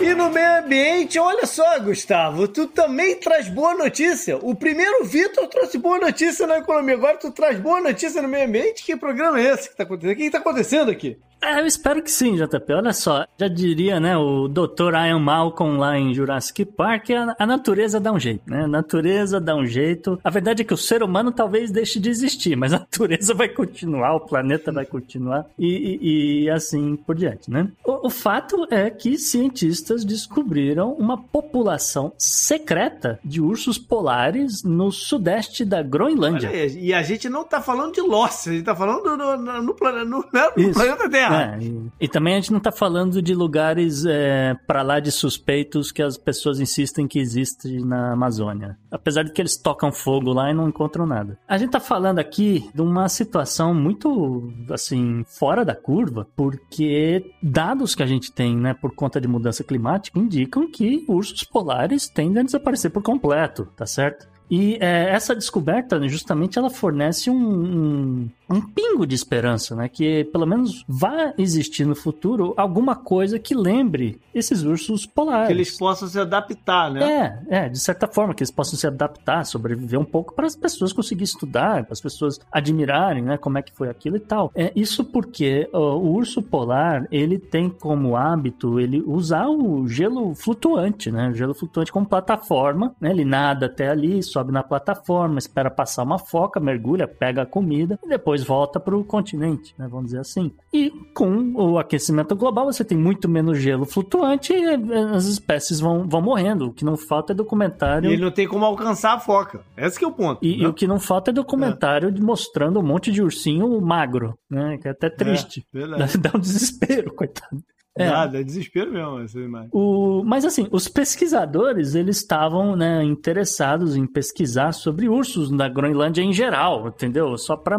E 0.00 0.14
no 0.14 0.28
meio 0.30 0.58
ambiente, 0.58 1.18
olha 1.18 1.46
só, 1.46 1.78
Gustavo, 1.78 2.48
tu 2.48 2.66
também 2.66 3.16
traz 3.16 3.48
boa 3.48 3.74
notícia. 3.74 4.36
O 4.36 4.54
primeiro 4.54 5.04
Vitor 5.04 5.46
trouxe 5.46 5.78
boa 5.78 5.98
notícia 5.98 6.46
na 6.46 6.58
economia, 6.58 6.94
agora 6.94 7.16
tu 7.16 7.30
traz 7.30 7.58
boa 7.58 7.80
notícia 7.80 8.20
no 8.20 8.28
meio 8.28 8.46
ambiente. 8.46 8.84
Que 8.84 8.96
programa 8.96 9.40
é 9.40 9.52
esse 9.52 9.70
que 9.70 9.76
tá 9.76 9.84
acontecendo? 9.84 10.12
O 10.12 10.16
que, 10.16 10.24
que 10.24 10.30
tá 10.30 10.38
acontecendo 10.38 10.90
aqui? 10.90 11.18
É, 11.44 11.60
eu 11.60 11.66
espero 11.66 12.02
que 12.02 12.10
sim, 12.10 12.36
JP. 12.36 12.72
Olha 12.72 12.92
só, 12.92 13.26
já 13.38 13.48
diria, 13.48 14.00
né, 14.00 14.16
o 14.16 14.48
Dr. 14.48 14.94
Ian 14.94 15.18
Malcolm 15.18 15.78
lá 15.78 15.98
em 15.98 16.14
Jurassic 16.14 16.64
Park, 16.64 17.10
a, 17.10 17.36
a 17.38 17.46
natureza 17.46 18.00
dá 18.00 18.12
um 18.12 18.18
jeito, 18.18 18.42
né? 18.48 18.64
A 18.64 18.68
natureza 18.68 19.40
dá 19.40 19.54
um 19.54 19.66
jeito. 19.66 20.18
A 20.24 20.30
verdade 20.30 20.62
é 20.62 20.64
que 20.64 20.74
o 20.74 20.76
ser 20.76 21.02
humano 21.02 21.30
talvez 21.32 21.70
deixe 21.70 21.98
de 22.00 22.08
existir, 22.08 22.56
mas 22.56 22.72
a 22.72 22.78
natureza 22.80 23.34
vai 23.34 23.48
continuar, 23.48 24.14
o 24.14 24.20
planeta 24.20 24.72
vai 24.72 24.84
continuar 24.86 25.46
e, 25.58 25.66
e- 26.00 26.44
e 26.44 26.50
assim 26.50 26.96
por 26.96 27.14
diante, 27.14 27.50
né? 27.50 27.68
O, 27.84 28.06
o 28.06 28.10
fato 28.10 28.66
é 28.70 28.88
que 28.90 29.18
cientistas 29.18 30.04
descobriram 30.04 30.92
uma 30.92 31.16
população 31.18 32.12
secreta 32.18 33.18
de 33.24 33.40
ursos 33.40 33.78
polares 33.78 34.62
no 34.62 34.90
sudeste 34.92 35.64
da 35.64 35.82
Groenlândia. 35.82 36.48
Aí, 36.48 36.78
E 36.78 36.94
a 36.94 37.02
gente 37.02 37.28
não 37.28 37.44
tá 37.44 37.60
falando 37.60 37.92
de 37.94 38.00
Lost, 38.00 38.46
a 38.48 38.52
gente 38.52 38.64
tá 38.64 38.74
falando 38.74 39.04
no, 39.16 39.16
no, 39.16 39.36
no 39.62 39.62
no- 39.62 40.24
planeta 40.72 41.08
Terra. 41.10 41.33
É, 41.34 41.58
e, 41.62 41.90
e 42.00 42.08
também 42.08 42.34
a 42.34 42.36
gente 42.36 42.52
não 42.52 42.60
tá 42.60 42.72
falando 42.72 43.20
de 43.20 43.34
lugares 43.34 44.04
é, 44.06 44.54
para 44.66 44.82
lá 44.82 45.00
de 45.00 45.10
suspeitos 45.10 45.90
que 45.92 46.02
as 46.02 46.16
pessoas 46.16 46.60
insistem 46.60 47.06
que 47.06 47.18
existe 47.18 47.80
na 47.84 48.12
Amazônia. 48.12 48.78
Apesar 48.90 49.24
de 49.24 49.32
que 49.32 49.40
eles 49.40 49.56
tocam 49.56 49.92
fogo 49.92 50.32
lá 50.32 50.50
e 50.50 50.54
não 50.54 50.68
encontram 50.68 51.06
nada. 51.06 51.38
A 51.48 51.58
gente 51.58 51.70
tá 51.70 51.80
falando 51.80 52.18
aqui 52.18 52.68
de 52.74 52.82
uma 52.82 53.08
situação 53.08 53.74
muito, 53.74 54.52
assim, 54.70 55.24
fora 55.26 55.64
da 55.64 55.74
curva, 55.74 56.26
porque 56.36 57.32
dados 57.42 57.94
que 57.94 58.02
a 58.02 58.06
gente 58.06 58.32
tem, 58.32 58.56
né, 58.56 58.74
por 58.74 58.94
conta 58.94 59.20
de 59.20 59.28
mudança 59.28 59.64
climática, 59.64 60.18
indicam 60.18 60.70
que 60.70 61.04
ursos 61.08 61.44
polares 61.44 62.08
tendem 62.08 62.40
a 62.40 62.44
desaparecer 62.44 62.90
por 62.90 63.02
completo, 63.02 63.68
tá 63.76 63.86
certo? 63.86 64.28
E 64.50 64.76
é, 64.80 65.10
essa 65.10 65.34
descoberta, 65.34 65.98
né, 65.98 66.06
justamente, 66.08 66.58
ela 66.58 66.70
fornece 66.70 67.30
um, 67.30 67.36
um, 67.36 68.30
um 68.48 68.60
pingo 68.60 69.06
de 69.06 69.14
esperança, 69.14 69.74
né? 69.74 69.88
Que 69.88 70.24
pelo 70.24 70.46
menos 70.46 70.84
vai 70.88 71.32
existir 71.38 71.84
no 71.84 71.94
futuro 71.94 72.54
alguma 72.56 72.96
coisa 72.96 73.38
que 73.38 73.54
lembre 73.54 74.20
esses 74.34 74.62
ursos 74.62 75.06
polares. 75.06 75.48
Que 75.48 75.52
eles 75.52 75.76
possam 75.76 76.08
se 76.08 76.18
adaptar, 76.18 76.90
né? 76.90 77.40
É, 77.48 77.58
é, 77.58 77.68
de 77.68 77.78
certa 77.78 78.06
forma, 78.06 78.34
que 78.34 78.42
eles 78.42 78.50
possam 78.50 78.78
se 78.78 78.86
adaptar, 78.86 79.44
sobreviver 79.44 79.98
um 79.98 80.04
pouco 80.04 80.34
para 80.34 80.46
as 80.46 80.56
pessoas 80.56 80.92
conseguirem 80.92 81.24
estudar, 81.24 81.84
para 81.84 81.92
as 81.92 82.00
pessoas 82.00 82.40
admirarem, 82.50 83.22
né, 83.22 83.36
como 83.36 83.58
é 83.58 83.62
que 83.62 83.72
foi 83.72 83.88
aquilo 83.88 84.16
e 84.16 84.20
tal. 84.20 84.50
É 84.54 84.72
isso 84.74 85.04
porque 85.04 85.68
ó, 85.72 85.96
o 85.96 86.14
urso 86.14 86.42
polar, 86.42 87.06
ele 87.10 87.38
tem 87.38 87.68
como 87.68 88.16
hábito 88.16 88.80
ele 88.80 89.02
usar 89.06 89.48
o 89.48 89.86
gelo 89.88 90.34
flutuante, 90.34 91.10
né, 91.10 91.28
o 91.28 91.34
gelo 91.34 91.54
flutuante 91.54 91.92
como 91.92 92.06
plataforma, 92.06 92.94
né, 93.00 93.10
ele 93.10 93.24
nada 93.24 93.66
até 93.66 93.88
ali, 93.88 94.22
sobe 94.22 94.52
na 94.52 94.62
plataforma, 94.62 95.38
espera 95.38 95.70
passar 95.70 96.02
uma 96.02 96.18
foca, 96.18 96.60
mergulha, 96.60 97.06
pega 97.06 97.42
a 97.42 97.46
comida 97.46 97.98
e 98.04 98.08
depois 98.08 98.33
volta 98.42 98.80
para 98.80 98.96
o 98.96 99.04
continente, 99.04 99.74
né, 99.78 99.86
vamos 99.88 100.06
dizer 100.06 100.20
assim. 100.20 100.52
E 100.72 100.90
com 101.14 101.52
o 101.54 101.78
aquecimento 101.78 102.34
global, 102.34 102.66
você 102.66 102.84
tem 102.84 102.96
muito 102.96 103.28
menos 103.28 103.58
gelo 103.58 103.84
flutuante 103.84 104.52
e 104.52 104.64
eh, 104.64 104.78
as 105.14 105.26
espécies 105.26 105.80
vão, 105.80 106.08
vão 106.08 106.20
morrendo. 106.20 106.66
O 106.66 106.72
que 106.72 106.84
não 106.84 106.96
falta 106.96 107.32
é 107.32 107.36
documentário. 107.36 108.10
E 108.10 108.14
ele 108.14 108.22
não 108.22 108.30
tem 108.30 108.48
como 108.48 108.64
alcançar 108.64 109.14
a 109.14 109.20
foca. 109.20 109.60
Esse 109.76 109.98
que 109.98 110.04
é 110.04 110.08
o 110.08 110.12
ponto. 110.12 110.44
E, 110.44 110.58
e 110.58 110.62
né? 110.62 110.68
o 110.68 110.72
que 110.72 110.86
não 110.86 110.98
falta 110.98 111.30
é 111.30 111.34
documentário 111.34 112.10
de 112.10 112.20
mostrando 112.20 112.80
um 112.80 112.82
monte 112.82 113.12
de 113.12 113.22
ursinho 113.22 113.80
magro, 113.80 114.38
né? 114.50 114.78
Que 114.78 114.88
é 114.88 114.90
até 114.90 115.08
triste. 115.08 115.64
É. 115.74 115.84
Dá, 115.94 116.06
dá 116.18 116.36
um 116.36 116.40
desespero, 116.40 117.12
coitado. 117.14 117.62
É. 117.96 118.08
Nada, 118.08 118.40
é 118.40 118.42
desespero 118.42 118.92
mesmo 118.92 119.20
essa 119.20 119.38
imagem. 119.38 119.68
O, 119.72 120.22
mas 120.24 120.44
assim, 120.44 120.66
os 120.72 120.88
pesquisadores 120.88 121.94
eles 121.94 122.16
estavam 122.16 122.74
né, 122.74 123.04
interessados 123.04 123.96
em 123.96 124.04
pesquisar 124.06 124.72
sobre 124.72 125.08
ursos 125.08 125.50
na 125.50 125.68
Groenlândia 125.68 126.22
em 126.22 126.32
geral, 126.32 126.88
entendeu? 126.88 127.38
Só 127.38 127.56
para 127.56 127.78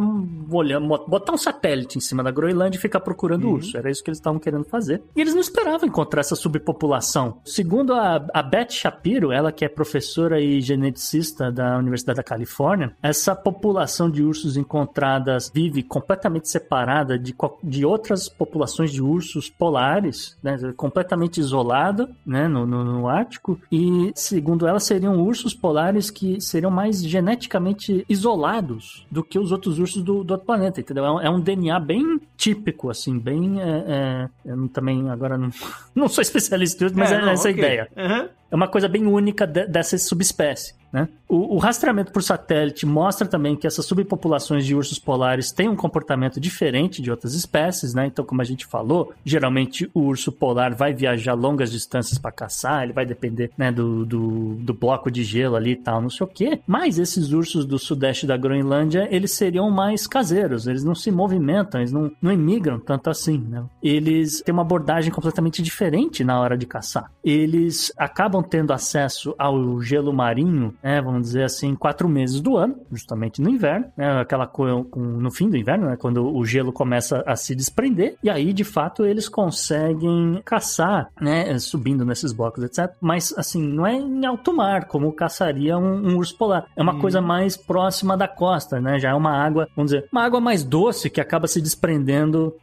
olhar, 0.50 0.80
botar 0.80 1.34
um 1.34 1.38
satélite 1.38 1.98
em 1.98 2.02
cima 2.02 2.24
da 2.24 2.32
Groenlândia 2.32 2.78
e 2.78 2.82
ficar 2.82 3.02
procurando 3.02 3.50
urso. 3.50 3.78
Era 3.78 3.92
isso 3.92 4.04
que 4.04 4.10
eles 4.10 4.20
estavam 4.20 4.40
querendo 4.40 4.64
fazer. 4.64 5.02
E 5.16 5.22
eles 5.22 5.34
não 5.34 5.42
esperavam 5.42 5.88
encontrar 5.88 6.22
essa 6.22 6.36
subpopulação. 6.36 7.40
Segundo 7.44 7.94
a, 7.94 8.26
a 8.34 8.42
Beth 8.42 8.70
Shapiro, 8.70 9.32
ela 9.32 9.52
que 9.52 9.66
é 9.66 9.70
professora 9.70 10.40
e 10.40 10.62
geneticista 10.62 11.52
da 11.52 11.78
Universidade 11.78 12.18
da 12.18 12.24
Califórnia, 12.24 12.96
essa 13.02 13.36
população 13.36 14.10
de 14.10 14.24
ursos 14.24 14.56
encontradas 14.56 15.52
vive 15.54 15.84
completamente 15.84 16.50
separada 16.50 17.20
de, 17.20 17.36
de 17.64 17.86
outras 17.86 18.30
populações 18.30 18.92
de 18.92 19.02
ursos 19.02 19.50
polares, 19.50 20.05
né, 20.42 20.58
completamente 20.76 21.40
isolada 21.40 22.10
né, 22.26 22.48
no, 22.48 22.66
no, 22.66 22.84
no 22.84 23.08
Ártico. 23.08 23.60
E, 23.72 24.12
segundo 24.16 24.68
ela, 24.68 24.80
seriam 24.80 25.22
ursos 25.22 25.54
polares 25.54 26.10
que 26.10 26.40
seriam 26.42 26.72
mais 26.72 27.04
geneticamente 27.04 28.06
isolados 28.10 29.06
do 29.10 29.24
que 29.24 29.40
os 29.40 29.52
outros 29.52 29.80
ursos 29.80 30.04
do, 30.04 30.24
do 30.24 30.32
outro 30.32 30.46
planeta, 30.46 30.80
entendeu? 30.80 31.06
É 31.06 31.12
um, 31.12 31.22
é 31.22 31.30
um 31.30 31.40
DNA 31.40 31.80
bem 31.80 32.20
típico, 32.38 32.90
assim, 32.90 33.18
bem. 33.18 33.62
é, 33.62 33.84
é, 33.88 34.30
eu 34.52 34.68
também 34.70 35.10
agora 35.10 35.38
não, 35.38 35.50
não 35.96 36.08
sou 36.08 36.22
especialista 36.22 36.86
em 36.86 36.92
mas 36.94 37.12
é, 37.12 37.22
não, 37.22 37.30
essa 37.30 37.48
a 37.48 37.52
ok. 37.52 37.64
ideia. 37.64 37.90
Aham. 37.98 38.30
É 38.52 38.56
uma 38.56 38.68
coisa 38.68 38.88
bem 38.88 39.06
única 39.06 39.46
de- 39.46 39.66
dessa 39.66 39.98
subespécie. 39.98 40.74
Né? 40.94 41.10
O, 41.28 41.56
o 41.56 41.58
rastreamento 41.58 42.14
por 42.14 42.24
satélite 42.24 42.86
mostra 42.86 43.28
também 43.28 43.54
que 43.54 43.68
essas 43.68 43.86
subpopulações 43.86 44.66
de 44.66 44.74
ursos 44.74 44.98
polares 44.98 45.52
têm 45.52 45.68
um 45.68 45.76
comportamento 45.76 46.40
diferente 46.40 47.02
de 47.02 47.12
outras 47.12 47.34
espécies. 47.34 47.94
Né? 47.94 48.06
Então, 48.06 48.24
como 48.24 48.42
a 48.42 48.46
gente 48.46 48.66
falou, 48.66 49.12
geralmente 49.26 49.90
o 49.94 50.02
urso 50.02 50.32
polar 50.32 50.74
vai 50.74 50.94
viajar 50.94 51.34
longas 51.34 51.70
distâncias 51.70 52.18
para 52.18 52.32
caçar, 52.32 52.84
ele 52.84 52.94
vai 52.94 53.06
depender 53.06 53.52
né, 53.58 53.74
do, 53.74 54.06
do, 54.06 54.56
do 54.56 54.74
bloco 54.74 55.12
de 55.12 55.24
gelo 55.24 55.58
ali 55.58 55.72
e 55.72 55.76
tal, 55.76 56.02
não 56.02 56.10
sei 56.10 56.26
o 56.26 56.30
quê. 56.30 56.62
Mas 56.66 56.98
esses 56.98 57.34
ursos 57.34 57.66
do 57.66 57.78
sudeste 57.78 58.26
da 58.26 58.38
Groenlândia, 58.38 59.06
eles 59.12 59.32
seriam 59.34 59.70
mais 59.70 60.08
caseiros, 60.08 60.66
eles 60.66 60.84
não 60.84 60.96
se 60.96 61.12
movimentam, 61.12 61.82
eles 61.82 61.92
não, 61.92 62.10
não 62.26 62.32
emigram 62.32 62.80
tanto 62.80 63.10
assim. 63.10 63.38
Né? 63.38 63.64
Eles 63.82 64.42
têm 64.42 64.54
uma 64.54 64.62
abordagem 64.64 65.12
completamente 65.12 65.62
diferente 65.62 66.24
na 66.24 66.40
hora 66.40 66.58
de 66.58 66.66
caçar. 66.66 67.12
Eles 67.24 67.92
acabam 67.98 68.42
tendo 68.44 68.74
acesso 68.74 69.36
ao 69.38 69.80
gelo 69.82 70.12
marinho, 70.14 70.74
né, 70.84 71.02
vamos 71.02 71.22
dizer 71.22 71.44
assim, 71.44 71.76
quatro 71.76 72.10
meses 72.10 72.42
do 72.42 72.58
ano, 72.58 72.76
justamente 72.92 73.42
no 73.42 73.50
inverno, 73.50 73.86
né, 73.96 74.20
aquela 74.20 74.48
coisa 74.48 74.84
com- 74.86 75.00
no 75.00 75.32
fim 75.32 75.50
do 75.50 75.58
inverno, 75.58 75.88
né, 75.88 75.96
quando 75.98 76.26
o 76.26 76.46
gelo 76.46 76.72
começa 76.72 77.24
a 77.26 77.36
se 77.36 77.56
desprender, 77.56 78.16
e 78.24 78.30
aí 78.30 78.54
de 78.54 78.64
fato 78.64 79.06
eles 79.06 79.30
conseguem 79.30 80.42
caçar, 80.44 81.10
né, 81.20 81.58
subindo 81.60 82.06
nesses 82.06 82.32
blocos, 82.32 82.64
etc. 82.64 82.92
Mas 83.02 83.34
assim, 83.38 83.62
não 83.62 83.86
é 83.86 83.94
em 83.96 84.26
alto 84.26 84.56
mar, 84.56 84.86
como 84.86 85.12
caçaria 85.14 85.78
um, 85.78 86.10
um 86.12 86.18
urso 86.18 86.38
polar. 86.38 86.66
É 86.76 86.82
uma 86.82 87.00
coisa 87.00 87.22
mais 87.22 87.58
próxima 87.58 88.16
da 88.18 88.28
costa, 88.28 88.80
né? 88.80 89.00
Já 89.00 89.10
é 89.10 89.14
uma 89.14 89.32
água, 89.32 89.68
vamos 89.76 89.92
dizer, 89.92 90.08
uma 90.12 90.24
água 90.24 90.40
mais 90.40 90.64
doce 90.64 91.10
que 91.10 91.22
acaba 91.22 91.48
se 91.48 91.62
desprendendo 91.62 92.15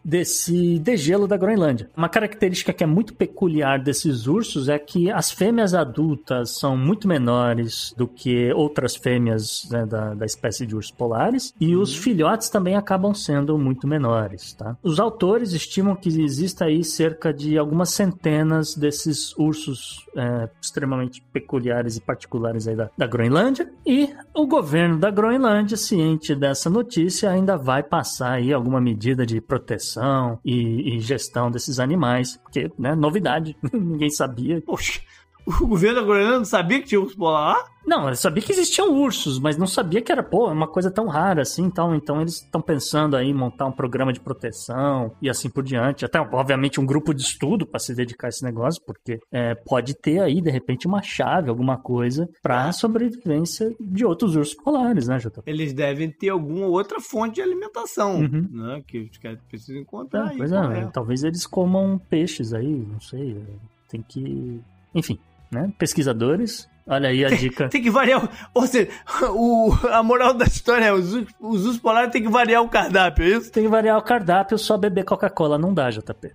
desse 0.05 0.79
degelo 0.79 1.27
da 1.27 1.37
Groenlândia. 1.37 1.91
Uma 1.97 2.09
característica 2.09 2.73
que 2.73 2.85
é 2.85 2.87
muito 2.87 3.15
peculiar 3.15 3.79
desses 3.83 4.27
ursos 4.27 4.69
é 4.69 4.79
que 4.79 5.11
as 5.11 5.31
fêmeas 5.31 5.53
fêmeas 5.53 5.75
adultas 5.75 6.59
são 6.59 6.77
muito 6.77 7.07
menores 7.07 7.95
do 7.97 8.09
que 8.09 8.51
outras 8.53 8.97
fêmeas 8.97 9.69
né, 9.71 9.85
da, 9.85 10.15
da 10.15 10.25
espécie 10.25 10.67
de 10.67 10.75
ursos 10.75 10.91
polares 10.91 11.55
e 11.61 11.77
os 11.77 11.95
filhotes 11.95 12.49
também 12.49 12.75
acabam 12.75 13.13
sendo 13.13 13.59
muito 13.59 13.87
menores, 13.87 14.55
tá? 14.55 14.77
Os 14.83 14.99
autores 14.99 15.53
estimam 15.53 15.95
que 15.95 16.09
exista 16.09 16.65
aí 16.65 16.83
cerca 16.83 17.35
de 17.35 17.59
algumas 17.59 17.91
centenas 17.91 18.75
desses 18.75 19.37
ursos 19.37 20.07
é, 20.17 20.49
extremamente 20.61 21.23
peculiares 21.33 21.97
e 21.97 22.01
particulares 22.01 22.67
aí 22.67 22.75
da, 22.75 22.91
da 22.97 23.07
Groenlândia 23.07 23.71
e 23.87 24.09
o 24.35 24.47
governo 24.47 24.99
da 24.99 25.11
Groenlândia, 25.11 25.77
ciente 25.77 26.35
dessa 26.35 26.71
notícia, 26.71 27.31
ainda 27.31 27.57
vai 27.57 27.83
passar 27.83 28.33
aí 28.33 28.53
alguma 28.53 28.81
medida 28.81 29.27
de 29.27 29.41
proteção 29.43 30.39
e, 30.45 30.97
e 30.97 31.01
gestão 31.01 31.51
desses 31.51 31.79
animais, 31.79 32.37
porque, 32.37 32.71
né, 32.79 32.95
novidade, 32.95 33.57
ninguém 33.73 34.11
sabia. 34.11 34.61
Poxa, 34.63 35.01
o 35.47 35.67
governo 35.67 36.05
Groenlândia 36.05 36.39
não 36.39 36.45
sabia 36.45 36.81
que 36.81 36.89
tinha 36.89 37.01
urso 37.01 37.17
polar 37.17 37.57
lá? 37.57 37.72
Não, 37.87 38.09
eu 38.09 38.15
sabia 38.15 38.43
que 38.43 38.53
existiam 38.53 38.93
ursos, 38.95 39.39
mas 39.39 39.57
não 39.57 39.67
sabia 39.67 40.01
que 40.01 40.13
era, 40.13 40.23
pô, 40.23 40.49
uma 40.51 40.69
coisa 40.69 40.91
tão 40.91 41.07
rara 41.09 41.43
assim, 41.43 41.63
então, 41.65 41.95
então 41.95 42.21
eles 42.21 42.35
estão 42.37 42.61
pensando 42.61 43.17
aí 43.17 43.29
em 43.29 43.35
montar 43.35 43.67
um 43.67 43.73
programa 43.73 44.13
de 44.13 44.21
proteção 44.21 45.13
e 45.21 45.29
assim 45.29 45.51
por 45.51 45.63
diante. 45.65 46.05
Até, 46.05 46.21
obviamente, 46.21 46.81
um 46.81 46.87
grupo 46.87 47.13
de 47.13 47.23
estudo 47.23 47.67
para 47.67 47.81
se 47.81 47.95
dedicar 47.95 48.29
a 48.29 48.31
esse 48.31 48.45
negócio, 48.45 48.81
porque 48.87 49.19
é, 49.33 49.55
pode 49.55 49.95
ter 49.95 50.21
aí, 50.21 50.41
de 50.41 50.51
repente, 50.51 50.87
uma 50.87 51.03
chave, 51.03 51.49
alguma 51.51 51.77
coisa 51.77 52.29
para 52.43 52.67
a 52.67 52.73
sobrevivência 52.73 53.75
de 53.81 54.05
outros 54.05 54.37
ursos 54.37 54.55
polares, 54.55 55.09
né, 55.09 55.19
JP? 55.19 55.43
Eles 55.47 55.73
devem 55.73 56.11
ter 56.11 56.29
alguma 56.31 56.67
outra 56.67 57.01
fonte 57.01 57.37
de 57.37 57.43
alimentação, 57.43 58.21
Uhum. 58.21 58.49
né? 58.51 58.83
Que 58.87 59.01
os 59.11 59.19
caras 59.19 59.39
precisam 59.49 59.81
encontrar. 59.81 60.33
É, 60.33 60.37
pois 60.37 60.51
qual 60.51 60.73
é, 60.73 60.87
talvez 60.87 61.25
eles 61.25 61.47
comam 61.47 61.99
peixes 61.99 62.53
aí, 62.55 62.87
não 62.91 63.01
sei. 63.01 63.43
Tem 63.89 64.03
que. 64.03 64.61
Enfim, 64.95 65.19
né? 65.51 65.73
Pesquisadores. 65.79 66.69
Olha 66.87 67.09
aí 67.11 67.25
a 67.25 67.29
dica. 67.29 67.69
Tem 67.69 67.81
que 67.83 67.91
variar. 67.91 68.25
o- 68.25 68.29
Ou 68.55 68.67
seja, 68.67 68.89
o, 69.31 69.73
a 69.91 70.03
moral 70.03 70.35
da 70.35 70.45
história 70.45 70.87
é: 70.87 70.93
os, 70.93 71.13
os 71.15 71.65
ursos 71.65 71.79
polares 71.79 72.11
têm 72.11 72.23
que 72.23 72.29
variar 72.29 72.63
o 72.63 72.69
cardápio, 72.69 73.25
é 73.25 73.29
isso? 73.29 73.53
Tem 73.53 73.63
que 73.63 73.69
variar 73.69 73.97
o 73.99 74.03
cardápio, 74.03 74.59
só 74.59 74.77
beber 74.77 75.05
Coca-Cola 75.05 75.57
não 75.59 75.73
dá, 75.73 75.91
JP. 75.91 76.33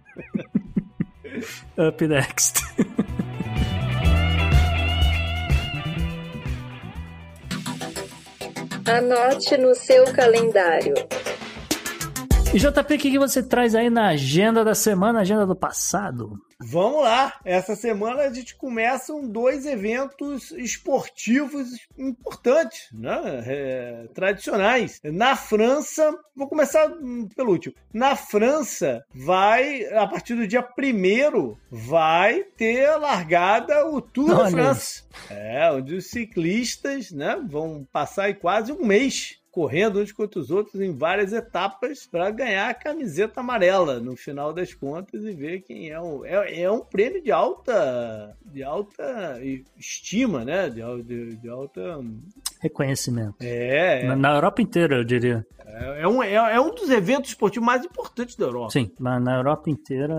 Up 1.77 2.07
next. 2.07 2.63
Anote 8.85 9.57
no 9.57 9.75
seu 9.75 10.05
calendário. 10.13 10.93
E 12.53 12.59
JP, 12.59 12.93
o 12.93 12.97
que, 12.97 13.11
que 13.11 13.19
você 13.19 13.43
traz 13.43 13.75
aí 13.75 13.89
na 13.89 14.07
agenda 14.07 14.63
da 14.63 14.73
semana, 14.73 15.19
agenda 15.19 15.45
do 15.45 15.55
passado? 15.55 16.39
Vamos 16.59 17.03
lá! 17.03 17.39
Essa 17.45 17.75
semana 17.75 18.23
a 18.23 18.33
gente 18.33 18.55
começa 18.55 19.13
um 19.13 19.27
dois 19.27 19.65
eventos 19.65 20.51
esportivos 20.51 21.67
importantes, 21.95 22.87
né? 22.91 23.43
É, 23.45 24.07
tradicionais. 24.13 24.99
Na 25.03 25.35
França, 25.35 26.17
vou 26.35 26.47
começar 26.47 26.89
hum, 26.89 27.27
pelo 27.35 27.51
último. 27.51 27.75
Na 27.93 28.15
França, 28.15 29.05
vai, 29.13 29.85
a 29.93 30.07
partir 30.07 30.33
do 30.33 30.47
dia 30.47 30.61
1 30.61 31.55
vai 31.69 32.43
ter 32.43 32.89
largada 32.97 33.85
o 33.87 34.01
Tour 34.01 34.45
de. 34.45 34.51
France. 34.51 35.03
É, 35.29 35.69
onde 35.71 35.95
os 35.95 36.09
ciclistas 36.09 37.11
né, 37.11 37.39
vão 37.47 37.87
passar 37.91 38.23
aí 38.23 38.33
quase 38.33 38.71
um 38.71 38.83
mês 38.83 39.36
correndo 39.57 39.99
uns 39.99 40.11
contra 40.11 40.39
os 40.39 40.51
outros 40.51 40.79
em 40.79 40.95
várias 40.95 41.33
etapas 41.33 42.05
para 42.05 42.29
ganhar 42.29 42.69
a 42.69 42.75
camiseta 42.75 43.39
amarela 43.39 43.99
no 43.99 44.15
final 44.15 44.53
das 44.53 44.71
contas 44.71 45.23
e 45.23 45.33
ver 45.33 45.61
quem 45.61 45.89
é 45.89 45.99
o 45.99 46.23
é, 46.23 46.61
é 46.61 46.69
um 46.69 46.81
prêmio 46.81 47.23
de 47.23 47.31
alta 47.31 48.37
de 48.45 48.61
alta 48.61 49.41
estima 49.75 50.45
né? 50.45 50.69
De, 50.69 50.83
de, 51.01 51.37
de 51.37 51.49
alta 51.49 51.99
Reconhecimento. 52.59 53.35
é 53.41 54.03
Na, 54.05 54.15
na 54.15 54.35
Europa 54.35 54.61
inteira, 54.61 54.95
eu 54.97 55.03
diria. 55.03 55.45
é, 55.65 56.01
é 56.01 56.07
um, 56.07 56.23
é, 56.23 56.33
é 56.33 56.59
um 56.59 56.73
dos 56.73 56.89
eventos 56.89 57.29
esportivos 57.31 57.65
mais 57.65 57.85
importantes 57.85 58.35
da 58.35 58.45
Europa 58.45 58.71
Sim, 58.71 58.91
na, 58.99 59.19
na 59.19 59.35
Europa 59.37 59.69
inteira, 59.69 60.15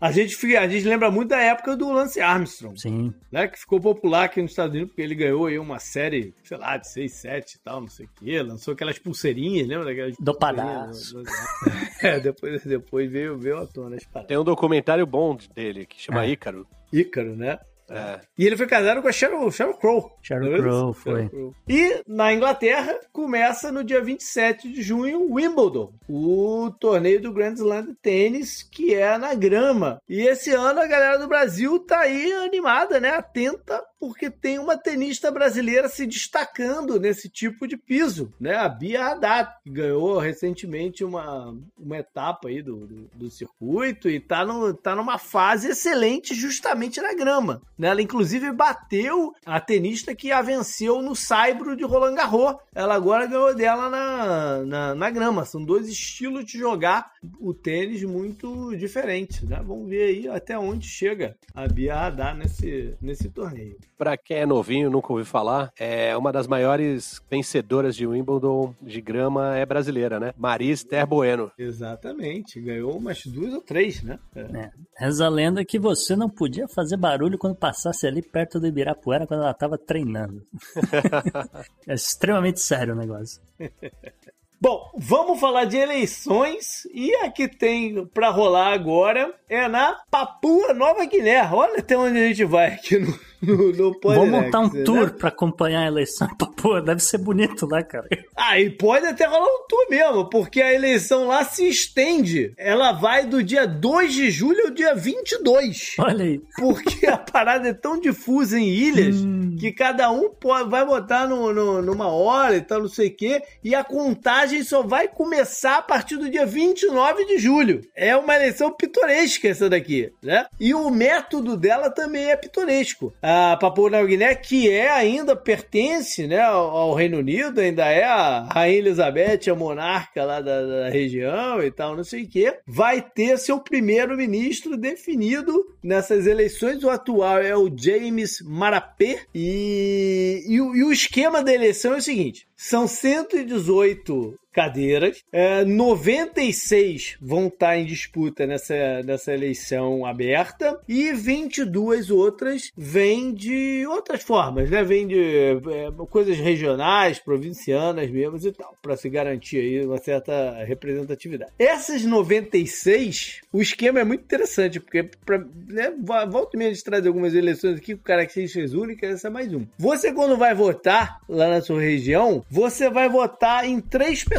a 0.00 0.12
gente 0.12 0.56
a 0.56 0.68
gente 0.68 0.86
lembra 0.86 1.10
muito 1.10 1.30
da 1.30 1.38
época 1.40 1.76
do 1.76 1.90
Lance 1.92 2.20
Armstrong 2.20 2.78
sim. 2.78 3.12
né, 3.32 3.48
que 3.48 3.58
ficou 3.58 3.80
popular 3.80 4.24
aqui 4.24 4.42
nos 4.42 4.50
Estados 4.50 4.74
Unidos, 4.74 4.90
porque 4.90 5.02
ele 5.02 5.14
ganhou 5.14 5.46
aí 5.46 5.58
uma 5.58 5.78
série, 5.78 6.34
sei 6.44 6.58
lá, 6.58 6.76
de 6.76 6.88
6, 6.88 7.12
7 7.12 7.54
e 7.54 7.58
tal, 7.60 7.80
não 7.80 7.88
sei 7.88 8.06
o 8.06 8.10
quê, 8.18 8.42
lançou 8.42 8.74
aquelas 8.74 8.98
pulseirinhas, 8.98 9.66
lembra 9.66 9.86
daquelas 9.86 10.14
Dopadaço. 10.18 11.22
É, 12.00 12.20
depois, 12.20 12.64
depois 12.64 13.10
veio, 13.10 13.36
veio 13.38 13.58
à 13.58 13.66
tona 13.66 13.96
as 13.96 14.04
paradas. 14.04 14.28
Tem 14.28 14.38
um 14.38 14.44
documentário 14.44 15.04
bom 15.04 15.36
dele 15.54 15.84
que 15.84 16.00
chama 16.00 16.24
É. 16.24 16.28
Ícaro. 16.30 16.64
Ícaro, 16.92 17.34
né? 17.34 17.58
É. 17.90 18.20
E 18.36 18.46
ele 18.46 18.56
foi 18.56 18.66
casado 18.66 19.00
com 19.00 19.08
a 19.08 19.12
Sheryl, 19.12 19.50
Sheryl 19.50 19.74
Crow. 19.74 20.10
Sheryl 20.22 20.54
é 20.54 20.58
Crow, 20.58 20.92
foi. 20.92 21.28
Crow. 21.28 21.54
E 21.68 22.02
na 22.06 22.32
Inglaterra 22.32 22.98
começa 23.12 23.72
no 23.72 23.82
dia 23.82 24.02
27 24.02 24.70
de 24.70 24.82
junho 24.82 25.32
Wimbledon, 25.32 25.92
o 26.08 26.70
torneio 26.78 27.20
do 27.20 27.32
Grand 27.32 27.54
Slam 27.54 27.86
de 27.86 27.94
tênis, 27.94 28.62
que 28.62 28.94
é 28.94 29.16
na 29.16 29.34
grama. 29.34 30.00
E 30.08 30.20
esse 30.20 30.50
ano 30.50 30.80
a 30.80 30.86
galera 30.86 31.18
do 31.18 31.28
Brasil 31.28 31.78
tá 31.80 32.00
aí 32.00 32.32
animada, 32.32 33.00
né? 33.00 33.10
Atenta, 33.10 33.82
porque 33.98 34.30
tem 34.30 34.58
uma 34.58 34.76
tenista 34.76 35.30
brasileira 35.30 35.88
se 35.88 36.06
destacando 36.06 36.98
nesse 36.98 37.28
tipo 37.28 37.66
de 37.66 37.76
piso, 37.76 38.32
né? 38.40 38.54
A 38.56 38.68
Bia 38.68 39.06
Haddad, 39.06 39.50
que 39.62 39.70
ganhou 39.70 40.18
recentemente 40.18 41.04
uma, 41.04 41.54
uma 41.78 41.98
etapa 41.98 42.48
aí 42.48 42.62
do, 42.62 42.86
do, 42.86 43.10
do 43.14 43.30
circuito 43.30 44.08
e 44.08 44.20
tá, 44.20 44.44
no, 44.44 44.72
tá 44.74 44.94
numa 44.94 45.18
fase 45.18 45.68
excelente 45.68 46.34
justamente 46.34 47.00
na 47.00 47.14
grama. 47.14 47.60
Né? 47.76 47.88
Ela 47.88 48.02
inclusive 48.02 48.52
bateu 48.52 49.32
a 49.44 49.60
tenista 49.60 50.14
que 50.14 50.32
a 50.32 50.42
venceu 50.42 51.02
no 51.02 51.14
Saibro 51.14 51.76
de 51.76 51.84
Roland 51.84 52.14
Garros. 52.14 52.56
Ela 52.74 52.94
agora 52.94 53.26
ganhou 53.26 53.54
dela 53.54 53.90
na, 53.90 54.64
na, 54.64 54.94
na 54.94 55.10
grama. 55.10 55.44
São 55.44 55.64
dois 55.64 55.88
estilos 55.88 56.44
de 56.44 56.58
jogar 56.58 57.12
o 57.40 57.52
tênis 57.52 58.02
muito 58.04 58.76
diferentes, 58.76 59.42
né? 59.42 59.60
Vamos 59.64 59.88
ver 59.88 60.02
aí 60.02 60.28
até 60.28 60.58
onde 60.58 60.86
chega 60.86 61.36
a 61.54 61.66
Bia 61.66 61.96
Haddad 61.96 62.38
nesse, 62.38 62.94
nesse 63.00 63.28
torneio. 63.28 63.76
Pra 63.96 64.16
quem 64.16 64.38
é 64.38 64.46
novinho, 64.46 64.90
nunca 64.90 65.12
ouviu 65.12 65.26
falar, 65.26 65.72
é 65.78 66.16
uma 66.16 66.32
das 66.32 66.46
maiores 66.46 67.20
vencedoras 67.30 67.96
de 67.96 68.06
Wimbledon 68.06 68.74
de 68.80 69.00
grama 69.00 69.56
é 69.56 69.66
brasileira, 69.66 70.20
né? 70.20 70.32
Maris 70.36 70.84
Ter 70.84 71.04
Bueno. 71.06 71.50
Exatamente, 71.58 72.60
ganhou 72.60 72.96
umas 72.96 73.24
duas 73.26 73.52
ou 73.52 73.60
três, 73.60 74.02
né? 74.02 74.18
É. 74.34 74.40
É. 74.40 74.70
Reza 74.96 75.26
a 75.26 75.28
lenda 75.28 75.64
que 75.64 75.78
você 75.78 76.16
não 76.16 76.28
podia 76.28 76.66
fazer 76.68 76.96
barulho 76.96 77.38
quando 77.38 77.56
passasse 77.56 78.06
ali 78.06 78.22
perto 78.22 78.60
do 78.60 78.66
Ibirapuera 78.66 79.26
quando 79.26 79.42
ela 79.42 79.54
tava 79.54 79.78
treinando. 79.78 80.46
é 81.86 81.94
extremamente 81.94 82.60
sério 82.60 82.94
o 82.94 82.96
negócio. 82.96 83.40
Bom, 84.60 84.90
vamos 84.96 85.38
falar 85.38 85.66
de 85.66 85.76
eleições 85.76 86.84
e 86.92 87.14
a 87.14 87.30
que 87.30 87.46
tem 87.46 88.04
pra 88.06 88.28
rolar 88.28 88.72
agora 88.72 89.32
é 89.48 89.68
na 89.68 90.02
Papua 90.10 90.74
Nova 90.74 91.04
Guiné. 91.04 91.48
Olha 91.52 91.78
até 91.78 91.96
onde 91.96 92.18
a 92.18 92.26
gente 92.26 92.44
vai 92.44 92.74
aqui 92.74 92.98
no, 92.98 93.16
no, 93.42 93.56
no 93.72 93.72
Vou 93.76 93.94
Podnext, 94.00 94.30
montar 94.30 94.60
um 94.60 94.72
né? 94.72 94.82
tour 94.84 95.10
pra 95.12 95.28
acompanhar 95.28 95.82
a 95.82 95.86
eleição. 95.86 96.28
Pô, 96.56 96.80
deve 96.80 97.00
ser 97.02 97.18
bonito 97.18 97.66
lá, 97.66 97.82
cara. 97.82 98.08
Ah, 98.36 98.58
e 98.60 98.70
pode 98.70 99.06
até 99.06 99.26
rolar 99.26 99.44
um 99.46 99.66
tour 99.68 99.86
mesmo, 99.90 100.28
porque 100.28 100.60
a 100.60 100.72
eleição 100.72 101.26
lá 101.26 101.44
se 101.44 101.68
estende. 101.68 102.52
Ela 102.56 102.92
vai 102.92 103.26
do 103.26 103.42
dia 103.42 103.66
2 103.66 104.12
de 104.12 104.30
julho 104.30 104.64
ao 104.66 104.70
dia 104.70 104.94
22. 104.94 105.94
Olha 105.98 106.24
aí. 106.24 106.40
Porque 106.56 107.06
a 107.06 107.16
parada 107.16 107.68
é 107.68 107.72
tão 107.74 107.98
difusa 108.00 108.58
em 108.58 108.68
ilhas 108.68 109.16
Hum. 109.16 109.56
que 109.58 109.72
cada 109.72 110.10
um 110.10 110.30
pode, 110.30 110.68
vai 110.70 110.84
botar 110.84 111.26
no, 111.26 111.52
no- 111.52 111.82
numa 111.82 112.08
hora 112.08 112.56
e 112.56 112.60
tal, 112.60 112.80
não 112.80 112.88
sei 112.88 113.08
o 113.08 113.16
quê. 113.16 113.42
E 113.62 113.74
a 113.74 113.82
contagem 113.84 114.62
só 114.62 114.82
vai 114.82 115.08
começar 115.08 115.76
a 115.78 115.82
partir 115.82 116.16
do 116.16 116.30
dia 116.30 116.44
29 116.46 117.24
de 117.24 117.38
julho. 117.38 117.80
É 117.96 118.16
uma 118.16 118.34
eleição 118.34 118.72
pitoresca 118.72 119.48
essa 119.48 119.68
daqui, 119.68 120.12
né? 120.22 120.46
E 120.60 120.74
o 120.74 120.90
método 120.90 121.56
dela 121.56 121.90
também 121.90 122.26
é 122.30 122.36
pitoresco. 122.36 123.12
A 123.22 123.27
Papua 123.60 123.90
Nova 123.90 124.06
Guiné, 124.06 124.34
que 124.34 124.70
é 124.70 124.90
ainda 124.90 125.36
pertence 125.36 126.26
né, 126.26 126.40
ao, 126.40 126.70
ao 126.70 126.94
Reino 126.94 127.18
Unido, 127.18 127.60
ainda 127.60 127.84
é 127.86 128.04
a 128.04 128.48
Rainha 128.50 128.78
Elizabeth, 128.78 129.50
a 129.50 129.54
monarca 129.54 130.24
lá 130.24 130.40
da, 130.40 130.64
da 130.64 130.88
região 130.88 131.62
e 131.62 131.70
tal, 131.70 131.96
não 131.96 132.04
sei 132.04 132.22
o 132.22 132.28
quê, 132.28 132.58
vai 132.66 133.02
ter 133.02 133.38
seu 133.38 133.60
primeiro-ministro 133.60 134.76
definido 134.76 135.52
nessas 135.82 136.26
eleições. 136.26 136.82
O 136.82 136.90
atual 136.90 137.38
é 137.38 137.56
o 137.56 137.70
James 137.74 138.40
Marapé. 138.42 139.22
E, 139.34 140.44
e, 140.46 140.54
e 140.54 140.84
o 140.84 140.92
esquema 140.92 141.42
da 141.42 141.52
eleição 141.52 141.94
é 141.94 141.98
o 141.98 142.02
seguinte: 142.02 142.46
são 142.56 142.86
118 142.86 144.38
cadeiras. 144.52 145.22
É, 145.32 145.64
96 145.64 147.16
vão 147.20 147.48
estar 147.48 147.76
em 147.76 147.84
disputa 147.84 148.46
nessa, 148.46 149.02
nessa 149.04 149.32
eleição 149.32 150.04
aberta 150.04 150.80
e 150.88 151.12
22 151.12 152.10
outras 152.10 152.72
vêm 152.76 153.32
de 153.32 153.86
outras 153.86 154.22
formas, 154.22 154.70
né? 154.70 154.82
Vêm 154.82 155.06
de 155.06 155.20
é, 155.20 155.90
coisas 156.10 156.38
regionais, 156.38 157.18
provincianas 157.18 158.10
mesmo 158.10 158.38
e 158.38 158.52
tal, 158.52 158.76
para 158.80 158.96
se 158.96 159.08
garantir 159.08 159.58
aí 159.58 159.84
uma 159.84 159.98
certa 159.98 160.64
representatividade. 160.64 161.52
Essas 161.58 162.04
96, 162.04 163.40
o 163.52 163.60
esquema 163.60 164.00
é 164.00 164.04
muito 164.04 164.22
interessante, 164.24 164.80
porque 164.80 165.08
pra, 165.24 165.38
né, 165.68 165.92
volta 166.28 166.50
e 166.54 166.58
meia 166.58 166.72
de 166.72 166.82
trazer 166.82 167.08
algumas 167.08 167.34
eleições 167.34 167.78
aqui 167.78 167.94
com 167.94 168.02
características 168.02 168.72
únicas, 168.72 169.10
essa 169.10 169.28
é 169.28 169.30
mais 169.30 169.52
uma. 169.52 169.68
Você, 169.78 170.12
quando 170.12 170.36
vai 170.36 170.54
votar 170.54 171.20
lá 171.28 171.48
na 171.48 171.60
sua 171.60 171.80
região, 171.80 172.44
você 172.50 172.88
vai 172.88 173.08
votar 173.08 173.64
em 173.64 173.80
três 173.80 174.24
pessoas. 174.24 174.37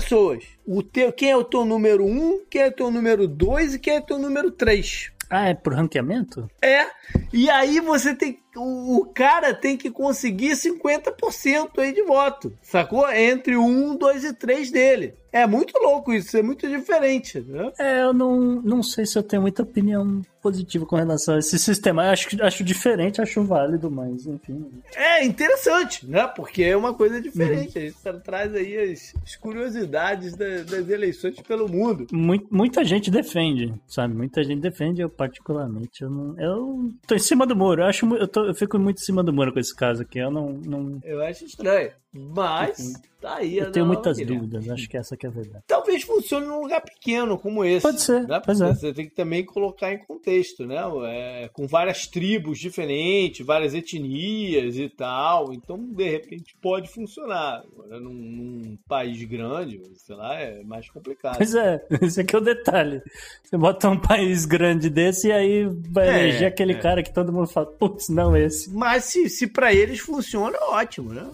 O 0.66 0.84
teu, 0.84 1.12
quem 1.12 1.32
é 1.32 1.38
o 1.38 1.44
teu 1.44 1.66
número 1.66 2.06
um, 2.06 2.44
quem 2.50 2.62
é 2.62 2.68
o 2.68 2.72
teu 2.72 2.92
número 2.92 3.28
dois 3.28 3.74
e 3.74 3.80
quem 3.80 3.96
é 3.96 4.00
o 4.00 4.04
teu 4.04 4.20
número 4.20 4.52
três. 4.52 5.12
Ah, 5.30 5.50
é 5.50 5.54
por 5.54 5.74
ranqueamento? 5.74 6.50
É. 6.62 6.88
E 7.32 7.50
aí 7.50 7.80
você 7.80 8.16
tem. 8.16 8.40
O, 8.49 8.49
o 8.56 9.06
cara 9.14 9.54
tem 9.54 9.78
que 9.78 9.92
conseguir 9.92 10.52
50% 10.52 11.78
aí 11.78 11.94
de 11.94 12.04
voto. 12.04 12.54
Sacou? 12.62 13.10
Entre 13.12 13.56
1, 13.56 13.96
2 13.96 14.24
e 14.24 14.34
3 14.34 14.72
dele. 14.72 15.14
É 15.32 15.46
muito 15.46 15.78
louco 15.80 16.12
isso, 16.12 16.36
é 16.38 16.42
muito 16.42 16.68
diferente, 16.68 17.40
né? 17.40 17.72
É, 17.78 18.02
eu 18.02 18.14
não, 18.14 18.40
não 18.40 18.82
sei 18.82 19.06
se 19.06 19.18
eu 19.18 19.22
tenho 19.22 19.44
muita 19.44 19.62
opinião 19.62 20.24
positiva 20.42 20.86
com 20.86 20.96
relação 20.96 21.36
a 21.36 21.40
esse 21.40 21.60
sistema. 21.60 22.04
Eu 22.04 22.10
acho, 22.12 22.44
acho 22.44 22.64
diferente, 22.64 23.22
acho 23.22 23.44
válido, 23.44 23.92
mas 23.92 24.26
enfim. 24.26 24.66
É 24.96 25.24
interessante, 25.24 26.08
né? 26.08 26.26
Porque 26.28 26.64
é 26.64 26.76
uma 26.76 26.94
coisa 26.94 27.22
diferente. 27.22 27.78
Uhum. 27.78 27.84
A 27.84 28.12
gente 28.12 28.24
traz 28.24 28.56
aí 28.56 28.78
as, 28.78 29.14
as 29.24 29.36
curiosidades 29.36 30.36
da, 30.36 30.64
das 30.64 30.90
eleições 30.90 31.40
pelo 31.42 31.70
mundo. 31.70 32.08
Muito, 32.12 32.48
muita 32.50 32.84
gente 32.84 33.12
defende, 33.12 33.74
sabe? 33.88 34.16
Muita 34.16 34.44
gente 34.44 34.62
defende, 34.62 35.02
eu 35.02 35.10
particularmente. 35.10 36.02
Eu, 36.02 36.10
não, 36.10 36.40
eu 36.40 36.92
tô 37.06 37.14
em 37.14 37.20
cima 37.20 37.46
do 37.46 37.56
muro. 37.56 37.84
Eu, 37.84 37.88
acho, 37.88 38.16
eu, 38.16 38.28
tô, 38.28 38.39
eu 38.46 38.54
fico 38.54 38.78
muito 38.80 38.98
em 38.98 39.06
cima 39.06 39.24
do 39.24 39.34
muro 39.34 39.54
com 39.54 39.60
esse 39.60 39.76
caso 39.76 40.02
aqui. 40.02 40.20
Eu 40.20 40.32
não. 40.32 40.54
não... 40.54 41.00
Eu 41.04 41.24
acho 41.24 41.46
estranho. 41.46 41.92
Mas. 42.12 42.94
Tá 43.22 43.36
aí 43.36 43.58
Eu 43.58 43.70
tenho 43.70 43.86
muitas 43.86 44.18
dúvidas, 44.18 44.70
acho 44.70 44.88
que 44.88 44.96
essa 44.96 45.18
que 45.18 45.26
é 45.26 45.30
a 45.30 45.32
verdade. 45.32 45.66
Talvez 45.68 46.04
funcione 46.04 46.48
num 46.48 46.62
lugar 46.62 46.80
pequeno 46.82 47.38
como 47.38 47.66
esse. 47.66 47.82
Pode 47.82 48.02
ser. 48.02 48.26
Né? 48.26 48.42
Pois 48.44 48.62
é. 48.62 48.74
Você 48.74 48.94
tem 48.94 49.10
que 49.10 49.14
também 49.14 49.44
colocar 49.44 49.92
em 49.92 49.98
contexto, 49.98 50.66
né? 50.66 50.78
É, 51.08 51.50
com 51.50 51.68
várias 51.68 52.08
tribos 52.08 52.58
diferentes, 52.58 53.46
várias 53.46 53.74
etnias 53.74 54.78
e 54.78 54.88
tal. 54.88 55.54
Então, 55.54 55.78
de 55.78 56.10
repente, 56.10 56.56
pode 56.62 56.90
funcionar. 56.90 57.62
Agora, 57.74 58.00
num, 58.00 58.14
num 58.14 58.78
país 58.88 59.22
grande, 59.26 59.82
sei 59.96 60.16
lá, 60.16 60.40
é 60.40 60.64
mais 60.64 60.90
complicado. 60.90 61.38
Pois 61.38 61.54
é, 61.54 61.86
esse 62.02 62.22
aqui 62.22 62.34
é 62.34 62.40
o 62.40 62.42
detalhe. 62.42 63.02
Você 63.44 63.58
bota 63.58 63.90
um 63.90 64.00
país 64.00 64.46
grande 64.46 64.90
desse 64.90 65.28
e 65.28 65.32
aí 65.34 65.66
vai 65.92 66.08
é, 66.08 66.20
eleger 66.24 66.48
aquele 66.48 66.74
é. 66.74 66.80
cara 66.80 67.04
que 67.04 67.14
todo 67.14 67.34
mundo 67.34 67.48
fala, 67.48 67.66
putz, 67.66 68.08
não 68.08 68.36
esse. 68.36 68.74
Mas 68.74 69.04
se, 69.04 69.30
se 69.30 69.46
para 69.46 69.74
eles 69.74 70.00
funciona, 70.00 70.58
ótimo, 70.70 71.14
né? 71.14 71.30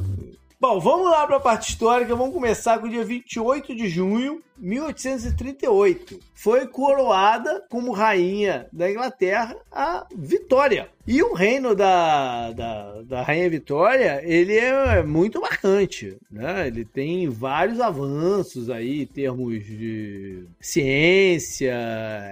Bom, 0.67 0.79
vamos 0.79 1.11
lá 1.11 1.27
para 1.27 1.35
a 1.35 1.39
parte 1.39 1.69
histórica. 1.69 2.15
Vamos 2.15 2.33
começar 2.33 2.79
com 2.79 2.87
o 2.87 2.89
dia 2.89 3.05
28 3.05 3.75
de 3.75 3.87
junho 3.87 4.41
1838. 4.57 6.19
Foi 6.33 6.65
coroada 6.65 7.63
como 7.69 7.91
rainha 7.91 8.67
da 8.73 8.89
Inglaterra 8.89 9.55
a 9.71 10.07
Vitória. 10.11 10.89
E 11.07 11.21
o 11.21 11.33
reino 11.33 11.75
da, 11.75 12.51
da, 12.51 13.01
da, 13.03 13.21
Rainha 13.21 13.47
Vitória, 13.47 14.21
ele 14.23 14.57
é 14.57 15.03
muito 15.03 15.39
marcante, 15.39 16.17
né? 16.31 16.65
Ele 16.65 16.83
tem 16.83 17.29
vários 17.29 17.79
avanços 17.79 18.71
aí 18.71 19.03
em 19.03 19.05
termos 19.05 19.63
de 19.63 20.45
ciência, 20.59 21.75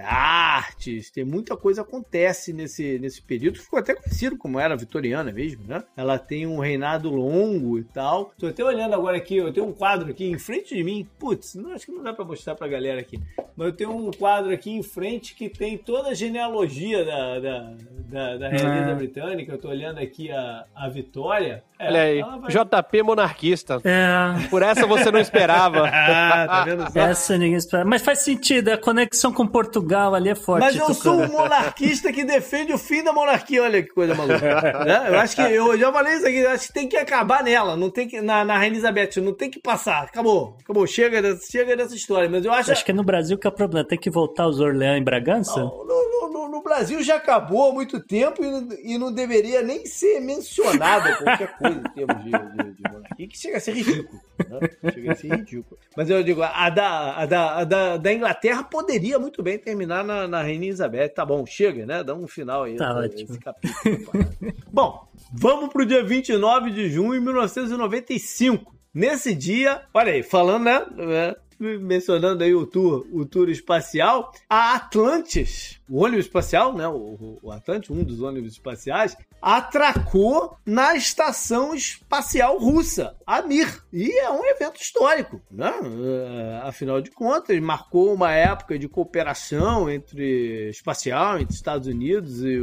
artes, 0.04 1.08
tem 1.08 1.24
muita 1.24 1.56
coisa 1.56 1.82
acontece 1.82 2.52
nesse, 2.52 2.98
nesse 2.98 3.22
período. 3.22 3.60
Ficou 3.60 3.78
até 3.78 3.94
conhecido 3.94 4.36
como 4.36 4.58
era 4.58 4.76
vitoriana 4.76 5.30
mesmo, 5.30 5.62
né? 5.68 5.84
Ela 5.96 6.18
tem 6.18 6.44
um 6.44 6.58
reinado 6.58 7.10
longo 7.10 7.78
e 7.78 7.84
tal. 7.84 8.32
Tô 8.36 8.48
até 8.48 8.64
olhando 8.64 8.94
agora 8.94 9.16
aqui, 9.16 9.36
eu 9.36 9.52
tenho 9.52 9.66
um 9.66 9.72
quadro 9.72 10.10
aqui 10.10 10.24
em 10.24 10.38
frente 10.38 10.74
de 10.74 10.82
mim. 10.82 11.06
Putz, 11.16 11.54
não, 11.54 11.72
acho 11.72 11.86
que 11.86 11.92
não 11.92 12.02
dá 12.02 12.12
para 12.12 12.24
mostrar 12.24 12.56
pra 12.56 12.66
galera 12.66 13.00
aqui. 13.00 13.20
Mas 13.56 13.68
eu 13.68 13.72
tenho 13.72 13.96
um 13.96 14.10
quadro 14.10 14.52
aqui 14.52 14.70
em 14.70 14.82
frente 14.82 15.34
que 15.36 15.48
tem 15.48 15.78
toda 15.78 16.08
a 16.08 16.14
genealogia 16.14 17.04
da, 17.04 17.38
da, 17.38 17.74
da, 18.08 18.36
da 18.36 18.63
realeza 18.68 18.90
é. 18.90 18.94
britânica. 18.94 19.52
Eu 19.52 19.58
tô 19.58 19.68
olhando 19.68 19.98
aqui 19.98 20.30
a, 20.30 20.64
a 20.74 20.88
Vitória. 20.88 21.62
É, 21.78 21.88
Olha 21.88 22.02
aí, 22.02 22.22
vai... 22.22 22.50
JP 22.50 23.02
monarquista. 23.02 23.80
É. 23.84 24.48
Por 24.48 24.62
essa 24.62 24.86
você 24.86 25.10
não 25.10 25.18
esperava. 25.18 25.86
ah, 25.92 26.46
tá 26.46 26.64
vendo? 26.64 26.84
Essa 26.94 27.36
ninguém 27.36 27.56
esperava. 27.56 27.88
Mas 27.88 28.02
faz 28.02 28.20
sentido, 28.20 28.68
a 28.68 28.78
conexão 28.78 29.32
com 29.32 29.46
Portugal 29.46 30.14
ali 30.14 30.30
é 30.30 30.34
forte. 30.34 30.62
Mas 30.62 30.76
eu 30.76 30.94
sou 30.94 31.20
um 31.20 31.28
monarquista 31.28 32.12
que 32.12 32.24
defende 32.24 32.72
o 32.72 32.78
fim 32.78 33.02
da 33.02 33.12
monarquia. 33.12 33.62
Olha 33.62 33.82
que 33.82 33.90
coisa 33.90 34.14
maluca. 34.14 34.40
né? 34.84 35.06
Eu 35.08 35.18
acho 35.18 35.36
que, 35.36 35.42
eu 35.42 35.78
já 35.78 35.92
falei 35.92 36.14
isso 36.14 36.26
aqui, 36.26 36.38
eu 36.38 36.50
acho 36.50 36.66
que 36.68 36.72
tem 36.72 36.88
que 36.88 36.96
acabar 36.96 37.42
nela, 37.42 37.76
não 37.76 37.90
tem 37.90 38.06
que, 38.06 38.20
na, 38.20 38.44
na 38.44 38.54
Rainha 38.56 38.72
Elizabeth, 38.72 39.20
não 39.20 39.34
tem 39.34 39.50
que 39.50 39.60
passar. 39.60 40.04
Acabou, 40.04 40.56
acabou, 40.62 40.86
chega, 40.86 41.20
chega 41.50 41.76
dessa 41.76 41.94
história. 41.94 42.28
Mas 42.28 42.44
eu 42.44 42.52
acho... 42.52 42.72
Acho 42.72 42.84
que 42.84 42.90
é 42.90 42.94
no 42.94 43.04
Brasil 43.04 43.36
que 43.36 43.46
é 43.46 43.50
o 43.50 43.52
problema, 43.52 43.86
tem 43.86 43.98
que 43.98 44.10
voltar 44.10 44.46
os 44.46 44.60
Orleans 44.60 45.00
em 45.00 45.04
Bragança? 45.04 45.60
Não, 45.60 45.84
no, 45.84 46.20
no, 46.20 46.23
no, 46.54 46.62
Brasil 46.62 47.02
já 47.02 47.16
acabou 47.16 47.70
há 47.70 47.72
muito 47.72 48.00
tempo 48.00 48.42
e, 48.44 48.94
e 48.94 48.98
não 48.98 49.12
deveria 49.12 49.62
nem 49.62 49.84
ser 49.86 50.20
mencionada 50.20 51.16
qualquer 51.16 51.54
coisa 51.58 51.78
em 51.78 51.92
termos 51.92 52.24
de, 52.24 52.30
de, 52.30 52.72
de 52.72 52.82
monarquia, 52.90 53.28
que 53.28 53.38
chega 53.38 53.56
a 53.56 53.60
ser 53.60 53.72
ridículo. 53.72 54.20
Né? 54.38 54.92
Chega 54.92 55.12
a 55.12 55.16
ser 55.16 55.34
ridículo. 55.34 55.78
Mas 55.96 56.10
eu 56.10 56.22
digo, 56.22 56.42
a 56.42 56.70
da, 56.70 57.16
a 57.16 57.26
da, 57.26 57.58
a 57.58 57.64
da, 57.64 57.96
da 57.96 58.12
Inglaterra 58.12 58.62
poderia 58.62 59.18
muito 59.18 59.42
bem 59.42 59.58
terminar 59.58 60.04
na, 60.04 60.28
na 60.28 60.42
Rainha 60.42 60.68
Elizabeth. 60.68 61.08
Tá 61.08 61.24
bom, 61.24 61.44
chega, 61.44 61.84
né? 61.84 62.02
Dá 62.02 62.14
um 62.14 62.26
final 62.26 62.64
aí. 62.64 62.76
Tá 62.76 63.06
esse, 63.06 63.22
ótimo. 63.22 63.40
capítulo. 63.40 64.26
bom, 64.72 65.08
vamos 65.32 65.70
pro 65.70 65.86
dia 65.86 66.04
29 66.04 66.70
de 66.70 66.90
junho 66.90 67.14
de 67.14 67.20
1995. 67.20 68.74
Nesse 68.92 69.34
dia, 69.34 69.82
olha 69.92 70.12
aí, 70.12 70.22
falando, 70.22 70.64
né? 70.64 71.34
mencionando 71.58 72.42
aí 72.42 72.54
o 72.54 72.66
tour, 72.66 73.06
o 73.12 73.24
tour 73.24 73.48
espacial, 73.48 74.32
a 74.48 74.74
Atlantis, 74.74 75.80
o 75.88 76.02
ônibus 76.02 76.26
espacial, 76.26 76.74
né, 76.74 76.88
o, 76.88 77.38
o 77.42 77.50
Atlantis, 77.50 77.90
um 77.90 78.02
dos 78.02 78.20
ônibus 78.20 78.52
espaciais, 78.52 79.16
atracou 79.40 80.56
na 80.64 80.96
estação 80.96 81.74
espacial 81.74 82.58
russa, 82.58 83.14
a 83.26 83.42
Mir. 83.42 83.82
E 83.92 84.18
é 84.18 84.30
um 84.30 84.44
evento 84.46 84.80
histórico, 84.80 85.40
né? 85.50 85.70
Uh, 85.82 86.66
afinal 86.66 87.00
de 87.00 87.10
contas, 87.10 87.58
marcou 87.60 88.12
uma 88.14 88.32
época 88.32 88.78
de 88.78 88.88
cooperação 88.88 89.90
entre 89.90 90.70
espacial, 90.70 91.38
entre 91.38 91.54
Estados 91.54 91.86
Unidos 91.86 92.42
e 92.42 92.58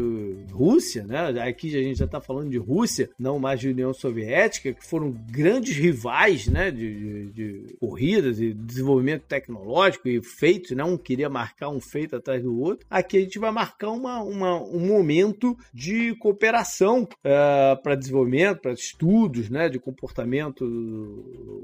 Rússia, 0.51 1.03
né? 1.03 1.27
Aqui 1.41 1.67
a 1.77 1.83
gente 1.83 1.99
já 1.99 2.05
está 2.05 2.19
falando 2.19 2.49
de 2.49 2.57
Rússia, 2.57 3.09
não 3.19 3.37
mais 3.37 3.59
de 3.59 3.69
União 3.69 3.93
Soviética, 3.93 4.73
que 4.73 4.85
foram 4.85 5.11
grandes 5.11 5.77
rivais, 5.77 6.47
né, 6.47 6.71
de, 6.71 7.31
de, 7.31 7.31
de 7.31 7.77
corridas 7.79 8.39
e 8.39 8.53
desenvolvimento 8.53 9.23
tecnológico 9.23 10.07
e 10.07 10.21
feitos, 10.21 10.71
né? 10.71 10.83
Um 10.83 10.97
queria 10.97 11.29
marcar 11.29 11.69
um 11.69 11.79
feito 11.79 12.15
atrás 12.15 12.41
do 12.41 12.59
outro. 12.59 12.85
Aqui 12.89 13.10
a 13.17 13.21
gente 13.21 13.39
vai 13.39 13.51
marcar 13.51 13.89
uma, 13.89 14.21
uma 14.21 14.61
um 14.61 14.79
momento 14.79 15.57
de 15.73 16.15
cooperação 16.15 17.03
uh, 17.03 17.07
é, 17.23 17.75
para 17.75 17.95
desenvolvimento, 17.95 18.61
para 18.61 18.73
estudos 18.73 19.49
né, 19.49 19.69
de 19.69 19.79
comportamento 19.79 20.65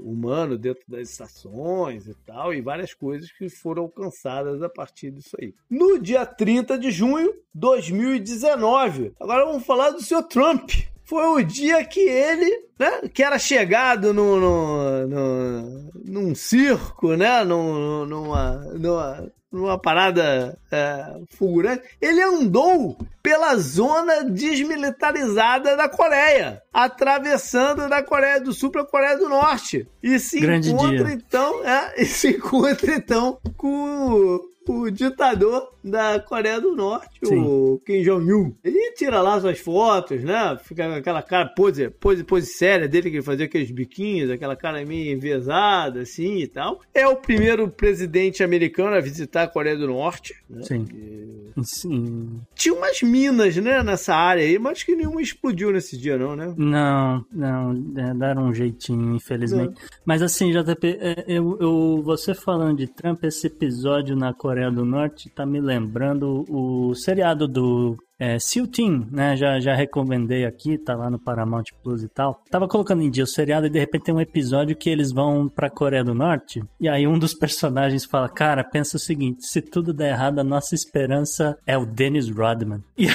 humano 0.02 0.56
dentro 0.56 0.82
das 0.88 1.10
estações 1.10 2.06
e 2.06 2.14
tal, 2.26 2.52
e 2.52 2.60
várias 2.60 2.94
coisas 2.94 3.30
que 3.32 3.48
foram 3.48 3.84
alcançadas 3.84 4.62
a 4.62 4.68
partir 4.68 5.10
disso 5.10 5.36
aí. 5.40 5.54
No 5.70 5.98
dia 5.98 6.24
30 6.24 6.78
de 6.78 6.90
junho 6.90 7.32
de 7.32 7.38
2019, 7.54 9.12
agora 9.20 9.44
vamos 9.44 9.64
falar 9.64 9.90
do 9.90 10.02
seu 10.02 10.22
Trump 10.22 10.70
foi 11.08 11.26
o 11.26 11.42
dia 11.42 11.82
que 11.86 12.00
ele, 12.00 12.66
né, 12.78 13.08
que 13.08 13.22
era 13.22 13.38
chegado 13.38 14.12
no, 14.12 14.38
no, 14.38 15.06
no, 15.06 15.90
num 16.04 16.34
circo, 16.34 17.16
né, 17.16 17.42
num, 17.44 18.04
numa, 18.04 18.56
numa, 18.74 19.32
numa 19.50 19.78
parada 19.78 20.58
é, 20.70 21.20
fulgurante, 21.30 21.82
ele 22.00 22.22
andou 22.22 22.98
pela 23.22 23.56
zona 23.56 24.24
desmilitarizada 24.24 25.76
da 25.76 25.88
Coreia, 25.88 26.62
atravessando 26.78 27.88
da 27.88 28.00
Coreia 28.04 28.40
do 28.40 28.52
Sul 28.52 28.70
para 28.70 28.82
a 28.82 28.86
Coreia 28.86 29.18
do 29.18 29.28
Norte. 29.28 29.88
E 30.00 30.16
se 30.20 30.38
Grande 30.38 30.70
encontra 30.70 31.04
dia. 31.06 31.14
então, 31.14 31.64
é, 31.64 31.94
e 32.00 32.04
se 32.04 32.28
encontra 32.38 32.94
então 32.94 33.40
com 33.56 34.40
o 34.68 34.90
ditador 34.90 35.72
da 35.82 36.20
Coreia 36.20 36.60
do 36.60 36.76
Norte, 36.76 37.20
Sim. 37.24 37.38
o 37.38 37.80
Kim 37.84 38.02
Jong-un. 38.02 38.54
Ele 38.62 38.92
tira 38.92 39.20
lá 39.22 39.40
suas 39.40 39.58
fotos, 39.58 40.22
né? 40.22 40.58
Fica 40.62 40.86
com 40.86 40.94
aquela 40.94 41.22
cara, 41.22 41.48
pose, 41.48 41.88
pose, 41.90 42.22
pose 42.22 42.46
séria 42.46 42.86
dele, 42.86 43.10
que 43.10 43.16
ele 43.16 43.24
fazia 43.24 43.46
aqueles 43.46 43.70
biquinhos, 43.70 44.30
aquela 44.30 44.54
cara 44.54 44.84
meio 44.84 45.12
envezada, 45.12 46.02
assim 46.02 46.36
e 46.38 46.46
tal. 46.46 46.80
É 46.92 47.06
o 47.08 47.16
primeiro 47.16 47.68
presidente 47.68 48.42
americano 48.42 48.94
a 48.94 49.00
visitar 49.00 49.44
a 49.44 49.48
Coreia 49.48 49.76
do 49.76 49.86
Norte. 49.86 50.34
Né? 50.48 50.62
Sim. 50.62 50.86
E... 50.94 51.64
Sim. 51.64 52.40
Tinha 52.54 52.74
umas 52.74 53.02
minas, 53.02 53.56
né, 53.56 53.82
nessa 53.82 54.14
área 54.14 54.42
aí, 54.42 54.58
mas 54.58 54.82
que 54.82 54.94
nenhuma 54.94 55.22
explodiu 55.22 55.72
nesse 55.72 55.96
dia, 55.96 56.18
não, 56.18 56.36
né? 56.36 56.54
Não, 56.56 56.67
não, 56.68 57.72
é, 57.96 58.14
deram 58.14 58.46
um 58.46 58.54
jeitinho, 58.54 59.14
infelizmente. 59.14 59.80
Mas 60.04 60.22
assim, 60.22 60.50
JP, 60.50 60.98
é, 61.00 61.24
eu, 61.26 61.56
eu, 61.60 62.02
você 62.02 62.34
falando 62.34 62.78
de 62.78 62.86
Trump, 62.86 63.24
esse 63.24 63.46
episódio 63.46 64.16
na 64.16 64.32
Coreia 64.32 64.70
do 64.70 64.84
Norte 64.84 65.30
tá 65.30 65.44
me 65.44 65.60
lembrando 65.60 66.44
o 66.48 66.94
seriado 66.94 67.46
do 67.46 67.96
é, 68.18 68.38
Seal 68.38 68.66
Team, 68.66 69.06
né? 69.10 69.36
Já, 69.36 69.60
já 69.60 69.74
recomendei 69.74 70.44
aqui, 70.44 70.76
tá 70.76 70.96
lá 70.96 71.08
no 71.08 71.18
Paramount 71.18 71.64
Plus 71.82 72.02
e 72.02 72.08
tal. 72.08 72.42
Tava 72.50 72.66
colocando 72.66 73.02
em 73.02 73.10
dia 73.10 73.24
o 73.24 73.28
seriado 73.28 73.66
e 73.66 73.70
de 73.70 73.78
repente 73.78 74.04
tem 74.04 74.14
um 74.14 74.20
episódio 74.20 74.76
que 74.76 74.90
eles 74.90 75.12
vão 75.12 75.48
pra 75.48 75.70
Coreia 75.70 76.02
do 76.02 76.14
Norte. 76.14 76.62
E 76.80 76.88
aí 76.88 77.06
um 77.06 77.18
dos 77.18 77.32
personagens 77.38 78.04
fala: 78.04 78.28
Cara, 78.28 78.64
pensa 78.64 78.96
o 78.96 79.00
seguinte: 79.00 79.46
se 79.46 79.62
tudo 79.62 79.94
der 79.94 80.10
errado, 80.10 80.40
a 80.40 80.44
nossa 80.44 80.74
esperança 80.74 81.56
é 81.64 81.78
o 81.78 81.86
Dennis 81.86 82.28
Rodman. 82.28 82.82
E. 82.98 83.06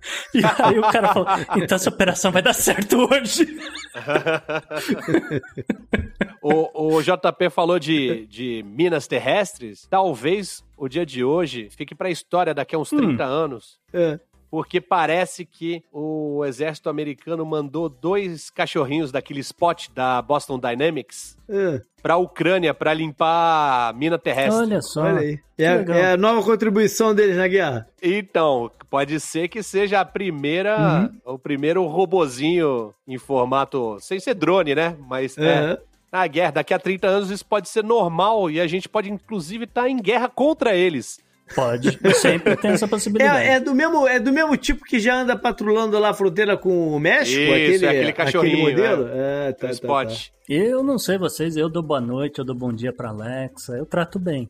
E 0.34 0.40
aí 0.44 0.78
o 0.78 0.82
cara 0.82 1.12
falou, 1.12 1.28
então 1.56 1.76
essa 1.76 1.90
operação 1.90 2.32
vai 2.32 2.40
dar 2.40 2.52
certo 2.52 3.08
hoje. 3.10 3.58
o, 6.42 6.96
o 6.96 7.02
JP 7.02 7.50
falou 7.50 7.78
de, 7.78 8.26
de 8.26 8.64
minas 8.66 9.06
terrestres. 9.06 9.86
Talvez 9.90 10.64
o 10.76 10.88
dia 10.88 11.04
de 11.04 11.22
hoje 11.22 11.68
fique 11.70 11.94
para 11.94 12.08
a 12.08 12.10
história 12.10 12.54
daqui 12.54 12.74
a 12.74 12.78
uns 12.78 12.90
30 12.90 13.22
hum. 13.22 13.26
anos. 13.26 13.78
É 13.92 14.18
porque 14.50 14.80
parece 14.80 15.44
que 15.44 15.82
o 15.92 16.44
exército 16.44 16.88
americano 16.88 17.46
mandou 17.46 17.88
dois 17.88 18.50
cachorrinhos 18.50 19.12
daquele 19.12 19.40
spot 19.40 19.88
da 19.94 20.20
Boston 20.20 20.58
Dynamics 20.58 21.38
é. 21.48 21.80
para 22.02 22.14
a 22.14 22.16
Ucrânia 22.16 22.74
para 22.74 22.92
limpar 22.92 23.90
a 23.90 23.92
mina 23.92 24.18
terrestre. 24.18 24.62
Olha 24.62 24.82
só. 24.82 25.02
Olha 25.02 25.20
aí. 25.20 25.38
É, 25.56 25.64
é, 25.64 26.12
a 26.12 26.16
nova 26.16 26.42
contribuição 26.42 27.14
deles 27.14 27.36
na 27.36 27.46
guerra. 27.46 27.86
Então, 28.02 28.70
pode 28.88 29.20
ser 29.20 29.48
que 29.48 29.62
seja 29.62 30.00
a 30.00 30.04
primeira, 30.04 31.10
uhum. 31.26 31.34
o 31.34 31.38
primeiro 31.38 31.86
robozinho 31.86 32.92
em 33.06 33.18
formato, 33.18 33.98
sem 34.00 34.18
ser 34.18 34.34
drone, 34.34 34.74
né? 34.74 34.96
Mas 35.08 35.38
é. 35.38 35.78
Na 36.10 36.26
guerra, 36.26 36.50
daqui 36.50 36.74
a 36.74 36.78
30 36.78 37.06
anos 37.06 37.30
isso 37.30 37.46
pode 37.46 37.68
ser 37.68 37.84
normal 37.84 38.50
e 38.50 38.60
a 38.60 38.66
gente 38.66 38.88
pode 38.88 39.08
inclusive 39.08 39.64
estar 39.64 39.82
tá 39.82 39.88
em 39.88 39.96
guerra 39.96 40.28
contra 40.28 40.74
eles. 40.74 41.20
Pode, 41.54 41.98
sempre 42.14 42.56
tem 42.56 42.72
essa 42.72 42.86
possibilidade. 42.86 43.44
É, 43.44 43.54
é, 43.54 43.60
do 43.60 43.74
mesmo, 43.74 44.06
é 44.06 44.20
do 44.20 44.32
mesmo 44.32 44.56
tipo 44.56 44.84
que 44.84 45.00
já 45.00 45.22
anda 45.22 45.36
patrulando 45.36 45.98
lá 45.98 46.10
a 46.10 46.14
fronteira 46.14 46.56
com 46.56 46.88
o 46.88 47.00
México? 47.00 47.40
Isso, 47.40 47.52
aquele, 47.52 47.86
é 47.86 47.88
aquele 47.88 48.12
cachorrinho. 48.12 48.68
Aquele 48.68 48.82
modelo? 48.82 49.08
É, 49.08 49.48
é 49.48 49.52
tá, 49.52 49.66
tá, 49.66 49.72
spot. 49.72 50.08
Tá. 50.08 50.30
Eu 50.48 50.82
não 50.82 50.98
sei 50.98 51.18
vocês, 51.18 51.56
eu 51.56 51.68
dou 51.68 51.82
boa 51.82 52.00
noite, 52.00 52.38
eu 52.38 52.44
dou 52.44 52.54
bom 52.54 52.72
dia 52.72 52.92
pra 52.92 53.10
Alexa, 53.10 53.76
eu 53.76 53.84
trato 53.84 54.18
bem. 54.18 54.48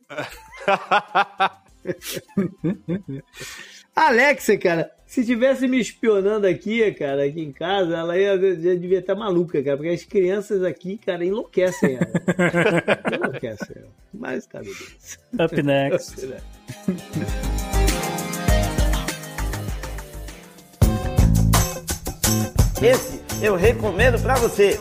Alexa, 3.96 4.58
cara, 4.58 4.90
se 5.10 5.24
tivesse 5.24 5.66
me 5.66 5.80
espionando 5.80 6.46
aqui, 6.46 6.88
cara, 6.92 7.24
aqui 7.24 7.40
em 7.40 7.50
casa, 7.50 7.96
ela 7.96 8.16
ia, 8.16 8.38
já 8.38 8.74
devia 8.76 9.00
estar 9.00 9.16
maluca, 9.16 9.60
cara, 9.60 9.76
porque 9.76 9.90
as 9.90 10.04
crianças 10.04 10.62
aqui, 10.62 10.96
cara, 10.98 11.24
enlouquecem 11.24 11.96
ela. 11.96 12.12
enlouquecem 13.18 13.74
ela. 13.74 13.88
Mas 14.14 14.46
tá, 14.46 14.60
beleza. 14.60 15.18
Up 15.34 15.62
next. 15.64 16.26
Up 16.26 16.28
next. 16.28 16.44
Esse 22.80 23.20
eu 23.44 23.56
recomendo 23.56 24.22
pra 24.22 24.36
você. 24.36 24.78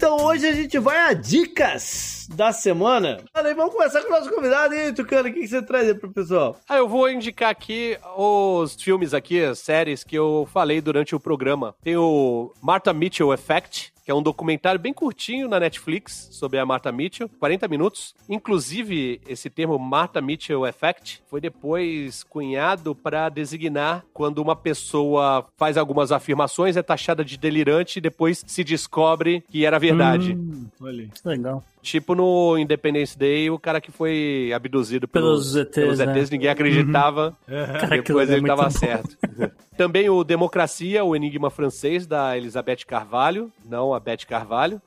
Então 0.00 0.16
hoje 0.16 0.46
a 0.46 0.54
gente 0.54 0.78
vai 0.78 0.96
a 0.96 1.12
dicas 1.12 2.26
da 2.34 2.52
semana. 2.52 3.18
Olha, 3.34 3.54
vamos 3.54 3.74
começar 3.74 4.00
com 4.00 4.08
o 4.08 4.10
nosso 4.12 4.30
convidado 4.30 4.72
aí, 4.72 4.94
Tucano. 4.94 5.28
O 5.28 5.32
que, 5.34 5.46
você 5.46 5.60
traz 5.60 5.86
aí 5.88 5.94
pro 5.94 6.10
pessoal? 6.10 6.56
Ah, 6.66 6.78
eu 6.78 6.88
vou 6.88 7.10
indicar 7.10 7.50
aqui 7.50 7.98
os 8.16 8.80
filmes 8.80 9.12
aqui, 9.12 9.44
as 9.44 9.58
séries 9.58 10.02
que 10.02 10.16
eu 10.16 10.48
falei 10.50 10.80
durante 10.80 11.14
o 11.14 11.20
programa. 11.20 11.74
Tem 11.84 11.98
o 11.98 12.50
Martha 12.62 12.94
Mitchell 12.94 13.34
Effect, 13.34 13.92
que 14.10 14.12
é 14.12 14.16
um 14.16 14.22
documentário 14.24 14.80
bem 14.80 14.92
curtinho 14.92 15.48
na 15.48 15.60
Netflix 15.60 16.30
sobre 16.32 16.58
a 16.58 16.66
Martha 16.66 16.90
Mitchell, 16.90 17.30
40 17.38 17.68
minutos. 17.68 18.12
Inclusive, 18.28 19.20
esse 19.28 19.48
termo 19.48 19.78
Martha 19.78 20.20
Mitchell 20.20 20.66
Effect 20.66 21.22
foi 21.30 21.40
depois 21.40 22.24
cunhado 22.24 22.92
para 22.92 23.28
designar 23.28 24.04
quando 24.12 24.38
uma 24.38 24.56
pessoa 24.56 25.46
faz 25.56 25.76
algumas 25.76 26.10
afirmações, 26.10 26.76
é 26.76 26.82
taxada 26.82 27.24
de 27.24 27.38
delirante 27.38 28.00
e 28.00 28.02
depois 28.02 28.42
se 28.44 28.64
descobre 28.64 29.44
que 29.48 29.64
era 29.64 29.78
verdade. 29.78 30.34
Hum, 30.34 30.66
olha, 30.80 31.08
legal. 31.24 31.64
Tipo 31.82 32.14
no 32.14 32.58
Independence 32.58 33.16
Day, 33.16 33.48
o 33.48 33.58
cara 33.58 33.80
que 33.80 33.90
foi 33.90 34.52
abduzido 34.54 35.08
pelos, 35.08 35.52
pelos 35.52 35.56
ETs, 35.56 35.74
pelos 35.74 36.00
ETs 36.00 36.30
né? 36.30 36.36
ninguém 36.36 36.50
acreditava. 36.50 37.36
Uhum. 37.50 37.88
Depois 37.88 38.30
ele 38.30 38.44
é 38.44 38.46
tava 38.46 38.70
certo. 38.70 39.16
Também 39.76 40.08
o 40.08 40.22
Democracia, 40.22 41.04
o 41.04 41.16
Enigma 41.16 41.50
Francês, 41.50 42.06
da 42.06 42.36
Elizabeth 42.36 42.84
Carvalho, 42.86 43.50
não 43.68 43.92
a 43.92 43.99
Beth 44.00 44.26
Carvalho. 44.26 44.80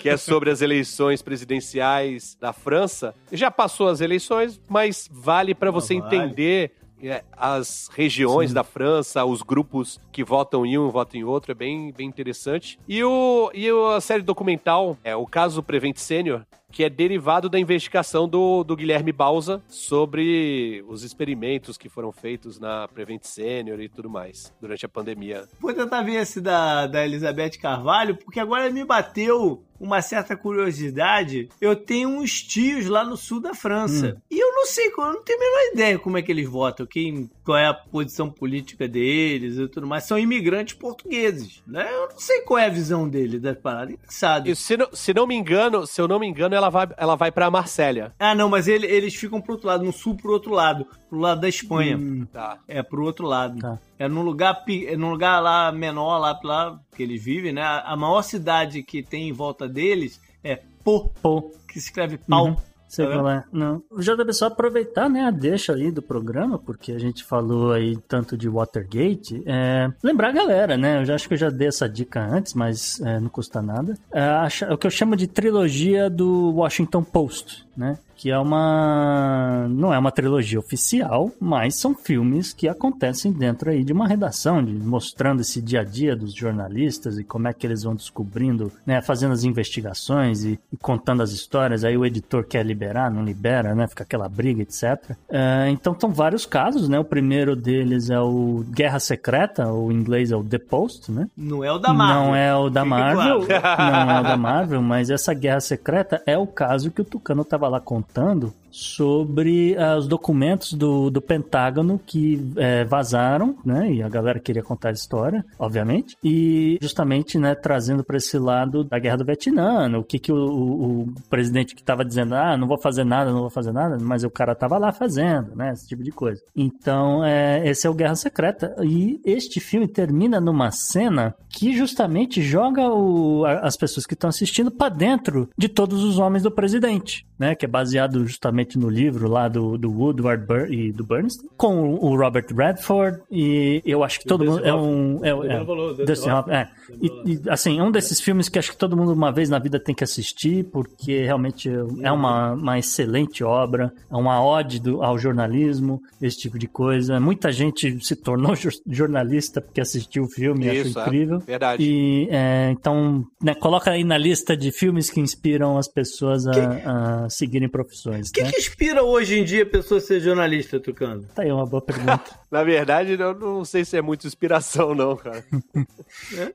que 0.00 0.08
é 0.08 0.16
sobre 0.16 0.50
as 0.50 0.60
eleições 0.60 1.22
presidenciais 1.22 2.36
da 2.40 2.52
França. 2.52 3.14
Já 3.30 3.50
passou 3.50 3.88
as 3.88 4.00
eleições, 4.00 4.60
mas 4.68 5.08
vale 5.12 5.54
para 5.54 5.70
você 5.70 6.00
vale. 6.00 6.16
entender 6.16 6.72
é, 7.02 7.22
as 7.32 7.88
regiões 7.94 8.50
Sim. 8.50 8.54
da 8.54 8.64
França, 8.64 9.24
os 9.24 9.42
grupos 9.42 10.00
que 10.10 10.24
votam 10.24 10.66
em 10.66 10.76
um 10.78 10.88
e 10.88 10.90
votam 10.90 11.20
em 11.20 11.24
outro, 11.24 11.52
é 11.52 11.54
bem, 11.54 11.92
bem 11.92 12.08
interessante. 12.08 12.78
E, 12.88 13.02
o, 13.04 13.50
e 13.54 13.68
a 13.94 14.00
série 14.00 14.22
documental, 14.22 14.96
é 15.04 15.14
o 15.14 15.26
caso 15.26 15.62
Prevent 15.62 15.96
Senior, 15.96 16.44
que 16.70 16.84
é 16.84 16.90
derivado 16.90 17.48
da 17.48 17.58
investigação 17.58 18.28
do, 18.28 18.62
do 18.62 18.76
Guilherme 18.76 19.10
Bausa 19.10 19.62
sobre 19.68 20.84
os 20.86 21.02
experimentos 21.02 21.78
que 21.78 21.88
foram 21.88 22.12
feitos 22.12 22.58
na 22.58 22.86
Prevent 22.88 23.24
Senior 23.24 23.80
e 23.80 23.88
tudo 23.88 24.10
mais 24.10 24.52
durante 24.60 24.84
a 24.84 24.88
pandemia. 24.88 25.48
Vou 25.58 25.72
tentar 25.72 26.02
ver 26.02 26.16
esse 26.16 26.40
da, 26.40 26.86
da 26.86 27.04
Elizabeth 27.04 27.58
Carvalho, 27.60 28.16
porque 28.16 28.38
agora 28.38 28.70
me 28.70 28.84
bateu 28.84 29.64
uma 29.80 30.02
certa 30.02 30.36
curiosidade. 30.36 31.48
Eu 31.60 31.74
tenho 31.74 32.08
uns 32.08 32.42
tios 32.42 32.86
lá 32.86 33.04
no 33.04 33.16
sul 33.16 33.40
da 33.40 33.54
França. 33.54 34.16
Hum. 34.16 34.20
E 34.30 34.38
eu 34.38 34.52
não 34.54 34.66
sei, 34.66 34.88
eu 34.88 35.12
não 35.12 35.22
tenho 35.22 35.38
a 35.38 35.42
menor 35.42 35.72
ideia 35.72 35.98
como 35.98 36.18
é 36.18 36.22
que 36.22 36.32
eles 36.32 36.48
votam, 36.48 36.86
quem, 36.86 37.30
qual 37.48 37.56
é 37.56 37.66
a 37.66 37.72
posição 37.72 38.28
política 38.28 38.86
deles 38.86 39.56
e 39.56 39.66
tudo 39.68 39.86
mais. 39.86 40.04
São 40.04 40.18
imigrantes 40.18 40.74
portugueses, 40.74 41.62
né? 41.66 41.88
Eu 41.90 42.10
não 42.10 42.18
sei 42.18 42.42
qual 42.42 42.58
é 42.58 42.66
a 42.66 42.68
visão 42.68 43.08
deles 43.08 43.40
das 43.40 43.56
paradas. 43.56 43.94
Engraçado. 43.94 44.50
E 44.50 44.54
se 44.54 44.76
não, 44.76 44.88
se 44.92 45.14
não 45.14 45.26
me 45.26 45.34
engano, 45.34 45.86
se 45.86 45.98
eu 45.98 46.06
não 46.06 46.18
me 46.18 46.26
engano, 46.26 46.54
ela 46.54 46.68
vai, 46.68 46.86
ela 46.98 47.16
vai 47.16 47.32
pra 47.32 47.50
Marsella. 47.50 48.12
Ah, 48.18 48.34
não, 48.34 48.50
mas 48.50 48.68
ele, 48.68 48.86
eles 48.86 49.14
ficam 49.14 49.40
pro 49.40 49.52
outro 49.54 49.66
lado, 49.66 49.82
no 49.82 49.94
sul 49.94 50.14
pro 50.14 50.30
outro 50.30 50.52
lado, 50.52 50.86
pro 51.08 51.18
lado 51.18 51.40
da 51.40 51.48
Espanha. 51.48 51.96
Hum, 51.96 52.26
tá. 52.30 52.58
É, 52.68 52.82
pro 52.82 53.02
outro 53.02 53.26
lado. 53.26 53.58
Tá. 53.58 53.78
É 53.98 54.06
num 54.06 54.20
lugar, 54.20 54.62
é 54.68 54.94
num 54.94 55.08
lugar 55.08 55.40
lá 55.40 55.72
menor, 55.72 56.18
lá, 56.18 56.38
lá 56.44 56.78
que 56.94 57.02
eles 57.02 57.24
vivem, 57.24 57.54
né? 57.54 57.62
A 57.62 57.96
maior 57.96 58.20
cidade 58.20 58.82
que 58.82 59.02
tem 59.02 59.26
em 59.26 59.32
volta 59.32 59.66
deles 59.66 60.20
é 60.44 60.60
Pô, 60.84 61.08
Pô. 61.22 61.50
que 61.66 61.80
se 61.80 61.86
escreve 61.86 62.18
pau. 62.18 62.48
Uhum. 62.48 62.56
Sei 62.88 63.06
tá 63.06 63.12
qual 63.12 63.30
é. 63.30 63.44
Não. 63.52 63.82
Já 63.98 64.14
deve 64.14 64.32
só 64.32 64.46
aproveitar, 64.46 65.08
né, 65.08 65.24
a 65.24 65.30
deixa 65.30 65.74
aí 65.74 65.90
do 65.90 66.02
programa, 66.02 66.58
porque 66.58 66.92
a 66.92 66.98
gente 66.98 67.22
falou 67.22 67.72
aí 67.72 67.96
tanto 68.08 68.36
de 68.36 68.48
Watergate. 68.48 69.42
É... 69.46 69.90
Lembrar 70.02 70.28
a 70.28 70.32
galera, 70.32 70.76
né? 70.76 71.00
Eu 71.00 71.04
já 71.04 71.14
acho 71.14 71.28
que 71.28 71.34
eu 71.34 71.38
já 71.38 71.50
dei 71.50 71.68
essa 71.68 71.88
dica 71.88 72.20
antes, 72.20 72.54
mas 72.54 73.00
é, 73.02 73.20
não 73.20 73.28
custa 73.28 73.60
nada. 73.60 73.96
É, 74.12 74.72
o 74.72 74.78
que 74.78 74.86
eu 74.86 74.90
chamo 74.90 75.14
de 75.14 75.26
trilogia 75.26 76.08
do 76.08 76.52
Washington 76.54 77.02
Post, 77.02 77.66
né? 77.76 77.98
Que 78.18 78.32
é 78.32 78.38
uma 78.38 79.68
não 79.70 79.94
é 79.94 79.98
uma 79.98 80.10
trilogia 80.10 80.58
oficial, 80.58 81.30
mas 81.40 81.76
são 81.76 81.94
filmes 81.94 82.52
que 82.52 82.68
acontecem 82.68 83.30
dentro 83.32 83.70
aí 83.70 83.84
de 83.84 83.92
uma 83.92 84.08
redação, 84.08 84.62
de, 84.62 84.72
mostrando 84.72 85.40
esse 85.40 85.62
dia 85.62 85.82
a 85.82 85.84
dia 85.84 86.16
dos 86.16 86.34
jornalistas 86.34 87.16
e 87.16 87.22
como 87.22 87.46
é 87.46 87.52
que 87.52 87.64
eles 87.64 87.84
vão 87.84 87.94
descobrindo, 87.94 88.72
né, 88.84 89.00
fazendo 89.00 89.32
as 89.32 89.44
investigações 89.44 90.44
e, 90.44 90.58
e 90.72 90.76
contando 90.76 91.22
as 91.22 91.30
histórias. 91.30 91.84
Aí 91.84 91.96
o 91.96 92.04
editor 92.04 92.44
quer 92.44 92.66
liberar, 92.66 93.08
não 93.08 93.22
libera, 93.22 93.72
né, 93.72 93.86
fica 93.86 94.02
aquela 94.02 94.28
briga, 94.28 94.62
etc. 94.62 95.16
É, 95.28 95.68
então 95.70 95.96
são 95.98 96.10
vários 96.10 96.44
casos, 96.44 96.88
né? 96.88 96.98
O 96.98 97.04
primeiro 97.04 97.54
deles 97.54 98.10
é 98.10 98.18
o 98.18 98.64
Guerra 98.68 98.98
Secreta, 98.98 99.72
o 99.72 99.92
inglês 99.92 100.32
é 100.32 100.36
o 100.36 100.42
The 100.42 100.58
Post, 100.58 101.12
né? 101.12 101.28
Não 101.36 101.62
é 101.62 101.70
o 101.70 101.78
da 101.78 101.94
Marvel. 101.94 102.24
Não 102.24 102.34
é 102.34 102.56
o 102.56 102.68
da 102.68 102.84
Marvel, 102.84 103.46
claro. 103.46 104.06
não 104.06 104.10
é 104.10 104.20
o 104.20 104.22
da 104.24 104.36
Marvel, 104.36 104.82
mas 104.82 105.08
essa 105.08 105.32
Guerra 105.32 105.60
Secreta 105.60 106.20
é 106.26 106.36
o 106.36 106.48
caso 106.48 106.90
que 106.90 107.00
o 107.00 107.04
Tucano 107.04 107.44
tava 107.44 107.68
lá 107.68 107.78
contando 107.78 108.07
contando 108.12 108.54
sobre 108.70 109.76
uh, 109.76 109.96
os 109.96 110.06
documentos 110.06 110.72
do, 110.72 111.10
do 111.10 111.20
Pentágono 111.20 112.00
que 112.04 112.52
é, 112.56 112.84
vazaram, 112.84 113.56
né? 113.64 113.92
E 113.92 114.02
a 114.02 114.08
galera 114.08 114.38
queria 114.38 114.62
contar 114.62 114.90
a 114.90 114.92
história, 114.92 115.44
obviamente, 115.58 116.16
e 116.22 116.78
justamente, 116.80 117.38
né, 117.38 117.54
trazendo 117.54 118.04
para 118.04 118.16
esse 118.16 118.38
lado 118.38 118.84
da 118.84 118.98
guerra 118.98 119.18
do 119.18 119.24
Vietnã, 119.24 119.88
o 119.98 120.04
que 120.04 120.18
que 120.18 120.32
o, 120.32 120.36
o, 120.36 121.00
o 121.02 121.14
presidente 121.28 121.74
que 121.74 121.80
estava 121.80 122.04
dizendo, 122.04 122.34
ah, 122.34 122.56
não 122.56 122.66
vou 122.66 122.78
fazer 122.78 123.04
nada, 123.04 123.32
não 123.32 123.40
vou 123.40 123.50
fazer 123.50 123.72
nada, 123.72 123.96
mas 124.00 124.24
o 124.24 124.30
cara 124.30 124.54
tava 124.54 124.78
lá 124.78 124.92
fazendo, 124.92 125.54
né? 125.54 125.72
Esse 125.72 125.88
tipo 125.88 126.02
de 126.02 126.10
coisa. 126.10 126.42
Então, 126.54 127.24
é, 127.24 127.66
esse 127.68 127.86
é 127.86 127.90
o 127.90 127.94
Guerra 127.94 128.14
Secreta 128.14 128.74
e 128.82 129.20
este 129.24 129.60
filme 129.60 129.88
termina 129.88 130.40
numa 130.40 130.70
cena 130.70 131.34
que 131.48 131.72
justamente 131.76 132.42
joga 132.42 132.88
o, 132.88 133.44
as 133.44 133.76
pessoas 133.76 134.06
que 134.06 134.14
estão 134.14 134.28
assistindo 134.28 134.70
para 134.70 134.94
dentro 134.94 135.48
de 135.56 135.68
todos 135.68 136.04
os 136.04 136.18
homens 136.18 136.42
do 136.42 136.50
presidente, 136.50 137.26
né? 137.38 137.54
Que 137.54 137.64
é 137.64 137.68
baseado 137.68 138.26
justamente 138.26 138.57
justamente 138.58 138.78
no 138.78 138.88
livro 138.88 139.28
lá 139.28 139.48
do, 139.48 139.78
do 139.78 139.90
Woodward 139.90 140.44
Bur 140.44 140.72
e 140.72 140.92
do 140.92 141.04
Bernstein, 141.04 141.48
com 141.56 141.94
o 141.94 142.16
Robert 142.16 142.46
Redford, 142.54 143.20
e 143.30 143.82
eu 143.84 144.02
acho 144.02 144.20
que 144.20 144.26
todo 144.26 144.44
mundo 144.44 144.64
é 144.64 144.74
um... 144.74 145.20
É, 145.24 145.30
é, 145.30 145.64
falou, 145.64 145.94
Dustin 145.94 146.30
Hoffman, 146.30 146.56
é. 146.56 146.68
E, 147.00 147.32
e, 147.32 147.40
assim, 147.48 147.78
é 147.78 147.82
um 147.82 147.90
desses 147.90 148.20
filmes 148.20 148.48
que 148.48 148.58
acho 148.58 148.72
que 148.72 148.76
todo 148.76 148.96
mundo 148.96 149.12
uma 149.12 149.30
vez 149.30 149.48
na 149.48 149.58
vida 149.58 149.78
tem 149.78 149.94
que 149.94 150.04
assistir, 150.04 150.64
porque 150.64 151.24
realmente 151.24 151.70
é 152.02 152.10
uma, 152.10 152.52
uma 152.52 152.78
excelente 152.78 153.44
obra, 153.44 153.92
é 154.10 154.16
uma 154.16 154.44
ode 154.44 154.80
do, 154.80 155.02
ao 155.02 155.18
jornalismo, 155.18 156.00
esse 156.20 156.38
tipo 156.38 156.58
de 156.58 156.66
coisa. 156.66 157.20
Muita 157.20 157.52
gente 157.52 158.04
se 158.04 158.16
tornou 158.16 158.54
jornalista 158.86 159.60
porque 159.60 159.80
assistiu 159.80 160.24
o 160.24 160.28
filme 160.28 160.66
e 160.66 160.70
achou 160.70 161.02
é. 161.02 161.04
incrível. 161.04 161.38
Verdade. 161.40 161.82
E 161.82 162.28
é, 162.30 162.70
então, 162.70 163.24
né, 163.42 163.54
coloca 163.54 163.90
aí 163.90 164.02
na 164.02 164.18
lista 164.18 164.56
de 164.56 164.72
filmes 164.72 165.10
que 165.10 165.20
inspiram 165.20 165.76
as 165.78 165.88
pessoas 165.88 166.46
a, 166.46 167.24
a 167.24 167.30
seguirem 167.30 167.68
profissões. 167.68 168.30
O 168.30 168.47
que, 168.48 168.52
que 168.52 168.60
inspira 168.60 169.02
hoje 169.02 169.38
em 169.38 169.44
dia 169.44 169.62
a 169.62 169.66
pessoa 169.66 169.98
a 169.98 170.00
ser 170.00 170.20
jornalista, 170.20 170.80
Tucano? 170.80 171.24
Tá 171.34 171.42
aí 171.42 171.52
uma 171.52 171.66
boa 171.66 171.82
pergunta. 171.82 172.24
Na 172.50 172.62
verdade, 172.62 173.12
eu 173.12 173.34
não 173.34 173.64
sei 173.64 173.84
se 173.84 173.96
é 173.96 174.02
muita 174.02 174.26
inspiração, 174.26 174.94
não, 174.94 175.16
cara. 175.16 175.44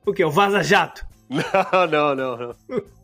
O 0.04 0.12
que? 0.12 0.24
O 0.24 0.30
Vaza 0.30 0.62
Jato? 0.62 1.04
Não, 1.34 1.86
não, 1.86 2.14
não, 2.14 2.36
não. 2.36 2.54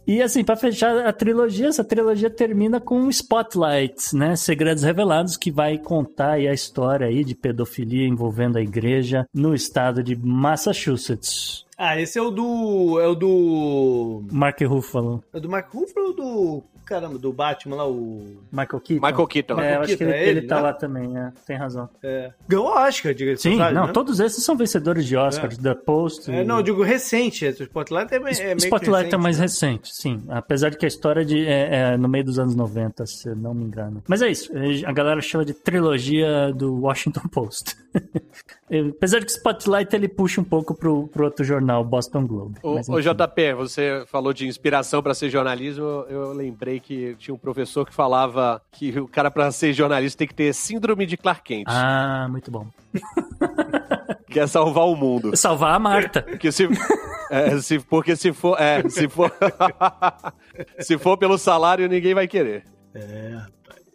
E 0.06 0.20
assim, 0.20 0.44
pra 0.44 0.54
fechar 0.54 1.06
a 1.06 1.12
trilogia, 1.12 1.68
essa 1.68 1.82
trilogia 1.82 2.28
termina 2.28 2.80
com 2.80 3.08
Spotlight, 3.08 4.14
né? 4.14 4.36
Segredos 4.36 4.82
Revelados, 4.82 5.36
que 5.36 5.50
vai 5.50 5.78
contar 5.78 6.32
aí 6.32 6.46
a 6.46 6.52
história 6.52 7.06
aí 7.06 7.24
de 7.24 7.34
pedofilia 7.34 8.06
envolvendo 8.06 8.58
a 8.58 8.60
igreja 8.60 9.24
no 9.32 9.54
estado 9.54 10.02
de 10.02 10.14
Massachusetts. 10.16 11.64
Ah, 11.78 11.98
esse 11.98 12.18
é 12.18 12.22
o 12.22 12.30
do. 12.30 13.00
É 13.00 13.06
o 13.06 13.14
do. 13.14 14.22
Mark 14.30 14.60
Ruffalo. 14.60 15.24
É 15.32 15.40
do 15.40 15.48
Mark 15.48 15.72
Ruffalo 15.72 16.08
ou 16.08 16.12
do. 16.14 16.64
Caramba, 16.90 17.18
do 17.18 17.32
Batman 17.32 17.76
lá, 17.76 17.88
o. 17.88 18.42
Michael 18.50 18.80
Keaton. 18.80 19.06
Michael 19.06 19.26
Keaton. 19.28 19.60
É, 19.60 19.76
eu 19.76 19.80
acho 19.82 19.96
que 19.96 20.02
ele, 20.02 20.12
é 20.12 20.22
ele, 20.22 20.38
ele 20.40 20.46
tá 20.48 20.56
né? 20.56 20.62
lá 20.62 20.72
também, 20.72 21.16
é, 21.16 21.32
tem 21.46 21.56
razão. 21.56 21.88
É. 22.02 22.32
Ganhou 22.48 22.66
Oscar, 22.66 23.14
diga-se 23.14 23.36
de 23.36 23.42
Sim, 23.42 23.58
passagem, 23.58 23.74
não, 23.76 23.86
né? 23.86 23.92
todos 23.92 24.18
esses 24.18 24.42
são 24.42 24.56
vencedores 24.56 25.06
de 25.06 25.16
Oscar, 25.16 25.56
The 25.56 25.72
Post. 25.72 26.28
É, 26.32 26.42
não, 26.42 26.56
eu 26.56 26.62
digo 26.64 26.82
recente. 26.82 27.46
O 27.46 27.62
Spotlight 27.62 28.12
é, 28.12 28.16
é 28.16 28.18
meio 28.18 28.56
Spotlight 28.56 29.04
recente, 29.04 29.14
é 29.14 29.18
mais 29.18 29.38
né? 29.38 29.42
recente, 29.42 29.94
sim. 29.94 30.20
Apesar 30.28 30.70
de 30.70 30.78
que 30.78 30.84
a 30.84 30.88
história 30.88 31.24
de, 31.24 31.46
é, 31.46 31.92
é 31.92 31.96
no 31.96 32.08
meio 32.08 32.24
dos 32.24 32.40
anos 32.40 32.56
90, 32.56 33.06
se 33.06 33.28
eu 33.28 33.36
não 33.36 33.54
me 33.54 33.62
engano. 33.62 34.02
Mas 34.08 34.20
é 34.20 34.28
isso, 34.28 34.50
a 34.84 34.90
galera 34.90 35.20
chama 35.20 35.44
de 35.44 35.54
trilogia 35.54 36.52
do 36.52 36.80
Washington 36.80 37.28
Post. 37.30 37.76
Apesar 38.96 39.18
de 39.18 39.26
que 39.26 39.32
Spotlight 39.32 39.94
ele 39.96 40.08
puxa 40.08 40.40
um 40.40 40.44
pouco 40.44 40.74
pro, 40.74 41.08
pro 41.08 41.24
outro 41.24 41.44
jornal, 41.44 41.84
Boston 41.84 42.26
Globe. 42.26 42.58
Ô, 42.62 42.78
enfim. 42.78 42.92
JP, 43.00 43.54
você 43.54 44.04
falou 44.06 44.32
de 44.32 44.46
inspiração 44.46 45.02
pra 45.02 45.12
ser 45.12 45.28
jornalismo. 45.28 45.84
Eu 46.08 46.32
lembrei 46.32 46.78
que 46.78 47.16
tinha 47.18 47.34
um 47.34 47.38
professor 47.38 47.84
que 47.84 47.92
falava 47.92 48.62
que 48.70 48.96
o 49.00 49.08
cara 49.08 49.30
pra 49.30 49.50
ser 49.50 49.72
jornalista 49.72 50.18
tem 50.18 50.28
que 50.28 50.34
ter 50.34 50.54
síndrome 50.54 51.04
de 51.06 51.16
Clark 51.16 51.42
Kent, 51.42 51.64
Ah, 51.66 52.28
muito 52.30 52.50
bom. 52.50 52.66
que 54.30 54.38
é 54.38 54.46
salvar 54.46 54.86
o 54.86 54.94
mundo. 54.94 55.36
Salvar 55.36 55.74
a 55.74 55.78
Marta. 55.78 56.22
Porque 56.22 56.52
se, 56.52 56.68
é, 57.30 57.58
se- 57.58 57.80
porque 57.80 58.14
se 58.14 58.32
for, 58.32 58.56
é, 58.60 58.88
se 58.88 59.08
for, 59.08 59.32
se 60.78 60.96
for 60.98 61.16
pelo 61.16 61.36
salário 61.38 61.88
ninguém 61.88 62.14
vai 62.14 62.28
querer. 62.28 62.64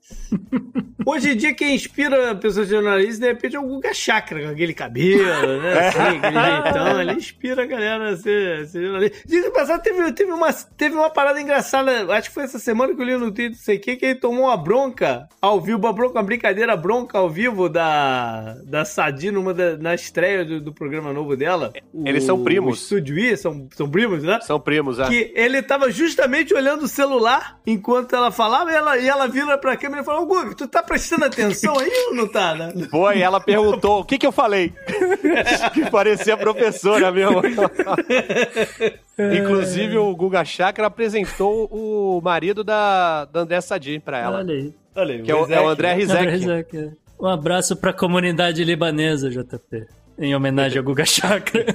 Hoje 1.05 1.31
em 1.31 1.37
dia, 1.37 1.53
quem 1.53 1.75
inspira 1.75 2.31
a 2.31 2.35
pessoa 2.35 2.65
jornalista, 2.65 3.21
de 3.21 3.27
repente, 3.27 3.55
é 3.55 3.59
o 3.59 3.63
Guga 3.67 3.93
Chakra, 3.93 4.41
com 4.41 4.49
aquele 4.49 4.73
cabelo, 4.73 5.61
né? 5.61 5.73
Assim, 5.87 6.17
aquele 6.17 6.41
jeitão. 6.63 7.01
Ele 7.01 7.13
inspira 7.13 7.63
a 7.63 7.65
galera 7.65 8.09
a 8.09 8.17
ser, 8.17 8.61
a 8.61 8.65
ser 8.65 8.81
jornalista. 8.83 9.17
Que 9.27 9.51
passado, 9.51 9.81
teve, 9.83 10.11
teve, 10.13 10.31
uma, 10.31 10.51
teve 10.51 10.95
uma 10.95 11.09
parada 11.09 11.39
engraçada, 11.39 12.11
acho 12.15 12.29
que 12.29 12.33
foi 12.33 12.43
essa 12.43 12.57
semana 12.57 12.95
que 12.95 13.01
eu 13.01 13.05
li 13.05 13.13
no 13.17 13.31
Twitter, 13.31 13.51
não 13.51 13.57
sei 13.57 13.77
o 13.77 13.79
que, 13.79 13.95
que 13.97 14.05
ele 14.05 14.15
tomou 14.15 14.45
uma 14.45 14.57
bronca 14.57 15.27
ao 15.41 15.61
vivo, 15.61 15.77
uma 15.79 15.93
bronca, 15.93 16.17
uma 16.17 16.23
brincadeira 16.23 16.75
bronca 16.75 17.17
ao 17.19 17.29
vivo 17.29 17.69
da, 17.69 18.55
da 18.65 18.83
Sadi 18.83 19.29
numa 19.31 19.53
da- 19.53 19.77
na 19.77 19.93
estreia 19.93 20.43
do, 20.43 20.59
do 20.59 20.73
programa 20.73 21.13
novo 21.13 21.35
dela. 21.37 21.71
O- 21.93 22.07
Eles 22.07 22.23
são 22.23 22.43
primos. 22.43 22.79
O 22.79 22.81
Estúdio 22.83 23.19
I, 23.19 23.37
são, 23.37 23.67
são 23.75 23.89
primos, 23.89 24.23
né? 24.23 24.39
São 24.41 24.59
primos, 24.59 24.97
é. 24.99 25.07
Que 25.07 25.31
ele 25.35 25.61
tava 25.61 25.91
justamente 25.91 26.53
olhando 26.53 26.83
o 26.83 26.87
celular 26.87 27.59
enquanto 27.65 28.15
ela 28.15 28.31
falava 28.31 28.71
e 28.71 28.75
ela, 28.75 28.97
e 28.97 29.07
ela 29.07 29.27
vira 29.27 29.55
pra 29.57 29.77
câmera 29.77 29.94
e 30.01 30.03
falou: 30.03 30.23
"Ô, 30.23 30.25
Guga, 30.25 30.55
tu 30.55 30.67
tá 30.67 30.81
prestando 30.83 31.25
atenção 31.25 31.77
aí 31.79 31.91
ou 32.07 32.15
não 32.15 32.27
tá, 32.27 32.55
né? 32.55 32.73
Foi, 32.91 33.19
ela 33.19 33.39
perguntou, 33.39 33.99
o 34.01 34.05
que 34.05 34.17
que 34.17 34.25
eu 34.27 34.31
falei? 34.31 34.73
que 35.73 35.89
parecia 35.89 36.37
professora 36.37 37.11
mesmo. 37.11 37.41
Inclusive, 39.37 39.97
o 39.97 40.15
Guga 40.15 40.43
Chakra 40.43 40.87
apresentou 40.87 41.67
o 41.71 42.21
marido 42.21 42.63
da, 42.63 43.25
da 43.25 43.41
André 43.41 43.61
Sadi 43.61 43.99
pra 43.99 44.19
ela. 44.19 44.37
Olha 44.39 44.53
aí. 44.53 44.73
Olha 44.95 45.15
aí, 45.15 45.21
Que 45.21 45.31
é 45.31 45.35
o, 45.35 45.45
é 45.51 45.61
o 45.61 45.67
André 45.67 45.93
Rizek. 45.93 46.19
André 46.19 46.31
Rizek, 46.31 46.77
é. 46.77 46.89
Um 47.19 47.27
abraço 47.27 47.75
pra 47.75 47.93
comunidade 47.93 48.63
libanesa, 48.63 49.29
JP. 49.29 49.87
Em 50.17 50.35
homenagem 50.35 50.77
ao 50.77 50.83
Guga 50.83 51.05
Chakra. 51.05 51.65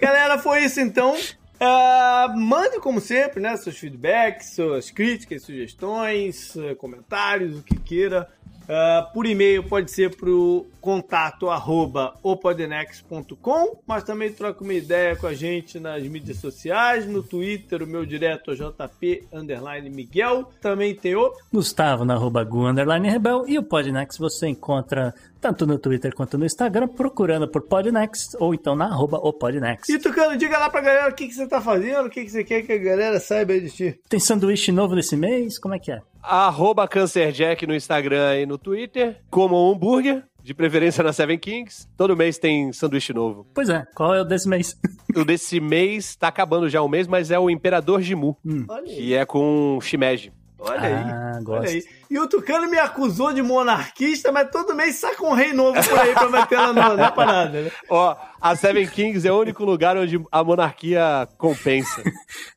Galera, 0.00 0.38
foi 0.38 0.64
isso 0.64 0.80
então. 0.80 1.16
Ah, 1.60 2.34
mande, 2.36 2.80
como 2.80 3.00
sempre, 3.00 3.40
né, 3.40 3.56
seus 3.56 3.78
feedbacks, 3.78 4.54
suas 4.54 4.90
críticas, 4.90 5.42
sugestões, 5.42 6.56
eh, 6.56 6.74
comentários, 6.74 7.58
o 7.58 7.62
que 7.62 7.76
queira. 7.76 8.28
Ah, 8.68 9.08
por 9.12 9.26
e-mail 9.26 9.62
pode 9.62 9.90
ser 9.90 10.16
pro 10.16 10.66
contato 10.84 11.48
arroba 11.48 12.12
opodenex.com, 12.22 13.78
mas 13.86 14.04
também 14.04 14.30
troca 14.30 14.62
uma 14.62 14.74
ideia 14.74 15.16
com 15.16 15.26
a 15.26 15.32
gente 15.32 15.80
nas 15.80 16.02
mídias 16.02 16.36
sociais, 16.36 17.06
no 17.06 17.22
Twitter, 17.22 17.82
o 17.82 17.86
meu 17.86 18.04
direto 18.04 18.50
é 18.50 18.54
JP 18.54 19.28
underline 19.32 19.88
Miguel. 19.88 20.50
Também 20.60 20.94
tem 20.94 21.16
o 21.16 21.32
Gustavo 21.50 22.04
na 22.04 22.12
arroba 22.12 22.44
Gu, 22.44 22.66
underline 22.66 23.08
Rebel. 23.08 23.48
E 23.48 23.56
o 23.56 23.62
Podnext 23.62 24.20
você 24.20 24.46
encontra 24.46 25.14
tanto 25.40 25.66
no 25.66 25.78
Twitter 25.78 26.14
quanto 26.14 26.36
no 26.36 26.44
Instagram, 26.44 26.88
procurando 26.88 27.48
por 27.48 27.62
Podnext 27.62 28.36
ou 28.38 28.52
então 28.52 28.76
na 28.76 28.84
arroba 28.84 29.16
o 29.16 29.32
Podnext. 29.32 29.90
E 29.90 29.98
Tucano, 29.98 30.36
diga 30.36 30.58
lá 30.58 30.68
pra 30.68 30.82
galera 30.82 31.10
o 31.10 31.14
que, 31.14 31.26
que 31.26 31.34
você 31.34 31.46
tá 31.46 31.62
fazendo, 31.62 32.06
o 32.06 32.10
que, 32.10 32.24
que 32.24 32.30
você 32.30 32.44
quer 32.44 32.60
que 32.60 32.72
a 32.72 32.78
galera 32.78 33.18
saiba 33.18 33.54
aí 33.54 33.62
de 33.62 33.70
ti. 33.70 34.00
Tem 34.06 34.20
sanduíche 34.20 34.70
novo 34.70 34.94
nesse 34.94 35.16
mês? 35.16 35.58
Como 35.58 35.74
é 35.74 35.78
que 35.78 35.90
é? 35.90 36.02
Arroba 36.22 36.86
CancerJack 36.86 37.66
no 37.66 37.74
Instagram 37.74 38.40
e 38.40 38.46
no 38.46 38.58
Twitter. 38.58 39.20
Como 39.30 39.56
um 39.56 39.72
hambúrguer, 39.72 40.24
de 40.44 40.52
preferência 40.52 41.02
na 41.02 41.10
Seven 41.10 41.38
Kings. 41.38 41.88
Todo 41.96 42.14
mês 42.14 42.36
tem 42.36 42.70
sanduíche 42.70 43.14
novo. 43.14 43.46
Pois 43.54 43.70
é, 43.70 43.86
qual 43.94 44.14
é 44.14 44.20
o 44.20 44.24
desse 44.24 44.46
mês? 44.48 44.78
O 45.16 45.24
desse 45.24 45.60
mês, 45.60 46.16
tá 46.16 46.26
acabando 46.26 46.68
já 46.68 46.82
o 46.82 46.88
mês, 46.88 47.06
mas 47.06 47.30
é 47.30 47.38
o 47.38 47.48
Imperador 47.48 48.02
Jimu, 48.02 48.36
aí. 48.68 48.96
que 48.96 49.14
é 49.14 49.24
com 49.24 49.78
shimeji. 49.80 50.32
Olha 50.58 50.80
aí. 50.80 50.92
Ah, 50.92 51.38
gosto. 51.40 51.60
Olha 51.60 51.70
aí. 51.70 51.84
E 52.10 52.18
o 52.18 52.28
Tucano 52.28 52.68
me 52.68 52.78
acusou 52.78 53.32
de 53.32 53.40
monarquista, 53.40 54.32
mas 54.32 54.50
todo 54.50 54.74
mês 54.74 54.96
saca 54.96 55.24
um 55.24 55.32
rei 55.32 55.52
novo 55.52 55.80
por 55.88 55.98
aí 56.00 56.12
pra 56.14 56.28
meter 56.28 56.58
na, 56.58 56.72
na, 56.72 56.94
na 56.96 57.12
parada, 57.12 57.62
né? 57.62 57.70
Ó, 57.88 58.16
a 58.40 58.56
Seven 58.56 58.88
Kings 58.88 59.24
é 59.28 59.30
o 59.30 59.38
único 59.38 59.64
lugar 59.64 59.96
onde 59.96 60.20
a 60.32 60.42
monarquia 60.42 61.28
compensa. 61.38 62.02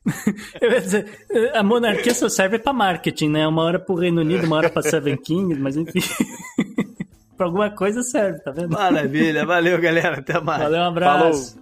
Eu 0.60 0.72
ia 0.72 0.80
dizer, 0.80 1.06
a 1.54 1.62
monarquia 1.62 2.12
só 2.12 2.28
serve 2.28 2.58
pra 2.58 2.72
marketing, 2.72 3.28
né? 3.28 3.46
Uma 3.46 3.62
hora 3.62 3.78
pro 3.78 3.94
Reino 3.94 4.20
Unido, 4.22 4.46
uma 4.46 4.56
hora 4.56 4.68
pra 4.68 4.82
Seven 4.82 5.16
Kings, 5.16 5.60
mas 5.60 5.76
enfim. 5.76 6.00
Pra 7.38 7.46
alguma 7.46 7.70
coisa 7.70 8.02
serve, 8.02 8.40
tá 8.40 8.50
vendo? 8.50 8.70
Maravilha. 8.70 9.46
Valeu, 9.46 9.80
galera. 9.80 10.18
Até 10.18 10.38
mais. 10.42 10.60
Valeu, 10.60 10.80
um 10.80 10.86
abraço. 10.86 11.56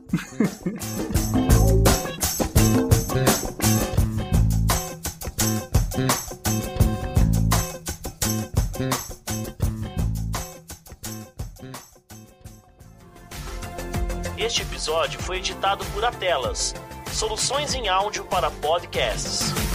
Este 14.39 14.63
episódio 14.63 15.21
foi 15.21 15.39
editado 15.39 15.85
por 15.87 16.05
Atelas, 16.05 16.75
soluções 17.13 17.75
em 17.75 17.89
áudio 17.89 18.25
para 18.25 18.51
podcasts. 18.51 19.66